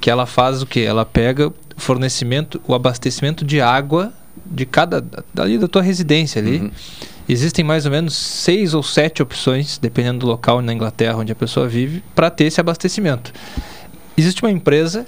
que 0.00 0.10
ela 0.10 0.26
faz 0.26 0.62
o 0.62 0.66
que? 0.66 0.80
Ela 0.84 1.04
pega 1.04 1.48
o 1.48 1.54
fornecimento, 1.76 2.60
o 2.66 2.74
abastecimento 2.74 3.44
de 3.44 3.60
água 3.60 4.12
de 4.44 4.66
cada 4.66 5.04
dali 5.32 5.58
da 5.58 5.68
tua 5.68 5.82
residência 5.82 6.40
ali. 6.40 6.70
Existem 7.28 7.64
mais 7.64 7.86
ou 7.86 7.92
menos 7.92 8.14
seis 8.14 8.74
ou 8.74 8.82
sete 8.82 9.22
opções, 9.22 9.78
dependendo 9.78 10.20
do 10.20 10.26
local 10.26 10.60
na 10.60 10.72
Inglaterra 10.72 11.16
onde 11.16 11.32
a 11.32 11.34
pessoa 11.34 11.66
vive, 11.66 12.02
para 12.14 12.30
ter 12.30 12.44
esse 12.44 12.60
abastecimento. 12.60 13.32
Existe 14.16 14.42
uma 14.42 14.50
empresa 14.50 15.06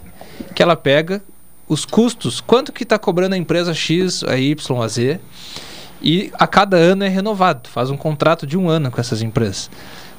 que 0.55 0.63
ela 0.63 0.77
pega 0.77 1.23
os 1.69 1.85
custos, 1.85 2.41
quanto 2.41 2.73
que 2.73 2.85
está 2.85 2.99
cobrando 2.99 3.35
a 3.35 3.39
empresa 3.39 3.75
X, 3.75 4.25
a 4.25 4.39
Y, 4.39 4.83
a 4.83 4.89
Z, 4.89 5.21
e 6.01 6.31
a 6.35 6.47
cada 6.47 6.77
ano 6.77 7.05
é 7.05 7.09
renovado. 7.09 7.69
Faz 7.69 7.91
um 7.91 7.97
contrato 7.97 8.47
de 8.47 8.57
um 8.57 8.69
ano 8.69 8.91
com 8.91 9.01
essas 9.01 9.23
empresas. 9.23 9.71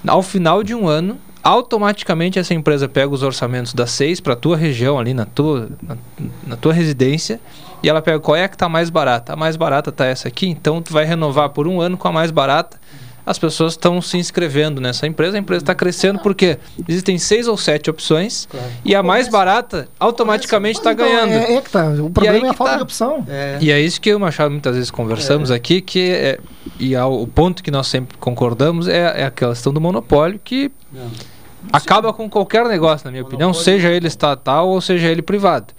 Ao 0.06 0.22
final 0.22 0.62
de 0.62 0.76
um 0.76 0.88
ano, 0.88 1.18
automaticamente 1.42 2.38
essa 2.38 2.54
empresa 2.54 2.88
pega 2.88 3.14
os 3.14 3.24
orçamentos 3.24 3.74
das 3.74 3.92
seis 3.92 4.20
para 4.20 4.34
a 4.34 4.36
tua 4.36 4.58
região 4.58 5.00
ali 5.00 5.14
na 5.14 5.26
tua, 5.26 5.70
na, 5.82 5.98
na 6.46 6.56
tua 6.58 6.74
residência 6.74 7.40
e 7.84 7.90
ela 7.90 8.02
pega 8.02 8.20
qual 8.20 8.36
é 8.36 8.48
que 8.48 8.56
está 8.56 8.68
mais 8.70 8.90
barata. 8.90 9.34
A 9.34 9.36
mais 9.36 9.56
barata 9.56 9.90
está 9.90 10.06
essa 10.06 10.28
aqui, 10.28 10.48
então 10.48 10.82
tu 10.82 10.92
vai 10.94 11.06
renovar 11.06 11.50
por 11.50 11.68
um 11.68 11.80
ano 11.82 11.98
com 11.98 12.08
a 12.08 12.12
mais 12.12 12.32
barata. 12.32 12.78
As 13.26 13.38
pessoas 13.38 13.74
estão 13.74 14.02
se 14.02 14.18
inscrevendo 14.18 14.80
nessa 14.80 15.06
empresa, 15.06 15.36
a 15.36 15.40
empresa 15.40 15.62
está 15.62 15.76
crescendo 15.76 16.18
porque 16.20 16.58
existem 16.88 17.18
seis 17.18 17.46
ou 17.46 17.58
sete 17.58 17.90
opções 17.90 18.48
e 18.86 18.96
a 18.96 19.04
mais 19.04 19.28
barata 19.28 19.90
automaticamente 20.00 20.80
está 20.80 20.94
ganhando. 20.94 21.34
É, 21.34 21.56
é 21.56 21.62
que 21.62 21.70
tá. 21.70 21.90
O 21.90 22.10
problema 22.10 22.46
é 22.48 22.50
a 22.50 22.52
que 22.54 22.58
falta 22.58 22.72
tá. 22.72 22.78
de 22.78 22.84
opção. 22.84 23.26
E 23.60 23.70
é 23.70 23.82
isso 23.82 24.00
que 24.00 24.10
eu 24.10 24.14
e 24.14 24.16
o 24.16 24.20
Machado 24.22 24.52
muitas 24.52 24.76
vezes 24.76 24.90
conversamos 24.90 25.52
aqui, 25.52 25.82
que 25.82 26.10
é, 26.10 26.40
e 26.80 26.96
ao- 26.96 27.22
o 27.22 27.28
ponto 27.28 27.62
que 27.62 27.70
nós 27.70 27.88
sempre 27.88 28.18
concordamos 28.18 28.88
é, 28.88 29.22
é 29.22 29.26
a 29.26 29.32
questão 29.32 29.74
do 29.74 29.82
monopólio 29.82 30.40
que 30.42 30.72
acaba 31.72 32.14
com 32.14 32.30
qualquer 32.30 32.66
negócio, 32.66 33.04
na 33.06 33.12
minha 33.12 33.24
opinião, 33.24 33.54
seja 33.54 33.90
ele 33.90 34.08
estatal 34.08 34.70
ou 34.70 34.80
seja 34.80 35.08
ele 35.10 35.22
privado. 35.22 35.74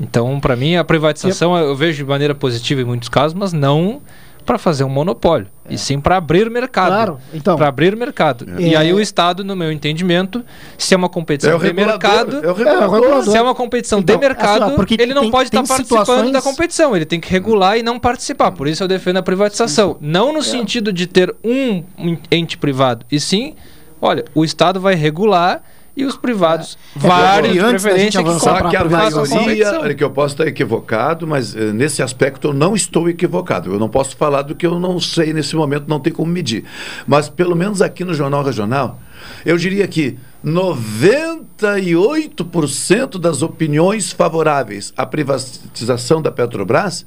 Então, 0.00 0.38
para 0.40 0.54
mim, 0.56 0.76
a 0.76 0.84
privatização 0.84 1.56
eu 1.56 1.74
vejo 1.74 1.98
de 1.98 2.04
maneira 2.04 2.34
positiva 2.34 2.80
em 2.80 2.84
muitos 2.84 3.08
casos, 3.08 3.34
mas 3.34 3.52
não 3.52 4.00
para 4.44 4.58
fazer 4.58 4.84
um 4.84 4.88
monopólio, 4.88 5.48
e 5.68 5.76
sim 5.76 5.98
para 5.98 6.18
abrir 6.18 6.48
mercado. 6.48 6.88
Claro, 6.92 7.18
então. 7.34 7.56
Para 7.56 7.66
abrir 7.66 7.96
mercado. 7.96 8.46
É. 8.56 8.62
E 8.62 8.76
aí 8.76 8.92
o 8.92 9.00
Estado, 9.00 9.42
no 9.42 9.56
meu 9.56 9.72
entendimento, 9.72 10.44
se 10.78 10.94
é 10.94 10.96
uma 10.96 11.08
competição 11.08 11.50
É 11.50 11.56
o 11.56 11.58
de 11.58 11.72
mercado, 11.72 12.44
é 12.44 12.48
o 12.48 12.54
regulador. 12.54 13.24
se 13.24 13.36
é 13.36 13.42
uma 13.42 13.56
competição 13.56 13.98
Então, 13.98 14.14
de 14.14 14.20
mercado, 14.20 14.62
assim, 14.62 14.72
ó, 14.74 14.76
porque 14.76 14.94
ele 15.00 15.12
não 15.12 15.22
tem- 15.22 15.30
pode 15.32 15.48
estar 15.48 15.58
tem 15.58 15.66
participando 15.66 16.00
situações- 16.04 16.32
da 16.32 16.40
competição, 16.40 16.94
ele 16.94 17.04
tem 17.04 17.18
que 17.18 17.28
regular 17.28 17.76
e 17.76 17.82
não 17.82 17.98
participar. 17.98 18.52
Por 18.52 18.68
isso 18.68 18.84
eu 18.84 18.86
defendo 18.88 19.16
a 19.16 19.22
privatização. 19.22 19.96
Não 20.00 20.32
no 20.32 20.42
sentido 20.44 20.92
de 20.92 21.08
ter 21.08 21.34
um 21.42 21.82
ente 22.30 22.56
privado, 22.56 23.04
e 23.10 23.18
sim, 23.18 23.56
olha, 24.00 24.24
o 24.32 24.44
Estado 24.44 24.78
vai 24.80 24.94
regular 24.94 25.60
e 25.96 26.04
os 26.04 26.16
privados, 26.16 26.78
vários, 26.94 27.52
de 27.52 27.58
e 27.58 27.60
antes 27.60 27.82
da 27.82 27.96
gente 27.96 28.12
preferência, 28.12 28.22
que 28.22 28.28
avançar 28.28 28.50
Só 28.50 28.58
pra 28.58 28.68
que 28.68 28.76
a 28.76 28.84
maioria, 28.84 29.94
que 29.94 30.04
eu 30.04 30.10
posso 30.10 30.34
estar 30.34 30.46
equivocado, 30.46 31.26
mas 31.26 31.56
eh, 31.56 31.72
nesse 31.72 32.02
aspecto 32.02 32.48
eu 32.48 32.52
não 32.52 32.76
estou 32.76 33.08
equivocado. 33.08 33.72
Eu 33.72 33.78
não 33.78 33.88
posso 33.88 34.14
falar 34.14 34.42
do 34.42 34.54
que 34.54 34.66
eu 34.66 34.78
não 34.78 35.00
sei 35.00 35.32
nesse 35.32 35.56
momento, 35.56 35.88
não 35.88 35.98
tem 35.98 36.12
como 36.12 36.30
medir. 36.30 36.64
Mas 37.06 37.30
pelo 37.30 37.56
menos 37.56 37.80
aqui 37.80 38.04
no 38.04 38.12
Jornal 38.12 38.44
Regional, 38.44 39.00
eu 39.44 39.56
diria 39.56 39.88
que 39.88 40.18
98% 40.44 43.18
das 43.18 43.40
opiniões 43.40 44.12
favoráveis 44.12 44.92
à 44.96 45.06
privatização 45.06 46.20
da 46.20 46.30
Petrobras 46.30 47.06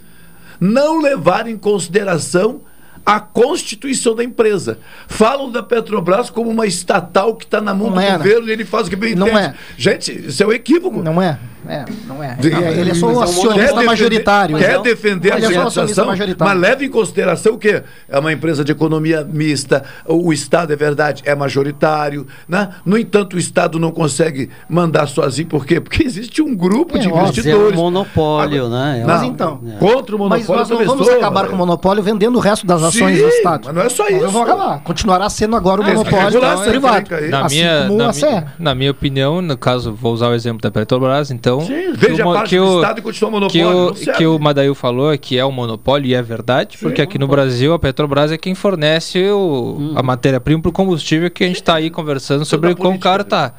não 0.60 1.00
levaram 1.00 1.50
em 1.50 1.58
consideração 1.58 2.62
a 3.10 3.20
constituição 3.20 4.14
da 4.14 4.24
empresa. 4.24 4.78
Falam 5.08 5.52
da 5.52 5.64
Petrobras 5.64 6.30
como 6.30 6.48
uma 6.52 6.68
estatal 6.68 7.36
que 7.36 7.44
está 7.46 7.60
na 7.60 7.74
mão 7.74 7.88
Não 7.88 7.96
do 7.96 8.02
é, 8.02 8.12
né? 8.12 8.18
governo 8.18 8.48
e 8.48 8.52
ele 8.52 8.64
faz 8.64 8.86
o 8.86 8.90
que 8.92 8.96
bem 8.96 9.16
Não 9.16 9.28
entende. 9.28 9.46
é. 9.48 9.54
Gente, 9.78 10.28
isso 10.28 10.44
é 10.44 10.46
um 10.46 10.52
equívoco. 10.52 11.02
Não 11.02 11.20
é. 11.20 11.40
É, 11.68 11.86
não 12.08 12.24
é. 12.24 12.36
De- 12.36 12.54
É, 12.54 12.72
ele 12.80 12.92
é 12.92 12.94
só 12.94 13.08
um 13.08 13.16
Mas 13.16 13.30
acionista 13.32 13.60
defender- 13.62 13.86
majoritário. 13.86 14.58
Quer 14.58 14.82
defender 14.82 15.34
a 15.34 15.38
é 15.38 15.42
privatização, 15.46 16.06
majoritário. 16.08 16.54
mas 16.54 16.62
leve 16.62 16.86
em 16.86 16.90
consideração 16.90 17.58
que 17.58 17.84
é 18.08 18.20
uma 18.20 18.32
empresa 18.32 18.64
de 18.64 18.72
economia 18.72 19.24
mista, 19.24 19.84
o 20.06 20.32
Estado, 20.32 20.72
é 20.72 20.76
verdade, 20.76 21.22
é 21.26 21.36
majoritário. 21.36 22.26
Né? 22.48 22.70
No 22.86 22.98
entanto, 22.98 23.36
o 23.36 23.40
Estado 23.40 23.78
não 23.80 23.92
consegue 23.92 24.50
mandar 24.70 25.08
sozinho. 25.08 25.48
Por 25.48 25.66
quê? 25.66 25.80
Porque 25.82 26.04
existe 26.08 26.42
um 26.42 26.56
grupo 26.56 26.98
É, 26.98 27.00
de 27.02 27.08
óbvio. 27.08 27.22
investidores. 27.24 27.74
É 27.74 27.78
um 27.78 27.84
monopólio, 27.84 28.70
né? 28.70 29.00
É 29.00 29.06
Não, 29.06 29.08
Mas 29.08 29.24
então. 29.24 29.60
Contra 29.80 30.16
o 30.16 30.20
Mas 30.30 30.48
monopólio 30.48 30.60
nós 30.60 30.70
não 30.70 30.86
vamos 30.86 31.10
acabar 31.10 31.42
mas- 31.42 31.50
com 31.50 31.56
o 31.56 31.58
monopólio 31.58 32.02
vendendo 32.04 32.36
o 32.38 32.40
resto 32.40 32.66
das 32.66 32.82
ações 32.84 33.18
Sim, 33.18 33.22
do 33.24 33.28
Estado. 33.30 33.62
mas 33.66 33.76
não 33.76 33.82
é 33.82 33.90
só 33.90 34.08
isso. 34.08 34.24
Não 34.24 34.32
vamos 34.32 34.50
acabar. 34.50 34.80
Continuará 34.84 35.30
sendo 35.30 35.56
agora 35.56 35.82
o 35.82 35.84
que 35.86 35.92
monopólio 35.92 36.40
privado. 36.64 37.10
Na, 37.30 37.46
assim 37.46 37.56
minha, 37.58 37.86
como 37.88 37.98
na, 37.98 38.10
a 38.10 38.14
CE. 38.14 38.26
mi- 38.26 38.44
na 38.60 38.76
minha 38.76 38.92
opinião, 38.92 39.42
no 39.42 39.58
caso, 39.58 39.94
vou 39.94 40.14
usar 40.14 40.30
o 40.30 40.34
exemplo 40.34 40.62
da 40.62 40.72
Petrobras, 40.72 41.32
então. 41.32 41.49
Sim, 41.62 41.68
que 41.68 41.98
veja 41.98 42.26
o 42.26 42.30
a 42.30 42.34
parte 42.36 42.50
que 42.50 42.60
o- 42.60 42.76
Estado 42.82 43.00
e 43.00 43.02
que 43.50 43.62
não 43.64 43.88
o, 43.88 43.94
que 44.18 44.26
o 44.28 44.40
Madail 44.40 44.76
falou 44.76 45.12
é 45.14 45.18
que 45.18 45.38
é 45.38 45.46
um 45.46 45.52
monopólio 45.52 46.08
e 46.08 46.14
é 46.14 46.22
verdade, 46.22 46.78
porque 46.78 47.02
aqui 47.02 47.18
no 47.18 47.28
Brasil 47.28 47.74
a 47.74 47.80
Petrobras 47.80 48.32
é 48.32 48.38
quem 48.38 48.54
fornece 48.56 49.20
o, 49.30 49.94
a 49.96 50.04
matéria-prima 50.04 50.62
para 50.62 50.70
o 50.70 50.72
combustível 50.74 51.30
que 51.32 51.44
a 51.44 51.48
gente 51.48 51.58
está 51.58 51.76
aí 51.76 51.90
conversando 51.90 52.46
sobre 52.46 52.76
quão 52.76 52.98
caro 52.98 53.24
está. 53.24 53.54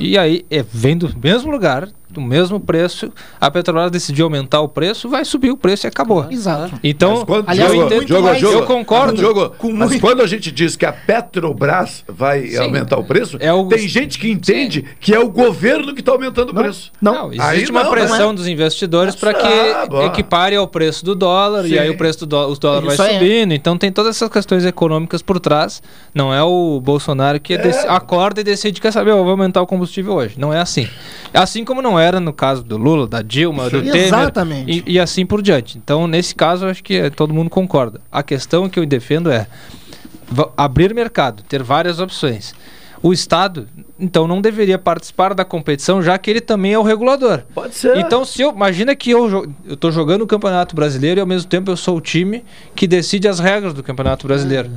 E 0.00 0.18
aí, 0.18 0.44
é, 0.50 0.62
vem 0.62 0.96
do 0.96 1.08
mesmo 1.22 1.50
lugar, 1.50 1.88
do 2.12 2.20
mesmo 2.20 2.60
preço, 2.60 3.10
a 3.40 3.50
Petrobras 3.50 3.90
decidiu 3.90 4.26
aumentar 4.26 4.60
o 4.60 4.68
preço, 4.68 5.08
vai 5.08 5.24
subir 5.24 5.50
o 5.50 5.56
preço 5.56 5.86
e 5.86 5.88
acabou. 5.88 6.26
Exato. 6.30 6.78
Então, 6.84 7.24
quando, 7.24 7.48
eu, 7.48 7.54
Diogo, 7.54 7.74
entendo- 7.86 8.04
Diogo, 8.04 8.28
eu 8.28 8.34
Diogo, 8.34 8.66
concordo. 8.66 9.14
Diogo, 9.16 9.54
mas 9.74 9.98
quando 10.00 10.22
a 10.22 10.26
gente 10.26 10.50
diz 10.52 10.76
que 10.76 10.84
a 10.86 10.92
Petrobras 10.92 12.04
vai 12.08 12.46
Sim. 12.48 12.58
aumentar 12.58 12.98
o 12.98 13.04
preço, 13.04 13.36
É 13.40 13.52
o- 13.52 13.66
tem 13.66 13.88
gente 13.88 14.18
que 14.18 14.30
entende 14.30 14.84
que 15.00 15.14
é 15.14 15.18
o 15.18 15.28
governo 15.28 15.94
que 15.94 16.00
está 16.00 16.12
aumentando 16.12 16.50
o 16.50 16.54
preço. 16.54 16.92
Não, 17.00 17.30
Aí 17.38 17.56
existe 17.56 17.70
uma 17.70 17.84
não, 17.84 17.90
pressão 17.90 18.18
não 18.18 18.30
é. 18.30 18.34
dos 18.34 18.46
investidores 18.46 19.14
para 19.16 19.34
que 19.34 19.46
Ah, 19.46 19.86
equipare 20.06 20.54
ao 20.56 20.66
preço 20.68 21.04
do 21.04 21.14
dólar 21.14 21.62
Sim. 21.64 21.70
e 21.70 21.78
aí 21.78 21.90
o 21.90 21.96
preço 21.96 22.20
do 22.20 22.26
dólar, 22.26 22.48
os 22.48 22.58
dólares 22.58 22.88
Isso 22.88 22.96
vai 22.98 23.10
aí 23.10 23.16
é. 23.16 23.18
subindo. 23.18 23.52
Então 23.54 23.76
tem 23.78 23.90
todas 23.90 24.16
essas 24.16 24.28
questões 24.28 24.64
econômicas 24.64 25.22
por 25.22 25.40
trás. 25.40 25.82
Não 26.14 26.32
é 26.32 26.42
o 26.42 26.80
Bolsonaro 26.80 27.40
que 27.40 27.56
dec- 27.56 27.86
acorda 27.88 28.40
e 28.40 28.44
decide 28.44 28.80
quer 28.80 28.92
saber, 28.92 29.10
eu 29.12 29.22
vou 29.22 29.30
aumentar 29.30 29.62
o 29.62 29.66
combustível 29.66 30.14
hoje. 30.14 30.34
Não 30.38 30.52
é 30.52 30.60
assim. 30.60 30.88
Assim 31.32 31.64
como 31.64 31.80
não 31.80 31.98
era 32.02 32.20
no 32.20 32.32
caso 32.32 32.62
do 32.62 32.76
Lula, 32.76 33.06
da 33.06 33.22
Dilma, 33.22 33.70
do 33.70 33.82
Temer 33.82 34.06
Exatamente. 34.06 34.84
e, 34.86 34.92
e 34.94 35.00
assim 35.00 35.24
por 35.24 35.40
diante. 35.40 35.78
Então 35.78 36.06
nesse 36.06 36.34
caso 36.34 36.66
acho 36.66 36.82
que 36.82 36.94
eh, 36.94 37.10
todo 37.10 37.32
mundo 37.32 37.48
concorda. 37.48 38.00
A 38.10 38.22
questão 38.22 38.68
que 38.68 38.78
eu 38.78 38.86
defendo 38.86 39.30
é 39.30 39.46
abrir 40.56 40.94
mercado, 40.94 41.42
ter 41.42 41.62
várias 41.62 42.00
opções. 42.00 42.54
O 43.02 43.12
Estado, 43.12 43.68
então, 43.98 44.28
não 44.28 44.40
deveria 44.40 44.78
participar 44.78 45.34
da 45.34 45.44
competição, 45.44 46.00
já 46.00 46.16
que 46.16 46.30
ele 46.30 46.40
também 46.40 46.72
é 46.72 46.78
o 46.78 46.82
regulador. 46.82 47.42
Pode 47.52 47.74
ser. 47.74 47.96
Então, 47.96 48.24
se 48.24 48.42
eu 48.42 48.50
imagina 48.50 48.94
que 48.94 49.10
eu, 49.10 49.52
tô 49.78 49.90
jogando 49.90 50.22
o 50.22 50.26
Campeonato 50.26 50.76
Brasileiro 50.76 51.18
e 51.18 51.22
ao 51.22 51.26
mesmo 51.26 51.48
tempo 51.48 51.68
eu 51.68 51.76
sou 51.76 51.96
o 51.96 52.00
time 52.00 52.44
que 52.76 52.86
decide 52.86 53.26
as 53.26 53.40
regras 53.40 53.74
do 53.74 53.82
Campeonato 53.82 54.26
Brasileiro. 54.26 54.70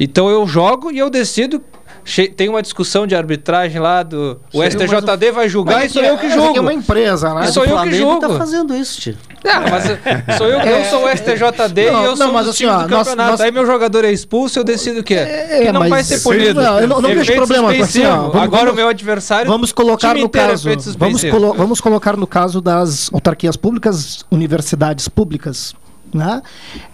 Então 0.00 0.28
eu 0.28 0.46
jogo 0.46 0.90
e 0.90 0.98
eu 0.98 1.10
decido. 1.10 1.62
Che- 2.04 2.28
Tem 2.28 2.48
uma 2.48 2.60
discussão 2.62 3.06
de 3.06 3.14
arbitragem 3.16 3.80
lá 3.80 4.02
do. 4.02 4.40
O 4.52 4.62
STJD 4.62 5.32
vai 5.32 5.48
julgar 5.48 5.76
Mas 5.76 5.90
e 5.90 5.94
sou 5.94 6.02
é- 6.02 6.10
eu 6.10 6.18
que 6.18 6.26
essa 6.26 6.34
aqui 6.34 6.44
julgo. 6.44 6.58
é 6.58 6.60
uma 6.60 6.72
empresa, 6.74 7.34
né? 7.34 7.46
E 7.46 7.52
sou 7.52 7.62
eu 7.64 7.68
que 7.70 7.74
Flamengo 7.74 7.96
julgo. 7.96 8.20
tá 8.20 8.28
fazendo 8.38 8.76
isso, 8.76 9.00
tio. 9.00 9.16
Ah, 9.46 9.60
mas 9.70 9.84
eh, 9.90 9.98
sou 10.38 10.46
eu, 10.46 10.58
eu 10.60 10.84
sou 10.86 11.04
o 11.04 11.08
STJD 11.08 11.90
Não, 11.90 12.00
e 12.00 12.04
eu 12.04 12.10
não, 12.10 12.16
sou 12.16 12.32
mas 12.32 12.46
o 12.46 12.50
assim, 12.50 12.58
time 12.58 12.70
ó, 12.70 12.82
do 12.82 12.88
nós- 12.88 13.06
campeonato. 13.08 13.30
nós- 13.32 13.40
Aí 13.40 13.50
meu 13.50 13.66
jogador 13.66 14.04
é 14.04 14.10
expulso, 14.12 14.58
eu 14.58 14.64
decido 14.64 15.00
o 15.00 15.02
quê? 15.04 15.14
É, 15.14 15.64
que 15.66 15.72
não 15.72 15.88
vai 15.88 16.02
ser 16.02 16.20
punido. 16.20 16.62
Não, 16.62 16.80
eu 16.80 16.88
não- 16.88 17.00
não 17.02 17.08
vejo 17.10 17.32
problema, 17.34 17.70
assim, 17.70 17.80
ó, 17.80 17.84
suspensivo. 17.84 18.06
vamos- 18.30 18.36
Agora 18.42 18.48
vamos- 18.64 18.72
o 18.72 18.76
meu 18.76 18.88
adversário. 18.88 19.50
Vamos 19.50 19.72
colocar 19.72 20.14
no 20.14 20.24
é 20.24 20.28
caso. 20.28 20.68
Vamos, 20.98 21.24
colo- 21.24 21.54
vamos 21.54 21.80
colocar 21.80 22.16
no 22.16 22.26
caso 22.26 22.60
das 22.60 23.10
autarquias 23.12 23.56
públicas, 23.56 24.24
universidades 24.30 25.08
públicas. 25.08 25.74
Né? 26.12 26.40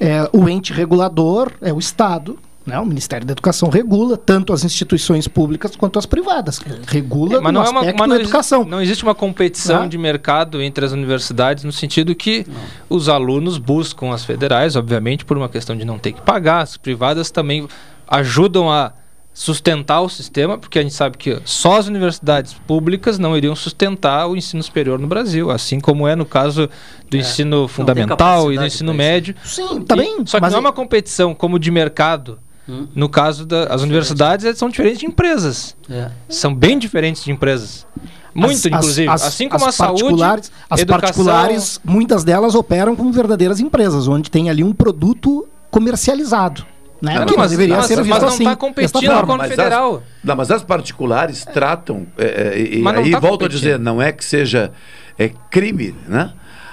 É, 0.01 0.29
o 0.33 0.49
ente 0.49 0.73
regulador 0.73 1.53
é 1.61 1.73
o 1.73 1.79
Estado. 1.79 2.39
Né? 2.67 2.79
O 2.79 2.85
Ministério 2.85 3.27
da 3.27 3.33
Educação 3.33 3.69
regula 3.71 4.17
tanto 4.17 4.53
as 4.53 4.65
instituições 4.65 5.27
públicas 5.27 5.75
quanto 5.77 5.99
as 5.99 6.05
privadas. 6.07 6.61
Regula 6.87 7.37
É, 7.37 7.41
mas 7.41 7.53
no 7.55 7.61
não 7.61 7.67
é 7.67 7.71
uma, 7.71 7.81
aspecto 7.81 7.99
mas 7.99 8.09
da 8.09 8.15
não, 8.15 8.21
educação. 8.23 8.59
existe, 8.61 8.71
não 8.71 8.83
existe 8.83 9.03
uma 9.03 9.15
competição 9.15 9.83
Né? 9.83 9.89
de 9.89 9.97
mercado 9.99 10.61
entre 10.63 10.85
as 10.85 10.93
universidades 10.93 11.65
no 11.65 11.73
sentido 11.73 12.15
que 12.15 12.47
os 12.89 13.09
alunos 13.09 13.57
buscam 13.59 14.13
as 14.13 14.25
federais, 14.25 14.77
obviamente, 14.77 15.25
por 15.25 15.37
uma 15.39 15.49
questão 15.49 15.75
de 15.77 15.85
não 15.85 15.99
ter 15.99 16.13
que 16.13 16.21
pagar. 16.21 16.61
As 16.61 16.77
privadas 16.77 17.31
também 17.31 17.67
ajudam 18.07 18.71
a 18.71 18.93
sustentar 19.33 20.01
o 20.03 20.09
sistema, 20.09 20.59
porque 20.59 20.79
a 20.79 20.83
gente 20.83 20.93
sabe 20.95 21.17
que 21.17 21.41
só 21.45 21.79
as 21.79 21.87
universidades 21.87 22.53
públicas 22.67 23.19
não 23.19 23.37
iriam 23.37 23.55
sustentar 23.55 24.27
o 24.27 24.37
ensino 24.37 24.63
superior 24.63 24.99
no 24.99 25.07
Brasil, 25.07 25.51
assim 25.51 25.81
como 25.81 26.07
é 26.07 26.15
no 26.17 26.27
caso 26.27 26.69
do 27.09 27.17
ensino 27.17 27.67
fundamental 27.69 28.53
e 28.53 28.59
do 28.59 28.67
ensino 28.67 28.93
médio. 28.93 29.35
Sim, 29.45 29.81
tá 29.83 29.97
bem, 29.97 30.27
Só 30.27 30.37
que 30.39 30.43
mas 30.43 30.53
não 30.53 30.59
é 30.59 30.63
é- 30.63 30.67
uma 30.67 30.73
competição 30.73 31.35
como 31.35 31.59
de 31.59 31.71
mercado. 31.71 32.39
Hum. 32.69 32.87
No 32.95 33.09
caso 33.09 33.45
das 33.47 33.83
universidades, 33.83 34.45
elas 34.45 34.59
são 34.59 34.69
diferentes 34.69 35.01
de 35.01 35.07
empresas. 35.07 35.77
É. 35.91 36.11
São 36.29 36.55
bem 36.55 36.79
diferentes 36.79 37.25
de 37.25 37.33
empresas. 37.33 37.87
Muito, 38.33 38.55
As- 38.59 38.65
inclusive. 38.67 39.09
as- 39.09 39.23
assim 39.25 39.49
como 39.49 39.65
as 39.67 39.75
a 39.75 39.77
saúde, 39.77 40.03
particulares, 40.03 40.53
as 40.71 40.81
educação... 40.81 41.01
particulares, 41.01 41.81
muitas 41.85 42.23
delas 42.23 42.55
operam 42.55 42.95
como 42.95 43.11
verdadeiras 43.13 43.59
empresas, 43.59 44.07
onde 44.07 44.31
tem 44.31 44.49
ali 44.49 44.63
um 44.63 44.73
produto 44.73 45.49
comercializado. 45.71 46.65
Né? 47.03 47.19
Não, 47.19 47.25
que 47.27 47.37
mas- 47.37 47.51
deveria 47.51 47.77
mas- 47.79 47.87
ser 47.87 47.97
mas 47.97 48.07
visto 48.07 48.21
não 48.21 48.29
assim. 48.29 48.45
tá 48.45 48.51
desta 48.51 48.61
competindo 48.61 49.05
forma. 49.07 49.27
com 49.27 49.33
a 49.33 49.37
Mas 49.39 49.49
federal. 49.49 49.95
As, 49.97 50.03
não, 50.23 50.37
mas 50.37 50.51
as 50.51 50.63
particulares 50.63 51.45
tratam, 51.47 52.07
é, 52.19 52.25
é, 52.55 52.61
e 52.77 52.83
Mas 52.83 52.95
não 52.95 53.03
aí 53.03 53.11
tá 53.11 53.19
volto 53.19 53.35
a 53.35 53.39
competindo. 53.47 53.59
dizer, 53.59 53.79
não 53.79 54.03
é 54.03 54.13
que 54.13 54.23
seja 54.25 54.71
é, 55.19 55.31
crime, 55.51 55.95
né? 56.07 56.33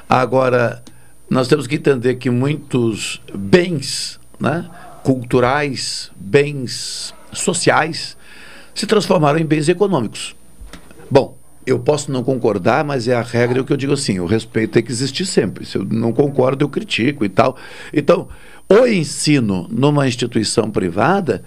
Agora, 0.10 0.84
nós 1.30 1.48
temos 1.48 1.66
que 1.66 1.76
entender 1.76 2.16
que 2.16 2.30
muitos 2.30 3.22
bens 3.34 4.20
né, 4.40 4.66
culturais, 5.08 6.12
bens 6.18 7.14
sociais, 7.32 8.18
se 8.76 8.86
transformaram 8.86 9.40
em 9.40 9.46
bens 9.46 9.70
econômicos. 9.70 10.36
Bom, 11.10 11.38
eu 11.66 11.80
posso 11.80 12.12
não 12.12 12.22
concordar, 12.22 12.84
mas 12.84 13.08
é 13.08 13.16
a 13.16 13.22
regra 13.22 13.64
que 13.64 13.72
eu 13.72 13.78
digo 13.78 13.94
assim: 13.94 14.20
o 14.20 14.26
respeito 14.26 14.72
tem 14.72 14.84
que 14.84 14.92
existir 14.92 15.26
sempre. 15.26 15.66
Se 15.66 15.78
eu 15.78 15.86
não 15.86 16.12
concordo, 16.12 16.66
eu 16.66 16.68
critico 16.68 17.24
e 17.24 17.30
tal. 17.30 17.56
Então, 17.94 18.28
o 18.68 18.86
ensino 18.86 19.66
numa 19.72 20.06
instituição 20.10 20.70
privada 20.70 21.42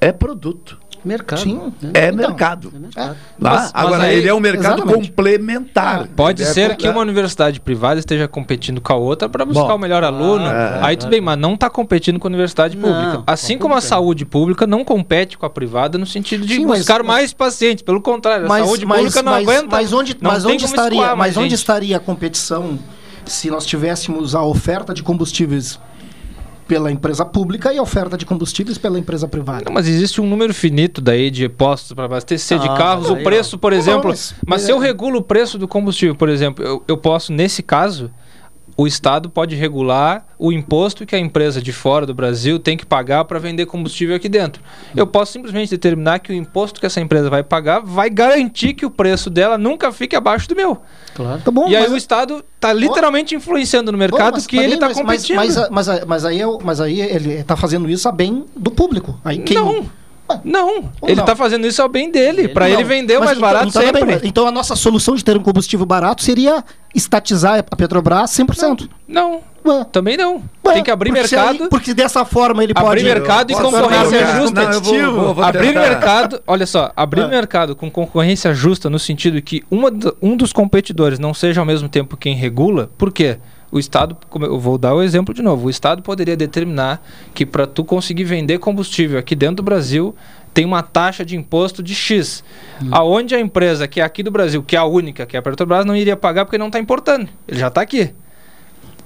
é 0.00 0.10
produto. 0.10 0.80
Mercado. 1.04 1.42
Sim. 1.42 1.72
É 1.92 2.06
Então, 2.08 2.16
mercado. 2.16 2.72
é. 2.96 3.10
Lá, 3.40 3.70
agora, 3.74 4.04
aí- 4.04 4.16
ele 4.18 4.28
é 4.28 4.32
um 4.34 4.40
mercado 4.40 4.78
Exatamente. 4.82 5.08
complementar. 5.08 6.06
Pode 6.16 6.42
É 6.42 6.46
ser 6.46 6.76
que 6.76 6.88
uma 6.88 7.00
universidade 7.00 7.60
privada 7.60 8.00
esteja 8.00 8.26
competindo 8.26 8.80
com 8.80 8.92
a 8.92 8.96
outra 8.96 9.28
para 9.28 9.44
buscar 9.44 9.68
Bom, 9.68 9.74
o 9.74 9.78
melhor 9.78 10.02
aluno. 10.02 10.46
é, 10.46 10.78
aí 10.82 10.96
tudo 10.96 11.10
bem, 11.10 11.20
mas 11.20 11.38
não 11.38 11.54
está 11.54 11.68
competindo 11.68 12.18
com 12.18 12.26
a 12.26 12.30
universidade 12.30 12.76
Não, 12.76 12.88
pública. 12.88 13.22
Assim 13.26 13.58
como 13.58 13.74
a 13.74 13.80
saúde 13.80 14.24
pública 14.24 14.66
não 14.66 14.84
compete 14.84 15.36
com 15.36 15.44
a 15.44 15.50
privada 15.50 15.98
no 15.98 16.06
sentido 16.06 16.46
de 16.46 16.54
Sim, 16.54 16.66
mas- 16.66 16.78
buscar 16.78 17.02
mais 17.02 17.32
pacientes. 17.32 17.82
Pelo 17.82 18.00
contrário, 18.00 18.46
a 18.46 18.48
Mas, 18.48 18.64
saúde 18.64 18.86
mas, 18.86 18.98
pública 18.98 19.22
não 19.22 19.32
mas, 19.32 19.42
aguenta. 19.48 19.68
mas 19.76 19.92
onde, 19.92 20.16
não 20.20 20.30
mas 20.30 20.44
onde 20.44 20.64
estaria, 20.64 21.14
mas 21.16 21.36
onde 21.36 21.50
gente. 21.50 21.58
estaria 21.58 21.96
a 21.96 22.00
competição 22.00 22.78
se 23.26 23.50
nós 23.50 23.64
tivéssemos 23.66 24.34
a 24.34 24.42
oferta 24.42 24.92
de 24.94 25.02
combustíveis 25.02 25.78
pela 26.66 26.90
empresa 26.90 27.24
pública 27.24 27.72
e 27.72 27.78
a 27.78 27.82
oferta 27.82 28.16
de 28.16 28.24
combustíveis 28.26 28.78
pela 28.78 28.98
empresa 28.98 29.28
privada? 29.28 29.64
Não, 29.66 29.72
mas 29.72 29.86
existe 29.88 30.20
um 30.20 30.26
número 30.26 30.52
finito 30.54 31.00
daí 31.00 31.30
de 31.30 31.48
postos 31.48 31.92
para 31.92 32.04
abastecer 32.04 32.58
de 32.58 32.68
Ah, 32.68 32.74
carros. 32.74 33.08
mas 33.10 33.20
O 33.20 33.22
preço, 33.22 33.58
por 33.58 33.72
Não, 33.72 33.78
exemplo. 33.78 34.08
mas- 34.10 34.34
mas 34.46 34.62
é- 34.62 34.66
se 34.66 34.72
eu 34.72 34.78
regulo 34.78 35.18
o 35.18 35.22
preço 35.22 35.58
do 35.58 35.68
combustível, 35.68 36.14
por 36.14 36.28
exemplo, 36.28 36.64
eu, 36.64 36.82
eu 36.88 36.96
posso, 36.96 37.32
nesse 37.32 37.62
caso, 37.62 38.10
o 38.76 38.86
Estado 38.86 39.30
pode 39.30 39.54
regular 39.54 40.26
o 40.38 40.50
imposto 40.52 41.06
que 41.06 41.14
a 41.14 41.18
empresa 41.18 41.62
de 41.62 41.72
fora 41.72 42.04
do 42.04 42.12
Brasil 42.12 42.58
tem 42.58 42.76
que 42.76 42.84
pagar 42.84 43.24
para 43.24 43.38
vender 43.38 43.66
combustível 43.66 44.16
aqui 44.16 44.28
dentro. 44.28 44.62
Eu 44.96 45.06
posso 45.06 45.32
simplesmente 45.32 45.70
determinar 45.70 46.18
que 46.18 46.32
o 46.32 46.34
imposto 46.34 46.80
que 46.80 46.86
essa 46.86 47.00
empresa 47.00 47.30
vai 47.30 47.42
pagar 47.42 47.80
vai 47.80 48.10
garantir 48.10 48.74
que 48.74 48.84
o 48.84 48.90
preço 48.90 49.30
dela 49.30 49.56
nunca 49.56 49.92
fique 49.92 50.16
abaixo 50.16 50.48
do 50.48 50.56
meu. 50.56 50.78
Claro. 51.14 51.40
Tá 51.42 51.50
bom, 51.50 51.68
e 51.68 51.76
aí 51.76 51.84
mas- 51.84 51.92
o 51.92 51.96
Estado 51.96 52.44
está 52.56 52.72
literalmente 52.72 53.34
influenciando 53.34 53.92
no 53.92 53.98
mercado 53.98 54.34
mas- 54.34 54.46
que 54.46 54.56
ele 54.56 54.66
aí- 54.66 54.74
está 54.74 54.92
competindo. 54.92 55.36
Mas, 55.36 55.56
mas, 55.56 55.70
mas, 55.88 56.04
mas 56.04 56.24
aí, 56.24 56.40
eu- 56.40 56.58
mas 56.62 56.80
aí 56.80 57.00
ele 57.00 57.34
está 57.34 57.56
fazendo 57.56 57.88
isso 57.88 58.08
a 58.08 58.12
bem 58.12 58.44
do 58.56 58.70
público. 58.70 59.18
Aí 59.24 59.38
quem... 59.38 59.56
Não. 59.56 59.86
Não, 60.42 60.68
Ou 61.00 61.08
ele 61.08 61.16
não? 61.16 61.24
está 61.24 61.36
fazendo 61.36 61.66
isso 61.66 61.80
ao 61.82 61.88
bem 61.88 62.10
dele, 62.10 62.48
para 62.48 62.68
ele 62.68 62.82
Não, 62.82 62.88
vender 62.88 63.14
mas 63.18 63.24
mais 63.26 63.38
então- 63.38 63.48
barato 63.48 63.68
então, 63.68 63.82
tá 63.82 63.86
sempre. 63.98 64.04
bem, 64.04 64.20
então 64.28 64.46
a 64.46 64.50
nossa 64.50 64.74
solução 64.74 65.14
de 65.14 65.24
ter 65.24 65.36
um 65.36 65.42
combustível 65.42 65.84
barato 65.86 66.22
seria 66.22 66.64
estatizar 66.94 67.64
a 67.70 67.76
Petrobras 67.76 68.30
100%. 68.30 68.88
Não, 69.06 69.40
Ué, 69.66 69.84
também 69.90 70.16
não. 70.16 70.42
ué, 70.64 70.74
Tem 70.74 70.82
que 70.82 70.90
abrir 70.90 71.10
porque 71.10 71.34
mercado. 71.36 71.62
aí- 71.64 71.68
porque 71.68 71.94
dessa 71.94 72.24
forma 72.24 72.62
ele 72.62 72.72
Abrir 72.76 72.86
pode... 72.86 73.04
mercado 73.04 73.50
e 73.50 73.54
concorrência 73.54 74.26
justa. 74.36 74.62
Não, 74.70 74.80
vou- 74.80 75.12
vou- 75.24 75.34
vou 75.34 75.44
abrir 75.44 75.68
tentar. 75.68 75.80
mercado, 75.80 76.42
olha 76.46 76.66
só, 76.66 76.92
abrir 76.94 77.22
Ah. 77.22 77.28
mercado 77.28 77.74
com 77.74 77.90
concorrência 77.90 78.52
justa 78.54 78.88
no 78.90 78.98
sentido 78.98 79.40
que 79.42 79.62
uma 79.70 79.90
um 80.22 80.36
dos 80.36 80.52
competidores 80.52 81.18
não 81.18 81.32
seja 81.34 81.60
ao 81.60 81.66
mesmo 81.66 81.88
tempo 81.88 82.16
quem 82.16 82.34
regula, 82.34 82.90
por 82.98 83.10
quê? 83.12 83.38
O 83.74 83.78
Estado, 83.80 84.16
como 84.30 84.46
eu 84.46 84.58
vou 84.60 84.78
dar 84.78 84.94
o 84.94 85.02
exemplo 85.02 85.34
de 85.34 85.42
novo, 85.42 85.66
o 85.66 85.70
Estado 85.70 86.00
poderia 86.00 86.36
determinar 86.36 87.02
que 87.34 87.44
para 87.44 87.66
tu 87.66 87.84
conseguir 87.84 88.22
vender 88.22 88.58
combustível 88.60 89.18
aqui 89.18 89.34
dentro 89.34 89.56
do 89.56 89.62
Brasil 89.64 90.14
tem 90.54 90.64
uma 90.64 90.80
taxa 90.82 91.24
de 91.24 91.36
imposto 91.36 91.82
de 91.82 91.92
X. 91.92 92.44
Aonde 92.92 93.34
a 93.34 93.40
empresa 93.40 93.88
que 93.88 94.00
é 94.00 94.04
aqui 94.04 94.22
do 94.22 94.30
Brasil, 94.30 94.62
que 94.62 94.76
é 94.76 94.78
a 94.78 94.84
única, 94.84 95.26
que 95.26 95.34
é 95.36 95.40
a 95.40 95.42
Petrobras, 95.42 95.84
não 95.84 95.96
iria 95.96 96.16
pagar 96.16 96.44
porque 96.44 96.56
não 96.56 96.68
está 96.68 96.78
importando. 96.78 97.28
Ele 97.48 97.58
já 97.58 97.66
está 97.66 97.80
aqui. 97.80 98.14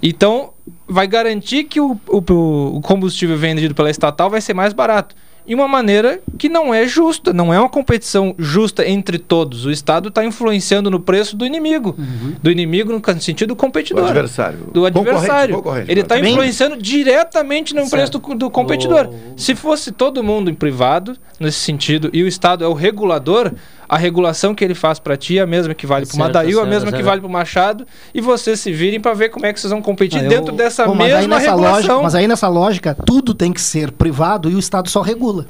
Então, 0.03 0.51
vai 0.86 1.07
garantir 1.07 1.65
que 1.65 1.81
o, 1.81 1.99
o- 2.07 2.77
o 2.77 2.81
combustível 2.82 3.36
vendido 3.39 3.74
pela 3.74 3.90
estatal 3.90 4.28
vai 4.31 4.40
ser 4.43 4.53
mais 4.55 4.73
barato. 4.74 5.16
E 5.49 5.55
uma 5.55 5.66
maneira 5.66 6.20
que 6.37 6.47
não 6.47 6.75
é 6.75 6.87
justa, 6.87 7.33
não 7.33 7.53
é 7.53 7.59
uma 7.59 7.70
competição 7.70 8.35
justa 8.39 8.87
entre 8.87 9.19
todos. 9.19 9.65
O 9.65 9.70
Estado 9.70 10.11
está 10.11 10.23
influenciando 10.23 10.91
no 10.91 11.01
preço 11.01 11.35
do 11.35 11.47
inimigo. 11.47 11.97
Do 12.43 12.51
inimigo 12.51 12.93
no 12.93 13.20
sentido 13.20 13.49
do 13.49 13.57
competidor. 13.57 14.03
Do 14.03 14.11
adversário. 14.11 14.59
Do 14.59 14.83
Concorrente, 14.83 15.09
adversário. 15.09 15.55
concorrente. 15.57 15.91
Ele 15.91 16.01
está 16.03 16.19
influenciando 16.19 16.77
diretamente 16.77 17.75
no 17.75 17.89
preço 17.89 18.12
do, 18.12 18.35
do 18.35 18.51
competidor. 18.51 19.09
Se 19.39 19.55
fosse 19.55 19.91
todo 19.91 20.23
mundo 20.23 20.51
em 20.51 20.55
privado, 20.55 21.16
nesse 21.41 21.61
sentido, 21.61 22.11
e 22.12 22.23
o 22.23 22.29
Estado 22.29 22.62
é 22.62 22.69
o 22.69 22.75
regulador, 22.75 23.51
a 23.89 23.97
regulação 23.97 24.55
que 24.55 24.62
ele 24.62 24.74
faz 24.74 24.98
para 24.98 25.16
ti 25.16 25.39
é 25.39 25.43
a 25.43 25.47
mesma 25.47 25.73
que 25.74 25.86
vale 25.86 26.05
para 26.05 26.12
o 26.12 26.16
Certo, 26.16 26.27
Madail, 26.27 26.51
a 26.51 26.52
certo, 26.62 26.69
mesma 26.69 26.93
que 26.93 27.02
vale 27.02 27.20
para 27.20 27.28
o 27.28 27.32
Machado, 27.32 27.86
e 28.12 28.20
vocês 28.20 28.60
se 28.60 28.70
virem 28.70 29.01
para 29.01 29.15
ver 29.15 29.31
como 29.31 29.47
é 29.47 29.52
que 29.52 29.59
vocês 29.60 29.70
vão 29.70 29.81
competir 29.81 30.20
Ah, 30.20 30.24
eu- 30.24 30.28
dentro 30.28 30.55
dessa 30.55 30.85
Pô, 30.85 30.94
mas, 30.94 31.12
mesma 31.12 31.36
nessa 31.36 31.51
regulação. 31.51 31.73
lógica, 31.74 32.02
mas 32.02 32.15
aí 32.15 32.28
nessa 32.28 32.48
lógica, 32.48 32.94
tudo 33.06 33.32
tem 33.32 33.52
que 33.52 33.60
ser 33.60 33.90
privado 33.93 34.51
e 34.51 34.55
o 34.55 34.59
Estado 34.59 34.89
só 34.90 35.01
regula. 35.01 35.47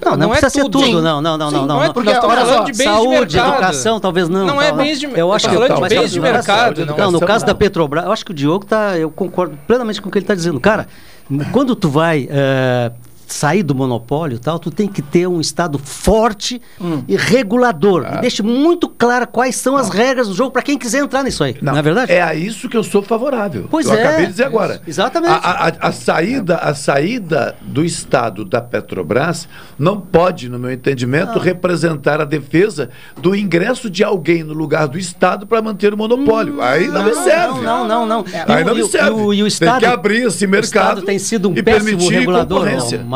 Não, 0.00 0.12
não, 0.12 0.16
não 0.18 0.26
é 0.34 0.38
precisa 0.38 0.50
ser 0.50 0.60
tudo. 0.62 0.78
tudo, 0.80 1.02
não, 1.02 1.20
não, 1.20 1.36
não, 1.36 1.50
Sim, 1.50 1.56
não, 1.56 1.66
não 1.66 1.74
não. 1.78 1.82
é 1.84 1.92
porque 1.92 2.08
nós 2.10 2.14
estamos 2.24 2.36
falando 2.36 2.56
só, 2.58 2.62
de 2.62 2.70
bens 2.72 2.76
de 2.78 2.84
saúde, 2.84 3.10
mercado. 3.36 3.52
educação, 3.54 3.98
talvez 3.98 4.28
não. 4.28 4.46
Não 4.46 4.62
é 4.62 4.68
tal, 4.68 4.76
bens 4.76 5.00
de- 5.00 5.06
Eu 5.06 5.16
eu 5.16 5.32
acho 5.32 5.48
que 5.48 5.54
falando 5.56 5.74
de 5.74 5.80
mas- 5.80 5.92
bens 5.92 6.12
de 6.12 6.20
mas- 6.20 6.32
mercado, 6.32 6.86
Não, 6.86 6.96
não. 6.96 7.10
no 7.10 7.20
caso 7.20 7.44
da. 7.44 7.52
Petrobras, 7.52 8.04
eu 8.04 8.12
acho 8.12 8.24
que 8.24 8.30
o 8.30 8.34
Diogo 8.34 8.64
tá, 8.64 8.96
eu 8.96 9.10
concordo 9.10 9.58
plenamente 9.66 10.00
com 10.00 10.08
o 10.08 10.12
que 10.12 10.18
ele 10.18 10.22
está 10.22 10.36
dizendo. 10.36 10.60
Cara, 10.60 10.86
quando 11.50 11.74
tu 11.74 11.88
vai 11.88 12.28
eh, 12.30 12.92
sair 13.32 13.62
do 13.62 13.74
monopólio 13.74 14.36
e 14.36 14.38
tal, 14.38 14.58
tu 14.58 14.70
tem 14.70 14.88
que 14.88 15.02
ter 15.02 15.26
um 15.26 15.40
Estado 15.40 15.78
forte 15.78 16.60
Hum. 16.80 17.02
e 17.06 17.16
regulador. 17.16 18.04
Ah. 18.06 18.16
E 18.16 18.20
deixe 18.22 18.42
muito 18.42 18.88
claro 18.88 19.26
quais 19.26 19.56
são 19.56 19.76
as 19.76 19.88
regras 19.90 20.28
do 20.28 20.34
jogo 20.34 20.50
para 20.50 20.62
quem 20.62 20.78
quiser 20.78 20.98
entrar 21.02 21.22
nisso 21.22 21.44
aí. 21.44 21.56
Não, 21.60 21.76
é 21.76 21.82
verdade? 21.82 22.10
É 22.12 22.22
a 22.22 22.34
isso 22.34 22.68
que 22.68 22.76
eu 22.76 22.82
sou 22.82 23.02
favorável. 23.02 23.66
Pois 23.70 23.86
eu 23.86 23.92
é. 23.94 24.02
acabei 24.02 24.26
de 24.26 24.32
dizer 24.32 24.44
agora. 24.44 24.80
Exatamente. 24.86 25.32
A, 25.32 25.68
a- 25.68 25.88
a 25.88 25.92
saída, 25.92 26.56
a 26.56 26.74
saída 26.74 27.54
do 27.62 27.84
Estado 27.84 28.44
da 28.44 28.60
Petrobras 28.60 29.48
não 29.78 30.00
pode, 30.00 30.48
no 30.48 30.58
meu 30.58 30.72
entendimento, 30.72 31.38
representar 31.38 32.20
a 32.20 32.24
defesa 32.24 32.90
do 33.20 33.34
ingresso 33.34 33.90
de 33.90 34.02
alguém 34.02 34.42
no 34.42 34.54
lugar 34.54 34.88
do 34.88 34.98
Estado 34.98 35.46
para 35.46 35.60
manter 35.60 35.92
o 35.92 35.96
monopólio. 35.96 36.60
Aí 36.62 36.88
não, 36.88 37.04
me 37.04 37.14
serve. 37.14 37.60
Não, 37.60 37.86
não, 37.86 38.06
não. 38.06 38.24
Aí 38.46 38.64
não 38.64 38.72
o- 38.72 38.76
me 38.76 38.80
e 38.80 38.84
o- 38.84 38.88
serve. 38.88 39.10
E 39.10 39.12
o, 39.22 39.34
e 39.34 39.42
o 39.42 39.44
Tem 39.44 39.46
Estado, 39.48 39.78
que 39.80 39.86
abrir 39.86 40.26
esse 40.26 40.46
O 40.46 40.48
mercado 40.48 40.68
Estado 40.98 41.02
tem 41.02 41.18
sido 41.18 41.48
um 41.50 41.54
péssimo 41.54 42.08
regulador. 42.08 42.66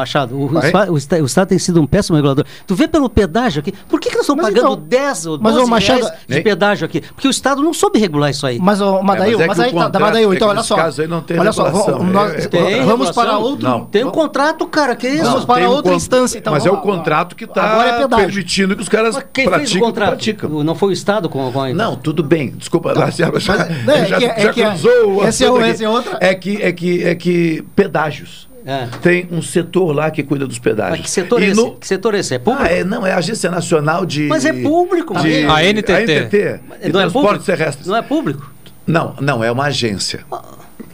Machado. 0.03 0.35
O, 0.37 0.47
o 0.47 1.23
o 1.23 1.27
Estado 1.27 1.49
tem 1.49 1.59
sido 1.59 1.81
um 1.81 1.87
péssimo 1.87 2.17
regulador. 2.17 2.45
Tu 2.67 2.75
vê 2.75 2.89
pelo 2.89 3.09
pedágio 3.09 3.61
aqui. 3.61 3.73
Por 3.89 4.01
que, 4.01 4.09
que 4.11 4.17
nós 4.17 4.23
estamos 4.25 4.43
Mas 4.43 4.53
pagando 4.55 4.73
então- 4.75 4.87
10 4.89 5.27
ou 5.27 5.39
12 5.39 5.43
mas, 5.43 5.57
ô, 5.65 5.67
Machado- 5.71 6.01
reais 6.01 6.15
de 6.29 6.37
Hein? 6.37 6.43
pedágio 6.43 6.85
aqui? 6.87 7.01
Porque 7.01 7.29
o 7.29 7.31
Estado 7.31 7.63
não 7.63 7.73
soube 7.73 7.99
regular 7.99 8.31
isso 8.31 8.47
aí. 8.47 8.59
Mas, 8.61 8.81
ô, 8.81 9.03
Madail, 9.03 9.41
É, 9.41 9.47
mas 9.47 9.59
é 9.59 9.63
mas, 9.63 9.73
o 9.73 9.79
aí 9.79 9.91
tá, 9.93 9.99
Madail, 10.01 10.33
é 10.33 10.37
então 10.37 10.49
olha 10.49 10.63
só. 10.63 10.77
caso 10.77 11.03
aí 11.03 11.09
não 11.09 11.21
tem 11.21 11.39
olha 11.39 11.53
só, 11.53 11.71
vamos, 11.71 12.13
nós- 12.13 12.33
é- 12.33 12.39
é- 12.45 12.49
Tem 12.49 12.61
vamos 12.85 13.09
regulação? 13.09 13.25
para 13.25 13.39
outro. 13.39 13.69
Não. 13.69 13.85
Tem 13.87 14.05
um 14.05 14.11
contrato, 14.11 14.67
cara, 14.67 14.97
que 14.97 15.09
isso? 15.09 15.25
Vamos 15.25 15.45
para 15.45 15.69
um 15.69 15.73
outra 15.73 15.95
instância, 15.95 16.39
então. 16.39 16.53
Mas 16.53 16.67
é 16.67 16.71
o 16.71 16.79
contrato 16.79 17.37
que 17.37 17.45
é 17.45 17.47
está 17.47 18.09
permitindo 18.17 18.75
que 18.77 18.83
os 18.83 18.89
caras 18.89 19.15
Mas 19.15 19.25
quem 19.33 19.45
fez 19.45 19.57
pratiquem 19.57 19.83
o 19.83 19.89
o 19.91 19.93
praticam. 19.93 20.65
Não 20.65 20.75
foi 20.75 20.89
o 20.91 20.93
Estado 20.93 21.29
com, 21.29 21.47
a... 21.61 21.73
Não, 21.73 21.97
tudo 21.97 22.23
bem. 22.23 22.51
Desculpa, 22.51 22.95
já, 22.95 23.11
já, 23.11 23.31
né, 23.31 24.01
é 24.03 24.07
já, 24.07 24.17
é 24.19 24.53
cruzou 24.53 25.17
o 25.19 25.25
é 25.25 25.29
assunto 25.29 25.53
o- 25.53 25.85
é 25.85 25.89
outra- 25.89 26.19
É 26.21 26.35
que, 26.35 26.63
é 26.63 26.73
que, 26.73 27.05
é 27.05 27.15
que 27.15 27.65
pedágios. 27.75 28.49
É. 28.65 28.87
Tem 29.03 29.27
um 29.31 29.43
setor 29.43 29.93
lá 29.93 30.11
que 30.11 30.23
cuida 30.23 30.47
dos 30.47 30.59
pedágios. 30.59 30.99
Mas 30.99 31.07
que 31.07 31.11
setor 31.11 31.43
é 31.43 31.47
E 31.47 31.49
esse? 31.49 31.61
no- 31.61 31.73
Que 31.77 31.87
setor 31.87 32.15
é 32.15 32.19
esse? 32.21 32.35
É 32.35 32.39
público? 32.39 32.65
Ah, 32.65 32.73
é, 32.73 32.85
não, 32.85 33.07
é 33.07 33.13
a 33.13 33.17
Agência 33.19 33.51
Nacional 33.51 34.07
de. 34.07 34.29
Mas 34.29 34.45
é 34.45 34.53
público, 34.53 35.15
de, 35.21 35.45
mas- 35.45 35.51
A 35.51 35.65
NTT. 35.65 35.93
A 35.93 36.01
NTT. 36.01 36.61
não 36.93 37.01
é 37.01 37.11
público? 37.11 37.45
Terrestres. 37.45 37.87
Não 37.87 37.97
é 37.97 38.03
público? 38.03 38.53
Não, 38.87 39.15
não, 39.21 39.43
é 39.45 39.51
uma 39.51 39.65
agência. 39.65 40.25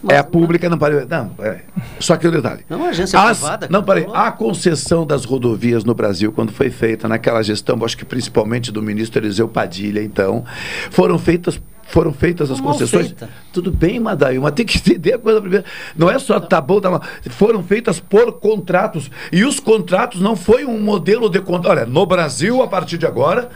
é 0.09 0.23
pública, 0.23 0.69
não 0.69 0.78
parei. 0.78 1.05
Não, 1.09 1.31
é. 1.40 1.59
Só 1.99 2.16
que 2.16 2.27
o 2.27 2.31
detalhe. 2.31 2.61
Não, 2.69 2.78
uma 2.78 2.89
agência 2.90 3.19
As- 3.20 3.39
privada. 3.39 3.66
Não, 3.70 3.82
parei. 3.82 4.07
A 4.15 4.31
concessão 4.31 5.07
das 5.07 5.24
rodovias 5.24 5.85
no 5.85 5.95
Brasil, 5.95 6.31
quando 6.32 6.53
foi 6.53 6.70
feita 6.70 7.09
naquela 7.09 7.43
gestão, 7.43 7.78
acho 7.85 7.97
que 7.97 8.05
principalmente 8.05 8.70
do 8.70 8.82
ministro 8.82 9.20
Eliseu 9.23 9.49
Padilha, 9.49 10.03
então, 10.03 10.45
foram 10.90 11.19
feitas. 11.19 11.61
Foram 11.89 12.12
feitas 12.12 12.51
as 12.51 12.60
concessões. 12.60 13.06
feita. 13.06 13.31
Tudo 13.52 13.70
bem, 13.73 13.98
Madail, 13.98 14.43
mas 14.43 14.52
tem 14.52 14.65
que 14.66 14.77
entender 14.78 15.15
a 15.15 15.19
coisa 15.19 15.40
primeiro. 15.40 15.65
Não 15.97 16.10
é 16.10 16.19
só 16.19 16.39
tá 16.39 16.60
bom, 16.60 16.81
tá 16.81 16.90
mal. 16.90 17.02
Foram 17.31 17.62
feitas 17.62 17.98
por 17.98 18.32
contratos. 18.35 19.10
E 19.32 19.43
os 19.44 19.59
contratos 19.59 20.20
não 20.20 20.36
foi 20.36 20.65
um 20.66 20.78
modelo 20.81 21.31
de 21.31 21.40
contrato. 21.40 21.70
Olha, 21.78 21.86
no 21.86 22.05
Brasil, 22.05 22.62
a 22.62 22.69
partir 22.69 22.98
de 22.98 23.06
agora, 23.06 23.48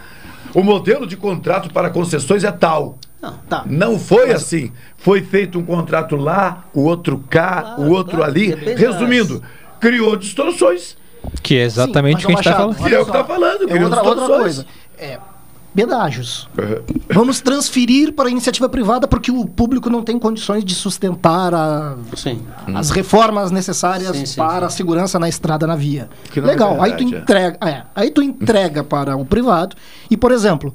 o 0.54 0.62
modelo 0.62 1.06
de 1.06 1.16
contrato 1.16 1.70
para 1.72 1.90
concessões 1.90 2.42
é 2.42 2.50
tal. 2.50 2.98
Não, 3.20 3.34
tá. 3.48 3.64
Não 3.66 3.98
foi 3.98 4.32
assim. 4.32 4.72
Foi 4.96 5.20
feito 5.22 5.58
um 5.58 5.64
contrato 5.64 6.16
lá, 6.16 6.64
o 6.74 6.82
outro 6.84 7.22
cá, 7.28 7.76
o 7.78 7.90
outro 7.90 8.22
ali. 8.24 8.54
depende 8.54 8.80
Resumindo, 8.80 9.42
criou 9.78 10.16
distorções. 10.16 10.96
Que 11.42 11.56
é 11.58 11.62
exatamente 11.64 12.24
o 12.24 12.28
que 12.28 12.32
a 12.32 12.36
gente 12.36 12.48
está 12.48 12.56
falando. 12.56 12.76
Que 12.76 12.94
é 12.94 12.98
o 13.00 13.04
que 13.06 13.12
tá 13.12 13.24
falando, 13.24 13.62
É 13.64 13.66
criou 13.66 13.84
outra, 13.84 14.02
outra 14.02 14.14
distorções. 14.14 14.40
coisa. 14.40 14.66
É, 14.98 15.18
pedágios. 15.74 16.48
Vamos 17.12 17.40
transferir 17.40 18.12
para 18.12 18.28
a 18.28 18.30
iniciativa 18.30 18.68
privada 18.68 19.08
porque 19.08 19.30
o 19.30 19.46
público 19.46 19.88
não 19.88 20.02
tem 20.02 20.18
condições 20.18 20.64
de 20.64 20.74
sustentar 20.74 21.54
a- 21.54 21.96
Sim. 22.16 22.42
as 22.74 22.90
reformas 22.90 23.50
necessárias 23.50 24.16
Sim, 24.16 24.26
sim, 24.26 24.36
para 24.36 24.66
a 24.66 24.70
segurança 24.70 25.18
na 25.18 25.28
estrada, 25.28 25.66
na 25.66 25.74
via. 25.76 26.08
É 26.36 26.40
Legal. 26.40 26.80
aí 26.82 26.92
tu 26.92 27.04
verdade, 27.04 27.14
é. 27.14 27.18
entrega, 27.18 27.58
é, 27.66 27.82
aí 27.94 28.10
tu 28.10 28.22
entrega 28.22 28.84
para 28.84 29.16
o 29.16 29.24
privado 29.24 29.74
e, 30.10 30.16
por 30.16 30.30
exemplo, 30.32 30.72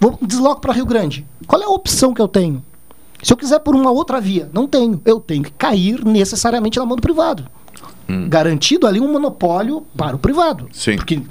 vou 0.00 0.18
desloco 0.20 0.60
para 0.60 0.72
Rio 0.72 0.86
Grande. 0.86 1.24
Qual 1.46 1.60
é 1.62 1.64
a 1.64 1.68
opção 1.70 2.12
que 2.12 2.20
eu 2.20 2.28
tenho? 2.28 2.62
Se 3.22 3.32
eu 3.32 3.36
quiser 3.36 3.60
por 3.60 3.74
uma 3.76 3.90
outra 3.92 4.20
via, 4.20 4.50
não 4.52 4.66
tenho. 4.66 5.00
Eu 5.04 5.20
tenho 5.20 5.44
que 5.44 5.52
cair 5.52 6.04
necessariamente 6.04 6.78
na 6.80 6.84
mão 6.84 6.96
do 6.96 7.02
privado. 7.02 7.44
Garantido 8.28 8.86
ali 8.86 9.00
um 9.00 9.10
monopólio 9.10 9.86
para 9.96 10.16
o 10.16 10.18
privado. 10.18 10.68
Sim. 10.72 10.96
Porque 10.96 11.22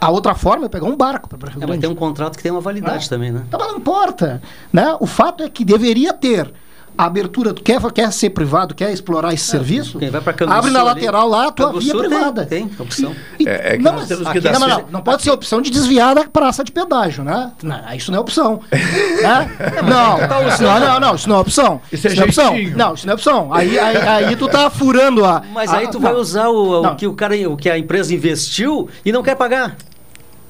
a 0.00 0.10
outra 0.10 0.34
forma 0.34 0.66
é 0.66 0.68
pegar 0.68 0.86
um 0.86 0.96
barco 0.96 1.28
para 1.28 1.50
Rio 1.50 1.62
É, 1.62 1.66
mas 1.66 1.78
tem 1.78 1.90
um 1.90 1.94
contrato 1.94 2.36
que 2.36 2.42
tem 2.42 2.50
uma 2.50 2.60
validade 2.60 3.08
também, 3.08 3.30
né? 3.30 3.44
Tá, 3.50 3.58
mas 3.58 3.68
não 3.68 3.78
importa. 3.78 4.40
Né? 4.72 4.96
O 5.00 5.06
fato 5.06 5.42
é 5.42 5.48
que 5.48 5.64
deveria 5.64 6.12
ter 6.12 6.52
a 7.00 7.04
abertura. 7.06 7.52
Tu 7.54 7.62
quer, 7.62 7.80
quer 7.92 8.12
ser 8.12 8.30
privado, 8.30 8.74
quer 8.74 8.92
explorar 8.92 9.32
esse 9.32 9.44
serviço? 9.44 9.98
Quem 9.98 10.10
vai 10.10 10.20
Abre 10.20 10.70
na 10.70 10.80
ali- 10.80 10.88
lateral 10.88 11.28
lá 11.28 11.48
a 11.48 11.50
tua 11.52 11.72
via 11.78 11.92
tem- 11.92 12.00
privada. 12.00 12.46
Tem, 12.46 12.70
opção. 12.78 13.14
É, 13.44 13.74
é 13.74 13.76
que 13.76 13.82
não, 13.82 13.92
nós 13.92 14.00
mas 14.00 14.08
temos 14.08 14.22
que 14.24 14.28
aqui- 14.38 14.40
dar 14.40 14.52
não, 14.58 14.60
não, 14.68 14.78
não, 14.80 14.84
não 14.90 15.00
pode 15.02 15.22
ser 15.22 15.30
opção 15.30 15.62
de 15.62 15.70
desviar 15.70 16.14
da 16.14 16.24
praça 16.24 16.62
de 16.62 16.70
pedágio, 16.72 17.24
né? 17.24 17.52
Não, 17.62 17.94
isso 17.94 18.10
não 18.10 18.18
é 18.18 18.20
opção. 18.20 18.60
né? 18.70 19.50
Não, 19.82 20.18
não, 20.18 20.80
não, 20.80 21.00
não, 21.00 21.14
isso 21.14 21.28
não 21.28 21.36
é 21.36 21.40
opção. 21.40 21.80
Isso 21.92 22.06
é 22.06 22.14
não 22.14 22.22
é 22.22 22.26
opção. 22.26 22.54
jeitinho. 22.54 22.76
Não, 22.76 22.94
isso 22.94 23.06
não 23.06 23.12
é 23.12 23.14
opção. 23.14 23.54
Aí, 23.54 23.78
aí, 23.78 23.96
aí 23.96 24.36
tu 24.36 24.48
tá 24.48 24.68
furando 24.70 25.24
a. 25.24 25.42
Mas 25.52 25.72
a- 25.72 25.78
aí 25.78 25.88
tu 25.88 25.94
não. 25.94 26.00
vai 26.00 26.14
usar 26.14 26.48
o, 26.48 26.82
o 26.86 26.96
que 26.96 27.06
o 27.06 27.14
cara, 27.14 27.34
o 27.48 27.56
que 27.56 27.70
a 27.70 27.78
empresa 27.78 28.14
investiu 28.14 28.88
e 29.04 29.10
não 29.12 29.22
quer 29.22 29.34
pagar. 29.36 29.76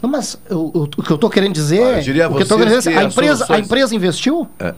Não, 0.03 0.09
mas 0.09 0.39
eu- 0.49 0.73
eu- 0.75 0.89
o 0.97 1.03
que 1.03 1.11
eu 1.11 1.19
tô 1.19 1.29
querendo 1.29 1.53
dizer. 1.53 1.81
Olha, 1.83 1.97
eu 1.99 2.03
diria 2.03 2.25
a 2.27 2.29
o 2.29 2.35
que 2.35 2.43
eu 2.43 2.49
tô 2.49 2.55
vocês 2.57 2.65
querendo 2.69 2.79
dizer 2.79 2.93
que 2.93 2.99
a 2.99 3.03
empresa, 3.05 3.33
a 3.45 3.47
soluções- 3.47 3.67
empresa 3.67 3.95
investiu? 3.95 4.49
É. 4.59 4.75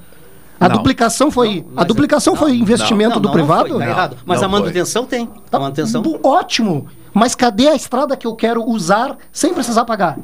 A 0.64 0.68
Não. 0.68 0.76
duplicação 0.76 1.30
foi, 1.30 1.64
a 1.76 1.84
duplicação 1.84 2.36
foi 2.36 2.54
investimento 2.56 3.16
Não, 3.16 3.20
do 3.22 3.26
não, 3.28 3.32
privado? 3.32 3.68
Não 3.68 3.76
foi, 3.76 3.84
tá 3.84 3.90
errado. 3.90 4.16
Mas 4.24 4.40
não 4.40 4.46
a 4.46 4.50
foi. 4.50 4.60
manutenção 4.60 5.04
tem. 5.04 5.28
A 5.50 5.58
manutenção. 5.58 6.02
Bu- 6.02 6.20
Ótimo. 6.22 6.86
Mas 7.14 7.34
cadê 7.34 7.68
a 7.68 7.74
estrada 7.74 8.16
que 8.16 8.26
eu 8.26 8.34
quero 8.34 8.62
usar 8.66 9.16
sem 9.32 9.52
precisar 9.52 9.84
pagar? 9.84 10.18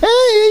É, 0.00 0.06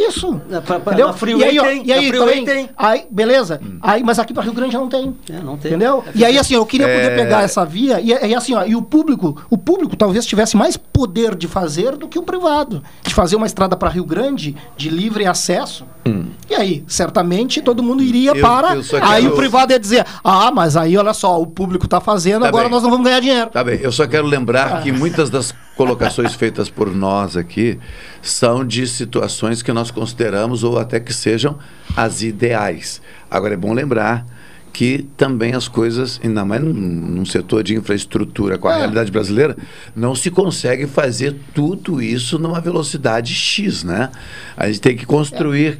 é 0.05 0.07
isso. 0.09 0.41
É, 0.51 0.59
pra- 0.59 0.79
pra- 0.79 0.93
Entendeu? 0.93 1.07
na 1.07 1.31
e 1.31 1.43
aí, 1.43 1.59
tem, 1.59 1.85
e 1.87 1.93
aí 1.93 2.11
na 2.11 2.17
também, 2.17 2.45
tem. 2.45 2.69
Aí, 2.77 3.05
beleza. 3.09 3.61
Aí, 3.81 4.03
mas 4.03 4.19
aqui 4.19 4.33
para 4.33 4.43
Rio 4.43 4.53
Grande 4.53 4.75
não 4.75 4.87
tem. 4.89 5.15
É, 5.29 5.39
não 5.39 5.57
tem. 5.57 5.71
Entendeu? 5.71 6.03
E 6.13 6.25
aí, 6.25 6.37
assim, 6.37 6.55
eu 6.55 6.65
queria 6.65 6.87
poder 6.87 7.11
É. 7.11 7.15
pegar 7.15 7.43
essa 7.43 7.65
via 7.65 7.99
e, 8.01 8.09
e 8.09 8.35
assim, 8.35 8.53
ó, 8.53 8.65
e 8.65 8.75
o 8.75 8.81
público, 8.81 9.41
o 9.49 9.57
público 9.57 9.95
talvez 9.95 10.25
tivesse 10.25 10.57
mais 10.57 10.75
poder 10.77 11.35
de 11.35 11.47
fazer 11.47 11.95
do 11.95 12.07
que 12.07 12.19
o 12.19 12.23
privado. 12.23 12.83
De 13.03 13.13
fazer 13.13 13.35
uma 13.35 13.45
estrada 13.47 13.75
para 13.75 13.89
Rio 13.89 14.05
Grande 14.05 14.55
de 14.75 14.89
livre 14.89 15.25
acesso. 15.25 15.85
E 16.49 16.55
aí, 16.55 16.83
certamente, 16.87 17.61
todo 17.61 17.83
mundo 17.83 18.01
iria 18.01 18.31
Eu- 18.31 18.41
para. 18.41 18.75
eu 18.75 18.81
Aí 19.01 19.23
quero- 19.23 19.33
o 19.33 19.37
privado 19.37 19.73
ia 19.73 19.79
dizer: 19.79 20.05
ah, 20.23 20.49
mas 20.51 20.77
aí, 20.77 20.97
olha 20.97 21.13
só, 21.13 21.41
o 21.41 21.45
público 21.45 21.87
tá 21.87 21.99
fazendo, 21.99 22.43
Tá 22.43 22.47
agora 22.47 22.63
bem. 22.65 22.71
nós 22.71 22.83
não 22.83 22.89
vamos 22.89 23.05
ganhar 23.05 23.19
dinheiro. 23.19 23.49
Tá 23.49 23.63
bem, 23.63 23.79
eu 23.81 23.91
só 23.91 24.07
quero 24.07 24.25
lembrar 24.25 24.81
que 24.83 24.91
muitas 24.91 25.29
das 25.29 25.53
colocações 25.77 26.33
feitas 26.33 26.69
por 26.69 26.93
nós 26.93 27.37
aqui 27.37 27.79
são 28.21 28.65
de 28.65 28.87
situações 28.87 29.61
que 29.61 29.71
nós 29.71 29.91
consideramos 29.91 30.63
ou 30.63 30.79
até 30.79 30.99
que 30.99 31.13
sejam 31.13 31.57
as 31.95 32.23
ideais. 32.23 32.99
Agora 33.29 33.53
é 33.53 33.57
bom 33.57 33.73
lembrar 33.73 34.25
que 34.73 35.07
também 35.15 35.53
as 35.53 35.67
coisas, 35.67 36.19
ainda 36.23 36.43
mais 36.43 36.61
num, 36.61 36.73
num 36.73 37.25
setor 37.25 37.63
de 37.63 37.75
infraestrutura 37.75 38.57
com 38.57 38.67
a 38.67 38.75
realidade 38.75 39.11
brasileira, 39.11 39.55
não 39.95 40.13
se 40.13 40.29
consegue 40.29 40.85
fazer 40.85 41.35
tudo 41.53 42.01
isso 42.01 42.37
numa 42.37 42.59
velocidade 42.59 43.33
X, 43.33 43.83
né? 43.83 44.11
A 44.55 44.67
gente 44.67 44.81
tem 44.81 44.95
que 44.95 45.05
construir 45.05 45.79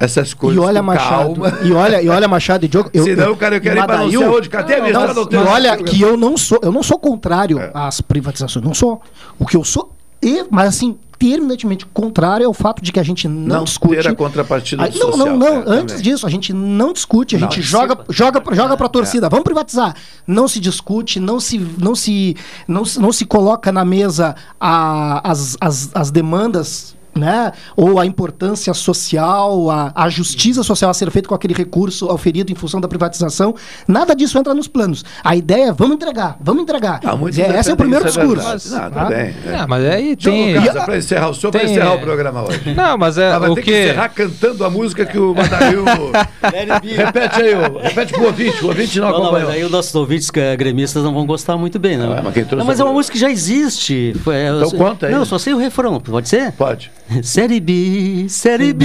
essas 0.00 0.32
coisas 0.34 0.62
E 0.62 0.66
olha, 0.66 0.80
com 0.80 0.86
Machado, 0.86 1.34
calma. 1.40 1.58
e 1.62 1.72
olha, 1.72 2.02
e 2.02 2.08
olha, 2.08 2.28
Machado 2.28 2.64
e 2.64 2.68
Diogo. 2.68 2.90
Senão 2.94 3.32
o 3.32 3.36
cara 3.36 3.56
eu 3.56 3.60
quero 3.60 3.78
ir 3.80 3.84
pra 3.86 3.98
não 3.98 4.08
sei 4.10 4.18
Madail- 4.18 4.36
onde. 4.38 4.48
Cadê 4.48 4.74
a 4.74 4.80
minha 4.82 4.92
Não, 4.92 5.28
e 5.30 5.36
olha 5.36 5.76
que 5.78 6.00
eu 6.00 6.16
não 6.16 6.36
sou, 6.36 6.58
eu 6.62 6.70
não 6.72 6.82
sou 6.82 6.98
contrário 6.98 7.58
É. 7.58 7.70
às 7.74 8.00
privatizações, 8.00 8.64
não 8.64 8.74
sou. 8.74 9.00
O 9.38 9.46
que 9.46 9.56
eu 9.56 9.64
sou, 9.64 9.92
e- 10.22 10.44
mas 10.50 10.68
assim, 10.68 10.96
terminantemente 11.18 11.84
contrário 11.86 12.44
é 12.44 12.48
o 12.48 12.54
fato 12.54 12.80
de 12.80 12.92
que 12.92 13.00
a 13.00 13.02
gente 13.02 13.26
não, 13.26 13.56
Não 13.58 13.64
discute. 13.64 13.96
ter 14.00 14.06
a 14.08 14.14
contrapartida 14.14 14.84
Aí- 14.84 14.92
social. 14.92 15.16
não, 15.16 15.36
não, 15.36 15.36
não. 15.36 15.72
é, 15.72 15.78
Antes 15.78 15.96
também. 15.96 16.02
disso, 16.12 16.24
a 16.24 16.30
gente 16.30 16.52
não 16.52 16.92
discute, 16.92 17.34
a 17.34 17.40
Não 17.40 17.50
gente 17.50 17.60
joga, 17.60 17.98
joga, 18.08 18.40
joga 18.54 18.76
pra 18.76 18.86
É. 18.86 18.88
torcida. 18.88 19.28
Vamos 19.28 19.42
privatizar. 19.42 19.96
Não 20.24 20.46
se 20.46 20.60
discute, 20.60 21.18
não 21.18 21.40
se, 21.40 21.58
não 21.76 21.96
se, 21.96 22.36
não, 22.68 22.84
se- 22.84 23.00
não 23.00 23.10
se 23.10 23.24
coloca 23.24 23.72
na 23.72 23.84
mesa 23.84 24.36
a- 24.60 25.20
as, 25.28 25.56
as, 25.60 25.90
as 25.92 26.10
demandas. 26.12 26.96
Né? 27.18 27.52
Ou 27.76 27.98
a 27.98 28.06
importância 28.06 28.72
social, 28.72 29.70
a, 29.70 29.92
a 29.94 30.08
justiça 30.08 30.62
social 30.62 30.90
a 30.90 30.94
ser 30.94 31.10
feita 31.10 31.28
com 31.28 31.34
aquele 31.34 31.52
recurso 31.54 32.06
oferido 32.12 32.52
em 32.52 32.54
função 32.54 32.80
da 32.80 32.86
privatização, 32.86 33.54
nada 33.88 34.14
disso 34.14 34.38
entra 34.38 34.54
nos 34.54 34.68
planos. 34.68 35.04
A 35.24 35.34
ideia 35.34 35.70
é 35.70 35.72
vamos 35.72 35.96
entregar, 35.96 36.36
vamos 36.40 36.62
entregar. 36.62 37.00
Muitos 37.18 37.38
É, 37.38 37.58
esse 37.58 37.70
é 37.70 37.74
o 37.74 37.76
primeiro 37.76 38.06
isso, 38.06 38.18
é 38.20 38.22
discurso. 38.22 38.48
verdade. 38.68 38.68
Não, 38.70 38.90
tá 39.02 39.04
bem. 39.06 39.34
é. 39.46 39.56
Ah, 39.58 39.66
mas 39.66 39.84
aí 39.84 40.16
tem. 40.16 40.54
Casa, 40.54 40.80
pra 40.84 40.96
encerrar, 40.96 41.28
o 41.30 41.34
senhor 41.34 41.50
tem- 41.50 41.64
encerrar 41.64 41.94
o 41.94 41.98
programa 42.00 42.42
hoje. 42.44 42.74
Não, 42.74 42.96
mas 42.96 43.18
é 43.18 43.32
Ah, 43.32 43.38
vai 43.38 43.50
o 43.50 43.54
ter 43.54 43.62
que. 43.62 43.70
que 43.72 43.78
encerrar 43.82 44.08
cantando 44.10 44.64
a 44.64 44.70
música 44.70 45.04
que 45.04 45.18
o 45.18 45.34
Madail. 45.34 45.84
repete 46.96 47.42
aí, 47.42 47.54
ô, 47.54 47.78
repete 47.78 48.12
pro 48.12 48.26
ouvinte, 48.26 48.64
o 48.64 48.68
ouvinte 48.68 49.00
não, 49.00 49.08
Não, 49.10 49.12
não, 49.14 49.20
mas 49.20 49.28
acompanhou. 49.42 49.50
aí 49.50 49.64
os 49.64 49.70
nossos 49.70 49.94
ouvintes 49.94 50.30
que 50.30 50.40
é 50.40 50.56
gremistas 50.56 51.02
não 51.02 51.12
vão 51.12 51.26
gostar 51.26 51.56
muito 51.56 51.78
bem, 51.78 51.96
não. 51.96 52.12
Ah, 52.12 52.22
mas 52.22 52.34
não, 52.52 52.64
mas 52.64 52.80
é 52.80 52.84
uma 52.84 52.92
música 52.92 53.14
que 53.14 53.18
já 53.20 53.30
existe. 53.30 54.14
Foi- 54.22 54.34
é, 54.36 54.48
eu 54.50 54.56
Então 54.58 54.70
sei- 54.70 54.78
conta 54.78 55.06
aí. 55.06 55.12
Não, 55.12 55.20
eu 55.20 55.26
só 55.26 55.38
sei 55.38 55.54
o 55.54 55.58
refrão, 55.58 55.98
pode 56.00 56.28
ser? 56.28 56.52
Pode. 56.52 56.90
Série 57.22 57.60
B, 57.60 58.26
Série 58.28 58.72
B, 58.72 58.84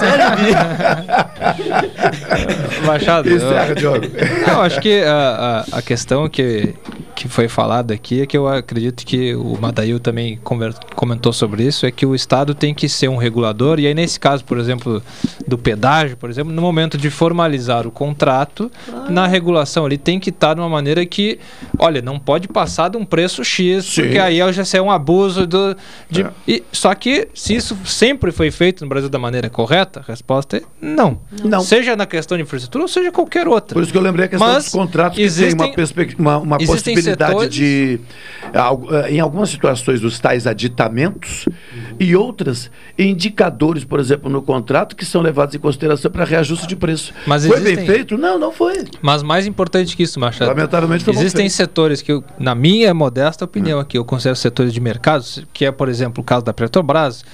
Série 0.00 0.54
Machado. 2.86 3.28
eu- 3.28 3.36
Encerra, 3.36 3.74
Diogo. 3.74 4.06
Não, 4.46 4.62
acho 4.62 4.80
que 4.80 5.02
a, 5.02 5.64
a, 5.72 5.78
a 5.78 5.82
questão 5.82 6.28
que, 6.28 6.74
que 7.24 7.28
foi 7.30 7.48
falada 7.48 7.94
aqui 7.94 8.20
é 8.20 8.26
que 8.26 8.36
eu 8.36 8.46
acredito 8.46 9.02
que 9.06 9.34
o 9.34 9.56
Madail 9.58 9.98
também 9.98 10.38
comentou 10.94 11.32
sobre 11.32 11.62
isso, 11.62 11.86
é 11.86 11.90
que 11.90 12.04
o 12.04 12.14
Estado 12.14 12.54
tem 12.54 12.74
que 12.74 12.86
ser 12.86 13.08
um 13.08 13.16
regulador, 13.16 13.80
e 13.80 13.86
aí 13.86 13.94
nesse 13.94 14.20
caso, 14.20 14.44
por 14.44 14.58
exemplo, 14.58 15.02
do 15.48 15.56
pedágio, 15.56 16.18
por 16.18 16.28
exemplo, 16.28 16.52
no 16.52 16.60
momento 16.60 16.98
de 16.98 17.08
formalizar 17.08 17.86
o 17.86 17.90
contrato, 17.90 18.70
na 19.08 19.26
regulação 19.26 19.86
ele 19.86 19.96
tem 19.96 20.20
que 20.20 20.28
estar 20.28 20.52
de 20.52 20.60
uma 20.60 20.68
maneira 20.68 21.06
que, 21.06 21.38
olha, 21.78 22.02
não 22.02 22.18
pode 22.18 22.46
passar 22.46 22.90
de 22.90 22.98
um 22.98 23.06
preço 23.06 23.42
X, 23.42 23.86
Sim. 23.86 24.02
porque 24.02 24.18
aí 24.18 24.36
já 24.52 24.62
é 24.78 24.82
um 24.82 24.90
abuso 24.90 25.46
do... 25.46 25.74
De, 26.10 26.22
É. 26.24 26.30
e, 26.46 26.62
só 26.72 26.94
que 26.94 27.28
se 27.32 27.54
isso 27.54 27.74
sempre 27.86 28.32
foi 28.32 28.50
feito 28.50 28.82
no 28.84 28.88
Brasil 28.90 29.08
da 29.08 29.18
maneira 29.18 29.48
correta, 29.48 30.00
a 30.00 30.02
resposta 30.02 30.58
é 30.58 30.62
não. 30.78 31.18
Não. 31.42 31.60
Seja 31.62 31.96
na 31.96 32.04
questão 32.04 32.36
de 32.36 32.42
infraestrutura 32.42 32.84
ou 32.84 32.88
seja 32.88 33.10
qualquer 33.10 33.48
outra. 33.48 33.72
Por 33.72 33.82
isso 33.82 33.90
que 33.90 33.96
eu 33.96 34.02
lembrei 34.02 34.26
a 34.26 34.28
questão 34.28 34.46
Mas 34.46 34.64
dos 34.64 34.72
contratos 34.74 35.16
que 35.16 35.22
existem- 35.22 35.56
tem 35.72 36.14
uma, 36.18 36.36
uma, 36.36 36.56
uma 36.56 36.56
existem 36.60 36.94
possibilidade 37.16 37.54
setores- 37.54 37.54
de, 37.54 38.00
eh, 38.52 39.10
em 39.12 39.20
algumas 39.20 39.50
situações, 39.50 40.00
dos 40.00 40.18
tais 40.18 40.46
aditamentos 40.46 41.46
e 41.98 42.14
outras, 42.16 42.70
indicadores, 42.98 43.84
por 43.84 44.00
exemplo, 44.00 44.30
no 44.30 44.42
contrato, 44.42 44.96
que 44.96 45.04
são 45.04 45.20
levados 45.20 45.54
em 45.54 45.58
consideração 45.58 46.10
para 46.10 46.24
reajuste 46.24 46.66
de 46.66 46.76
preço. 46.76 47.12
Mas 47.26 47.46
foi 47.46 47.56
existem- 47.56 47.76
bem 47.76 47.86
feito? 47.86 48.18
Não, 48.18 48.38
não 48.38 48.52
foi. 48.52 48.84
Mas 49.00 49.22
mais 49.22 49.46
importante 49.46 49.96
que 49.96 50.02
isso, 50.02 50.18
Machado. 50.18 50.48
Lamentavelmente 50.48 51.08
Existem 51.10 51.48
setores 51.48 52.02
que, 52.02 52.12
eu, 52.12 52.24
na 52.38 52.54
minha 52.54 52.92
modesta 52.92 53.44
opinião 53.44 53.78
aqui, 53.78 53.96
eu 53.98 54.04
considero 54.04 54.36
setores 54.36 54.72
de 54.72 54.80
mercado, 54.80 55.24
que 55.52 55.64
é, 55.64 55.70
por 55.72 55.88
exemplo, 55.88 56.22
o 56.22 56.24
caso 56.24 56.44
da 56.44 56.52
Petrobras, 56.52 57.24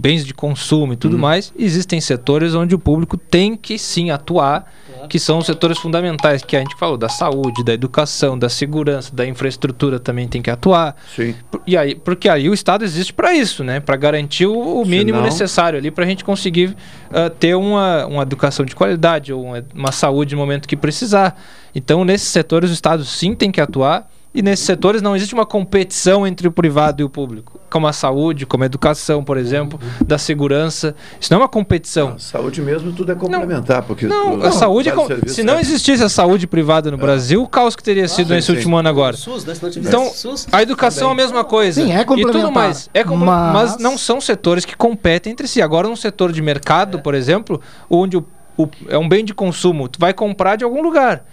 bens 0.00 0.24
de 0.24 0.32
consumo 0.32 0.94
e 0.94 0.96
tudo 0.96 1.18
mais, 1.18 1.52
existem 1.58 2.00
setores 2.00 2.54
onde 2.54 2.74
o 2.74 2.78
público 2.78 3.16
tem 3.16 3.56
que 3.56 3.78
sim 3.78 4.10
atuar, 4.10 4.72
que 5.08 5.18
são 5.18 5.38
os 5.38 5.46
setores 5.46 5.78
fundamentais, 5.78 6.42
que 6.42 6.56
a 6.56 6.60
gente 6.60 6.76
falou, 6.76 6.96
da 6.96 7.08
saúde, 7.08 7.64
da 7.64 7.72
educação, 7.72 8.38
da 8.38 8.48
segurança, 8.48 9.14
da 9.14 9.26
infraestrutura 9.26 9.98
também 9.98 10.28
tem 10.28 10.42
que 10.42 10.50
atuar. 10.50 10.96
Sim. 11.14 11.34
E 11.66 11.76
aí, 11.76 11.94
porque 11.94 12.28
aí 12.28 12.48
o 12.48 12.54
Estado 12.54 12.84
existe 12.84 13.12
para 13.12 13.34
isso, 13.34 13.62
né? 13.64 13.80
Para 13.80 13.96
garantir 13.96 14.46
o, 14.46 14.80
o 14.80 14.84
mínimo 14.84 15.18
Senão- 15.18 15.22
necessário 15.22 15.78
ali 15.78 15.90
para 15.90 16.04
a 16.04 16.06
gente 16.06 16.24
conseguir 16.24 16.76
ah, 17.10 17.30
ter 17.30 17.54
uma, 17.54 18.06
uma 18.06 18.22
educação 18.22 18.64
de 18.64 18.74
qualidade 18.74 19.32
ou 19.32 19.44
uma, 19.44 19.64
uma 19.74 19.92
saúde 19.92 20.34
no 20.34 20.40
momento 20.40 20.68
que 20.68 20.76
precisar. 20.76 21.40
Então, 21.74 22.04
nesses 22.04 22.28
setores, 22.28 22.70
o 22.70 22.74
Estado 22.74 23.04
sim 23.04 23.34
tem 23.34 23.50
que 23.50 23.60
atuar. 23.60 24.08
E 24.32 24.42
nesses 24.42 24.64
setores 24.64 25.02
não 25.02 25.16
existe 25.16 25.34
uma 25.34 25.44
competição 25.44 26.24
entre 26.24 26.46
o 26.46 26.52
privado 26.52 27.02
e 27.02 27.04
o 27.04 27.10
público, 27.10 27.58
como 27.68 27.88
a 27.88 27.92
saúde, 27.92 28.46
como 28.46 28.62
a 28.62 28.66
educação, 28.66 29.24
por 29.24 29.36
exemplo, 29.36 29.80
da 30.06 30.18
segurança. 30.18 30.94
Isso 31.20 31.32
não 31.32 31.40
é 31.40 31.42
uma 31.42 31.48
competição. 31.48 32.16
Saúde 32.16 32.62
mesmo, 32.62 32.92
tudo 32.92 33.10
é 33.10 33.16
complementar, 33.16 33.82
porque 33.82 34.06
Não, 34.06 34.38
o- 34.38 34.46
a 34.46 34.52
saúde 34.52 34.88
é 34.88 34.92
com- 34.92 35.04
serviço 35.08 35.34
Se 35.34 35.42
não 35.42 35.54
é- 35.54 35.60
existisse 35.60 36.04
a 36.04 36.08
saúde 36.08 36.46
privada 36.46 36.92
no 36.92 36.96
Brasil, 36.96 37.42
o 37.42 37.48
caos 37.48 37.74
que 37.74 37.82
teria 37.82 38.06
sido 38.06 38.28
sim, 38.28 38.34
nesse 38.34 38.46
sim. 38.46 38.52
último 38.52 38.76
ano 38.76 38.88
agora. 38.88 39.16
SUS, 39.16 39.44
né? 39.44 39.54
Não 39.60 39.68
Então, 39.82 40.04
SUS, 40.14 40.46
a 40.52 40.62
educação 40.62 41.08
é 41.08 41.12
a 41.12 41.16
mesma 41.16 41.42
coisa. 41.42 41.82
Sim, 41.82 41.90
é 41.92 41.96
E 42.00 42.04
tudo 42.04 42.22
complementar, 42.22 42.52
mais. 42.52 42.88
É 42.94 43.02
mas- 43.02 43.18
mas... 43.52 43.78
não 43.78 43.98
são 43.98 44.20
setores 44.20 44.64
que 44.64 44.76
competem 44.76 45.32
entre 45.32 45.48
si. 45.48 45.60
Agora, 45.60 45.88
num 45.88 45.96
setor 45.96 46.30
de 46.30 46.40
mercado, 46.40 47.00
por 47.00 47.16
exemplo, 47.16 47.60
onde 47.90 48.16
o, 48.16 48.24
o- 48.56 48.68
é 48.88 48.96
um 48.96 49.08
bem 49.08 49.24
de 49.24 49.34
consumo, 49.34 49.88
tu 49.88 49.98
vai 49.98 50.14
comprar 50.14 50.54
de 50.54 50.62
algum 50.62 50.82
lugar. 50.82 51.24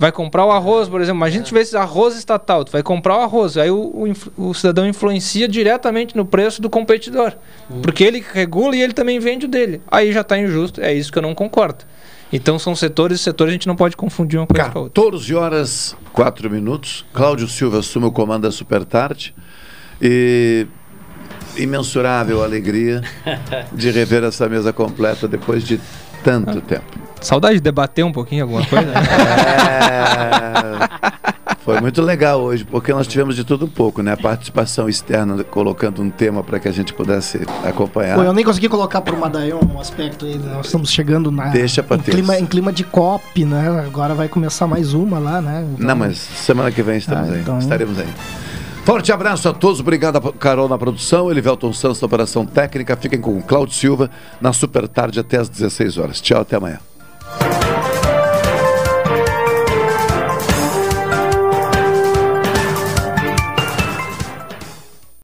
Vai 0.00 0.10
comprar 0.10 0.46
o 0.46 0.50
arroz, 0.50 0.88
por 0.88 1.02
exemplo. 1.02 1.18
Imagina 1.18 1.44
se 1.44 1.48
tivesse 1.48 1.76
arroz 1.76 2.16
estatal, 2.16 2.64
tu 2.64 2.72
vai 2.72 2.82
comprar 2.82 3.18
o 3.18 3.20
arroz. 3.20 3.58
Aí 3.58 3.70
o, 3.70 3.76
o 4.36 4.48
o 4.48 4.54
cidadão 4.54 4.88
influencia 4.88 5.46
diretamente 5.46 6.16
no 6.16 6.24
preço 6.24 6.62
do 6.62 6.70
competidor. 6.70 7.34
Porque 7.82 8.02
ele 8.02 8.24
regula 8.32 8.74
e 8.74 8.80
ele 8.80 8.94
também 8.94 9.18
vende 9.18 9.44
o 9.44 9.48
dele. 9.48 9.82
Aí 9.90 10.10
já 10.10 10.22
está 10.22 10.38
injusto. 10.38 10.80
É 10.80 10.90
isso 10.94 11.12
que 11.12 11.18
eu 11.18 11.22
não 11.22 11.34
concordo. 11.34 11.84
Então 12.32 12.58
são 12.58 12.74
setores 12.74 13.20
e 13.20 13.22
setores, 13.24 13.50
a 13.50 13.52
gente 13.52 13.66
não 13.66 13.76
pode 13.76 13.94
confundir 13.94 14.40
uma 14.40 14.46
coisa 14.46 14.70
com 14.70 14.78
a 14.78 14.82
outra. 14.84 15.02
14 15.02 15.34
horas, 15.34 15.96
4 16.14 16.48
minutos. 16.48 17.04
Cláudio 17.12 17.46
Silva 17.46 17.80
assume 17.80 18.06
o 18.06 18.10
comando 18.10 18.44
da 18.44 18.50
Super 18.50 18.86
Tarde. 18.86 19.34
E 20.00 20.66
imensurável 21.58 22.42
alegria 22.42 23.02
de 23.70 23.90
rever 23.90 24.24
essa 24.24 24.48
mesa 24.48 24.72
completa 24.72 25.28
depois 25.28 25.62
de 25.62 25.78
tanto 26.24 26.62
tempo. 26.62 27.09
Saudade 27.20 27.54
de 27.56 27.60
debater 27.60 28.04
um 28.04 28.12
pouquinho 28.12 28.44
alguma 28.44 28.64
coisa. 28.66 28.86
né? 28.86 28.94
É, 30.00 31.54
Foi 31.64 31.78
muito 31.80 32.00
legal 32.00 32.40
hoje, 32.40 32.64
porque 32.64 32.92
nós 32.92 33.06
tivemos 33.06 33.36
de 33.36 33.44
tudo 33.44 33.66
um 33.66 33.68
pouco, 33.68 34.02
né? 34.02 34.12
A 34.12 34.16
participação 34.16 34.88
externa 34.88 35.44
colocando 35.44 36.02
um 36.02 36.08
tema 36.10 36.42
para 36.42 36.58
que 36.58 36.66
a 36.66 36.72
gente 36.72 36.92
pudesse 36.94 37.40
acompanhar. 37.64 38.16
Pô, 38.16 38.22
eu 38.22 38.32
nem 38.32 38.44
consegui 38.44 38.68
colocar 38.68 39.00
pro 39.02 39.16
Madaion 39.18 39.60
um 39.74 39.78
aspecto 39.78 40.24
aí. 40.24 40.38
Nós 40.38 40.66
estamos 40.66 40.90
chegando 40.90 41.30
na. 41.30 41.48
Deixa 41.48 41.82
pra 41.82 41.96
em 41.96 42.00
terça. 42.00 42.16
clima, 42.18 42.38
em 42.38 42.46
clima 42.46 42.72
de 42.72 42.82
COP, 42.84 43.44
né? 43.44 43.84
Agora 43.86 44.14
vai 44.14 44.26
começar 44.28 44.66
mais 44.66 44.94
uma 44.94 45.18
lá, 45.18 45.40
né? 45.42 45.66
Então- 45.74 45.86
Não, 45.86 45.94
mas 45.96 46.16
semana 46.18 46.70
que 46.72 46.82
vem 46.82 46.96
estamos 46.96 47.28
Ah, 47.28 47.32
aí. 47.34 47.40
então- 47.40 47.58
Estaremos 47.58 47.98
aí. 47.98 48.08
Forte 48.84 49.12
abraço 49.12 49.46
a 49.48 49.52
todos, 49.52 49.78
obrigado 49.80 50.16
a 50.16 50.32
Carol 50.32 50.66
na 50.68 50.78
produção, 50.78 51.30
Elivelton 51.30 51.72
Santos 51.72 52.00
na 52.00 52.06
operação 52.06 52.46
técnica. 52.46 52.96
Fiquem 52.96 53.20
com 53.20 53.36
o 53.36 53.42
Cláudio 53.42 53.74
Silva 53.74 54.10
na 54.40 54.52
Super 54.54 54.88
Tarde 54.88 55.20
até 55.20 55.36
às 55.36 55.48
16 55.50 55.98
horas. 55.98 56.20
Tchau, 56.20 56.40
até 56.40 56.56
amanhã. 56.56 56.78
Bye. 57.38 57.69